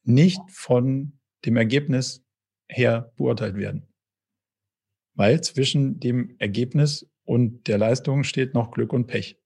nicht 0.02 0.40
von 0.50 1.18
dem 1.44 1.56
Ergebnis 1.56 2.24
her 2.68 3.12
beurteilt 3.16 3.56
werden. 3.56 3.88
Weil 5.14 5.40
zwischen 5.42 6.00
dem 6.00 6.34
Ergebnis 6.38 7.08
und 7.24 7.68
der 7.68 7.78
Leistung 7.78 8.24
steht 8.24 8.54
noch 8.54 8.70
Glück 8.70 8.92
und 8.92 9.06
Pech. 9.06 9.40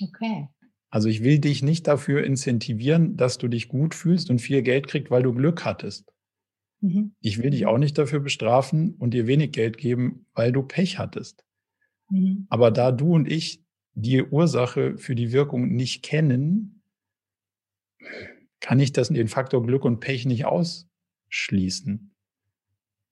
Okay. 0.00 0.48
Also 0.90 1.08
ich 1.08 1.24
will 1.24 1.40
dich 1.40 1.62
nicht 1.62 1.86
dafür 1.88 2.24
incentivieren, 2.24 3.16
dass 3.16 3.38
du 3.38 3.48
dich 3.48 3.68
gut 3.68 3.94
fühlst 3.94 4.30
und 4.30 4.40
viel 4.40 4.62
Geld 4.62 4.86
kriegst, 4.86 5.10
weil 5.10 5.22
du 5.22 5.32
Glück 5.32 5.64
hattest. 5.64 6.12
Mhm. 6.80 7.14
Ich 7.20 7.42
will 7.42 7.50
dich 7.50 7.62
mhm. 7.62 7.68
auch 7.68 7.78
nicht 7.78 7.98
dafür 7.98 8.20
bestrafen 8.20 8.94
und 8.94 9.12
dir 9.12 9.26
wenig 9.26 9.52
Geld 9.52 9.76
geben, 9.76 10.26
weil 10.34 10.52
du 10.52 10.62
Pech 10.62 10.98
hattest. 10.98 11.44
Mhm. 12.10 12.46
Aber 12.48 12.70
da 12.70 12.92
du 12.92 13.14
und 13.14 13.30
ich 13.30 13.64
die 13.94 14.22
Ursache 14.22 14.98
für 14.98 15.14
die 15.14 15.32
Wirkung 15.32 15.74
nicht 15.74 16.02
kennen, 16.02 16.82
kann 18.60 18.80
ich 18.80 18.92
das 18.92 19.08
den 19.08 19.28
Faktor 19.28 19.64
Glück 19.64 19.84
und 19.84 20.00
Pech 20.00 20.26
nicht 20.26 20.44
ausschließen. 20.44 22.14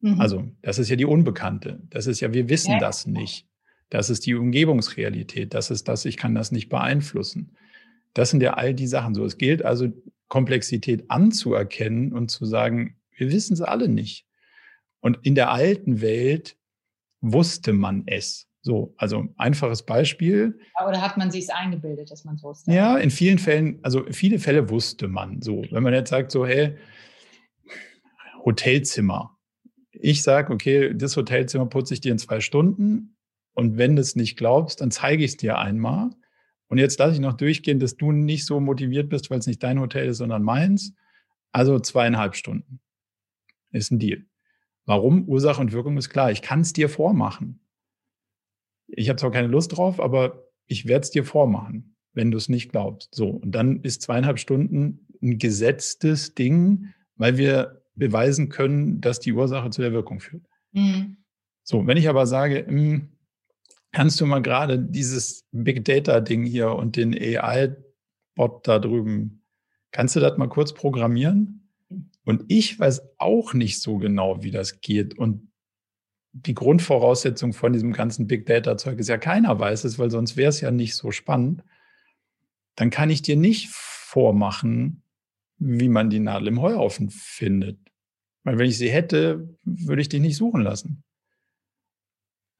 Mhm. 0.00 0.20
Also, 0.20 0.48
das 0.62 0.78
ist 0.78 0.88
ja 0.88 0.96
die 0.96 1.04
Unbekannte. 1.04 1.82
Das 1.90 2.06
ist 2.06 2.20
ja, 2.20 2.32
wir 2.32 2.48
wissen 2.48 2.72
ja. 2.72 2.78
das 2.78 3.06
nicht. 3.06 3.46
Das 3.92 4.08
ist 4.08 4.24
die 4.24 4.34
Umgebungsrealität. 4.34 5.52
Das 5.52 5.70
ist 5.70 5.86
das, 5.86 6.06
ich 6.06 6.16
kann 6.16 6.34
das 6.34 6.50
nicht 6.50 6.70
beeinflussen. 6.70 7.58
Das 8.14 8.30
sind 8.30 8.42
ja 8.42 8.54
all 8.54 8.72
die 8.72 8.86
Sachen 8.86 9.14
so. 9.14 9.22
Es 9.22 9.36
gilt 9.36 9.62
also, 9.66 9.88
Komplexität 10.28 11.10
anzuerkennen 11.10 12.14
und 12.14 12.30
zu 12.30 12.46
sagen, 12.46 12.96
wir 13.14 13.30
wissen 13.30 13.52
es 13.52 13.60
alle 13.60 13.88
nicht. 13.88 14.26
Und 15.00 15.18
in 15.24 15.34
der 15.34 15.50
alten 15.50 16.00
Welt 16.00 16.56
wusste 17.20 17.74
man 17.74 18.04
es. 18.06 18.48
So, 18.62 18.94
also 18.96 19.28
einfaches 19.36 19.84
Beispiel. 19.84 20.58
Oder 20.88 21.02
hat 21.02 21.18
man 21.18 21.30
sich 21.30 21.44
es 21.44 21.50
eingebildet, 21.50 22.10
dass 22.10 22.24
man 22.24 22.36
es 22.36 22.42
wusste? 22.42 22.72
Ja, 22.72 22.96
in 22.96 23.10
vielen 23.10 23.38
Fällen, 23.38 23.78
also 23.82 24.06
viele 24.10 24.38
Fälle 24.38 24.70
wusste 24.70 25.06
man 25.06 25.42
so. 25.42 25.66
Wenn 25.70 25.82
man 25.82 25.92
jetzt 25.92 26.08
sagt, 26.08 26.30
so, 26.30 26.46
hey, 26.46 26.76
Hotelzimmer. 28.42 29.36
Ich 29.90 30.22
sage, 30.22 30.50
okay, 30.50 30.94
das 30.94 31.14
Hotelzimmer 31.14 31.66
putze 31.66 31.92
ich 31.92 32.00
dir 32.00 32.12
in 32.12 32.18
zwei 32.18 32.40
Stunden. 32.40 33.18
Und 33.54 33.76
wenn 33.76 33.96
du 33.96 34.02
es 34.02 34.16
nicht 34.16 34.36
glaubst, 34.36 34.80
dann 34.80 34.90
zeige 34.90 35.24
ich 35.24 35.32
es 35.32 35.36
dir 35.36 35.58
einmal. 35.58 36.10
Und 36.68 36.78
jetzt 36.78 36.98
lasse 36.98 37.14
ich 37.14 37.20
noch 37.20 37.34
durchgehen, 37.34 37.78
dass 37.78 37.96
du 37.96 38.12
nicht 38.12 38.46
so 38.46 38.58
motiviert 38.60 39.10
bist, 39.10 39.30
weil 39.30 39.38
es 39.38 39.46
nicht 39.46 39.62
dein 39.62 39.80
Hotel 39.80 40.08
ist, 40.08 40.18
sondern 40.18 40.42
meins. 40.42 40.94
Also 41.50 41.78
zweieinhalb 41.78 42.34
Stunden. 42.34 42.80
Ist 43.72 43.90
ein 43.90 43.98
Deal. 43.98 44.24
Warum? 44.86 45.28
Ursache 45.28 45.60
und 45.60 45.72
Wirkung 45.72 45.96
ist 45.98 46.08
klar. 46.08 46.30
Ich 46.30 46.42
kann 46.42 46.60
es 46.60 46.72
dir 46.72 46.88
vormachen. 46.88 47.60
Ich 48.86 49.08
habe 49.08 49.18
zwar 49.18 49.30
keine 49.30 49.48
Lust 49.48 49.76
drauf, 49.76 50.00
aber 50.00 50.48
ich 50.66 50.86
werde 50.86 51.04
es 51.04 51.10
dir 51.10 51.24
vormachen, 51.24 51.96
wenn 52.14 52.30
du 52.30 52.38
es 52.38 52.48
nicht 52.48 52.70
glaubst. 52.70 53.14
So, 53.14 53.28
und 53.28 53.52
dann 53.52 53.80
ist 53.82 54.02
zweieinhalb 54.02 54.38
Stunden 54.38 55.06
ein 55.22 55.38
gesetztes 55.38 56.34
Ding, 56.34 56.88
weil 57.16 57.36
wir 57.36 57.82
beweisen 57.94 58.48
können, 58.48 59.00
dass 59.00 59.20
die 59.20 59.32
Ursache 59.32 59.70
zu 59.70 59.82
der 59.82 59.92
Wirkung 59.92 60.20
führt. 60.20 60.44
Mhm. 60.72 61.18
So, 61.62 61.86
wenn 61.86 61.96
ich 61.96 62.08
aber 62.08 62.26
sage, 62.26 62.66
mh, 62.68 62.70
hm, 62.70 63.11
kannst 63.92 64.20
du 64.20 64.26
mal 64.26 64.42
gerade 64.42 64.78
dieses 64.78 65.46
Big 65.52 65.84
Data 65.84 66.20
Ding 66.20 66.44
hier 66.44 66.72
und 66.72 66.96
den 66.96 67.14
AI-Bot 67.14 68.66
da 68.66 68.78
drüben, 68.78 69.44
kannst 69.90 70.16
du 70.16 70.20
das 70.20 70.36
mal 70.38 70.48
kurz 70.48 70.72
programmieren? 70.72 71.68
Und 72.24 72.44
ich 72.48 72.78
weiß 72.78 73.02
auch 73.18 73.52
nicht 73.52 73.80
so 73.80 73.98
genau, 73.98 74.42
wie 74.42 74.50
das 74.50 74.80
geht. 74.80 75.16
Und 75.16 75.52
die 76.32 76.54
Grundvoraussetzung 76.54 77.52
von 77.52 77.72
diesem 77.72 77.92
ganzen 77.92 78.26
Big 78.26 78.46
Data 78.46 78.76
Zeug 78.78 78.98
ist 78.98 79.08
ja 79.08 79.18
keiner 79.18 79.58
weiß 79.58 79.84
es, 79.84 79.98
weil 79.98 80.10
sonst 80.10 80.36
wäre 80.36 80.48
es 80.48 80.60
ja 80.60 80.70
nicht 80.70 80.94
so 80.94 81.10
spannend. 81.10 81.62
Dann 82.76 82.90
kann 82.90 83.10
ich 83.10 83.20
dir 83.20 83.36
nicht 83.36 83.68
vormachen, 83.68 85.02
wie 85.58 85.88
man 85.88 86.08
die 86.08 86.20
Nadel 86.20 86.48
im 86.48 86.62
Heuhaufen 86.62 87.10
findet. 87.10 87.78
Weil 88.44 88.58
wenn 88.58 88.68
ich 88.68 88.78
sie 88.78 88.90
hätte, 88.90 89.56
würde 89.64 90.00
ich 90.00 90.08
dich 90.08 90.20
nicht 90.20 90.36
suchen 90.36 90.62
lassen. 90.62 91.04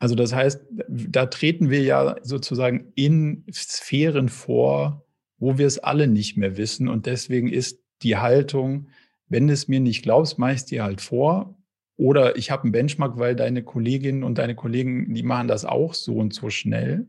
Also 0.03 0.16
das 0.16 0.35
heißt, 0.35 0.66
da 0.89 1.27
treten 1.27 1.70
wir 1.70 1.81
ja 1.83 2.16
sozusagen 2.23 2.91
in 2.97 3.45
Sphären 3.53 4.29
vor, 4.29 5.07
wo 5.39 5.59
wir 5.59 5.66
es 5.69 5.79
alle 5.79 6.09
nicht 6.09 6.37
mehr 6.37 6.57
wissen. 6.57 6.89
Und 6.89 7.07
deswegen 7.07 7.47
ist 7.47 7.79
die 8.03 8.16
Haltung, 8.16 8.89
wenn 9.29 9.47
du 9.47 9.53
es 9.53 9.69
mir 9.69 9.79
nicht 9.79 10.03
glaubst, 10.03 10.41
mache 10.41 10.55
ich 10.55 10.57
es 10.57 10.65
dir 10.65 10.83
halt 10.83 11.01
vor. 11.01 11.57
Oder 11.97 12.35
ich 12.37 12.51
habe 12.51 12.65
einen 12.65 12.73
Benchmark, 12.73 13.16
weil 13.20 13.37
deine 13.37 13.62
Kolleginnen 13.62 14.24
und 14.24 14.39
deine 14.39 14.57
Kollegen, 14.57 15.15
die 15.15 15.23
machen 15.23 15.47
das 15.47 15.65
auch 15.65 15.95
so 15.95 16.16
und 16.16 16.35
so 16.35 16.51
schnell. 16.51 17.07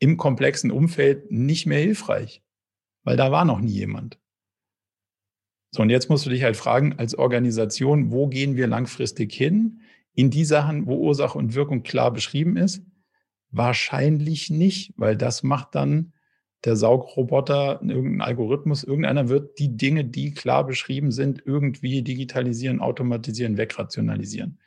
Im 0.00 0.16
komplexen 0.16 0.72
Umfeld 0.72 1.30
nicht 1.30 1.66
mehr 1.66 1.78
hilfreich, 1.78 2.42
weil 3.04 3.16
da 3.16 3.30
war 3.30 3.44
noch 3.44 3.60
nie 3.60 3.70
jemand. 3.70 4.18
So, 5.70 5.82
und 5.82 5.90
jetzt 5.90 6.10
musst 6.10 6.26
du 6.26 6.30
dich 6.30 6.42
halt 6.42 6.56
fragen, 6.56 6.94
als 6.98 7.14
Organisation, 7.14 8.10
wo 8.10 8.26
gehen 8.26 8.56
wir 8.56 8.66
langfristig 8.66 9.32
hin? 9.32 9.82
In 10.14 10.30
die 10.30 10.44
Sachen, 10.44 10.86
wo 10.86 10.96
Ursache 10.96 11.38
und 11.38 11.54
Wirkung 11.54 11.82
klar 11.82 12.12
beschrieben 12.12 12.56
ist? 12.56 12.82
Wahrscheinlich 13.50 14.50
nicht, 14.50 14.92
weil 14.96 15.16
das 15.16 15.42
macht 15.42 15.74
dann 15.74 16.12
der 16.64 16.76
Saugroboter, 16.76 17.80
irgendein 17.82 18.20
Algorithmus, 18.20 18.84
irgendeiner 18.84 19.28
wird 19.28 19.58
die 19.58 19.76
Dinge, 19.76 20.04
die 20.04 20.32
klar 20.32 20.64
beschrieben 20.64 21.10
sind, 21.10 21.42
irgendwie 21.44 22.02
digitalisieren, 22.02 22.80
automatisieren, 22.80 23.56
wegrationalisieren. 23.56 24.58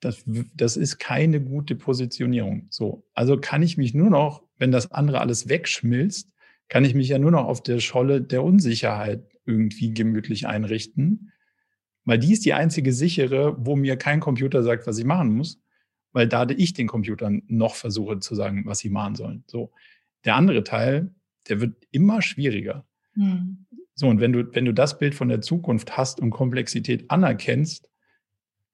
Das, 0.00 0.24
das 0.54 0.76
ist 0.76 0.98
keine 0.98 1.40
gute 1.40 1.74
Positionierung. 1.74 2.66
So. 2.70 3.04
Also 3.14 3.38
kann 3.38 3.62
ich 3.62 3.76
mich 3.76 3.94
nur 3.94 4.10
noch, 4.10 4.42
wenn 4.58 4.72
das 4.72 4.92
andere 4.92 5.20
alles 5.20 5.48
wegschmilzt, 5.48 6.32
kann 6.68 6.84
ich 6.84 6.94
mich 6.94 7.08
ja 7.08 7.18
nur 7.18 7.30
noch 7.30 7.46
auf 7.46 7.62
der 7.62 7.80
Scholle 7.80 8.22
der 8.22 8.42
Unsicherheit 8.42 9.24
irgendwie 9.44 9.92
gemütlich 9.92 10.46
einrichten, 10.46 11.32
weil 12.04 12.18
die 12.18 12.32
ist 12.32 12.44
die 12.44 12.52
einzige 12.52 12.92
sichere, 12.92 13.56
wo 13.58 13.76
mir 13.76 13.96
kein 13.96 14.20
Computer 14.20 14.62
sagt, 14.62 14.86
was 14.86 14.98
ich 14.98 15.04
machen 15.04 15.34
muss, 15.34 15.60
weil 16.12 16.28
da 16.28 16.46
ich 16.48 16.72
den 16.74 16.88
Computern 16.88 17.42
noch 17.46 17.74
versuche 17.74 18.18
zu 18.18 18.34
sagen, 18.34 18.64
was 18.66 18.78
sie 18.80 18.90
machen 18.90 19.14
sollen. 19.14 19.44
So. 19.46 19.72
Der 20.24 20.36
andere 20.36 20.64
Teil, 20.64 21.14
der 21.48 21.60
wird 21.60 21.74
immer 21.90 22.22
schwieriger. 22.22 22.84
Mhm. 23.14 23.66
So, 23.94 24.08
und 24.08 24.20
wenn 24.20 24.32
du, 24.32 24.54
wenn 24.54 24.64
du 24.64 24.72
das 24.72 24.98
Bild 24.98 25.14
von 25.14 25.28
der 25.28 25.40
Zukunft 25.40 25.96
hast 25.96 26.20
und 26.20 26.30
Komplexität 26.30 27.10
anerkennst, 27.10 27.88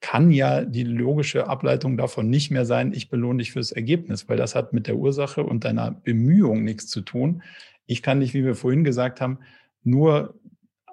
kann 0.00 0.30
ja 0.30 0.64
die 0.64 0.84
logische 0.84 1.48
Ableitung 1.48 1.96
davon 1.96 2.30
nicht 2.30 2.50
mehr 2.50 2.64
sein, 2.64 2.92
ich 2.92 3.10
belohne 3.10 3.38
dich 3.38 3.50
fürs 3.52 3.72
Ergebnis, 3.72 4.28
weil 4.28 4.36
das 4.36 4.54
hat 4.54 4.72
mit 4.72 4.86
der 4.86 4.96
Ursache 4.96 5.42
und 5.42 5.64
deiner 5.64 5.90
Bemühung 5.90 6.62
nichts 6.62 6.86
zu 6.86 7.00
tun. 7.00 7.42
Ich 7.86 8.02
kann 8.02 8.20
dich, 8.20 8.32
wie 8.32 8.44
wir 8.44 8.54
vorhin 8.54 8.84
gesagt 8.84 9.20
haben, 9.20 9.40
nur 9.82 10.38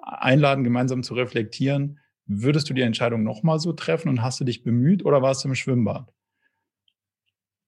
einladen, 0.02 0.64
gemeinsam 0.64 1.02
zu 1.02 1.14
reflektieren. 1.14 2.00
Würdest 2.26 2.68
du 2.68 2.74
die 2.74 2.82
Entscheidung 2.82 3.22
nochmal 3.22 3.60
so 3.60 3.72
treffen 3.72 4.08
und 4.08 4.22
hast 4.22 4.40
du 4.40 4.44
dich 4.44 4.62
bemüht 4.62 5.04
oder 5.04 5.22
warst 5.22 5.44
du 5.44 5.48
im 5.48 5.54
Schwimmbad? 5.54 6.12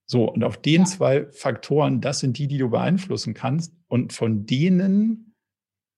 So, 0.05 0.25
und 0.33 0.43
auf 0.43 0.57
den 0.57 0.83
ja. 0.83 0.87
zwei 0.87 1.27
Faktoren, 1.33 2.01
das 2.01 2.21
sind 2.21 2.39
die, 2.39 2.49
die 2.49 2.59
du 2.59 2.71
beeinflussen 2.71 3.35
kannst. 3.35 3.75
Und 3.89 4.13
von 4.13 4.47
denen 4.47 5.35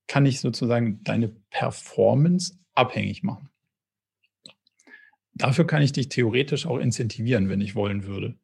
kann 0.09 0.27
ich 0.27 0.41
sozusagen 0.41 1.03
deine 1.05 1.29
Performance 1.51 2.59
abhängig 2.75 3.23
machen. 3.23 3.49
Dafür 5.33 5.67
kann 5.67 5.81
ich 5.81 5.93
dich 5.93 6.09
theoretisch 6.09 6.67
auch 6.67 6.79
incentivieren, 6.79 7.49
wenn 7.49 7.61
ich 7.61 7.75
wollen 7.75 8.05
würde. 8.05 8.37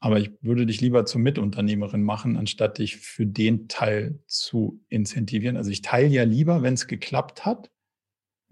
Aber 0.00 0.18
ich 0.18 0.32
würde 0.42 0.66
dich 0.66 0.80
lieber 0.80 1.06
zur 1.06 1.20
Mitunternehmerin 1.20 2.02
machen, 2.02 2.36
anstatt 2.36 2.78
dich 2.78 2.96
für 2.96 3.24
den 3.24 3.68
Teil 3.68 4.18
zu 4.26 4.84
incentivieren. 4.88 5.56
Also 5.56 5.70
ich 5.70 5.80
teile 5.80 6.08
ja 6.08 6.24
lieber, 6.24 6.62
wenn 6.62 6.74
es 6.74 6.88
geklappt 6.88 7.46
hat, 7.46 7.70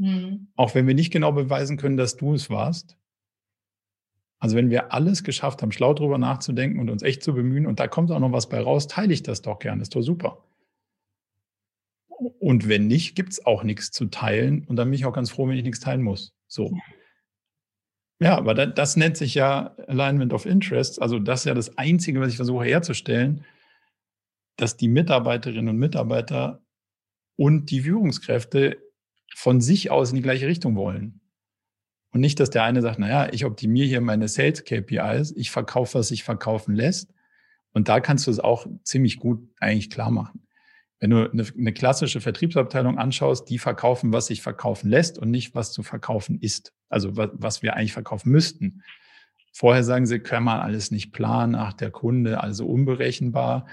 mhm. 0.00 0.48
auch 0.56 0.74
wenn 0.74 0.86
wir 0.86 0.94
nicht 0.94 1.12
genau 1.12 1.32
beweisen 1.32 1.76
können, 1.76 1.96
dass 1.96 2.16
du 2.16 2.34
es 2.34 2.50
warst, 2.50 2.96
also 4.40 4.56
wenn 4.56 4.70
wir 4.70 4.92
alles 4.92 5.22
geschafft 5.22 5.60
haben, 5.62 5.70
schlau 5.70 5.92
drüber 5.92 6.16
nachzudenken 6.16 6.80
und 6.80 6.88
uns 6.88 7.02
echt 7.02 7.22
zu 7.22 7.34
bemühen 7.34 7.66
und 7.66 7.78
da 7.78 7.86
kommt 7.88 8.10
auch 8.10 8.18
noch 8.18 8.32
was 8.32 8.48
bei 8.48 8.58
raus, 8.60 8.88
teile 8.88 9.12
ich 9.12 9.22
das 9.22 9.42
doch 9.42 9.58
gerne, 9.58 9.82
ist 9.82 9.94
doch 9.94 10.00
super. 10.00 10.42
Und 12.38 12.68
wenn 12.68 12.86
nicht, 12.86 13.14
gibt 13.14 13.32
es 13.32 13.44
auch 13.44 13.62
nichts 13.62 13.90
zu 13.90 14.06
teilen 14.06 14.64
und 14.64 14.76
dann 14.76 14.88
bin 14.88 14.94
ich 14.94 15.04
auch 15.04 15.12
ganz 15.12 15.30
froh, 15.30 15.46
wenn 15.46 15.56
ich 15.56 15.62
nichts 15.62 15.80
teilen 15.80 16.02
muss. 16.02 16.34
So. 16.48 16.74
Ja, 18.18 18.36
aber 18.36 18.54
das, 18.54 18.74
das 18.74 18.96
nennt 18.96 19.16
sich 19.18 19.34
ja 19.34 19.74
Alignment 19.86 20.32
of 20.32 20.46
Interests. 20.46 20.98
Also 20.98 21.18
das 21.18 21.40
ist 21.40 21.44
ja 21.46 21.54
das 21.54 21.76
Einzige, 21.78 22.20
was 22.20 22.30
ich 22.30 22.36
versuche 22.36 22.64
herzustellen, 22.64 23.44
dass 24.56 24.76
die 24.76 24.88
Mitarbeiterinnen 24.88 25.68
und 25.68 25.78
Mitarbeiter 25.78 26.62
und 27.36 27.70
die 27.70 27.80
Führungskräfte 27.80 28.78
von 29.34 29.60
sich 29.60 29.90
aus 29.90 30.10
in 30.10 30.16
die 30.16 30.22
gleiche 30.22 30.46
Richtung 30.46 30.76
wollen. 30.76 31.20
Und 32.12 32.20
nicht, 32.20 32.40
dass 32.40 32.50
der 32.50 32.64
eine 32.64 32.82
sagt, 32.82 32.98
naja, 32.98 33.28
ich 33.32 33.44
optimiere 33.44 33.86
hier 33.86 34.00
meine 34.00 34.28
Sales 34.28 34.64
KPIs, 34.64 35.32
ich 35.36 35.50
verkaufe, 35.50 35.98
was 35.98 36.08
sich 36.08 36.24
verkaufen 36.24 36.74
lässt. 36.74 37.12
Und 37.72 37.88
da 37.88 38.00
kannst 38.00 38.26
du 38.26 38.30
es 38.30 38.40
auch 38.40 38.66
ziemlich 38.82 39.18
gut 39.18 39.48
eigentlich 39.60 39.90
klar 39.90 40.10
machen. 40.10 40.46
Wenn 40.98 41.10
du 41.10 41.30
eine, 41.30 41.46
eine 41.56 41.72
klassische 41.72 42.20
Vertriebsabteilung 42.20 42.98
anschaust, 42.98 43.48
die 43.48 43.58
verkaufen, 43.58 44.12
was 44.12 44.26
sich 44.26 44.42
verkaufen 44.42 44.90
lässt 44.90 45.18
und 45.18 45.30
nicht, 45.30 45.54
was 45.54 45.72
zu 45.72 45.82
verkaufen 45.82 46.38
ist. 46.40 46.74
Also 46.88 47.16
was, 47.16 47.30
was 47.32 47.62
wir 47.62 47.74
eigentlich 47.74 47.92
verkaufen 47.92 48.30
müssten. 48.30 48.82
Vorher 49.52 49.84
sagen 49.84 50.06
sie, 50.06 50.18
können 50.20 50.44
wir 50.44 50.62
alles 50.62 50.90
nicht 50.90 51.12
planen, 51.12 51.54
ach, 51.54 51.72
der 51.72 51.90
Kunde, 51.90 52.42
also 52.42 52.66
unberechenbar. 52.66 53.66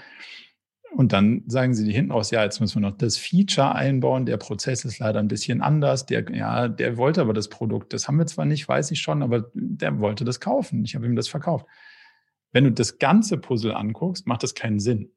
Und 0.94 1.12
dann 1.12 1.42
sagen 1.46 1.74
sie 1.74 1.84
die 1.84 1.92
hinten 1.92 2.12
raus, 2.12 2.30
ja, 2.30 2.42
jetzt 2.42 2.60
müssen 2.60 2.82
wir 2.82 2.88
noch 2.88 2.96
das 2.96 3.18
Feature 3.18 3.74
einbauen. 3.74 4.26
Der 4.26 4.36
Prozess 4.38 4.84
ist 4.84 4.98
leider 4.98 5.20
ein 5.20 5.28
bisschen 5.28 5.60
anders. 5.60 6.06
Der, 6.06 6.24
ja, 6.32 6.68
der 6.68 6.96
wollte 6.96 7.20
aber 7.20 7.34
das 7.34 7.48
Produkt. 7.48 7.92
Das 7.92 8.08
haben 8.08 8.18
wir 8.18 8.26
zwar 8.26 8.46
nicht, 8.46 8.66
weiß 8.66 8.90
ich 8.90 9.00
schon, 9.00 9.22
aber 9.22 9.50
der 9.54 10.00
wollte 10.00 10.24
das 10.24 10.40
kaufen. 10.40 10.84
Ich 10.84 10.94
habe 10.94 11.06
ihm 11.06 11.16
das 11.16 11.28
verkauft. 11.28 11.66
Wenn 12.52 12.64
du 12.64 12.72
das 12.72 12.98
ganze 12.98 13.36
Puzzle 13.36 13.74
anguckst, 13.74 14.26
macht 14.26 14.42
das 14.42 14.54
keinen 14.54 14.80
Sinn. 14.80 15.10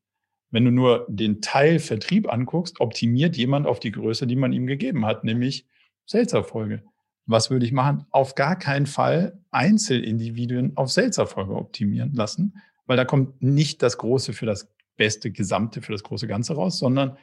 Wenn 0.50 0.66
du 0.66 0.72
nur 0.72 1.06
den 1.08 1.42
Teil 1.42 1.80
Vertrieb 1.80 2.32
anguckst, 2.32 2.82
optimiert 2.82 3.38
jemand 3.38 3.66
auf 3.66 3.80
die 3.80 3.92
Größe, 3.92 4.28
die 4.28 4.36
man 4.36 4.52
ihm 4.52 4.68
gegeben 4.68 5.06
hat, 5.06 5.24
nämlich 5.24 5.66
Sales-Erfolge. 6.06 6.84
Was 7.26 7.50
würde 7.50 7.66
ich 7.66 7.72
machen? 7.72 8.06
Auf 8.12 8.36
gar 8.36 8.58
keinen 8.58 8.86
Fall 8.86 9.40
Einzelindividuen 9.52 10.76
auf 10.76 10.92
Sales-Erfolge 10.92 11.56
optimieren 11.56 12.14
lassen, 12.14 12.58
weil 12.86 12.98
da 12.98 13.06
kommt 13.06 13.42
nicht 13.42 13.82
das 13.82 13.98
Große 13.98 14.34
für 14.34 14.46
das 14.46 14.70
beste 15.02 15.32
Gesamte 15.32 15.82
für 15.82 15.94
das 15.94 16.04
große 16.04 16.28
Ganze 16.28 16.54
raus, 16.54 16.78
sondern 16.78 17.18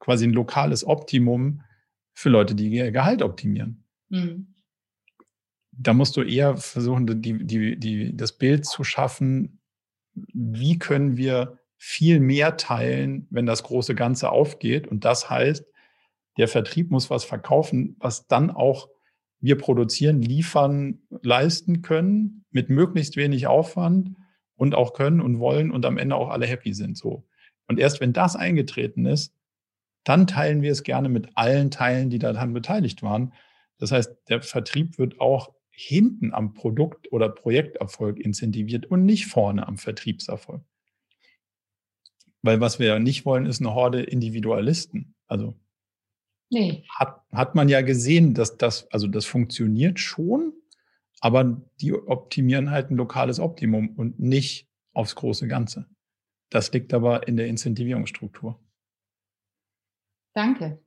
quasi 0.00 0.26
ein 0.26 0.32
lokales 0.32 0.84
Optimum 0.84 1.62
für 2.14 2.30
Leute, 2.30 2.56
die 2.56 2.68
ihr 2.68 2.90
Gehalt 2.90 3.22
optimieren. 3.22 3.84
Mhm. 4.08 4.48
da 5.70 5.94
musst 5.94 6.16
du 6.16 6.22
eher 6.22 6.56
versuchen, 6.56 7.22
die, 7.22 7.46
die, 7.46 7.78
die, 7.78 8.16
das 8.16 8.36
Bild 8.36 8.66
zu 8.66 8.82
schaffen, 8.82 9.60
wie 10.34 10.80
können 10.80 11.16
wir 11.16 11.60
viel 11.76 12.18
mehr 12.18 12.56
teilen, 12.56 13.28
wenn 13.30 13.46
das 13.46 13.62
große 13.62 13.94
Ganze 13.94 14.30
aufgeht. 14.30 14.88
Und 14.88 15.04
das 15.04 15.30
heißt, 15.30 15.64
der 16.38 16.48
Vertrieb 16.48 16.90
muss 16.90 17.08
was 17.08 17.24
verkaufen, 17.24 17.96
was 18.00 18.26
dann 18.26 18.50
auch 18.50 18.88
wir 19.40 19.56
produzieren, 19.56 20.20
liefern, 20.20 21.02
leisten 21.22 21.82
können, 21.82 22.44
mit 22.50 22.68
möglichst 22.68 23.16
wenig 23.16 23.46
Aufwand 23.46 24.16
und 24.56 24.74
auch 24.74 24.92
können 24.92 25.20
und 25.20 25.38
wollen 25.38 25.70
und 25.70 25.84
am 25.86 25.98
Ende 25.98 26.16
auch 26.16 26.28
alle 26.28 26.46
happy 26.46 26.74
sind. 26.74 26.96
So. 26.96 27.24
Und 27.68 27.78
erst 27.78 28.00
wenn 28.00 28.12
das 28.12 28.36
eingetreten 28.36 29.06
ist, 29.06 29.34
dann 30.04 30.26
teilen 30.26 30.62
wir 30.62 30.72
es 30.72 30.82
gerne 30.82 31.08
mit 31.08 31.28
allen 31.36 31.70
Teilen, 31.70 32.10
die 32.10 32.18
daran 32.18 32.52
beteiligt 32.52 33.02
waren. 33.02 33.32
Das 33.78 33.92
heißt, 33.92 34.16
der 34.28 34.42
Vertrieb 34.42 34.98
wird 34.98 35.20
auch 35.20 35.54
hinten 35.70 36.34
am 36.34 36.54
Produkt- 36.54 37.10
oder 37.12 37.28
Projekterfolg 37.28 38.18
incentiviert 38.18 38.86
und 38.86 39.04
nicht 39.04 39.26
vorne 39.26 39.66
am 39.66 39.78
Vertriebserfolg. 39.78 40.62
Weil 42.42 42.60
was 42.60 42.78
wir 42.78 42.88
ja 42.88 42.98
nicht 42.98 43.24
wollen, 43.24 43.46
ist 43.46 43.60
eine 43.60 43.74
Horde 43.74 44.02
Individualisten. 44.02 45.14
Also 45.28 45.54
nee. 46.50 46.84
hat, 46.88 47.22
hat 47.32 47.54
man 47.54 47.68
ja 47.68 47.80
gesehen, 47.80 48.34
dass 48.34 48.58
das, 48.58 48.90
also 48.92 49.06
das 49.06 49.24
funktioniert 49.24 49.98
schon, 49.98 50.52
aber 51.22 51.56
die 51.80 51.94
optimieren 51.94 52.72
halt 52.72 52.90
ein 52.90 52.96
lokales 52.96 53.38
Optimum 53.38 53.90
und 53.90 54.18
nicht 54.18 54.68
aufs 54.92 55.14
große 55.14 55.46
Ganze. 55.46 55.86
Das 56.50 56.72
liegt 56.72 56.92
aber 56.92 57.28
in 57.28 57.36
der 57.36 57.46
Incentivierungsstruktur. 57.46 58.58
Danke. 60.34 60.82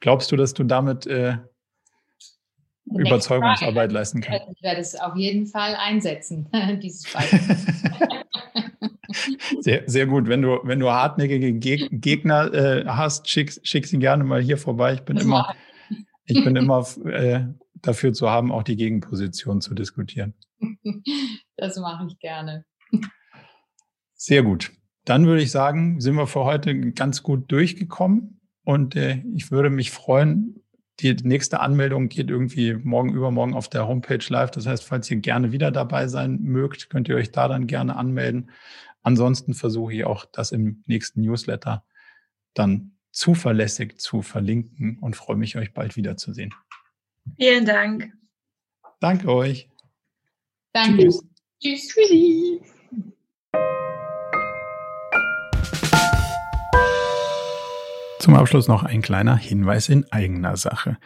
Glaubst 0.00 0.30
du, 0.30 0.36
dass 0.36 0.52
du 0.52 0.64
damit 0.64 1.06
äh, 1.06 1.38
Überzeugungsarbeit 2.84 3.90
leisten 3.90 4.20
kannst? 4.20 4.46
Ich 4.54 4.62
werde 4.62 4.80
es 4.80 4.94
auf 4.94 5.16
jeden 5.16 5.46
Fall 5.46 5.74
einsetzen, 5.76 6.48
dieses 6.82 7.10
Beispiel. 7.10 7.40
Sehr, 9.60 9.84
sehr 9.86 10.06
gut. 10.06 10.28
Wenn 10.28 10.42
du, 10.42 10.60
wenn 10.64 10.78
du 10.78 10.90
hartnäckige 10.90 11.54
Gegner 11.54 12.52
äh, 12.52 12.84
hast, 12.86 13.28
schick, 13.28 13.58
schick 13.62 13.86
sie 13.86 13.98
gerne 13.98 14.22
mal 14.22 14.40
hier 14.40 14.58
vorbei. 14.58 14.94
Ich 14.94 15.00
bin 15.00 15.16
das 15.16 15.24
immer, 15.24 15.54
ich 16.26 16.44
bin 16.44 16.54
immer 16.54 16.86
äh, 17.06 17.46
dafür 17.82 18.12
zu 18.12 18.30
haben, 18.30 18.52
auch 18.52 18.62
die 18.62 18.76
Gegenposition 18.76 19.60
zu 19.60 19.74
diskutieren. 19.74 20.34
Das 21.60 21.76
mache 21.76 22.06
ich 22.06 22.16
gerne. 22.20 22.64
Sehr 24.14 24.44
gut. 24.44 24.70
Dann 25.04 25.26
würde 25.26 25.42
ich 25.42 25.50
sagen, 25.50 26.00
sind 26.00 26.14
wir 26.14 26.28
für 26.28 26.44
heute 26.44 26.92
ganz 26.92 27.24
gut 27.24 27.50
durchgekommen. 27.50 28.40
Und 28.62 28.94
äh, 28.94 29.24
ich 29.34 29.50
würde 29.50 29.68
mich 29.68 29.90
freuen, 29.90 30.62
die 31.00 31.14
nächste 31.14 31.60
Anmeldung 31.60 32.08
geht 32.08 32.30
irgendwie 32.30 32.74
morgen 32.74 33.12
übermorgen 33.12 33.54
auf 33.54 33.68
der 33.68 33.88
Homepage 33.88 34.24
live. 34.28 34.50
Das 34.50 34.66
heißt, 34.66 34.84
falls 34.84 35.10
ihr 35.10 35.18
gerne 35.18 35.52
wieder 35.52 35.70
dabei 35.70 36.08
sein 36.08 36.40
mögt, 36.42 36.90
könnt 36.90 37.08
ihr 37.08 37.16
euch 37.16 37.30
da 37.32 37.48
dann 37.48 37.66
gerne 37.66 37.96
anmelden. 37.96 38.50
Ansonsten 39.02 39.54
versuche 39.54 39.94
ich 39.94 40.04
auch 40.04 40.24
das 40.26 40.52
im 40.52 40.82
nächsten 40.86 41.22
Newsletter 41.22 41.84
dann 42.54 42.98
zuverlässig 43.10 43.98
zu 43.98 44.22
verlinken 44.22 44.98
und 44.98 45.16
freue 45.16 45.36
mich, 45.36 45.56
euch 45.56 45.72
bald 45.72 45.96
wiederzusehen. 45.96 46.52
Vielen 47.36 47.64
Dank. 47.64 48.12
Danke 49.00 49.32
euch. 49.32 49.68
Danke. 50.72 51.04
Tschüss. 51.04 51.24
Tschüss. 51.60 51.88
Tschüssi. 51.88 52.60
Zum 58.18 58.34
Abschluss 58.34 58.68
noch 58.68 58.82
ein 58.82 59.02
kleiner 59.02 59.36
Hinweis 59.36 59.88
in 59.88 60.10
eigener 60.12 60.56
Sache. 60.56 60.98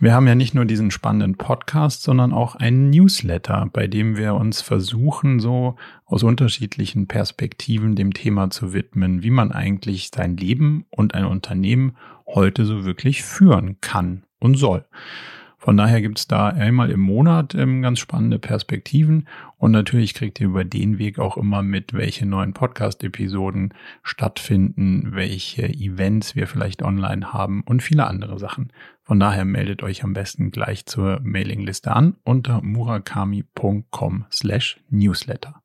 Wir 0.00 0.14
haben 0.14 0.28
ja 0.28 0.36
nicht 0.36 0.54
nur 0.54 0.64
diesen 0.64 0.92
spannenden 0.92 1.36
Podcast, 1.36 2.04
sondern 2.04 2.32
auch 2.32 2.54
einen 2.54 2.90
Newsletter, 2.90 3.68
bei 3.72 3.88
dem 3.88 4.16
wir 4.16 4.34
uns 4.34 4.60
versuchen, 4.60 5.40
so 5.40 5.74
aus 6.04 6.22
unterschiedlichen 6.22 7.08
Perspektiven 7.08 7.96
dem 7.96 8.14
Thema 8.14 8.48
zu 8.50 8.72
widmen, 8.72 9.24
wie 9.24 9.30
man 9.30 9.50
eigentlich 9.50 10.10
sein 10.14 10.36
Leben 10.36 10.86
und 10.90 11.14
ein 11.14 11.24
Unternehmen 11.24 11.96
heute 12.26 12.64
so 12.64 12.84
wirklich 12.84 13.24
führen 13.24 13.80
kann 13.80 14.22
und 14.38 14.54
soll. 14.54 14.84
Von 15.60 15.76
daher 15.76 16.00
gibt 16.00 16.20
es 16.20 16.28
da 16.28 16.48
einmal 16.48 16.90
im 16.90 17.00
Monat 17.00 17.54
ähm, 17.54 17.82
ganz 17.82 17.98
spannende 17.98 18.38
Perspektiven 18.38 19.26
und 19.56 19.72
natürlich 19.72 20.14
kriegt 20.14 20.40
ihr 20.40 20.46
über 20.46 20.64
den 20.64 20.98
Weg 20.98 21.18
auch 21.18 21.36
immer 21.36 21.62
mit, 21.62 21.92
welche 21.92 22.26
neuen 22.26 22.52
Podcast-Episoden 22.52 23.74
stattfinden, 24.04 25.08
welche 25.14 25.68
Events 25.68 26.36
wir 26.36 26.46
vielleicht 26.46 26.82
online 26.82 27.32
haben 27.32 27.62
und 27.66 27.82
viele 27.82 28.06
andere 28.06 28.38
Sachen. 28.38 28.72
Von 29.02 29.18
daher 29.18 29.44
meldet 29.44 29.82
euch 29.82 30.04
am 30.04 30.12
besten 30.12 30.52
gleich 30.52 30.86
zur 30.86 31.18
Mailingliste 31.24 31.90
an 31.90 32.16
unter 32.22 32.62
murakami.com 32.62 34.26
slash 34.30 34.80
newsletter. 34.90 35.60